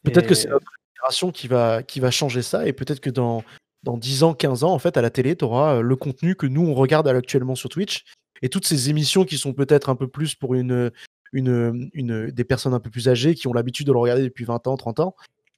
Peut-être 0.03 0.27
que 0.27 0.35
c'est 0.35 0.49
notre 0.49 0.67
génération 0.95 1.31
qui 1.31 1.47
va, 1.47 1.83
qui 1.83 1.99
va 1.99 2.11
changer 2.11 2.41
ça 2.41 2.67
et 2.67 2.73
peut-être 2.73 2.99
que 2.99 3.09
dans, 3.09 3.43
dans 3.83 3.97
10 3.97 4.23
ans, 4.23 4.33
15 4.33 4.63
ans, 4.63 4.73
en 4.73 4.79
fait, 4.79 4.97
à 4.97 5.01
la 5.01 5.09
télé, 5.09 5.35
tu 5.35 5.45
auras 5.45 5.81
le 5.81 5.95
contenu 5.95 6.35
que 6.35 6.45
nous, 6.45 6.61
on 6.61 6.73
regarde 6.73 7.07
actuellement 7.07 7.55
sur 7.55 7.69
Twitch 7.69 8.03
et 8.41 8.49
toutes 8.49 8.67
ces 8.67 8.89
émissions 8.89 9.25
qui 9.25 9.37
sont 9.37 9.53
peut-être 9.53 9.89
un 9.89 9.95
peu 9.95 10.07
plus 10.07 10.35
pour 10.35 10.53
une, 10.53 10.91
une, 11.33 11.89
une, 11.93 12.31
des 12.31 12.43
personnes 12.43 12.73
un 12.73 12.79
peu 12.79 12.89
plus 12.89 13.09
âgées 13.09 13.35
qui 13.35 13.47
ont 13.47 13.53
l'habitude 13.53 13.87
de 13.87 13.91
le 13.91 13.99
regarder 13.99 14.23
depuis 14.23 14.45
20 14.45 14.67
ans, 14.67 14.77
30 14.77 14.99
ans. 14.99 15.15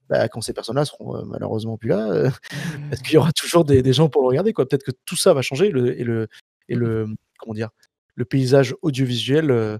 Bah, 0.10 0.30
quand 0.30 0.40
ces 0.40 0.54
personnes-là 0.54 0.86
seront 0.86 1.18
euh, 1.18 1.24
malheureusement 1.26 1.78
plus 1.78 1.90
là, 1.90 2.10
euh, 2.10 2.30
est-ce 2.92 3.04
qu'il 3.04 3.14
y 3.14 3.18
aura 3.18 3.34
toujours 3.34 3.66
des, 3.66 3.82
des 3.82 3.94
gens 3.94 4.08
pour 4.08 4.22
le 4.22 4.30
regarder 4.30 4.54
quoi 4.54 4.66
Peut-être 4.66 4.86
que 4.86 4.92
tout 5.06 5.18
ça 5.18 5.34
va 5.34 5.42
changer 5.42 5.70
le, 5.70 6.00
et 6.00 6.04
le 6.04 6.30
et 6.70 6.76
le 6.76 7.08
comment 7.38 7.54
dire 7.54 7.70
le 8.16 8.26
paysage 8.26 8.76
audiovisuel 8.82 9.52
euh, 9.52 9.78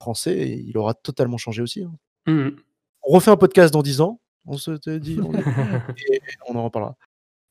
français, 0.00 0.48
il 0.64 0.76
aura 0.76 0.94
totalement 0.94 1.38
changé 1.38 1.62
aussi. 1.62 1.82
hein. 1.82 1.92
Mhm. 2.26 2.56
On 3.02 3.12
refait 3.14 3.30
un 3.30 3.36
podcast 3.36 3.72
dans 3.72 3.82
10 3.82 4.00
ans. 4.02 4.20
On 4.46 4.56
se 4.58 4.72
te 4.72 4.96
dit, 4.98 5.18
on, 5.22 5.32
et 6.12 6.20
on 6.48 6.56
en 6.56 6.64
reparlera. 6.64 6.96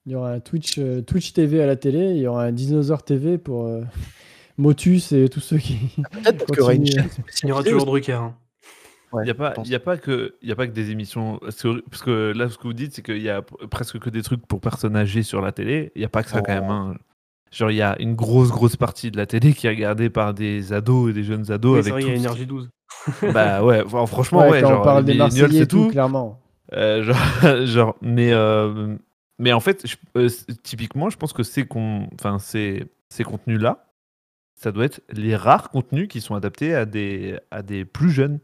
Il 0.06 0.12
y 0.12 0.16
aura 0.16 0.32
un 0.32 0.40
Twitch, 0.40 0.78
euh, 0.78 1.02
Twitch 1.02 1.34
TV 1.34 1.62
à 1.62 1.66
la 1.66 1.76
télé, 1.76 2.12
il 2.12 2.18
y 2.18 2.28
aura 2.28 2.44
un 2.46 2.52
Dinosaur 2.52 3.04
TV 3.04 3.38
pour 3.38 3.66
euh, 3.66 3.82
Motus 4.58 5.12
et 5.12 5.28
tous 5.30 5.40
ceux 5.40 5.58
qui. 5.58 5.78
Peut-être 6.12 6.46
qu'il 6.46 6.56
y 6.58 6.60
aura 6.62 6.74
une 6.74 6.84
Continue. 6.84 7.02
chaîne 7.02 7.24
Il 7.44 7.50
y 7.50 7.52
aura 7.52 7.64
toujours. 7.64 7.86
Drucker. 7.86 8.14
hein. 8.14 8.36
Ouais, 9.14 9.24
Il 9.24 9.26
n'y 9.26 9.32
a, 9.32 9.36
pas- 9.36 9.54
y 9.66 9.74
a, 9.76 9.80
pas 9.80 9.98
que- 9.98 10.36
y 10.42 10.52
a 10.52 10.56
pas 10.56 10.68
que 10.68 10.74
des 10.74 10.92
émissions. 10.92 11.38
parce 11.40 11.62
que- 11.62 11.82
Parce 11.90 12.04
que 12.04 12.34
là, 12.36 12.50
ce 12.50 12.58
que 12.58 12.64
vous 12.64 12.74
dites, 12.74 12.94
c'est 12.94 13.02
qu'il 13.02 13.22
y 13.22 13.30
a 13.30 13.42
presque 13.42 14.00
que 14.00 14.10
des 14.10 14.22
trucs 14.22 14.46
pour 14.46 14.60
personnes 14.60 14.96
âgées 14.96 15.24
sur 15.24 15.42
la 15.42 15.52
télé. 15.52 15.92
Il 15.96 16.00
n'y 16.00 16.06
a 16.06 16.10
pas 16.10 16.24
que 16.24 16.30
ça, 16.30 16.42
quand 16.42 16.54
même. 16.54 16.70
hein. 16.70 16.96
Genre, 17.52 17.72
il 17.72 17.76
y 17.78 17.82
a 17.82 17.96
une 18.02 18.16
grosse, 18.16 18.50
grosse 18.50 18.76
partie 18.76 19.10
de 19.12 19.18
la 19.18 19.26
télé 19.26 19.54
qui 19.54 19.68
est 19.68 19.70
regardée 19.70 20.10
par 20.10 20.34
des 20.34 20.74
ados 20.74 21.10
et 21.12 21.14
des 21.14 21.24
jeunes 21.24 21.52
ados. 21.52 21.74
Oui, 21.74 21.80
avec 21.80 21.92
vrai, 21.94 22.02
il 22.04 22.08
y 22.08 22.12
a 22.12 22.16
Énergie 22.16 22.46
12. 22.46 22.70
qui- 23.20 23.28
Bah 23.34 23.64
ouais, 23.64 23.84
enfin, 23.86 24.06
franchement, 24.06 24.40
Ouais, 24.42 24.50
ouais. 24.52 24.62
quand 24.62 24.70
genre, 24.70 24.82
on 24.82 24.84
parle 24.84 25.06
des 25.06 25.14
Marseillais 25.16 25.46
et 25.46 25.60
c'est 25.60 25.68
tout, 25.68 25.86
tout. 25.86 25.92
clairement. 25.92 26.42
Euh, 26.74 27.04
genre, 27.04 27.18
genre, 27.66 27.96
mais, 28.02 28.34
euh, 28.34 28.96
mais 29.40 29.54
en 29.54 29.60
fait, 29.62 29.88
je- 29.88 29.96
euh, 30.18 30.30
typiquement, 30.64 31.10
je 31.10 31.18
pense 31.18 31.32
que 31.34 31.44
ces, 31.44 31.66
con- 31.66 32.10
enfin, 32.16 32.38
ces, 32.40 32.86
ces 33.10 33.24
contenus-là, 33.24 33.86
ça 34.56 34.72
doit 34.72 34.86
être 34.86 35.02
les 35.12 35.36
rares 35.36 35.70
contenus 35.70 36.08
qui 36.10 36.20
sont 36.20 36.36
adaptés 36.36 36.76
à 36.76 36.86
des, 36.86 37.40
à 37.52 37.62
des 37.62 37.86
plus 37.86 38.10
jeunes. 38.10 38.40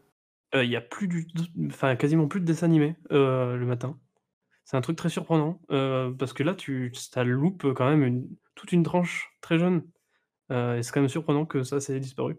il 0.54 0.70
y 0.70 0.76
a 0.76 0.80
plus 0.80 1.08
du 1.08 1.26
enfin, 1.66 1.96
quasiment 1.96 2.28
plus 2.28 2.40
de 2.40 2.46
dessins 2.46 2.66
animés, 2.66 2.94
le 3.10 3.64
matin. 3.64 3.96
C'est 4.64 4.76
un 4.78 4.80
truc 4.80 4.96
très 4.96 5.08
surprenant, 5.10 5.60
parce 5.68 6.32
que 6.32 6.42
là, 6.44 6.54
tu 6.54 6.90
ça 6.94 7.24
loupe 7.24 7.66
quand 7.74 7.88
même 7.90 8.02
une 8.04 8.26
toute 8.54 8.72
une 8.72 8.82
tranche 8.82 9.30
très 9.40 9.58
jeune, 9.58 9.84
heu 10.50 10.78
et 10.78 10.82
c'est 10.82 10.92
quand 10.92 11.00
même 11.00 11.08
surprenant 11.08 11.46
que 11.46 11.62
ça, 11.62 11.80
ça 11.80 11.94
ait 11.94 12.00
disparu. 12.00 12.36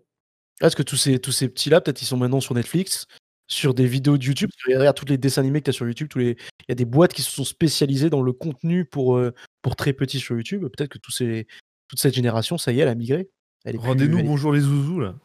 Ah, 0.62 0.68
est-ce 0.68 0.76
que 0.76 0.84
tous 0.84 0.96
ces 0.96 1.20
tous 1.20 1.32
ces 1.32 1.50
petits-là, 1.50 1.82
peut-être, 1.82 2.02
ils 2.02 2.06
sont 2.06 2.18
maintenant 2.18 2.40
sur 2.40 2.56
Netflix, 2.56 3.08
sur 3.48 3.74
des 3.74 3.86
vidéos 3.86 4.18
de 4.18 4.24
YouTube? 4.24 4.50
Parce 4.52 4.74
que 4.74 4.80
regarde 4.80 4.96
tous 4.98 5.06
les 5.06 5.18
dessins 5.18 5.42
animés 5.42 5.60
que 5.60 5.66
tu 5.66 5.70
as 5.72 5.74
sur 5.74 5.86
YouTube, 5.88 6.08
tous 6.10 6.20
les 6.20 6.38
il 6.62 6.66
y 6.70 6.72
a 6.72 6.76
des 6.76 6.86
boîtes 6.86 7.14
qui 7.14 7.22
se 7.22 7.32
sont 7.32 7.44
spécialisées 7.44 8.10
dans 8.10 8.22
le 8.22 8.34
contenu 8.34 8.86
pour, 8.86 9.18
heu, 9.18 9.34
pour 9.62 9.76
très 9.76 9.94
petits 9.94 10.20
sur 10.20 10.36
YouTube. 10.36 10.62
Peut-être 10.62 10.90
que 10.90 10.98
tous 10.98 11.12
ces 11.12 11.48
toute 11.88 12.00
cette 12.00 12.16
génération, 12.16 12.58
ça 12.58 12.72
y 12.72 12.80
est, 12.80 12.84
elle 12.84 12.88
a 12.88 12.96
migré. 12.96 13.30
Rendez-nous 13.66 14.20
est 14.20 14.24
bonjour 14.24 14.54
les 14.54 14.62
zouzous 14.62 15.00
là. 15.00 15.16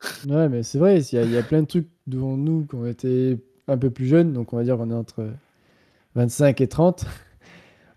Ouais, 0.28 0.48
mais 0.48 0.62
c'est 0.62 0.78
vrai, 0.78 1.00
il 1.02 1.14
y 1.14 1.18
a 1.18 1.24
il 1.24 1.30
y 1.30 1.36
a 1.36 1.42
plein 1.42 1.60
de 1.60 1.66
trucs 1.66 1.88
devant 2.06 2.36
nous 2.36 2.66
qui 2.66 2.74
ont 2.74 2.86
été 2.86 3.38
un 3.68 3.76
peu 3.76 3.90
plus 3.90 4.06
jeunes, 4.06 4.32
donc 4.32 4.52
on 4.52 4.56
va 4.56 4.64
dire 4.64 4.78
qu'on 4.78 4.90
est 4.90 4.94
entre 4.94 5.30
25 6.14 6.60
et 6.62 6.68
30. 6.68 7.04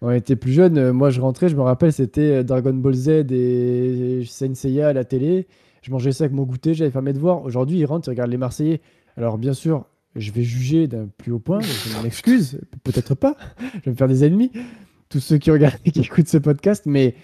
On 0.05 0.11
était 0.11 0.35
plus 0.35 0.51
jeunes, 0.51 0.77
heu, 0.77 0.91
moi 0.91 1.11
je 1.11 1.21
rentrais, 1.21 1.47
je 1.47 1.55
me 1.55 1.61
rappelle, 1.61 1.93
c'était, 1.93 2.39
heu, 2.39 2.43
Dragon 2.43 2.73
Ball 2.73 2.93
Z 2.93 3.07
et 3.31 4.21
Saint 4.27 4.53
Seiya 4.53 4.89
à 4.89 4.93
la 4.93 5.05
télé. 5.05 5.47
Je 5.81 5.91
mangeais 5.91 6.11
ça 6.11 6.25
avec 6.25 6.35
mon 6.35 6.43
goûter, 6.43 6.73
j'allais 6.73 6.91
faire 6.91 7.01
mes 7.01 7.13
devoirs. 7.13 7.41
Aujourd'hui, 7.43 7.79
ils 7.79 7.85
rentrent, 7.85 8.09
ils 8.09 8.11
regardent 8.11 8.31
les 8.31 8.37
Marseillais. 8.37 8.81
Alors 9.15 9.37
bien 9.37 9.53
sûr, 9.53 9.85
je 10.17 10.33
vais 10.33 10.43
juger 10.43 10.87
d'un 10.87 11.07
plus 11.17 11.31
haut 11.31 11.39
point, 11.39 11.61
je 11.61 11.95
m'en 11.95 12.03
excuse, 12.03 12.59
peut-être 12.83 13.15
pas, 13.15 13.37
je 13.75 13.79
vais 13.85 13.91
me 13.91 13.95
faire 13.95 14.09
des 14.09 14.25
ennemis, 14.25 14.51
tous 15.07 15.21
ceux 15.21 15.37
qui 15.37 15.51
regardent 15.51 15.79
et 15.85 15.91
qui 15.91 16.01
écoutent 16.01 16.27
ce 16.27 16.37
podcast, 16.37 16.83
mais 16.85 17.15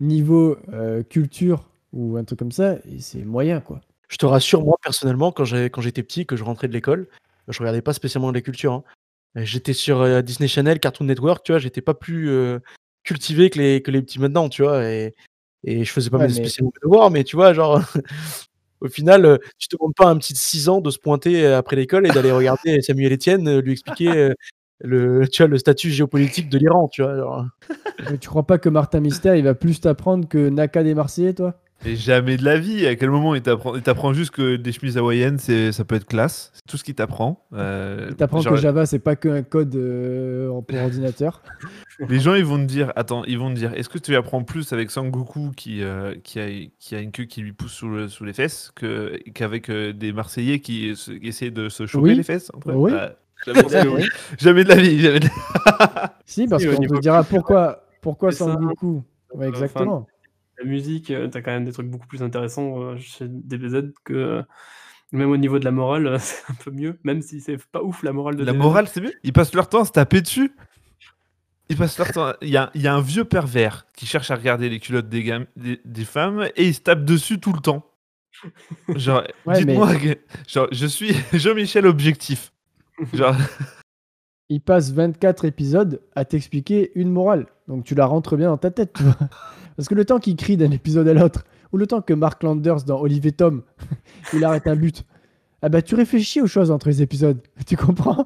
niveau, 0.00 0.56
heu, 0.72 1.02
culture 1.02 1.68
ou 1.92 2.16
un 2.16 2.24
truc 2.24 2.38
comme 2.38 2.52
ça, 2.52 2.76
c'est 2.98 3.26
moyen, 3.26 3.60
quoi. 3.60 3.82
Je 4.08 4.16
te 4.16 4.24
rassure, 4.24 4.64
moi, 4.64 4.76
personnellement, 4.82 5.32
quand 5.32 5.44
j'étais 5.44 6.02
petit, 6.02 6.24
que 6.24 6.36
je 6.36 6.44
rentrais 6.44 6.68
de 6.68 6.72
l'école, 6.72 7.08
je 7.48 7.58
regardais 7.58 7.82
pas 7.82 7.92
spécialement 7.92 8.30
la 8.30 8.40
culture, 8.40 8.72
hein. 8.72 8.84
Heu, 9.36 9.44
j'étais 9.44 9.72
sur, 9.72 10.02
heu, 10.02 10.22
Disney 10.22 10.48
Channel, 10.48 10.78
Cartoon 10.80 11.06
Network, 11.06 11.44
tu 11.44 11.52
vois? 11.52 11.58
J'étais 11.58 11.80
pas 11.82 11.94
plus, 11.94 12.28
heu, 12.30 12.60
cultivé 13.04 13.50
que 13.50 13.58
les 13.58 13.82
que 13.82 13.90
les 13.90 14.02
petits 14.02 14.20
maintenant, 14.20 14.48
tu 14.48 14.62
vois? 14.62 14.84
Et 14.88 15.14
et 15.64 15.84
je 15.84 15.92
faisais 15.92 16.10
pas 16.10 16.18
Ouais, 16.18 16.24
mes 16.24 16.28
mais 16.28 16.34
spécialement 16.34 16.72
devoirs, 16.82 17.10
mais 17.10 17.24
tu 17.24 17.36
vois, 17.36 17.52
genre, 17.54 17.80
au 18.80 18.88
final, 18.88 19.38
tu 19.58 19.68
demandes 19.72 19.94
pas 19.96 20.06
à 20.08 20.10
un 20.10 20.18
petit 20.18 20.32
de 20.34 20.38
6 20.38 20.68
ans 20.68 20.80
de 20.80 20.90
se 20.90 20.98
pointer, 20.98 21.46
après 21.46 21.76
l'école 21.76 22.06
et 22.06 22.12
d'aller 22.12 22.32
regarder 22.32 22.80
Samuel 22.82 23.12
Etienne, 23.14 23.60
lui 23.60 23.72
expliquer, 23.72 24.32
le 24.80 25.28
tu 25.32 25.42
vois, 25.42 25.48
le 25.48 25.58
statut 25.58 25.90
géopolitique 25.90 26.48
de 26.50 26.58
l'Iran, 26.58 26.88
tu 26.88 27.02
vois? 27.02 27.46
Mais 28.08 28.18
tu 28.18 28.28
crois 28.28 28.46
pas 28.46 28.58
que 28.58 28.68
Martin 28.68 29.00
Mystère, 29.00 29.36
il 29.36 29.44
va 29.44 29.54
plus 29.54 29.80
t'apprendre 29.80 30.28
que 30.28 30.48
Naka 30.48 30.82
des 30.82 30.94
Marseillais, 30.94 31.34
toi? 31.34 31.60
Et 31.84 31.96
jamais 31.96 32.36
de 32.36 32.44
la 32.44 32.58
vie. 32.58 32.86
À 32.86 32.94
quel 32.94 33.10
moment 33.10 33.34
il 33.34 33.42
t'apprend 33.42 33.74
il 33.74 33.82
t'apprend 33.82 34.12
juste 34.12 34.30
que 34.30 34.56
des 34.56 34.72
chemises 34.72 34.96
hawaïennes, 34.96 35.38
c'est 35.38 35.72
ça 35.72 35.84
peut 35.84 35.96
être 35.96 36.06
classe. 36.06 36.50
C'est 36.54 36.66
tout 36.68 36.76
ce 36.76 36.84
qu'il 36.84 36.94
t'apprend. 36.94 37.44
Il 37.52 38.14
t'apprend 38.16 38.40
genre 38.40 38.54
que 38.54 38.58
Java, 38.60 38.86
c'est 38.86 38.98
pas 39.00 39.16
qu'un 39.16 39.42
code, 39.42 39.74
en 39.76 40.62
pour 40.62 40.78
ordinateur. 40.82 41.42
les 42.08 42.20
gens, 42.20 42.34
ils 42.34 42.44
vont 42.44 42.58
te 42.58 42.64
dire 42.64 42.92
attends, 42.96 43.24
ils 43.24 43.38
vont 43.38 43.50
te 43.50 43.56
dire: 43.56 43.72
«Est-ce 43.74 43.88
que 43.88 43.98
tu 43.98 44.14
apprends 44.16 44.44
plus 44.44 44.72
avec 44.72 44.90
Sangoku 44.90 45.50
qui, 45.56 45.82
heu, 45.82 46.20
qui 46.22 46.38
a 46.40 46.46
qui 46.78 46.94
a 46.94 47.00
une 47.00 47.10
queue 47.10 47.24
qui 47.24 47.40
lui 47.40 47.52
pousse 47.52 47.72
sous 47.72 47.88
le 47.88 48.08
sous 48.08 48.24
les 48.24 48.32
fesses 48.32 48.70
que 48.76 49.18
qu'avec, 49.34 49.68
heu, 49.68 49.92
des 49.92 50.12
Marseillais 50.12 50.60
qui 50.60 50.94
se 50.94 51.10
qui 51.12 51.28
essaient 51.28 51.50
de 51.50 51.68
se 51.68 51.86
choper 51.86 52.10
Oui. 52.10 52.14
les 52.14 52.22
fesses 52.22 52.50
eux?» 52.68 52.72
Oui. 52.74 52.92
Bah, 52.92 53.16
oui. 53.92 54.04
Jamais 54.38 54.62
de 54.62 54.68
la 54.68 54.76
vie, 54.76 55.00
jamais 55.00 55.18
de 55.18 55.26
Si, 56.26 56.46
parce 56.46 56.64
qu'on 56.64 56.76
te 56.80 57.00
dira 57.00 57.24
pourquoi 57.24 57.84
pourquoi. 58.00 58.30
Sangoku? 58.30 59.02
Ouais, 59.34 59.48
Enfin, 59.48 59.48
exactement. 59.48 60.06
La 60.62 60.68
musique, 60.68 61.10
heu, 61.10 61.28
tu 61.30 61.42
quand 61.42 61.50
même 61.50 61.64
des 61.64 61.72
trucs 61.72 61.88
beaucoup 61.88 62.06
plus 62.06 62.22
intéressants, 62.22 62.80
heu, 62.80 62.96
chez 62.98 63.26
DBZ 63.28 63.92
que, 64.04 64.12
heu, 64.14 64.44
même 65.12 65.30
au 65.30 65.36
niveau 65.36 65.58
de 65.58 65.64
la 65.64 65.70
morale, 65.70 66.16
c'est 66.20 66.42
un 66.50 66.54
peu 66.54 66.70
mieux, 66.70 66.98
même 67.04 67.22
si 67.22 67.40
c'est 67.40 67.58
pas 67.70 67.82
ouf 67.82 68.02
la 68.02 68.12
morale 68.12 68.36
de 68.36 68.44
La 68.44 68.52
DBZ. 68.52 68.58
morale, 68.58 68.88
c'est 68.88 69.00
mieux. 69.00 69.12
Ils 69.24 69.32
passent 69.32 69.54
leur 69.54 69.68
temps 69.68 69.82
à 69.82 69.84
se 69.84 69.92
taper 69.92 70.20
dessus. 70.22 70.52
Ils 71.68 71.76
passent 71.76 71.98
leur 71.98 72.12
temps. 72.12 72.32
Il 72.42 72.48
y 72.50 72.56
a, 72.56 72.70
il 72.74 72.82
y 72.82 72.86
a 72.86 72.94
un 72.94 73.00
vieux 73.00 73.24
pervers 73.24 73.86
qui 73.96 74.04
cherche 74.06 74.30
à 74.30 74.36
regarder 74.36 74.68
les 74.68 74.78
culottes 74.78 75.08
des, 75.08 75.22
gam- 75.22 75.46
des, 75.56 75.80
des 75.84 76.04
femmes 76.04 76.48
et 76.56 76.66
il 76.66 76.74
se 76.74 76.80
tape 76.80 77.04
dessus 77.04 77.40
tout 77.40 77.52
le 77.52 77.60
temps. 77.60 77.86
Genre, 78.94 79.22
Ouais, 79.46 79.58
dites-moi, 79.58 79.88
genre, 80.48 80.68
je 80.72 80.86
suis 80.86 81.14
Jean-Michel 81.32 81.86
objectif. 81.86 82.52
Genre, 83.14 83.36
Il 84.48 84.60
passe 84.60 84.92
24 84.92 85.44
épisodes 85.46 86.02
à 86.14 86.24
t'expliquer 86.24 86.92
une 86.94 87.10
morale. 87.10 87.46
Donc 87.68 87.84
tu 87.84 87.94
la 87.94 88.04
rentres 88.06 88.36
bien 88.36 88.48
dans 88.48 88.58
ta 88.58 88.70
tête, 88.70 88.92
tu 88.92 89.02
vois. 89.04 89.16
Parce 89.76 89.88
que 89.88 89.94
le 89.94 90.04
temps 90.04 90.18
qu'il 90.18 90.36
crie 90.36 90.56
d'un 90.56 90.70
épisode 90.70 91.08
à 91.08 91.14
l'autre, 91.14 91.44
ou 91.72 91.76
le 91.78 91.86
temps 91.86 92.02
que 92.02 92.12
Mark 92.14 92.42
Landers 92.42 92.82
dans 92.84 93.00
Olivier 93.00 93.32
Tom, 93.32 93.62
il 94.34 94.44
arrête 94.44 94.66
un 94.66 94.76
but, 94.76 95.04
ah 95.62 95.68
bah 95.68 95.80
tu 95.82 95.94
réfléchis 95.94 96.40
aux 96.40 96.46
choses 96.46 96.70
entre 96.70 96.88
les 96.88 97.02
épisodes. 97.02 97.38
Tu 97.66 97.76
comprends? 97.76 98.24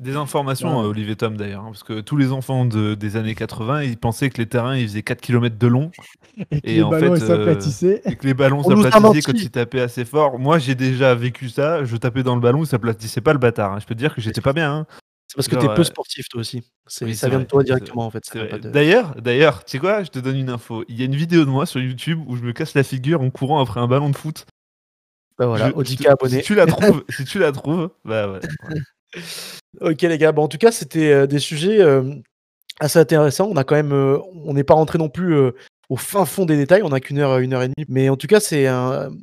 Des 0.00 0.14
informations, 0.14 0.78
Ouais. 0.78 0.84
euh, 0.84 0.90
Olivier 0.90 1.16
Tom 1.16 1.36
d'ailleurs, 1.36 1.62
hein, 1.62 1.70
parce 1.72 1.82
que 1.82 2.00
tous 2.00 2.16
les 2.16 2.30
enfants 2.30 2.64
de- 2.64 2.94
des 2.94 3.16
années 3.16 3.34
80, 3.34 3.82
ils 3.82 3.96
pensaient 3.96 4.30
que 4.30 4.38
les 4.38 4.46
terrains 4.46 4.76
ils 4.76 4.86
faisaient 4.86 5.02
4 5.02 5.20
km 5.20 5.56
de 5.58 5.66
long 5.66 5.90
Et 6.52 6.60
que 6.60 6.68
Et 6.68 6.74
les 6.76 6.82
en 6.84 6.90
ballons 6.90 7.16
s'aplatissaient. 7.16 8.02
et 8.04 8.14
que 8.14 8.24
les 8.24 8.34
ballons 8.34 8.62
On 8.64 8.70
nous 8.76 8.86
a 8.86 8.92
s'aplatissaient 8.92 9.32
quand 9.32 9.38
ils 9.38 9.50
tapaient 9.50 9.80
assez 9.80 10.04
fort. 10.04 10.38
Moi, 10.38 10.58
j'ai 10.60 10.76
déjà 10.76 11.16
vécu 11.16 11.48
ça. 11.48 11.82
Je 11.84 11.96
tapais 11.96 12.22
dans 12.22 12.36
le 12.36 12.40
ballon, 12.40 12.62
il 12.62 12.66
s'aplatissait 12.68 13.20
pas 13.20 13.32
le 13.32 13.40
bâtard. 13.40 13.72
hein. 13.72 13.78
Je 13.80 13.86
peux 13.86 13.94
te 13.96 13.98
dire 13.98 14.14
que 14.14 14.20
j'étais 14.20 14.40
pas 14.40 14.52
bien. 14.52 14.72
hein. 14.72 14.86
C'est 15.28 15.36
parce 15.36 15.46
que 15.48 15.56
tu 15.56 15.64
es 15.66 15.74
peu 15.74 15.82
euh, 15.82 15.84
sportif, 15.84 16.26
toi 16.30 16.40
aussi. 16.40 16.62
Oui, 17.02 17.14
ça 17.14 17.28
vient 17.28 17.40
de 17.40 17.44
toi 17.44 17.62
directement, 17.62 18.06
en 18.06 18.10
fait. 18.10 18.22
de 18.34 18.70
D'ailleurs, 18.70 19.14
d'ailleurs, 19.20 19.62
tu 19.62 19.72
sais 19.72 19.78
quoi 19.78 20.02
Je 20.02 20.08
te 20.08 20.18
donne 20.18 20.36
une 20.38 20.48
info. 20.48 20.84
Il 20.88 20.98
y 20.98 21.02
a 21.02 21.04
une 21.04 21.14
vidéo 21.14 21.44
de 21.44 21.50
moi 21.50 21.66
sur 21.66 21.80
YouTube 21.80 22.20
où 22.26 22.36
je 22.36 22.42
me 22.42 22.52
casse 22.52 22.72
la 22.74 22.82
figure 22.82 23.20
en 23.20 23.28
courant 23.28 23.60
après 23.60 23.78
un 23.78 23.86
ballon 23.86 24.08
de 24.08 24.16
foot. 24.16 24.46
bah, 25.36 25.46
voilà, 25.46 25.66
Je- 25.66 26.08
abonné. 26.08 26.38
Si 26.38 26.42
tu 26.42 26.54
la 26.54 26.64
trouves, 26.66 27.04
si 27.10 27.24
tu 27.26 27.38
la 27.38 27.52
trouves, 27.52 27.90
bah 28.06 28.32
ouais. 28.32 28.40
OK 29.82 30.00
les 30.02 30.16
gars, 30.18 30.32
bah, 30.32 30.40
en 30.40 30.48
tout 30.48 30.56
cas, 30.58 30.72
c'était, 30.72 31.12
heu, 31.12 31.26
des 31.26 31.38
sujets, 31.40 31.76
hem, 31.80 32.22
assez 32.80 32.98
intéressants. 32.98 33.48
On 33.50 33.56
a 33.56 33.64
quand 33.64 33.76
même, 33.76 33.92
on 33.92 34.54
n'est 34.54 34.64
pas 34.64 34.74
rentré 34.74 34.96
non 34.96 35.10
plus, 35.10 35.36
au 35.90 35.96
fin 35.96 36.24
fond 36.24 36.46
des 36.46 36.56
détails. 36.56 36.82
On 36.82 36.92
a 36.92 37.00
qu'1 37.00 37.18
heure, 37.18 37.32
1 37.38 37.52
heure 37.52 37.62
et 37.62 37.68
demie. 37.68 37.84
Mais 37.88 38.08
en 38.08 38.16
tout 38.16 38.28
cas, 38.28 38.40
c'est 38.40 38.66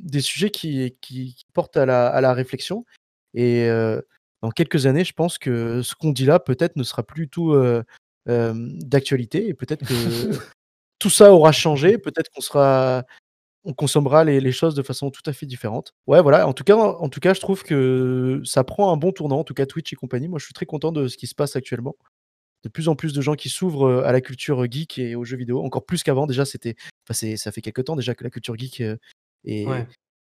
des 0.04 0.20
sujets 0.20 0.50
qui 0.50 0.96
qui 1.00 1.34
qui 1.34 1.44
portent 1.52 1.76
à 1.76 1.84
la 1.84 2.06
à 2.06 2.20
la 2.20 2.32
réflexion 2.32 2.84
et 3.34 3.68
dans 4.42 4.50
quelques 4.50 4.86
années, 4.86 5.04
je 5.04 5.12
pense 5.14 5.38
que 5.38 5.82
ce 5.82 5.94
qu'on 5.94 6.12
dit 6.12 6.26
là, 6.26 6.38
peut-être, 6.40 6.76
ne 6.76 6.82
sera 6.84 7.02
plus 7.04 7.22
du 7.24 7.28
tout, 7.30 7.52
heu, 7.54 7.84
hem, 8.28 8.78
d'actualité 8.82 9.48
et 9.48 9.54
peut-être 9.54 9.84
que 9.84 9.94
tout 11.00 11.10
ça 11.10 11.32
aura 11.32 11.52
changé. 11.52 11.98
Peut-être 11.98 12.30
qu'on 12.32 12.42
sera 12.42 13.04
on 13.64 13.74
consommera 13.74 14.24
les 14.24 14.40
les 14.40 14.52
choses 14.52 14.74
de 14.76 14.82
façon 14.82 15.10
tout 15.10 15.22
à 15.26 15.32
fait 15.34 15.46
différente. 15.46 15.92
Ouais, 16.08 16.22
voilà, 16.22 16.48
en 16.48 16.52
tout 16.54 16.64
cas 16.64 16.76
en 16.76 17.08
tout 17.10 17.20
cas, 17.20 17.34
je 17.34 17.40
trouve 17.40 17.62
que 17.64 18.42
ça 18.44 18.64
prend 18.64 18.92
un 18.92 18.96
bon 18.98 19.12
tournant, 19.12 19.40
en 19.40 19.44
tout 19.44 19.54
cas 19.54 19.66
Twitch 19.66 19.92
et 19.92 19.96
compagnie. 19.96 20.28
Moi, 20.28 20.38
je 20.40 20.46
suis 20.46 20.54
très 20.54 20.66
content 20.66 20.92
de 20.92 21.08
ce 21.08 21.16
qui 21.18 21.26
se 21.28 21.34
passe 21.36 21.56
actuellement. 21.56 21.96
De 22.64 22.68
plus 22.70 22.88
en 22.88 22.96
plus 22.96 23.12
de 23.14 23.22
gens 23.22 23.34
qui 23.36 23.48
s'ouvrent, 23.50 23.86
heu, 23.88 24.04
à 24.06 24.12
la 24.12 24.20
culture, 24.22 24.64
geek 24.70 24.98
et 24.98 25.14
aux 25.16 25.24
jeux 25.24 25.36
vidéo, 25.38 25.62
encore 25.64 25.86
plus 25.86 26.02
qu'avant. 26.04 26.26
Déjà, 26.26 26.44
c'était 26.46 26.76
enfin, 27.10 27.36
ça 27.36 27.52
fait 27.52 27.62
quelque 27.62 27.82
temps 27.82 27.96
déjà 27.96 28.14
que 28.16 28.24
la 28.24 28.30
culture 28.30 28.56
geek, 28.58 28.80
est 29.46 29.66
Ouais. 29.66 29.86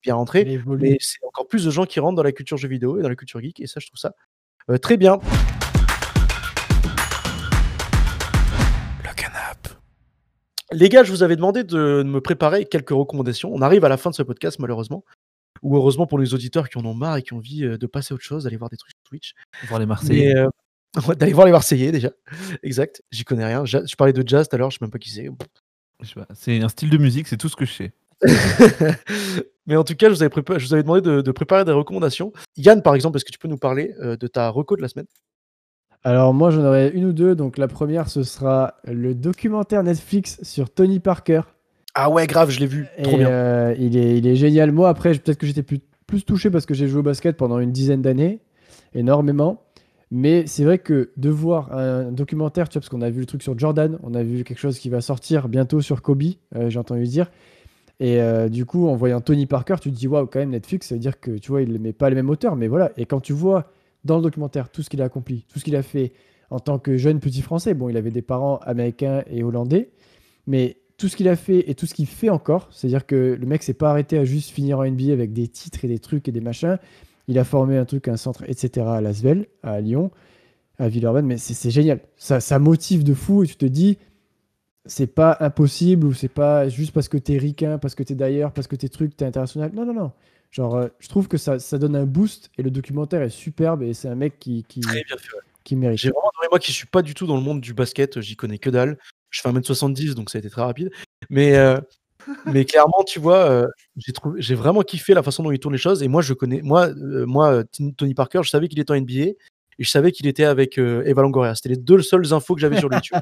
Bien 0.02 0.16
évolue. 0.34 0.90
mais 0.90 0.96
c'est 1.00 1.18
encore 1.26 1.46
plus 1.46 1.64
de 1.64 1.70
gens 1.70 1.84
qui 1.84 2.00
rentrent 2.00 2.16
dans 2.16 2.22
la 2.22 2.32
culture 2.32 2.56
jeux 2.56 2.68
vidéo 2.68 2.98
et 2.98 3.02
dans 3.02 3.08
la 3.08 3.16
culture 3.16 3.40
geek 3.40 3.60
et 3.60 3.66
ça, 3.66 3.80
je 3.80 3.86
trouve 3.86 3.98
ça, 3.98 4.14
heu, 4.70 4.78
très 4.78 4.96
bien. 4.96 5.18
Le 9.04 9.14
canap'. 9.14 9.68
Les 10.72 10.88
gars, 10.88 11.04
je 11.04 11.10
vous 11.10 11.22
avais 11.22 11.36
demandé 11.36 11.64
de 11.64 12.02
me 12.02 12.20
préparer 12.20 12.64
quelques 12.64 12.90
recommandations. 12.90 13.52
On 13.52 13.62
arrive 13.62 13.84
à 13.84 13.88
la 13.88 13.96
fin 13.96 14.10
de 14.10 14.14
ce 14.14 14.22
podcast 14.22 14.58
malheureusement, 14.58 15.04
ou 15.62 15.76
heureusement 15.76 16.06
pour 16.06 16.18
les 16.18 16.34
auditeurs 16.34 16.68
qui 16.68 16.78
en 16.78 16.84
ont 16.84 16.94
marre 16.94 17.16
et 17.16 17.22
qui 17.22 17.32
ont 17.34 17.38
envie, 17.38 17.64
heu, 17.64 17.78
de 17.78 17.86
passer 17.86 18.12
à 18.12 18.14
autre 18.14 18.24
chose, 18.24 18.44
d'aller 18.44 18.56
voir 18.56 18.70
des 18.70 18.76
trucs 18.76 18.92
sur 18.92 19.02
Twitch. 19.04 19.34
Voir 19.68 19.80
les 19.80 19.86
Marseillais. 19.86 20.34
Mais, 20.34 20.46
ouais, 21.08 21.16
d'aller 21.16 21.32
voir 21.32 21.46
les 21.46 21.52
Marseillais 21.52 21.92
déjà, 21.92 22.10
exact, 22.62 23.02
j'y 23.10 23.24
connais 23.24 23.44
rien. 23.44 23.64
Je 23.64 23.94
parlais 23.96 24.12
de 24.12 24.26
jazz 24.26 24.48
tout 24.48 24.56
à 24.56 24.58
l'heure, 24.58 24.70
je 24.70 24.78
sais 24.78 24.84
même 24.84 24.90
pas 24.90 24.98
qui 24.98 25.10
c'est. 25.10 25.28
C'est 26.34 26.62
un 26.62 26.68
style 26.68 26.90
de 26.90 26.96
musique, 26.96 27.28
c'est 27.28 27.36
tout 27.36 27.48
ce 27.48 27.56
que 27.56 27.66
je 27.66 27.72
sais. 27.72 27.92
Mais 29.70 29.76
en 29.76 29.84
tout 29.84 29.94
cas, 29.94 30.08
je 30.08 30.14
vous 30.14 30.22
avais 30.22 30.30
prépa 30.30 30.58
je 30.58 30.66
vous 30.66 30.74
avais 30.74 30.82
demandé 30.82 31.00
de 31.00 31.20
de 31.20 31.30
préparer 31.30 31.64
des 31.64 31.70
recommandations. 31.70 32.32
Yann, 32.56 32.82
par 32.82 32.96
exemple, 32.96 33.16
est-ce 33.16 33.24
que 33.24 33.30
tu 33.30 33.38
peux 33.38 33.46
nous 33.46 33.56
parler, 33.56 33.94
heu, 34.02 34.16
de 34.16 34.26
ta 34.26 34.48
reco 34.48 34.74
de 34.76 34.82
la 34.82 34.88
semaine? 34.88 35.06
Alors 36.02 36.34
moi 36.34 36.50
j'en 36.50 36.64
aurais 36.64 36.90
une 36.90 37.04
ou 37.04 37.12
deux. 37.12 37.36
Donc 37.36 37.56
la 37.56 37.68
première 37.68 38.08
ce 38.08 38.24
sera 38.24 38.74
le 38.84 39.14
documentaire 39.14 39.84
Netflix 39.84 40.40
sur 40.42 40.70
Tony 40.70 40.98
Parker. 40.98 41.42
Ah 41.94 42.10
ouais, 42.10 42.26
grave, 42.26 42.50
je 42.50 42.58
l'ai 42.58 42.66
vu, 42.66 42.88
trop 43.02 43.16
Et, 43.16 43.18
bien. 43.18 43.28
euh, 43.30 43.74
il, 43.78 43.96
est, 43.96 44.18
il 44.18 44.26
est 44.26 44.34
génial. 44.34 44.72
Moi 44.72 44.88
après 44.88 45.12
peut-être 45.12 45.38
que 45.38 45.46
j'étais 45.46 45.62
plus, 45.62 45.80
plus 46.06 46.24
touché 46.24 46.50
parce 46.50 46.66
que 46.66 46.74
j'ai 46.74 46.88
joué 46.88 47.00
au 47.00 47.04
basket 47.04 47.36
pendant 47.36 47.60
une 47.60 47.70
dizaine 47.70 48.02
d'années, 48.02 48.40
énormément. 48.94 49.62
Mais 50.10 50.46
c'est 50.48 50.64
vrai 50.64 50.78
que 50.78 51.12
de 51.16 51.30
voir 51.30 51.72
un 51.72 52.10
documentaire, 52.10 52.68
tu 52.68 52.74
vois, 52.74 52.80
parce 52.80 52.88
qu'on 52.88 53.02
a 53.02 53.10
vu 53.10 53.20
le 53.20 53.26
truc 53.26 53.44
sur 53.44 53.56
Jordan, 53.56 53.96
on 54.02 54.14
a 54.14 54.24
vu 54.24 54.42
quelque 54.42 54.58
chose 54.58 54.80
qui 54.80 54.88
va 54.88 55.00
sortir 55.00 55.48
bientôt 55.48 55.80
sur 55.80 56.02
Kobe, 56.02 56.24
euh, 56.56 56.68
j'ai 56.68 56.80
entendu 56.80 57.04
dire. 57.04 57.30
Et 58.00 58.20
euh, 58.20 58.48
du 58.48 58.64
coup, 58.64 58.88
en 58.88 58.96
voyant 58.96 59.20
Tony 59.20 59.44
Parker, 59.44 59.76
tu 59.80 59.92
te 59.92 59.96
dis, 59.96 60.08
waouh, 60.08 60.26
quand 60.26 60.38
même, 60.38 60.50
Netflix, 60.50 60.88
ça 60.88 60.94
veut 60.94 61.00
dire 61.00 61.20
que, 61.20 61.32
tu 61.32 61.50
vois, 61.50 61.60
il 61.60 61.78
met 61.78 61.92
pas 61.92 62.08
le 62.08 62.16
même 62.16 62.30
auteur, 62.30 62.56
mais 62.56 62.66
voilà. 62.66 62.90
Et 62.96 63.04
quand 63.04 63.20
tu 63.20 63.34
vois 63.34 63.70
dans 64.04 64.16
le 64.16 64.22
documentaire 64.22 64.70
tout 64.70 64.82
ce 64.82 64.88
qu'il 64.88 65.02
a 65.02 65.04
accompli, 65.04 65.44
tout 65.52 65.58
ce 65.58 65.64
qu'il 65.64 65.76
a 65.76 65.82
fait 65.82 66.12
en 66.48 66.58
tant 66.58 66.78
que 66.78 66.96
jeune 66.96 67.20
petit 67.20 67.42
Français, 67.42 67.74
bon, 67.74 67.90
il 67.90 67.96
avait 67.98 68.10
des 68.10 68.22
parents 68.22 68.56
américains 68.58 69.22
et 69.30 69.42
hollandais, 69.42 69.90
mais 70.46 70.78
tout 70.96 71.08
ce 71.08 71.16
qu'il 71.16 71.28
a 71.28 71.36
fait 71.36 71.70
et 71.70 71.74
tout 71.74 71.86
ce 71.86 71.94
qu'il 71.94 72.06
fait 72.06 72.30
encore, 72.30 72.68
c'est-à-dire 72.72 73.06
que 73.06 73.36
le 73.38 73.46
mec 73.46 73.62
s'est 73.62 73.74
pas 73.74 73.90
arrêté 73.90 74.18
à 74.18 74.24
juste 74.24 74.50
finir 74.50 74.78
en 74.78 74.84
NBA 74.84 75.12
avec 75.12 75.32
des 75.32 75.46
titres 75.46 75.84
et 75.84 75.88
des 75.88 75.98
trucs 75.98 76.26
et 76.26 76.32
des 76.32 76.40
machins. 76.40 76.78
Il 77.28 77.38
a 77.38 77.44
formé 77.44 77.76
un 77.76 77.84
truc, 77.84 78.08
un 78.08 78.16
centre, 78.16 78.44
etc. 78.48 78.86
à 78.88 79.00
Lasvel, 79.00 79.46
à 79.62 79.80
Lyon, 79.80 80.10
à 80.78 80.88
Villeurbanne, 80.88 81.26
mais 81.26 81.36
c'est 81.36 81.70
génial. 81.70 82.00
Ça 82.16 82.58
motive 82.58 83.04
de 83.04 83.14
fou 83.14 83.44
et 83.44 83.46
tu 83.46 83.56
te 83.56 83.66
dis, 83.66 83.98
c'est 84.86 85.06
pas 85.06 85.36
impossible 85.40 86.06
ou 86.06 86.14
c'est 86.14 86.28
pas 86.28 86.68
juste 86.68 86.92
parce 86.92 87.08
que 87.08 87.18
t'es 87.18 87.38
ricain, 87.38 87.78
parce 87.78 87.94
que 87.94 88.02
t'es 88.02 88.14
d'ailleurs, 88.14 88.52
parce 88.52 88.66
que 88.66 88.76
t'es 88.76 88.88
truc, 88.88 89.16
t'es 89.16 89.24
international. 89.24 89.72
Non, 89.74 89.84
non, 89.84 89.94
non. 89.94 90.12
Genre, 90.50 90.74
euh, 90.76 90.88
je 90.98 91.08
trouve 91.08 91.28
que 91.28 91.38
ça, 91.38 91.58
ça 91.58 91.78
donne 91.78 91.94
un 91.94 92.06
boost 92.06 92.50
et 92.58 92.62
le 92.62 92.70
documentaire 92.70 93.22
est 93.22 93.30
superbe 93.30 93.82
et 93.82 93.94
c'est 93.94 94.08
un 94.08 94.16
mec 94.16 94.38
qui, 94.38 94.64
qui, 94.68 94.80
Très 94.80 95.04
bien 95.04 95.16
fait. 95.16 95.34
ouais. 95.34 95.42
qui 95.62 95.76
mérite. 95.76 95.98
J'ai 95.98 96.08
vraiment 96.08 96.30
adoré, 96.34 96.48
moi 96.50 96.58
qui 96.58 96.72
suis 96.72 96.86
pas 96.86 97.02
du 97.02 97.14
tout 97.14 97.26
dans 97.26 97.36
le 97.36 97.42
monde 97.42 97.60
du 97.60 97.72
basket, 97.72 98.20
j'y 98.20 98.36
connais 98.36 98.58
que 98.58 98.70
dalle. 98.70 98.98
Je 99.30 99.40
fais 99.40 99.48
1m70, 99.48 100.14
donc 100.14 100.30
ça 100.30 100.38
a 100.38 100.40
été 100.40 100.50
très 100.50 100.62
rapide. 100.62 100.90
Mais, 101.28 101.56
euh, 101.56 101.78
mais 102.46 102.64
clairement, 102.64 103.04
tu 103.06 103.20
vois, 103.20 103.48
euh, 103.48 103.68
j'ai 103.96 104.12
trouvé, 104.12 104.40
j'ai 104.42 104.54
vraiment 104.54 104.82
kiffé 104.82 105.14
la 105.14 105.22
façon 105.22 105.42
dont 105.42 105.52
il 105.52 105.58
tourne 105.58 105.74
les 105.74 105.78
choses. 105.78 106.02
Et 106.02 106.08
moi, 106.08 106.22
je 106.22 106.34
connais, 106.34 106.62
moi, 106.62 106.88
euh, 106.88 107.26
moi 107.26 107.62
Tony 107.96 108.14
Parker, 108.14 108.40
je 108.42 108.50
savais 108.50 108.68
qu'il 108.68 108.80
était 108.80 108.90
en 108.90 109.00
NBA 109.00 109.34
et 109.80 109.84
je 109.84 109.88
savais 109.88 110.12
qu'il 110.12 110.26
était 110.26 110.44
avec 110.44 110.78
euh, 110.78 111.02
Eva 111.06 111.22
Longoria. 111.22 111.54
C'était 111.54 111.70
les 111.70 111.76
deux 111.76 112.02
seules 112.02 112.32
infos 112.34 112.54
que 112.54 112.60
j'avais 112.60 112.78
sur 112.78 112.92
YouTube. 112.92 113.18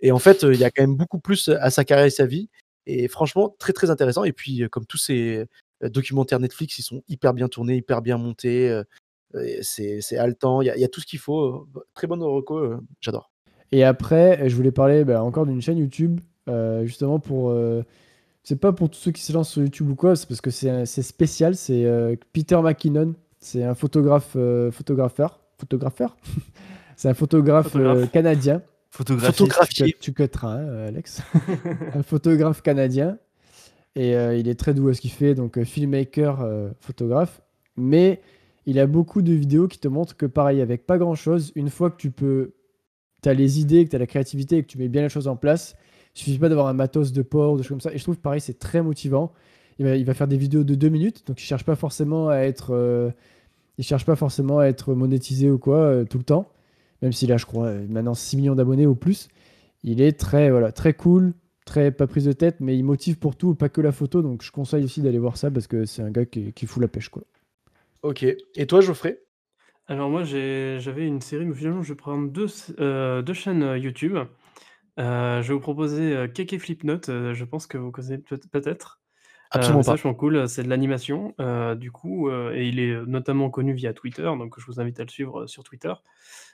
Et 0.00 0.12
en 0.12 0.18
fait, 0.18 0.42
il 0.44 0.58
y 0.58 0.64
a 0.64 0.70
quand 0.70 0.82
même 0.82 0.96
beaucoup 0.96 1.18
plus 1.18 1.48
à 1.48 1.70
sa 1.70 1.84
carrière 1.84 2.06
et 2.06 2.10
sa 2.10 2.26
vie. 2.26 2.48
Et 2.86 3.08
franchement, 3.08 3.54
très 3.58 3.72
très 3.72 3.90
intéressant. 3.90 4.24
Et 4.24 4.32
puis, 4.32 4.62
euh, 4.62 4.68
comme 4.68 4.86
tous 4.86 4.96
ces 4.98 5.44
euh, 5.84 5.88
documentaires 5.88 6.40
Netflix, 6.40 6.78
ils 6.78 6.82
sont 6.82 7.02
hyper 7.08 7.34
bien 7.34 7.48
tournés, 7.48 7.76
hyper 7.76 8.00
bien 8.02 8.16
montés. 8.18 8.68
euh, 8.70 8.82
c'est 9.62 10.16
haletant. 10.18 10.60
Il 10.62 10.66
y, 10.66 10.70
a- 10.70 10.76
il 10.76 10.80
y 10.80 10.84
a 10.84 10.88
tout 10.88 11.00
ce 11.00 11.06
qu'il 11.06 11.18
faut. 11.18 11.68
Très 11.94 12.06
bonne 12.06 12.22
reco, 12.22 12.74
j'adore. 13.00 13.30
Et 13.72 13.84
après, 13.84 14.48
je 14.48 14.56
voulais 14.56 14.72
parler 14.72 15.04
bah, 15.04 15.22
encore 15.22 15.46
d'une 15.46 15.62
chaîne 15.62 15.78
YouTube, 15.78 16.20
euh, 16.48 16.84
justement 16.84 17.20
pour. 17.20 17.50
euh, 17.50 17.82
c'est 18.42 18.56
pas 18.58 18.72
pour 18.72 18.88
tous 18.90 18.98
ceux 18.98 19.12
qui 19.12 19.20
se 19.22 19.32
lancent 19.32 19.50
sur 19.50 19.62
YouTube 19.62 19.90
ou 19.90 19.94
quoi, 19.94 20.16
c'est 20.16 20.26
parce 20.26 20.40
que 20.40 20.50
c'est 20.50 20.84
spécial. 21.02 21.54
C'est 21.54 21.84
euh, 21.84 22.16
Peter 22.32 22.58
McKinnon. 22.60 23.14
C'est 23.38 23.62
un 23.62 23.74
photographe, 23.74 24.32
euh, 24.36 24.70
photographeur, 24.72 25.40
photographeur. 25.58 26.16
c'est 26.96 27.08
un 27.08 27.14
photographe, 27.14 27.68
Photographe. 27.68 27.98
euh, 27.98 28.06
canadien. 28.06 28.62
Photographie. 28.90 29.36
Photographier. 29.36 29.96
Tu, 30.00 30.12
cutteras, 30.12 30.54
hein, 30.54 30.68
euh, 30.68 30.88
Alex. 30.88 31.22
un 31.94 32.02
photographe 32.02 32.62
canadien. 32.62 33.18
Et 33.96 34.14
euh, 34.16 34.36
il 34.36 34.48
est 34.48 34.54
très 34.54 34.74
doux 34.74 34.88
à 34.88 34.94
ce 34.94 35.00
qu'il 35.00 35.10
fait, 35.10 35.34
donc 35.34 35.58
euh, 35.58 35.64
filmmaker, 35.64 36.40
euh, 36.42 36.70
photographe. 36.80 37.40
Mais 37.76 38.20
il 38.66 38.78
a 38.78 38.86
beaucoup 38.86 39.22
de 39.22 39.32
vidéos 39.32 39.68
qui 39.68 39.78
te 39.78 39.88
montrent 39.88 40.16
que, 40.16 40.26
pareil, 40.26 40.60
avec 40.60 40.86
pas 40.86 40.98
grand 40.98 41.14
chose, 41.14 41.52
une 41.54 41.70
fois 41.70 41.90
que 41.90 41.96
tu 41.96 42.10
peux. 42.10 42.54
Tu 43.22 43.28
as 43.28 43.34
les 43.34 43.60
idées, 43.60 43.84
que 43.84 43.90
tu 43.90 43.96
as 43.96 43.98
la 43.98 44.06
créativité 44.06 44.56
et 44.58 44.62
que 44.62 44.68
tu 44.68 44.78
mets 44.78 44.88
bien 44.88 45.02
les 45.02 45.08
choses 45.10 45.28
en 45.28 45.36
place, 45.36 45.76
il 46.16 46.20
suffit 46.20 46.38
pas 46.38 46.48
d'avoir 46.48 46.68
un 46.68 46.72
matos 46.72 47.12
de 47.12 47.22
port 47.22 47.52
ou 47.52 47.56
des 47.58 47.62
choses 47.62 47.68
comme 47.70 47.80
ça. 47.80 47.92
Et 47.92 47.98
je 47.98 48.02
trouve, 48.02 48.16
pareil, 48.18 48.40
c'est 48.40 48.58
très 48.58 48.80
motivant. 48.82 49.32
Il 49.78 49.86
va, 49.86 49.96
il 49.96 50.04
va 50.04 50.14
faire 50.14 50.28
des 50.28 50.36
vidéos 50.38 50.64
de 50.64 50.74
deux 50.74 50.88
minutes, 50.88 51.26
donc 51.26 51.40
il 51.40 51.44
cherche 51.44 51.64
pas 51.64 51.76
forcément 51.76 52.28
à 52.28 52.38
être. 52.38 52.70
euh, 52.74 53.10
il 53.78 53.84
cherche 53.84 54.04
pas 54.04 54.16
forcément 54.16 54.58
à 54.58 54.66
être 54.66 54.94
monétisé 54.94 55.50
ou 55.50 55.58
quoi 55.58 56.04
tout 56.08 56.18
le 56.18 56.24
temps. 56.24 56.50
Même 57.02 57.12
s'il 57.12 57.32
a, 57.32 57.36
je 57.36 57.46
crois, 57.46 57.66
euh, 57.68 57.86
maintenant 57.88 58.14
6 58.14 58.36
millions 58.36 58.54
d'abonnés 58.54 58.86
ou 58.86 58.94
plus. 58.94 59.28
Il 59.82 60.00
est 60.02 60.12
très, 60.18 60.50
voilà, 60.50 60.72
très 60.72 60.92
cool, 60.94 61.32
très 61.64 61.90
pas 61.92 62.06
prise 62.06 62.24
de 62.24 62.32
tête, 62.32 62.56
mais 62.60 62.76
il 62.76 62.84
motive 62.84 63.18
pour 63.18 63.36
tout, 63.36 63.54
pas 63.54 63.68
que 63.68 63.80
la 63.80 63.92
photo. 63.92 64.22
Donc 64.22 64.42
je 64.42 64.50
conseille 64.52 64.84
aussi 64.84 65.00
d'aller 65.02 65.18
voir 65.18 65.36
ça 65.36 65.50
parce 65.50 65.66
que 65.66 65.84
c'est 65.86 66.02
un 66.02 66.10
gars 66.10 66.26
qui, 66.26 66.52
qui 66.52 66.66
fout 66.66 66.82
la 66.82 66.88
pêche. 66.88 67.08
Quoi. 67.08 67.22
Ok. 68.02 68.22
Et 68.22 68.66
toi, 68.66 68.80
Geoffrey? 68.80 69.22
Alors 69.86 70.08
moi 70.08 70.22
j'ai 70.22 70.78
j'avais 70.78 71.04
une 71.06 71.20
série, 71.20 71.44
mais 71.46 71.54
finalement 71.54 71.82
je 71.82 71.88
vais 71.92 71.96
prendre 71.96 72.30
deux, 72.30 72.46
euh, 72.78 73.22
deux 73.22 73.32
chaînes 73.34 73.62
euh, 73.64 73.76
YouTube. 73.78 74.16
Euh, 74.98 75.42
je 75.42 75.48
vais 75.48 75.54
vous 75.54 75.60
proposer 75.60 76.14
euh, 76.14 76.28
Keke 76.28 76.58
Flipnote, 76.58 77.08
euh, 77.08 77.34
je 77.34 77.44
pense 77.44 77.66
que 77.66 77.78
vous 77.78 77.90
connaissez 77.90 78.18
peut- 78.18 78.38
peut-être. 78.52 78.99
Euh, 79.52 79.58
Absolument 79.58 79.82
pas. 79.82 79.90
vachement 79.92 80.14
cool, 80.14 80.48
c'est 80.48 80.62
de 80.62 80.68
l'animation, 80.68 81.34
euh, 81.40 81.74
du 81.74 81.90
coup, 81.90 82.28
euh, 82.28 82.52
et 82.54 82.68
il 82.68 82.78
est 82.78 82.94
notamment 83.06 83.50
connu 83.50 83.72
via 83.74 83.92
Twitter, 83.92 84.22
donc 84.22 84.54
je 84.60 84.64
vous 84.66 84.80
invite 84.80 85.00
à 85.00 85.02
le 85.02 85.08
suivre 85.08 85.46
sur 85.48 85.64
Twitter. 85.64 85.92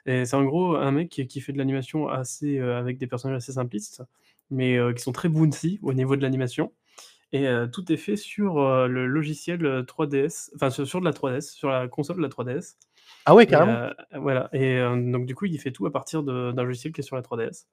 Et 0.07 0.25
c'est 0.25 0.37
en 0.37 0.45
gros 0.45 0.77
un 0.77 0.91
mec 0.93 1.11
qui, 1.11 1.27
qui 1.27 1.41
fait 1.43 1.53
de 1.53 1.59
l'animation 1.59 2.09
assez 2.09 2.59
avec 2.59 2.97
des 2.97 3.07
personnages 3.07 3.37
assez 3.37 3.53
simplistes, 3.53 4.03
mais 4.51 4.79
qui 4.97 5.03
sont 5.03 5.13
très 5.13 5.29
bouncy 5.29 5.79
au 5.83 5.93
niveau 5.93 6.17
de 6.17 6.23
l'animation. 6.23 6.73
Et 7.33 7.47
tout 7.73 7.93
est 7.93 7.97
fait 7.99 8.17
sur 8.17 8.55
le 8.89 9.07
logiciel 9.07 9.67
euh, 9.67 9.83
3DS, 9.83 10.51
enfin 10.55 10.71
sur, 10.71 10.87
sur 10.87 11.01
de 11.01 11.05
la 11.05 11.13
3DS, 11.13 11.53
sur 11.53 11.69
la 11.69 11.89
console 11.89 12.17
de 12.17 12.23
la 12.23 12.29
3DS. 12.29 12.77
Ah 13.27 13.35
ouais, 13.35 13.45
Et, 13.45 13.47
carrément. 13.47 13.91
voilà. 14.15 14.49
Et 14.55 14.79
donc 14.79 15.27
du 15.27 15.35
coup, 15.35 15.45
il 15.45 15.59
fait 15.61 15.73
tout 15.73 15.85
à 15.87 15.93
partir 15.93 16.23
de- 16.23 16.53
d'un 16.53 16.63
logiciel 16.63 16.93
qui 16.95 17.01
est 17.01 17.05
sur 17.05 17.17
la 17.17 17.23
3DS. 17.23 17.67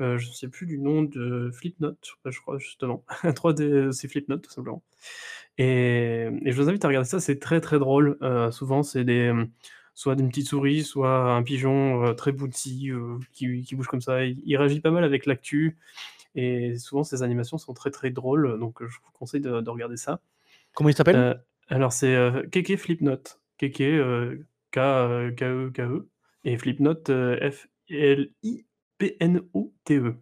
Euh, 0.00 0.18
je 0.18 0.28
ne 0.28 0.32
sais 0.32 0.48
plus 0.48 0.66
du 0.66 0.78
nom 0.78 1.02
de 1.02 1.50
Flipnote, 1.52 2.14
euh, 2.26 2.30
je 2.30 2.40
crois 2.40 2.58
justement. 2.58 3.04
3D, 3.22 3.92
c'est 3.92 4.08
Flipnote 4.08 4.42
tout 4.42 4.50
simplement. 4.50 4.82
Et, 5.58 6.28
et 6.42 6.50
je 6.52 6.56
vous 6.60 6.68
invite 6.68 6.84
à 6.84 6.88
regarder 6.88 7.08
ça, 7.08 7.20
c'est 7.20 7.38
très 7.38 7.60
très 7.60 7.78
drôle. 7.78 8.18
Euh, 8.22 8.50
souvent, 8.50 8.82
c'est 8.82 9.04
des 9.04 9.32
soit 9.94 10.14
une 10.14 10.28
petite 10.28 10.48
souris, 10.48 10.82
soit 10.82 11.32
un 11.34 11.42
pigeon 11.42 12.04
euh, 12.04 12.14
très 12.14 12.32
euh, 12.32 13.18
qui, 13.32 13.62
qui 13.62 13.74
bouge 13.76 13.86
comme 13.86 14.00
ça. 14.00 14.24
Il, 14.24 14.40
il 14.44 14.56
réagit 14.56 14.80
pas 14.80 14.90
mal 14.90 15.04
avec 15.04 15.26
l'actu. 15.26 15.78
Et 16.34 16.76
souvent, 16.78 17.04
ces 17.04 17.22
animations 17.22 17.58
sont 17.58 17.74
très 17.74 17.90
très 17.90 18.10
drôles. 18.10 18.58
Donc, 18.58 18.78
je 18.80 18.96
vous 19.04 19.12
conseille 19.12 19.40
de, 19.40 19.60
de 19.60 19.70
regarder 19.70 19.96
ça. 19.96 20.20
Comment 20.74 20.90
il 20.90 20.96
s'appelle? 20.96 21.16
Euh, 21.16 21.34
alors, 21.68 21.92
c'est 21.92 22.14
euh, 22.14 22.42
Keke 22.50 22.76
Flipnote. 22.76 23.40
Keke, 23.58 23.80
euh, 23.82 24.44
K, 24.72 24.78
euh, 24.78 25.70
K-E. 25.70 26.08
Et 26.44 26.58
Flipnote, 26.58 27.10
euh, 27.10 27.50
F-L-I-P-N-O-T-E. 29.00 30.16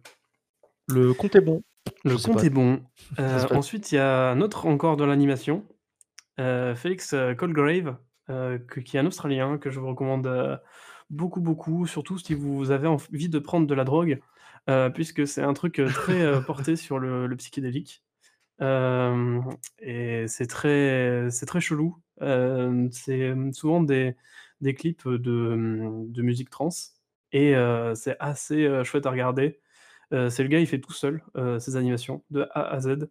Le 0.87 1.13
compte 1.13 1.35
est 1.35 1.41
bon. 1.41 1.63
Le 2.03 2.17
compte 2.17 2.37
pas. 2.37 2.43
est 2.43 2.49
bon. 2.49 2.81
Euh, 3.19 3.45
ensuite, 3.51 3.91
il 3.91 3.95
y 3.95 3.99
a 3.99 4.29
un 4.29 4.41
autre 4.41 4.65
encore 4.65 4.97
de 4.97 5.03
l'animation, 5.03 5.65
euh, 6.39 6.73
Félix 6.75 7.13
euh, 7.13 7.35
Colgrave, 7.35 7.97
euh, 8.29 8.57
qui 8.85 8.97
est 8.97 8.99
un 8.99 9.05
Australien 9.05 9.57
que 9.57 9.69
je 9.69 9.79
vous 9.79 9.87
recommande 9.87 10.59
beaucoup, 11.09 11.41
beaucoup, 11.41 11.85
surtout 11.85 12.17
si 12.17 12.33
vous 12.33 12.71
avez 12.71 12.87
envie 12.87 13.29
de 13.29 13.39
prendre 13.39 13.67
de 13.67 13.73
la 13.73 13.83
drogue, 13.83 14.19
puisque 14.93 15.27
c'est 15.27 15.43
un 15.43 15.53
truc 15.53 15.81
très 15.93 16.41
porté 16.45 16.75
sur 16.75 16.97
le, 16.97 17.27
le 17.27 17.35
psychédélique. 17.35 18.03
Et 18.61 20.25
c'est 20.27 20.47
très, 20.47 21.27
c'est 21.29 21.45
très 21.45 21.61
chelou. 21.61 21.97
C'est 22.91 23.35
souvent 23.51 23.83
des, 23.83 24.15
des 24.61 24.73
clips 24.73 25.07
de, 25.07 26.05
de 26.07 26.21
musique 26.21 26.49
trans, 26.49 26.69
et 27.33 27.55
euh, 27.55 27.95
c'est 27.95 28.15
assez 28.19 28.65
euh, 28.65 28.83
chouette 28.83 29.05
à 29.05 29.11
regarder. 29.11 29.59
Euh, 30.13 30.29
c'est 30.29 30.43
le 30.43 30.49
gars, 30.49 30.59
il 30.59 30.67
fait 30.67 30.79
tout 30.79 30.93
seul 30.93 31.23
euh, 31.35 31.59
ses 31.59 31.75
animations 31.75 32.23
de 32.29 32.47
A 32.51 32.61
à 32.69 32.79
Z. 32.79 33.09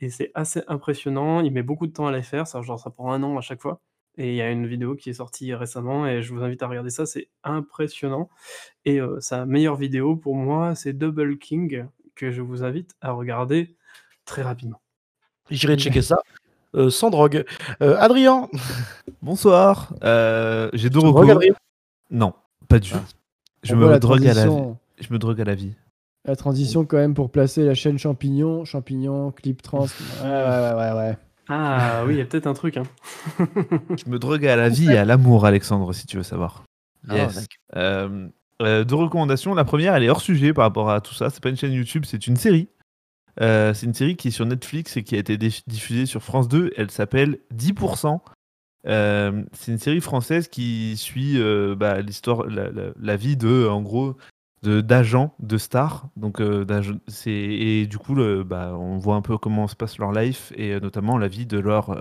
Et 0.00 0.08
c'est 0.08 0.32
assez 0.34 0.62
impressionnant. 0.66 1.40
Il 1.40 1.52
met 1.52 1.62
beaucoup 1.62 1.86
de 1.86 1.92
temps 1.92 2.06
à 2.06 2.12
les 2.12 2.22
faire. 2.22 2.46
Ça, 2.46 2.62
genre, 2.62 2.80
ça 2.80 2.88
prend 2.88 3.12
un 3.12 3.22
an 3.22 3.36
à 3.36 3.42
chaque 3.42 3.60
fois. 3.60 3.82
Et 4.16 4.30
il 4.30 4.34
y 4.34 4.42
a 4.42 4.50
une 4.50 4.66
vidéo 4.66 4.96
qui 4.96 5.10
est 5.10 5.14
sortie 5.14 5.54
récemment 5.54 6.06
et 6.06 6.22
je 6.22 6.34
vous 6.34 6.42
invite 6.42 6.62
à 6.62 6.66
regarder 6.66 6.90
ça. 6.90 7.04
C'est 7.04 7.28
impressionnant. 7.44 8.30
Et 8.86 9.00
euh, 9.00 9.20
sa 9.20 9.44
meilleure 9.44 9.76
vidéo 9.76 10.16
pour 10.16 10.34
moi, 10.34 10.74
c'est 10.74 10.94
Double 10.94 11.38
King 11.38 11.86
que 12.16 12.30
je 12.30 12.40
vous 12.40 12.64
invite 12.64 12.94
à 13.02 13.12
regarder 13.12 13.76
très 14.24 14.42
rapidement. 14.42 14.80
J'irai 15.50 15.76
checker 15.76 16.02
ça. 16.02 16.22
Euh, 16.74 16.88
sans 16.88 17.10
drogue. 17.10 17.44
Euh, 17.82 17.96
Adrien 17.98 18.48
Bonsoir. 19.22 19.94
Euh, 20.02 20.70
J'ai 20.72 20.88
deux 20.88 21.00
Adrien? 21.04 21.54
Non, 22.10 22.32
pas 22.68 22.78
du 22.78 22.90
tout. 22.90 22.96
Ah. 22.98 23.19
Je 23.62 23.74
me 23.74 23.98
drogue 23.98 24.26
à 24.26 24.34
la 24.34 24.44
vie. 24.44 24.50
transition, 24.50 24.78
Je 25.00 25.12
me 25.12 25.18
drogue 25.18 25.40
à 25.40 25.44
la 25.44 25.54
vie. 25.54 25.74
la 26.24 26.36
transition 26.36 26.84
quand 26.84 26.96
même 26.96 27.14
pour 27.14 27.30
placer 27.30 27.64
la 27.64 27.74
chaîne 27.74 27.98
champignon, 27.98 28.64
champignon, 28.64 29.32
clip 29.32 29.62
trans. 29.62 29.86
Ouais, 30.22 30.28
ouais, 30.28 30.30
ouais, 30.30 30.74
ouais. 30.74 30.92
ouais. 30.92 31.16
Ah 31.48 32.04
oui, 32.06 32.14
il 32.14 32.18
y 32.18 32.20
a 32.20 32.24
peut-être 32.26 32.46
un 32.46 32.54
truc. 32.54 32.76
hein. 32.76 32.84
Je 33.40 34.08
me 34.08 34.18
drogue 34.18 34.46
à 34.46 34.54
la 34.56 34.68
vie 34.68 34.90
et 34.90 34.96
à 34.96 35.04
l'amour, 35.04 35.44
Alexandre, 35.46 35.92
si 35.92 36.06
tu 36.06 36.16
veux 36.16 36.22
savoir. 36.22 36.62
Ah, 37.08 37.16
Yes. 37.16 37.46
Euh, 37.76 38.28
euh, 38.62 38.84
deux 38.84 38.94
recommandations. 38.94 39.54
La 39.54 39.64
première, 39.64 39.94
elle 39.96 40.04
est 40.04 40.10
hors 40.10 40.20
sujet 40.20 40.52
par 40.52 40.64
rapport 40.64 40.90
à 40.90 41.00
tout 41.00 41.14
ça. 41.14 41.28
C'est 41.30 41.42
pas 41.42 41.48
une 41.48 41.56
chaîne 41.56 41.72
YouTube, 41.72 42.04
c'est 42.06 42.26
une 42.28 42.36
série. 42.36 42.68
Euh, 43.40 43.72
c'est 43.74 43.86
une 43.86 43.94
série 43.94 44.16
qui 44.16 44.28
est 44.28 44.32
sur 44.32 44.44
Netflix 44.46 44.96
et 44.96 45.02
qui 45.02 45.16
a 45.16 45.18
été 45.18 45.36
diffusée 45.38 46.06
sur 46.06 46.22
France 46.22 46.46
2. 46.46 46.70
Elle 46.76 46.90
s'appelle 46.90 47.38
10%. 47.54 48.20
Euh, 48.86 49.42
c'est 49.52 49.72
une 49.72 49.78
série 49.78 50.00
française 50.00 50.48
qui 50.48 50.96
suit 50.96 51.38
euh, 51.38 51.74
bah, 51.74 52.00
l'histoire, 52.00 52.46
la, 52.46 53.16
vie 53.16 53.36
de, 53.36 53.66
en 53.68 53.82
gros, 53.82 54.16
d'agents, 54.62 55.34
de 55.38 55.58
stars. 55.58 56.08
Donc, 56.16 56.40
euh, 56.40 56.64
et 57.26 57.86
du 57.86 57.98
coup, 57.98 58.14
bah, 58.44 58.74
on 58.74 58.98
voit 58.98 59.16
un 59.16 59.22
peu 59.22 59.38
comment 59.38 59.68
se 59.68 59.76
passe 59.76 59.98
leur 59.98 60.12
life 60.12 60.52
et 60.56 60.78
notamment 60.80 61.18
la 61.18 61.28
vie 61.28 61.46
de 61.46 61.58
leur 61.58 61.96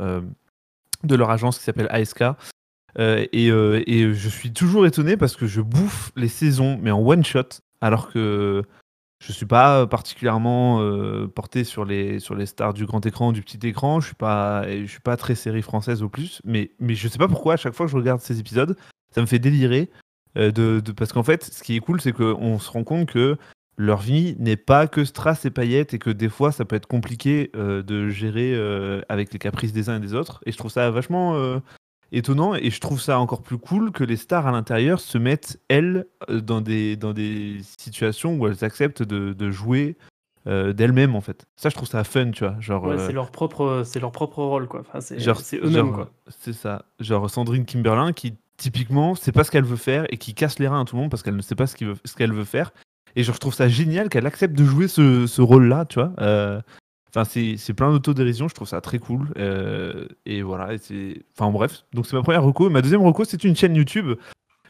de 1.03 1.15
leur 1.15 1.30
agence 1.30 1.57
qui 1.57 1.63
s'appelle 1.63 1.88
ASK. 1.89 2.23
Et, 2.97 3.47
et 3.47 4.13
je 4.13 4.30
suis 4.30 4.51
toujours 4.51 4.86
étonné 4.86 5.17
parce 5.17 5.36
que 5.36 5.47
je 5.47 5.61
bouffe 5.61 6.11
les 6.15 6.27
saisons, 6.27 6.80
mais 6.82 6.91
en 6.91 7.01
one 7.01 7.23
shot, 7.23 7.61
alors 7.82 8.11
que 8.11 8.63
je 9.20 9.32
suis 9.34 9.45
pas 9.45 9.86
particulièrement 9.88 10.82
euh, 10.82 11.28
porté 11.28 11.63
sur 11.63 11.84
les, 11.86 12.20
sur 12.20 12.36
les 12.36 12.45
stars 12.45 12.74
du 12.74 12.86
grand 12.86 13.05
écran, 13.05 13.32
du 13.34 13.41
petit 13.41 13.59
écran. 13.67 13.99
Je 13.99 14.07
suis 14.07 14.15
suis 14.88 15.01
pas 15.01 15.17
très 15.17 15.36
série 15.36 15.61
française 15.61 16.01
au 16.03 16.09
plus, 16.09 16.41
mais, 16.45 16.72
mais 16.80 16.95
je 16.95 17.07
sais 17.07 17.17
pas 17.17 17.28
pourquoi 17.28 17.53
à 17.55 17.57
chaque 17.57 17.74
fois 17.74 17.86
que 17.86 17.91
je 17.91 17.97
regarde 17.97 18.22
ces 18.22 18.39
épisodes, 18.39 18.78
ça 19.13 19.22
me 19.22 19.26
fait 19.26 19.39
délirer. 19.39 19.89
euh, 20.38 20.51
de, 20.51 20.80
de- 20.80 20.91
parce 20.91 21.11
qu'en 21.11 21.24
fait, 21.24 21.43
ce 21.43 21.63
qui 21.63 21.76
est 21.76 21.80
cool, 21.80 21.99
c'est 22.01 22.13
qu'on 22.13 22.59
se 22.59 22.70
rend 22.72 22.84
compte 22.84 23.09
que 23.11 23.36
leur 23.78 23.99
vie 23.99 24.36
n'est 24.39 24.57
pas 24.57 24.88
que 24.88 25.03
strass 25.05 25.45
et 25.45 25.49
paillettes 25.51 25.93
et 25.93 25.99
que 25.99 26.09
des 26.11 26.30
fois 26.30 26.51
ça 26.51 26.65
peut 26.65 26.76
être 26.76 26.86
compliqué 26.88 27.49
euh, 27.55 27.82
de 27.82 28.09
gérer 28.09 28.53
euh, 28.53 29.01
avec 29.09 29.34
les 29.34 29.39
caprices 29.39 29.74
des 29.74 29.89
uns 29.89 29.97
et 29.97 29.99
des 30.01 30.13
autres. 30.13 30.41
Et 30.45 30.51
je 30.51 30.57
trouve 30.57 30.72
ça 30.72 30.89
vachement. 30.91 31.36
Étonnant 32.12 32.55
et 32.55 32.70
je 32.70 32.80
trouve 32.80 32.99
ça 33.01 33.20
encore 33.20 33.41
plus 33.41 33.57
cool 33.57 33.91
que 33.91 34.03
les 34.03 34.18
stars 34.18 34.47
à 34.47 34.51
l'intérieur 34.51 34.99
se 34.99 35.18
mettent, 35.18 35.60
elles, 35.68 36.05
euh, 36.30 36.41
dans 36.41 36.62
des, 36.62 36.95
dans 36.95 37.14
des 37.14 37.57
situations 37.78 38.36
où 38.38 38.47
elles 38.47 38.64
acceptent 38.64 39.03
de, 39.03 39.34
de 39.34 39.51
jouer 39.51 39.95
euh, 40.47 40.74
d'elles-mêmes 40.74 41.16
en 41.16 41.22
fait. 41.22 41.45
Ça, 41.55 41.70
je 41.70 41.76
trouve 41.76 41.88
ça 41.88 42.03
fun, 42.03 42.32
tu 42.32 42.43
vois. 42.43 42.55
Genre, 42.60 42.84
Ouais, 42.86 42.93
euh, 42.95 43.07
c'est 43.07 43.14
leur 43.14 43.30
propre, 43.32 43.84
c'est 43.86 43.99
leur 43.99 44.12
propre 44.12 44.41
rôle, 44.43 44.68
quoi. 44.68 44.82
Enfin, 44.82 45.01
c'est 45.01 45.20
genre, 45.20 45.39
c'est 45.39 45.57
eux-mêmes, 45.57 45.88
genre, 45.88 45.93
quoi. 45.93 46.12
C'est 46.39 46.53
ça. 46.53 46.86
Genre 46.99 47.30
Sandrine 47.30 47.66
Kimberlin 47.66 48.14
qui, 48.14 48.36
typiquement, 48.57 49.16
sait 49.16 49.32
pas 49.32 49.43
ce 49.43 49.51
qu'elle 49.51 49.66
veut 49.66 49.76
faire 49.76 50.05
et 50.10 50.18
qui 50.18 50.34
casse 50.34 50.60
les 50.60 50.68
reins 50.68 50.82
à 50.82 50.86
tout 50.86 50.95
le 50.95 51.01
monde 51.01 51.12
parce 51.12 51.24
qu'elle 51.24 51.36
ne 51.36 51.41
sait 51.41 51.55
pas 51.55 51.68
ce 51.68 51.76
qu'il 51.76 51.88
veut- 51.88 51.97
ce 52.05 52.16
qu'elle 52.16 52.34
veut 52.34 52.45
faire. 52.45 52.72
Et 53.16 53.24
genre, 53.24 53.36
je 53.36 53.39
trouve 53.39 53.53
ça 53.53 53.68
génial 53.68 54.07
qu'elle 54.10 54.26
accepte 54.28 54.55
de 54.57 54.64
jouer 54.64 54.88
ce, 54.88 55.28
ce 55.28 55.41
rôle-là, 55.41 55.86
tu 55.86 55.99
vois. 55.99 56.14
Euh, 56.20 56.62
Enfin, 57.16 57.24
c'est 57.26 57.74
plein 57.74 57.91
d'autodérision, 57.91 58.47
je 58.47 58.55
trouve 58.55 58.68
ça 58.68 58.82
très 58.82 58.99
cool. 58.99 59.30
euh, 59.38 60.07
et 60.26 60.41
voilà, 60.41 60.74
et. 60.74 61.24
Enfin, 61.38 61.51
bref. 61.51 61.86
Donc, 61.93 62.05
c'est 62.05 62.16
ma 62.16 62.22
première 62.22 62.43
reco. 62.43 62.70
Ma 62.70 62.82
deuxième 62.82 63.01
reco, 63.01 63.26
c'est 63.26 63.43
une 63.43 63.55
chaîne 63.55 63.76
YouTube. 63.76 64.14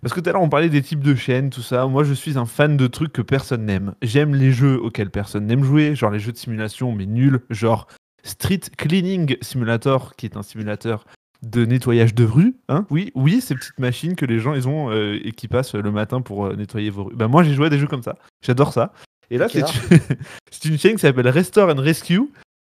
Parce 0.01 0.13
que 0.13 0.21
tout 0.21 0.29
à 0.29 0.33
l'heure, 0.33 0.41
on 0.41 0.49
parlait 0.49 0.69
des 0.69 0.81
types 0.81 1.03
de 1.03 1.13
chaînes, 1.15 1.49
tout 1.49 1.61
ça. 1.61 1.85
Moi, 1.87 2.03
je 2.05 2.13
suis 2.13 2.37
un 2.37 2.45
fan 2.45 2.77
de 2.77 2.87
trucs 2.87 3.11
que 3.11 3.21
personne 3.21 3.65
n'aime. 3.65 3.95
J'aime 4.01 4.33
les 4.33 4.51
jeux 4.51 4.79
auxquels 4.81 5.09
personne 5.09 5.45
n'aime 5.45 5.63
jouer, 5.63 5.95
genre 5.95 6.11
les 6.11 6.19
jeux 6.19 6.31
de 6.31 6.37
simulation, 6.37 6.93
mais 6.93 7.05
nuls. 7.05 7.41
Genre 7.49 7.87
Street 8.23 8.61
Cleaning 8.77 9.35
Simulator, 9.41 10.15
qui 10.15 10.25
est 10.25 10.37
un 10.37 10.43
simulateur 10.43 11.03
de 11.41 11.65
nettoyage 11.65 12.13
de 12.15 12.23
rue. 12.23 12.55
Hein 12.69 12.85
oui, 12.89 13.11
oui, 13.15 13.41
ces 13.41 13.55
petites 13.55 13.79
machines 13.79 14.15
que 14.15 14.25
les 14.25 14.39
gens 14.39 14.53
ils 14.53 14.67
ont 14.67 14.91
euh, 14.91 15.19
et 15.23 15.31
qui 15.31 15.47
passent 15.47 15.75
le 15.75 15.91
matin 15.91 16.21
pour 16.21 16.45
euh, 16.45 16.55
nettoyer 16.55 16.89
vos 16.89 17.05
rues. 17.05 17.15
Bah, 17.15 17.27
moi, 17.27 17.43
j'ai 17.43 17.53
joué 17.53 17.67
à 17.67 17.69
des 17.69 17.77
jeux 17.77 17.87
comme 17.87 18.03
ça. 18.03 18.15
J'adore 18.41 18.73
ça. 18.73 18.93
Et 19.31 19.37
là, 19.37 19.47
c'est 20.51 20.65
une 20.65 20.77
chaîne 20.77 20.93
qui 20.93 20.99
s'appelle 20.99 21.27
Restore 21.27 21.69
and 21.69 21.81
Rescue. 21.81 22.29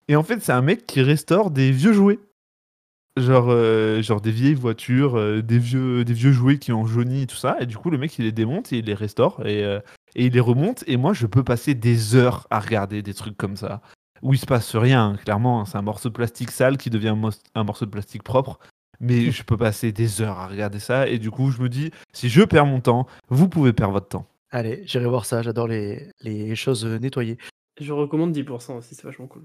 Et 0.09 0.17
en 0.17 0.23
fait, 0.23 0.41
c'est 0.43 0.53
un 0.53 0.63
mec 0.63 0.87
qui 0.87 1.01
restaure 1.03 1.51
des 1.51 1.71
vieux 1.71 1.93
jouets. 1.93 2.19
Genre, 3.19 3.49
euh, 3.51 4.01
genre 4.01 4.23
des 4.23 4.31
vieilles 4.31 4.55
voitures, 4.55 5.19
euh, 5.19 5.43
des, 5.43 5.59
vieux, 5.59 6.03
des 6.03 6.15
vieux 6.15 6.33
jouets 6.33 6.59
qui 6.59 6.73
ont 6.73 6.87
jauni 6.87 7.23
et 7.23 7.27
tout 7.27 7.37
ça. 7.37 7.57
Et 7.61 7.67
du 7.67 7.77
coup, 7.77 7.91
le 7.91 7.99
mec, 7.99 8.19
il 8.19 8.25
les 8.25 8.33
démonte 8.33 8.73
et 8.73 8.79
il 8.79 8.87
les 8.87 8.95
restaure 8.95 9.47
et, 9.47 9.63
euh, 9.65 9.81
et 10.17 10.27
il 10.27 10.33
les 10.33 10.41
remonte. 10.41 10.83
Et 10.87 10.97
moi, 10.97 11.13
je 11.13 11.27
peux 11.27 11.45
passer 11.45 11.75
des 11.75 12.15
heures 12.15 12.47
à 12.51 12.59
regarder 12.59 13.03
des 13.03 13.13
trucs 13.13 13.37
comme 13.37 13.57
ça. 13.57 13.83
Où 14.23 14.33
il 14.33 14.39
se 14.39 14.47
passe 14.47 14.77
rien, 14.77 15.09
hein, 15.11 15.17
clairement. 15.17 15.61
hein. 15.61 15.65
C'est 15.67 15.77
un 15.77 15.83
morceau 15.83 16.09
de 16.09 16.15
plastique 16.15 16.51
sale 16.51 16.79
qui 16.79 16.89
devient 16.89 17.15
un 17.55 17.65
morceau 17.65 17.85
de 17.85 17.91
plastique 17.91 18.23
propre. 18.23 18.59
Mais 18.99 19.31
je 19.31 19.43
peux 19.43 19.59
passer 19.59 19.93
des 19.93 20.23
heures 20.23 20.39
à 20.39 20.49
regarder 20.49 20.79
ça. 20.79 21.07
Et 21.07 21.19
du 21.19 21.31
coup, 21.31 21.51
je 21.51 21.61
me 21.61 21.69
dis, 21.69 21.91
si 22.15 22.31
je 22.31 22.43
perds 22.43 22.67
mon 22.67 22.81
temps, 22.81 23.07
vous 23.29 23.49
pouvez 23.49 23.75
perdre 23.75 23.93
votre 23.93 24.09
temps. 24.09 24.27
Allez, 24.53 24.83
j'irai 24.85 25.07
voir 25.07 25.25
ça. 25.25 25.43
J'adore 25.43 25.67
les, 25.67 26.11
les 26.21 26.55
choses 26.55 26.85
euh, 26.85 26.99
nettoyées. 26.99 27.39
Je 27.81 27.93
recommande 27.93 28.37
10% 28.37 28.77
aussi, 28.77 28.95
c'est 28.95 29.05
vachement 29.05 29.27
cool. 29.27 29.43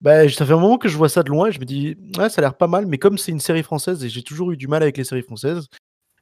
Bah, 0.00 0.28
ça 0.28 0.44
fait 0.44 0.52
un 0.52 0.60
moment 0.60 0.76
que 0.76 0.88
je 0.88 0.96
vois 0.96 1.08
ça 1.08 1.22
de 1.22 1.30
loin 1.30 1.46
et 1.46 1.52
je 1.52 1.60
me 1.60 1.64
dis, 1.64 1.96
ouais, 2.18 2.28
ça 2.28 2.40
a 2.40 2.42
l'air 2.42 2.56
pas 2.56 2.66
mal, 2.66 2.84
mais 2.86 2.98
comme 2.98 3.16
c'est 3.16 3.32
une 3.32 3.40
série 3.40 3.62
française 3.62 4.04
et 4.04 4.08
j'ai 4.08 4.22
toujours 4.22 4.50
eu 4.50 4.56
du 4.56 4.66
mal 4.66 4.82
avec 4.82 4.98
les 4.98 5.04
séries 5.04 5.22
françaises, 5.22 5.68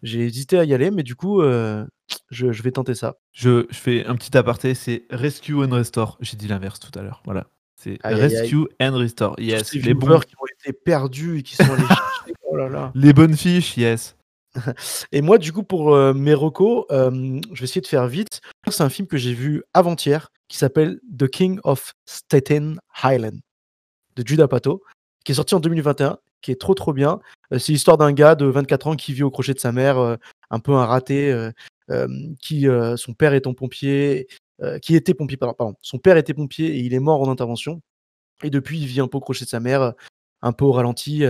j'ai 0.02 0.20
hésité 0.20 0.58
à 0.58 0.64
y 0.64 0.74
aller, 0.74 0.90
mais 0.90 1.02
du 1.02 1.16
coup, 1.16 1.40
euh, 1.40 1.86
je, 2.30 2.52
je 2.52 2.62
vais 2.62 2.70
tenter 2.70 2.94
ça. 2.94 3.16
Je, 3.32 3.66
je 3.70 3.76
fais 3.76 4.04
un 4.04 4.14
petit 4.14 4.36
aparté, 4.36 4.74
c'est 4.74 5.06
Rescue 5.10 5.54
and 5.54 5.70
Restore. 5.70 6.18
J'ai 6.20 6.36
dit 6.36 6.48
l'inverse 6.48 6.80
tout 6.80 6.96
à 6.98 7.02
l'heure. 7.02 7.22
Voilà. 7.24 7.46
C'est 7.76 7.98
Aïe, 8.02 8.14
aïe, 8.14 8.22
aïe. 8.22 8.36
Rescue 8.36 8.66
and 8.80 8.96
Restore. 8.96 9.34
Yes. 9.38 9.72
Les, 9.74 9.94
bons, 9.94 10.20
qui 10.20 10.34
ont 10.36 10.46
été 10.60 10.72
perdus 10.72 11.38
et 11.38 11.42
qui 11.42 11.56
sont 11.56 11.64
allés 11.64 11.86
chercher. 11.86 12.34
Oh 12.44 12.56
là 12.56 12.68
là. 12.68 12.92
les 12.94 13.12
bonnes 13.12 13.36
fiches, 13.36 13.76
yes. 13.76 14.16
Et 15.12 15.22
moi, 15.22 15.38
du 15.38 15.52
coup, 15.52 15.62
pour 15.62 15.94
euh, 15.94 16.12
mes 16.12 16.34
recos, 16.34 16.84
je 16.90 17.58
vais 17.58 17.64
essayer 17.64 17.80
de 17.80 17.86
faire 17.86 18.06
vite. 18.06 18.40
C'est 18.68 18.82
un 18.82 18.90
film 18.90 19.08
que 19.08 19.16
j'ai 19.16 19.34
vu 19.34 19.62
avant-hier 19.74 20.28
qui 20.48 20.58
s'appelle 20.58 21.00
The 21.16 21.28
King 21.28 21.58
of 21.64 21.94
Staten 22.06 22.78
Island 23.02 23.40
de 24.16 24.26
Judah 24.26 24.48
Pato, 24.48 24.82
qui 25.24 25.32
est 25.32 25.34
sorti 25.36 25.54
en 25.54 25.60
2021, 25.60 26.18
qui 26.42 26.50
est 26.50 26.60
trop 26.60 26.74
trop 26.74 26.92
bien. 26.92 27.20
Euh, 27.52 27.58
c'est 27.58 27.72
l'histoire 27.72 27.96
d'un 27.96 28.12
gars 28.12 28.34
de 28.34 28.46
24 28.46 28.88
ans 28.88 28.96
qui 28.96 29.12
vit 29.12 29.22
au 29.22 29.30
crochet 29.30 29.54
de 29.54 29.60
sa 29.60 29.72
mère, 29.72 29.98
euh, 29.98 30.16
un 30.50 30.60
peu 30.60 30.72
un 30.72 30.84
raté, 30.84 31.34
qui 32.40 32.66
son 32.96 33.12
père 33.12 33.34
étant 33.34 33.52
pompier, 33.52 34.26
qui 34.80 34.94
était 34.96 35.12
pompier, 35.12 35.36
pardon, 35.36 35.54
pardon, 35.54 35.74
son 35.82 35.98
père 35.98 36.16
était 36.16 36.32
pompier 36.32 36.68
et 36.68 36.78
il 36.78 36.94
est 36.94 37.00
mort 37.00 37.20
en 37.20 37.30
intervention. 37.30 37.82
Et 38.42 38.50
depuis, 38.50 38.80
il 38.80 38.86
vit 38.86 39.00
un 39.00 39.08
peu 39.08 39.18
au 39.18 39.20
crochet 39.20 39.44
de 39.44 39.50
sa 39.50 39.60
mère, 39.60 39.92
un 40.40 40.52
peu 40.52 40.64
au 40.64 40.72
ralenti, 40.72 41.24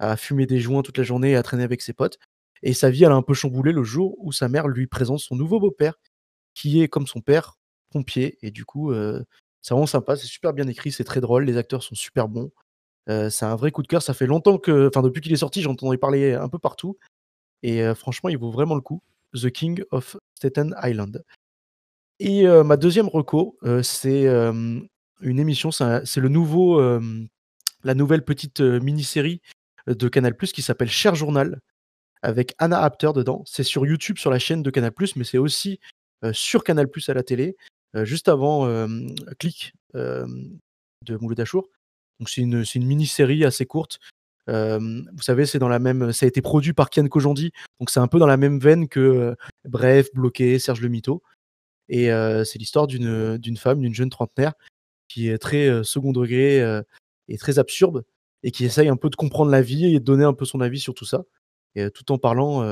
à 0.00 0.16
fumer 0.16 0.46
des 0.46 0.58
joints 0.58 0.82
toute 0.82 0.98
la 0.98 1.04
journée 1.04 1.30
et 1.32 1.36
à 1.36 1.42
traîner 1.42 1.62
avec 1.62 1.82
ses 1.82 1.92
potes. 1.92 2.18
Et 2.62 2.74
sa 2.74 2.90
vie, 2.90 3.04
elle 3.04 3.12
a 3.12 3.16
un 3.16 3.22
peu 3.22 3.34
chamboulé 3.34 3.72
le 3.72 3.84
jour 3.84 4.16
où 4.18 4.32
sa 4.32 4.48
mère 4.48 4.68
lui 4.68 4.86
présente 4.86 5.20
son 5.20 5.36
nouveau 5.36 5.60
beau-père, 5.60 5.94
qui 6.54 6.82
est 6.82 6.88
comme 6.88 7.06
son 7.06 7.20
père, 7.20 7.58
pompier. 7.90 8.38
Et 8.42 8.50
du 8.50 8.64
coup, 8.64 8.92
euh, 8.92 9.22
c'est 9.62 9.74
vraiment 9.74 9.86
sympa, 9.86 10.16
c'est 10.16 10.26
super 10.26 10.52
bien 10.52 10.66
écrit, 10.68 10.92
c'est 10.92 11.04
très 11.04 11.20
drôle, 11.20 11.44
les 11.44 11.56
acteurs 11.56 11.82
sont 11.82 11.94
super 11.94 12.28
bons. 12.28 12.50
Euh, 13.08 13.30
c'est 13.30 13.44
un 13.44 13.56
vrai 13.56 13.70
coup 13.70 13.82
de 13.82 13.88
cœur, 13.88 14.02
ça 14.02 14.14
fait 14.14 14.26
longtemps 14.26 14.58
que, 14.58 14.88
enfin 14.88 15.02
depuis 15.02 15.20
qu'il 15.20 15.32
est 15.32 15.36
sorti, 15.36 15.62
j'entendais 15.62 15.98
parler 15.98 16.34
un 16.34 16.48
peu 16.48 16.58
partout. 16.58 16.98
Et 17.62 17.82
euh, 17.82 17.94
franchement, 17.94 18.30
il 18.30 18.38
vaut 18.38 18.50
vraiment 18.50 18.74
le 18.74 18.80
coup. 18.80 19.02
The 19.34 19.50
King 19.50 19.82
of 19.90 20.16
Staten 20.34 20.74
Island. 20.82 21.24
Et 22.18 22.46
euh, 22.46 22.64
ma 22.64 22.76
deuxième 22.76 23.08
reco, 23.08 23.58
c'est 23.82 24.26
une 24.26 25.38
émission, 25.38 25.70
c'est 25.70 26.20
le 26.20 26.28
nouveau, 26.28 26.80
la 26.80 27.94
nouvelle 27.94 28.24
petite 28.24 28.60
mini-série 28.60 29.40
de 29.86 30.08
Canal+ 30.08 30.36
qui 30.36 30.62
s'appelle 30.62 30.90
Cher 30.90 31.14
Journal 31.14 31.60
avec 32.22 32.54
Anna 32.58 32.82
Apter 32.82 33.10
dedans. 33.14 33.42
C'est 33.46 33.62
sur 33.62 33.86
YouTube, 33.86 34.18
sur 34.18 34.30
la 34.30 34.38
chaîne 34.38 34.62
de 34.62 34.70
Canal+, 34.70 34.92
mais 35.16 35.24
c'est 35.24 35.38
aussi 35.38 35.80
euh, 36.24 36.32
sur 36.32 36.64
Canal+ 36.64 36.88
à 37.08 37.14
la 37.14 37.22
télé, 37.22 37.56
euh, 37.96 38.04
juste 38.04 38.28
avant 38.28 38.66
Click 39.38 39.72
de 39.94 41.16
Mouloud 41.16 41.40
Achour. 41.40 41.68
Donc 42.18 42.28
c'est 42.28 42.42
une, 42.42 42.64
une 42.74 42.86
mini-série 42.86 43.44
assez 43.44 43.66
courte. 43.66 43.98
Vous 44.46 45.22
savez, 45.22 45.46
c'est 45.46 45.58
dans 45.58 45.68
la 45.68 45.78
même, 45.78 46.12
ça 46.12 46.26
a 46.26 46.28
été 46.28 46.42
produit 46.42 46.72
par 46.72 46.90
Kian 46.90 47.06
Kojandi, 47.06 47.52
donc 47.78 47.88
c'est 47.90 48.00
un 48.00 48.08
peu 48.08 48.18
dans 48.18 48.26
la 48.26 48.36
même 48.36 48.58
veine 48.58 48.88
que 48.88 49.00
euh, 49.00 49.34
Bref, 49.64 50.08
Bloqué, 50.12 50.58
Serge 50.58 50.80
Le 50.80 50.88
Mito. 50.88 51.22
Et 51.88 52.06
c'est 52.44 52.58
l'histoire 52.60 52.86
d'une 52.86 53.56
femme, 53.56 53.80
d'une 53.80 53.94
jeune 53.94 54.10
trentenaire, 54.10 54.52
qui 55.08 55.28
est 55.28 55.38
très 55.38 55.82
second 55.82 56.12
degré 56.12 56.60
et 57.26 57.36
très 57.36 57.58
absurde, 57.58 58.04
et 58.44 58.52
qui 58.52 58.64
essaye 58.64 58.88
un 58.88 58.96
peu 58.96 59.10
de 59.10 59.16
comprendre 59.16 59.50
la 59.50 59.60
vie 59.60 59.86
et 59.86 59.98
de 59.98 60.04
donner 60.04 60.22
un 60.22 60.32
peu 60.32 60.44
son 60.44 60.60
avis 60.60 60.78
sur 60.78 60.94
tout 60.94 61.04
ça, 61.04 61.24
et 61.74 61.90
tout 61.90 62.10
en 62.12 62.18
parlant 62.18 62.62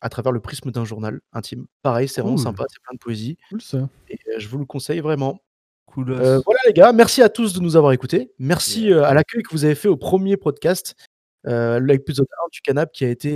à 0.00 0.08
travers 0.08 0.32
le 0.32 0.40
prisme 0.40 0.70
d'un 0.70 0.84
journal 0.84 1.20
intime. 1.32 1.66
Pareil, 1.82 2.06
c'est 2.08 2.20
vraiment 2.20 2.36
Cool. 2.36 2.44
sympa, 2.44 2.64
c'est 2.68 2.80
plein 2.82 2.94
de 2.94 2.98
poésie, 3.00 3.36
Cool 3.50 3.60
ça. 3.60 3.88
et 4.08 4.18
je 4.38 4.48
vous 4.48 4.58
le 4.58 4.64
conseille 4.64 5.00
vraiment. 5.00 5.40
Cool. 5.86 6.12
Euh, 6.12 6.38
voilà 6.44 6.60
les 6.66 6.72
gars, 6.72 6.92
merci 6.92 7.22
à 7.22 7.28
tous 7.28 7.52
de 7.54 7.60
nous 7.60 7.74
avoir 7.76 7.92
écoutés. 7.92 8.30
Merci 8.38 8.92
euh, 8.92 9.04
à 9.04 9.14
l'accueil 9.14 9.42
que 9.42 9.50
vous 9.50 9.64
avez 9.64 9.74
fait 9.74 9.88
au 9.88 9.96
premier 9.96 10.36
podcast, 10.36 10.94
euh, 11.46 11.80
l'épisode 11.80 12.26
1 12.44 12.48
du 12.52 12.60
Canap 12.60 12.92
qui 12.92 13.04
a 13.04 13.08
été, 13.08 13.32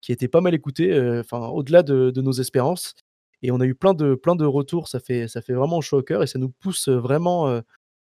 qui 0.00 0.12
a 0.12 0.14
été 0.14 0.28
pas 0.28 0.40
mal 0.40 0.52
écouté, 0.54 0.92
enfin 1.20 1.46
au-delà 1.46 1.82
de, 1.82 2.10
de 2.10 2.20
nos 2.20 2.32
espérances. 2.32 2.94
Et 3.42 3.50
on 3.50 3.60
a 3.60 3.64
eu 3.66 3.74
plein 3.74 3.94
de, 3.94 4.14
plein 4.16 4.34
de 4.34 4.44
retours, 4.44 4.88
ça 4.88 4.98
fait, 4.98 5.28
ça 5.28 5.40
fait 5.42 5.52
vraiment 5.52 5.80
chaud 5.80 5.98
au 5.98 6.02
cœur 6.02 6.22
et 6.22 6.26
ça 6.26 6.38
nous 6.38 6.48
pousse 6.50 6.88
vraiment 6.88 7.60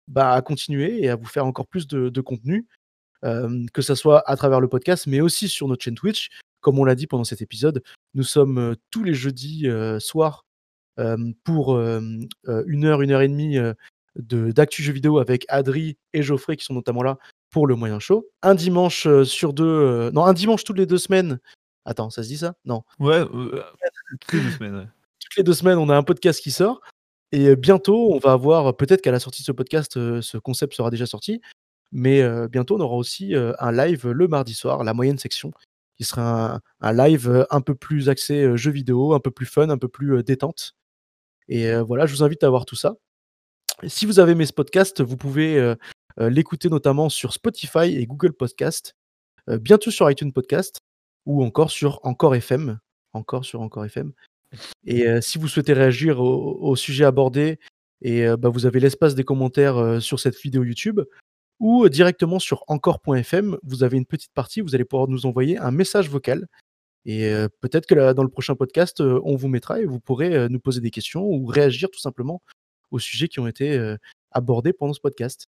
bah, 0.08 0.32
à 0.32 0.40
continuer 0.42 1.02
et 1.02 1.08
à 1.10 1.16
vous 1.16 1.26
faire 1.26 1.44
encore 1.46 1.66
plus 1.66 1.86
de, 1.88 2.08
de 2.10 2.20
contenu, 2.20 2.66
que 3.72 3.82
ce 3.82 3.94
soit 3.94 4.22
à 4.28 4.36
travers 4.36 4.60
le 4.60 4.68
podcast, 4.68 5.06
mais 5.06 5.20
aussi 5.20 5.48
sur 5.48 5.66
notre 5.68 5.82
chaîne 5.84 5.94
Twitch. 5.94 6.28
Comme 6.60 6.78
on 6.78 6.84
l'a 6.84 6.94
dit 6.94 7.06
pendant 7.06 7.24
cet 7.24 7.42
épisode, 7.42 7.82
nous 8.14 8.22
sommes 8.22 8.58
euh, 8.58 8.74
tous 8.90 9.04
les 9.04 9.12
jeudis 9.14 9.68
euh, 9.68 9.98
soirs 10.00 10.44
euh, 10.98 11.16
pour 11.44 11.74
euh, 11.74 12.00
euh, 12.48 12.64
une 12.66 12.84
heure, 12.86 13.02
une 13.02 13.10
heure 13.10 13.20
et 13.20 13.28
demie 13.28 13.58
euh, 13.58 13.74
de- 14.16 14.50
d'actu 14.50 14.82
jeux 14.82 14.92
vidéo 14.92 15.18
avec 15.18 15.44
Adri 15.48 15.98
et 16.12 16.22
Geoffrey 16.22 16.56
qui 16.56 16.64
sont 16.64 16.72
notamment 16.74 17.02
là 17.02 17.18
pour 17.50 17.66
le 17.66 17.74
moyen 17.74 17.98
show. 17.98 18.26
Un 18.42 18.54
dimanche 18.54 19.06
euh, 19.06 19.24
sur 19.24 19.52
deux, 19.52 19.64
euh, 19.64 20.10
non, 20.12 20.24
un 20.24 20.32
dimanche 20.32 20.64
toutes 20.64 20.78
les 20.78 20.86
deux 20.86 20.98
semaines. 20.98 21.38
Attends, 21.84 22.08
ça 22.10 22.22
se 22.22 22.28
dit 22.28 22.38
ça? 22.38 22.54
Non. 22.64 22.82
Ouais, 22.98 23.16
euh, 23.34 23.62
toutes 24.22 24.32
les 24.32 24.40
deux 24.40 24.50
semaines. 24.52 24.76
ouais. 24.76 24.86
Toutes 25.20 25.36
les 25.38 25.42
deux 25.42 25.54
semaines, 25.54 25.78
on 25.78 25.88
a 25.88 25.96
un 25.96 26.02
podcast 26.02 26.40
qui 26.42 26.50
sort. 26.50 26.80
Et 27.32 27.48
euh, 27.48 27.56
bientôt, 27.56 28.12
on 28.14 28.18
va 28.18 28.32
avoir, 28.32 28.76
peut-être 28.76 29.00
qu'à 29.02 29.10
la 29.10 29.18
sortie 29.18 29.42
de 29.42 29.46
ce 29.46 29.52
podcast, 29.52 29.96
euh, 29.96 30.20
ce 30.22 30.36
concept 30.38 30.74
sera 30.74 30.90
déjà 30.90 31.06
sorti. 31.06 31.40
Mais 31.94 32.22
bientôt, 32.48 32.76
on 32.76 32.80
aura 32.80 32.96
aussi 32.96 33.34
un 33.36 33.72
live 33.72 34.08
le 34.08 34.26
mardi 34.26 34.52
soir, 34.52 34.82
la 34.82 34.92
moyenne 34.92 35.16
section, 35.16 35.52
qui 35.96 36.02
sera 36.02 36.60
un, 36.80 36.92
live 36.92 37.46
un 37.50 37.60
peu 37.60 37.76
plus 37.76 38.08
axé 38.08 38.56
jeux 38.56 38.72
vidéo, 38.72 39.14
un 39.14 39.20
peu 39.20 39.30
plus 39.30 39.46
fun, 39.46 39.70
un 39.70 39.78
peu 39.78 39.86
plus 39.86 40.24
détente. 40.24 40.74
Et 41.48 41.72
voilà, 41.76 42.06
je 42.06 42.12
vous 42.12 42.24
invite 42.24 42.42
à 42.42 42.50
voir 42.50 42.66
tout 42.66 42.74
ça. 42.74 42.96
Si 43.86 44.06
vous 44.06 44.18
avez 44.18 44.32
aimé 44.32 44.44
ce 44.44 44.52
podcast, 44.52 45.02
vous 45.02 45.16
pouvez 45.16 45.74
l'écouter 46.18 46.68
notamment 46.68 47.08
sur 47.08 47.32
Spotify 47.32 47.96
et 47.96 48.06
Google 48.06 48.32
Podcast, 48.32 48.96
bientôt 49.46 49.92
sur 49.92 50.10
iTunes 50.10 50.32
Podcast 50.32 50.80
ou 51.26 51.44
encore 51.44 51.70
sur 51.70 52.00
Encore 52.02 52.34
FM, 52.34 52.80
encore 53.12 53.44
sur 53.44 53.60
Encore 53.60 53.84
FM. 53.84 54.12
Et 54.84 55.06
si 55.20 55.38
vous 55.38 55.46
souhaitez 55.46 55.74
réagir 55.74 56.18
au, 56.18 56.74
sujet 56.74 57.04
abordé, 57.04 57.60
et 58.02 58.26
bah, 58.36 58.48
vous 58.48 58.66
avez 58.66 58.80
l'espace 58.80 59.14
des 59.14 59.22
commentaires 59.22 60.02
sur 60.02 60.18
cette 60.18 60.36
vidéo 60.40 60.64
YouTube 60.64 61.00
ou 61.60 61.84
euh, 61.84 61.88
directement 61.88 62.38
sur 62.38 62.64
encore.fm, 62.68 63.58
vous 63.62 63.82
avez 63.82 63.96
une 63.96 64.06
petite 64.06 64.32
partie, 64.32 64.60
vous 64.60 64.74
allez 64.74 64.84
pouvoir 64.84 65.08
nous 65.08 65.26
envoyer 65.26 65.58
un 65.58 65.70
message 65.70 66.08
vocal. 66.08 66.46
Et 67.06 67.26
euh, 67.28 67.48
peut-être 67.60 67.86
que 67.86 68.12
dans 68.12 68.22
le 68.22 68.28
prochain 68.28 68.54
podcast, 68.54 69.00
euh, 69.00 69.20
on 69.24 69.36
vous 69.36 69.48
mettra 69.48 69.80
et 69.80 69.84
vous 69.84 70.00
pourrez 70.00 70.48
nous 70.48 70.60
poser 70.60 70.80
des 70.80 70.90
questions 70.90 71.24
ou 71.24 71.46
réagir 71.46 71.90
tout 71.90 72.00
simplement 72.00 72.42
aux 72.90 72.98
sujets 72.98 73.28
qui 73.28 73.40
ont 73.40 73.46
été 73.46 73.96
abordés 74.30 74.72
pendant 74.72 74.92
ce 74.92 75.00
podcast. 75.00 75.46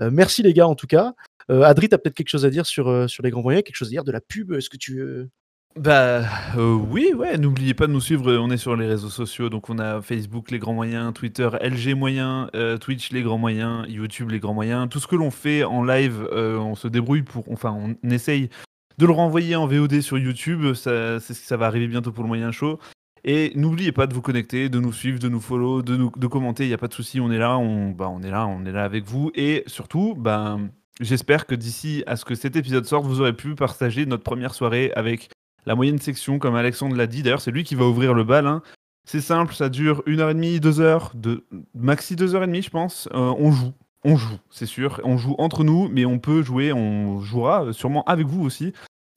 Merci 0.00 0.42
les 0.42 0.52
gars 0.52 0.68
en 0.68 0.74
tout 0.74 0.86
cas. 0.86 1.14
Adri, 1.48 1.88
tu 1.88 1.94
as 1.94 1.98
peut-être 1.98 2.14
quelque 2.14 2.28
chose 2.28 2.44
à 2.44 2.50
dire 2.50 2.66
sur, 2.66 3.08
sur 3.08 3.22
les 3.22 3.30
grands 3.30 3.42
moyens, 3.42 3.64
quelque 3.64 3.76
chose 3.76 3.88
à 3.88 3.90
dire 3.90 4.04
de 4.04 4.12
la 4.12 4.20
pub? 4.20 4.52
Est-ce 4.52 4.68
que 4.68 4.76
tu 4.76 4.98
veux 4.98 5.30
Bah, 5.76 6.22
heu, 6.54 6.74
oui, 6.74 7.14
ouais, 7.16 7.38
n'oubliez 7.38 7.72
pas 7.72 7.86
de 7.86 7.92
nous 7.92 8.00
suivre, 8.00 8.30
on 8.36 8.50
est 8.50 8.58
sur 8.58 8.76
les 8.76 8.86
réseaux 8.86 9.08
sociaux, 9.08 9.48
donc 9.48 9.70
on 9.70 9.78
a 9.78 10.02
Facebook 10.02 10.50
les 10.50 10.58
grands 10.58 10.74
moyens, 10.74 11.14
Twitter 11.14 11.48
LG 11.62 11.94
moyens, 11.94 12.50
heu, 12.54 12.78
Twitch 12.78 13.10
les 13.10 13.22
grands 13.22 13.38
moyens, 13.38 13.86
YouTube 13.88 14.30
les 14.30 14.38
grands 14.38 14.52
moyens. 14.52 14.86
Tout 14.90 15.00
ce 15.00 15.06
que 15.06 15.16
l'on 15.16 15.30
fait 15.30 15.64
en 15.64 15.82
live, 15.82 16.28
heu, 16.30 16.58
on 16.58 16.74
se 16.74 16.88
débrouille 16.88 17.22
pour 17.22 17.50
enfin, 17.50 17.74
on 18.04 18.10
essaye 18.10 18.50
de 18.98 19.06
le 19.06 19.12
renvoyer 19.12 19.56
en 19.56 19.66
VOD 19.66 20.02
sur 20.02 20.18
YouTube, 20.18 20.74
ça 20.74 21.18
ça 21.20 21.56
va 21.56 21.66
arriver 21.66 21.88
bientôt 21.88 22.12
pour 22.12 22.22
le 22.24 22.28
moyen 22.28 22.52
show 22.52 22.78
et 23.24 23.52
n'oubliez 23.54 23.92
pas 23.92 24.06
de 24.06 24.14
vous 24.14 24.22
connecter, 24.22 24.68
de 24.68 24.78
nous 24.78 24.92
suivre, 24.92 25.18
de 25.18 25.28
nous 25.28 25.40
follow, 25.40 25.82
de 25.82 25.96
nous 25.96 26.10
commenter, 26.10 26.64
il 26.64 26.70
y 26.70 26.74
a 26.74 26.78
pas 26.78 26.88
de 26.88 26.94
souci, 26.94 27.18
on 27.20 27.30
est 27.32 27.38
là, 27.38 27.56
on 27.56 27.90
bah, 27.90 28.10
on 28.10 28.22
est 28.22 28.30
là 28.30 28.46
on 28.46 28.66
est 28.66 28.72
là 28.72 28.84
avec 28.84 29.04
vous 29.04 29.30
et 29.34 29.64
surtout, 29.66 30.14
ben, 30.16 30.70
j'espère 31.00 31.46
que 31.46 31.54
d'ici 31.54 32.04
à 32.06 32.16
ce 32.16 32.26
que 32.26 32.34
cet 32.34 32.56
épisode 32.56 32.84
sorte, 32.84 33.06
vous 33.06 33.20
aurez 33.22 33.32
pu 33.32 33.54
partager 33.54 34.04
notre 34.04 34.24
première 34.24 34.54
soirée 34.54 34.92
avec 34.96 35.30
la 35.66 35.74
moyenne 35.74 35.98
section, 35.98 36.38
comme 36.38 36.54
Alexandre 36.54 36.96
l'a 36.96 37.06
dit. 37.06 37.22
D'ailleurs, 37.22 37.40
c'est 37.40 37.50
lui 37.50 37.64
qui 37.64 37.74
va 37.74 37.84
ouvrir 37.86 38.14
le 38.14 38.24
bal. 38.24 38.46
hein. 38.46 38.62
C'est 39.04 39.20
simple, 39.20 39.54
ça 39.54 39.68
dure 39.68 40.02
une 40.06 40.20
heure 40.20 40.30
et 40.30 40.34
demie, 40.34 40.60
deux 40.60 40.80
heures, 40.80 41.10
de 41.14 41.44
maxi 41.74 42.14
deux 42.16 42.34
heures 42.36 42.44
et 42.44 42.46
demie, 42.46 42.62
je 42.62 42.70
pense. 42.70 43.08
Euh, 43.12 43.34
on 43.38 43.50
joue, 43.50 43.72
on 44.04 44.16
joue, 44.16 44.38
c'est 44.50 44.66
sûr. 44.66 45.00
On 45.04 45.16
joue 45.18 45.34
entre 45.38 45.64
nous, 45.64 45.88
mais 45.88 46.04
on 46.04 46.18
peut 46.20 46.42
jouer, 46.42 46.72
on 46.72 47.20
jouera 47.20 47.64
euh, 47.64 47.72
sûrement 47.72 48.04
avec 48.04 48.26
vous 48.28 48.44
aussi. 48.44 48.72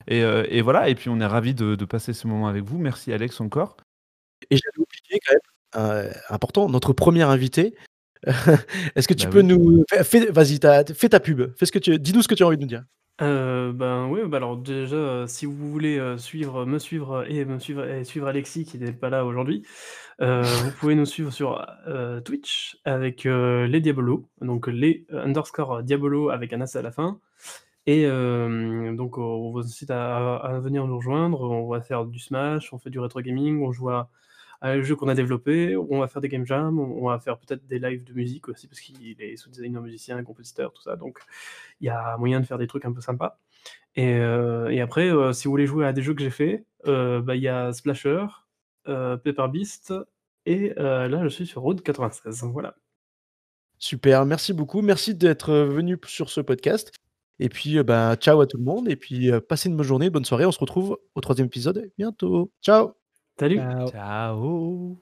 Et, 0.08 0.22
euh, 0.24 0.44
et 0.48 0.60
voilà, 0.60 0.88
et 0.88 0.94
puis 0.96 1.08
on 1.08 1.20
est 1.20 1.26
ravis 1.26 1.54
de, 1.54 1.76
de 1.76 1.84
passer 1.84 2.12
ce 2.14 2.26
moment 2.26 2.48
avec 2.48 2.64
vous. 2.64 2.78
Merci 2.78 3.12
Alex 3.12 3.40
encore. 3.40 3.76
Et 4.50 4.56
j'avais 4.56 4.78
oublié 4.78 5.20
quand 5.26 5.34
même, 5.82 6.12
important, 6.30 6.68
notre 6.68 6.92
premier 6.92 7.22
invité. 7.22 7.74
Est-ce 8.96 9.06
que 9.06 9.14
tu 9.14 9.26
Bah 9.26 9.32
peux 9.32 9.40
oui. 9.42 9.46
nous 9.46 9.84
vas-y, 10.30 10.58
tu 10.58 10.66
as 10.66 10.84
fais 10.94 11.08
ta 11.08 11.20
pub. 11.20 11.54
Fais 11.56 11.66
ce 11.66 11.72
que 11.72 11.78
tu 11.78 11.98
dis-nous 11.98 12.22
ce 12.22 12.28
que 12.28 12.34
tu 12.34 12.42
as 12.42 12.46
envie 12.46 12.56
de 12.56 12.62
nous 12.62 12.68
dire. 12.68 12.82
Heu, 13.20 13.72
ben, 13.72 14.08
oui, 14.10 14.20
bah, 14.26 14.36
alors 14.36 14.58
déjà, 14.58 14.96
heu, 14.96 15.26
si 15.26 15.46
vous 15.46 15.70
voulez, 15.70 15.96
heu, 15.98 16.18
suivre 16.18 16.66
me 16.66 16.78
suivre 16.78 17.24
et 17.30 17.46
me 17.46 17.58
suivre 17.58 17.86
et 17.86 18.04
suivre 18.04 18.26
Alexis 18.26 18.66
qui 18.66 18.78
n'est 18.78 18.92
pas 18.92 19.08
là 19.08 19.24
aujourd'hui, 19.24 19.62
vous 20.20 20.70
pouvez 20.78 20.94
nous 20.94 21.06
suivre 21.06 21.30
sur, 21.32 21.64
Twitch 22.24 22.78
avec, 22.84 23.24
les 23.24 23.80
Diabolos, 23.80 24.28
donc 24.42 24.66
les 24.66 25.06
underscore 25.10 25.82
Diabolo 25.82 26.28
avec 26.30 26.52
un 26.52 26.60
S 26.60 26.76
à 26.76 26.82
la 26.82 26.92
fin 26.92 27.18
et 27.86 28.04
donc 28.06 29.18
on 29.18 29.50
vous 29.52 29.60
incite 29.60 29.90
à 29.90 30.36
à 30.36 30.58
venir 30.60 30.86
nous 30.86 30.96
rejoindre. 30.98 31.42
On 31.42 31.68
va 31.68 31.80
faire 31.82 32.04
du 32.06 32.18
Smash, 32.18 32.72
on 32.72 32.78
fait 32.78 32.90
du 32.90 32.98
rétro 33.00 33.20
gaming, 33.22 33.62
on 33.64 33.72
joue 33.72 33.90
à 33.90 34.10
à 34.60 34.76
les 34.76 34.82
jeux 34.82 34.96
qu'on 34.96 35.08
a 35.08 35.14
développés, 35.14 35.76
on 35.76 35.98
va 36.00 36.08
faire 36.08 36.22
des 36.22 36.28
game 36.28 36.46
jams, 36.46 36.78
on 36.78 37.08
va 37.08 37.18
faire 37.18 37.38
peut-être 37.38 37.66
des 37.66 37.78
lives 37.78 38.04
de 38.04 38.12
musique 38.12 38.48
aussi 38.48 38.66
parce 38.68 38.80
qu'il 38.80 39.20
est 39.20 39.36
sound 39.36 39.54
designer, 39.54 39.82
musicien, 39.82 40.22
compositeur, 40.24 40.72
tout 40.72 40.82
ça, 40.82 40.96
donc 40.96 41.20
il 41.80 41.86
y 41.86 41.90
a 41.90 42.16
moyen 42.18 42.40
de 42.40 42.46
faire 42.46 42.58
des 42.58 42.66
trucs 42.66 42.84
un 42.84 42.92
peu 42.92 43.00
sympas 43.00 43.38
et 43.96 44.12
et 44.70 44.80
après, 44.80 45.10
heu, 45.10 45.32
si 45.32 45.44
vous 45.44 45.52
voulez 45.52 45.66
jouer 45.66 45.86
à 45.86 45.92
des 45.92 46.02
jeux 46.02 46.14
que 46.14 46.22
j'ai 46.22 46.30
faits, 46.30 46.64
heu, 46.86 47.20
bah, 47.22 47.36
il 47.36 47.42
y 47.42 47.48
a 47.48 47.72
Splasher, 47.72 48.26
Paper 48.84 49.48
Beast 49.50 49.94
et 50.46 50.74
là 50.76 51.22
je 51.24 51.28
suis 51.28 51.46
sur 51.46 51.62
Route 51.62 51.82
96, 51.82 52.44
voilà. 52.52 52.76
Super, 53.78 54.24
merci 54.24 54.52
beaucoup. 54.54 54.80
Merci 54.82 55.14
d'être, 55.14 55.52
venu 55.52 55.98
sur 56.06 56.30
ce 56.30 56.40
podcast 56.40 56.92
et 57.38 57.48
puis, 57.50 57.82
bah, 57.82 58.16
ciao 58.16 58.40
à 58.40 58.46
tout 58.46 58.56
le 58.56 58.64
monde 58.64 58.88
et 58.88 58.96
puis, 58.96 59.30
passez 59.48 59.68
une 59.68 59.76
bonne 59.76 59.86
journée, 59.86 60.08
bonne 60.10 60.24
soirée. 60.24 60.46
On 60.46 60.52
se 60.52 60.58
retrouve 60.58 60.98
au 61.14 61.20
troisième 61.20 61.46
épisode 61.48 61.90
bientôt. 61.98 62.50
Ciao! 62.62 63.05
Salut! 63.38 63.68
Ciao. 63.84 63.90
Ciao 63.90 65.00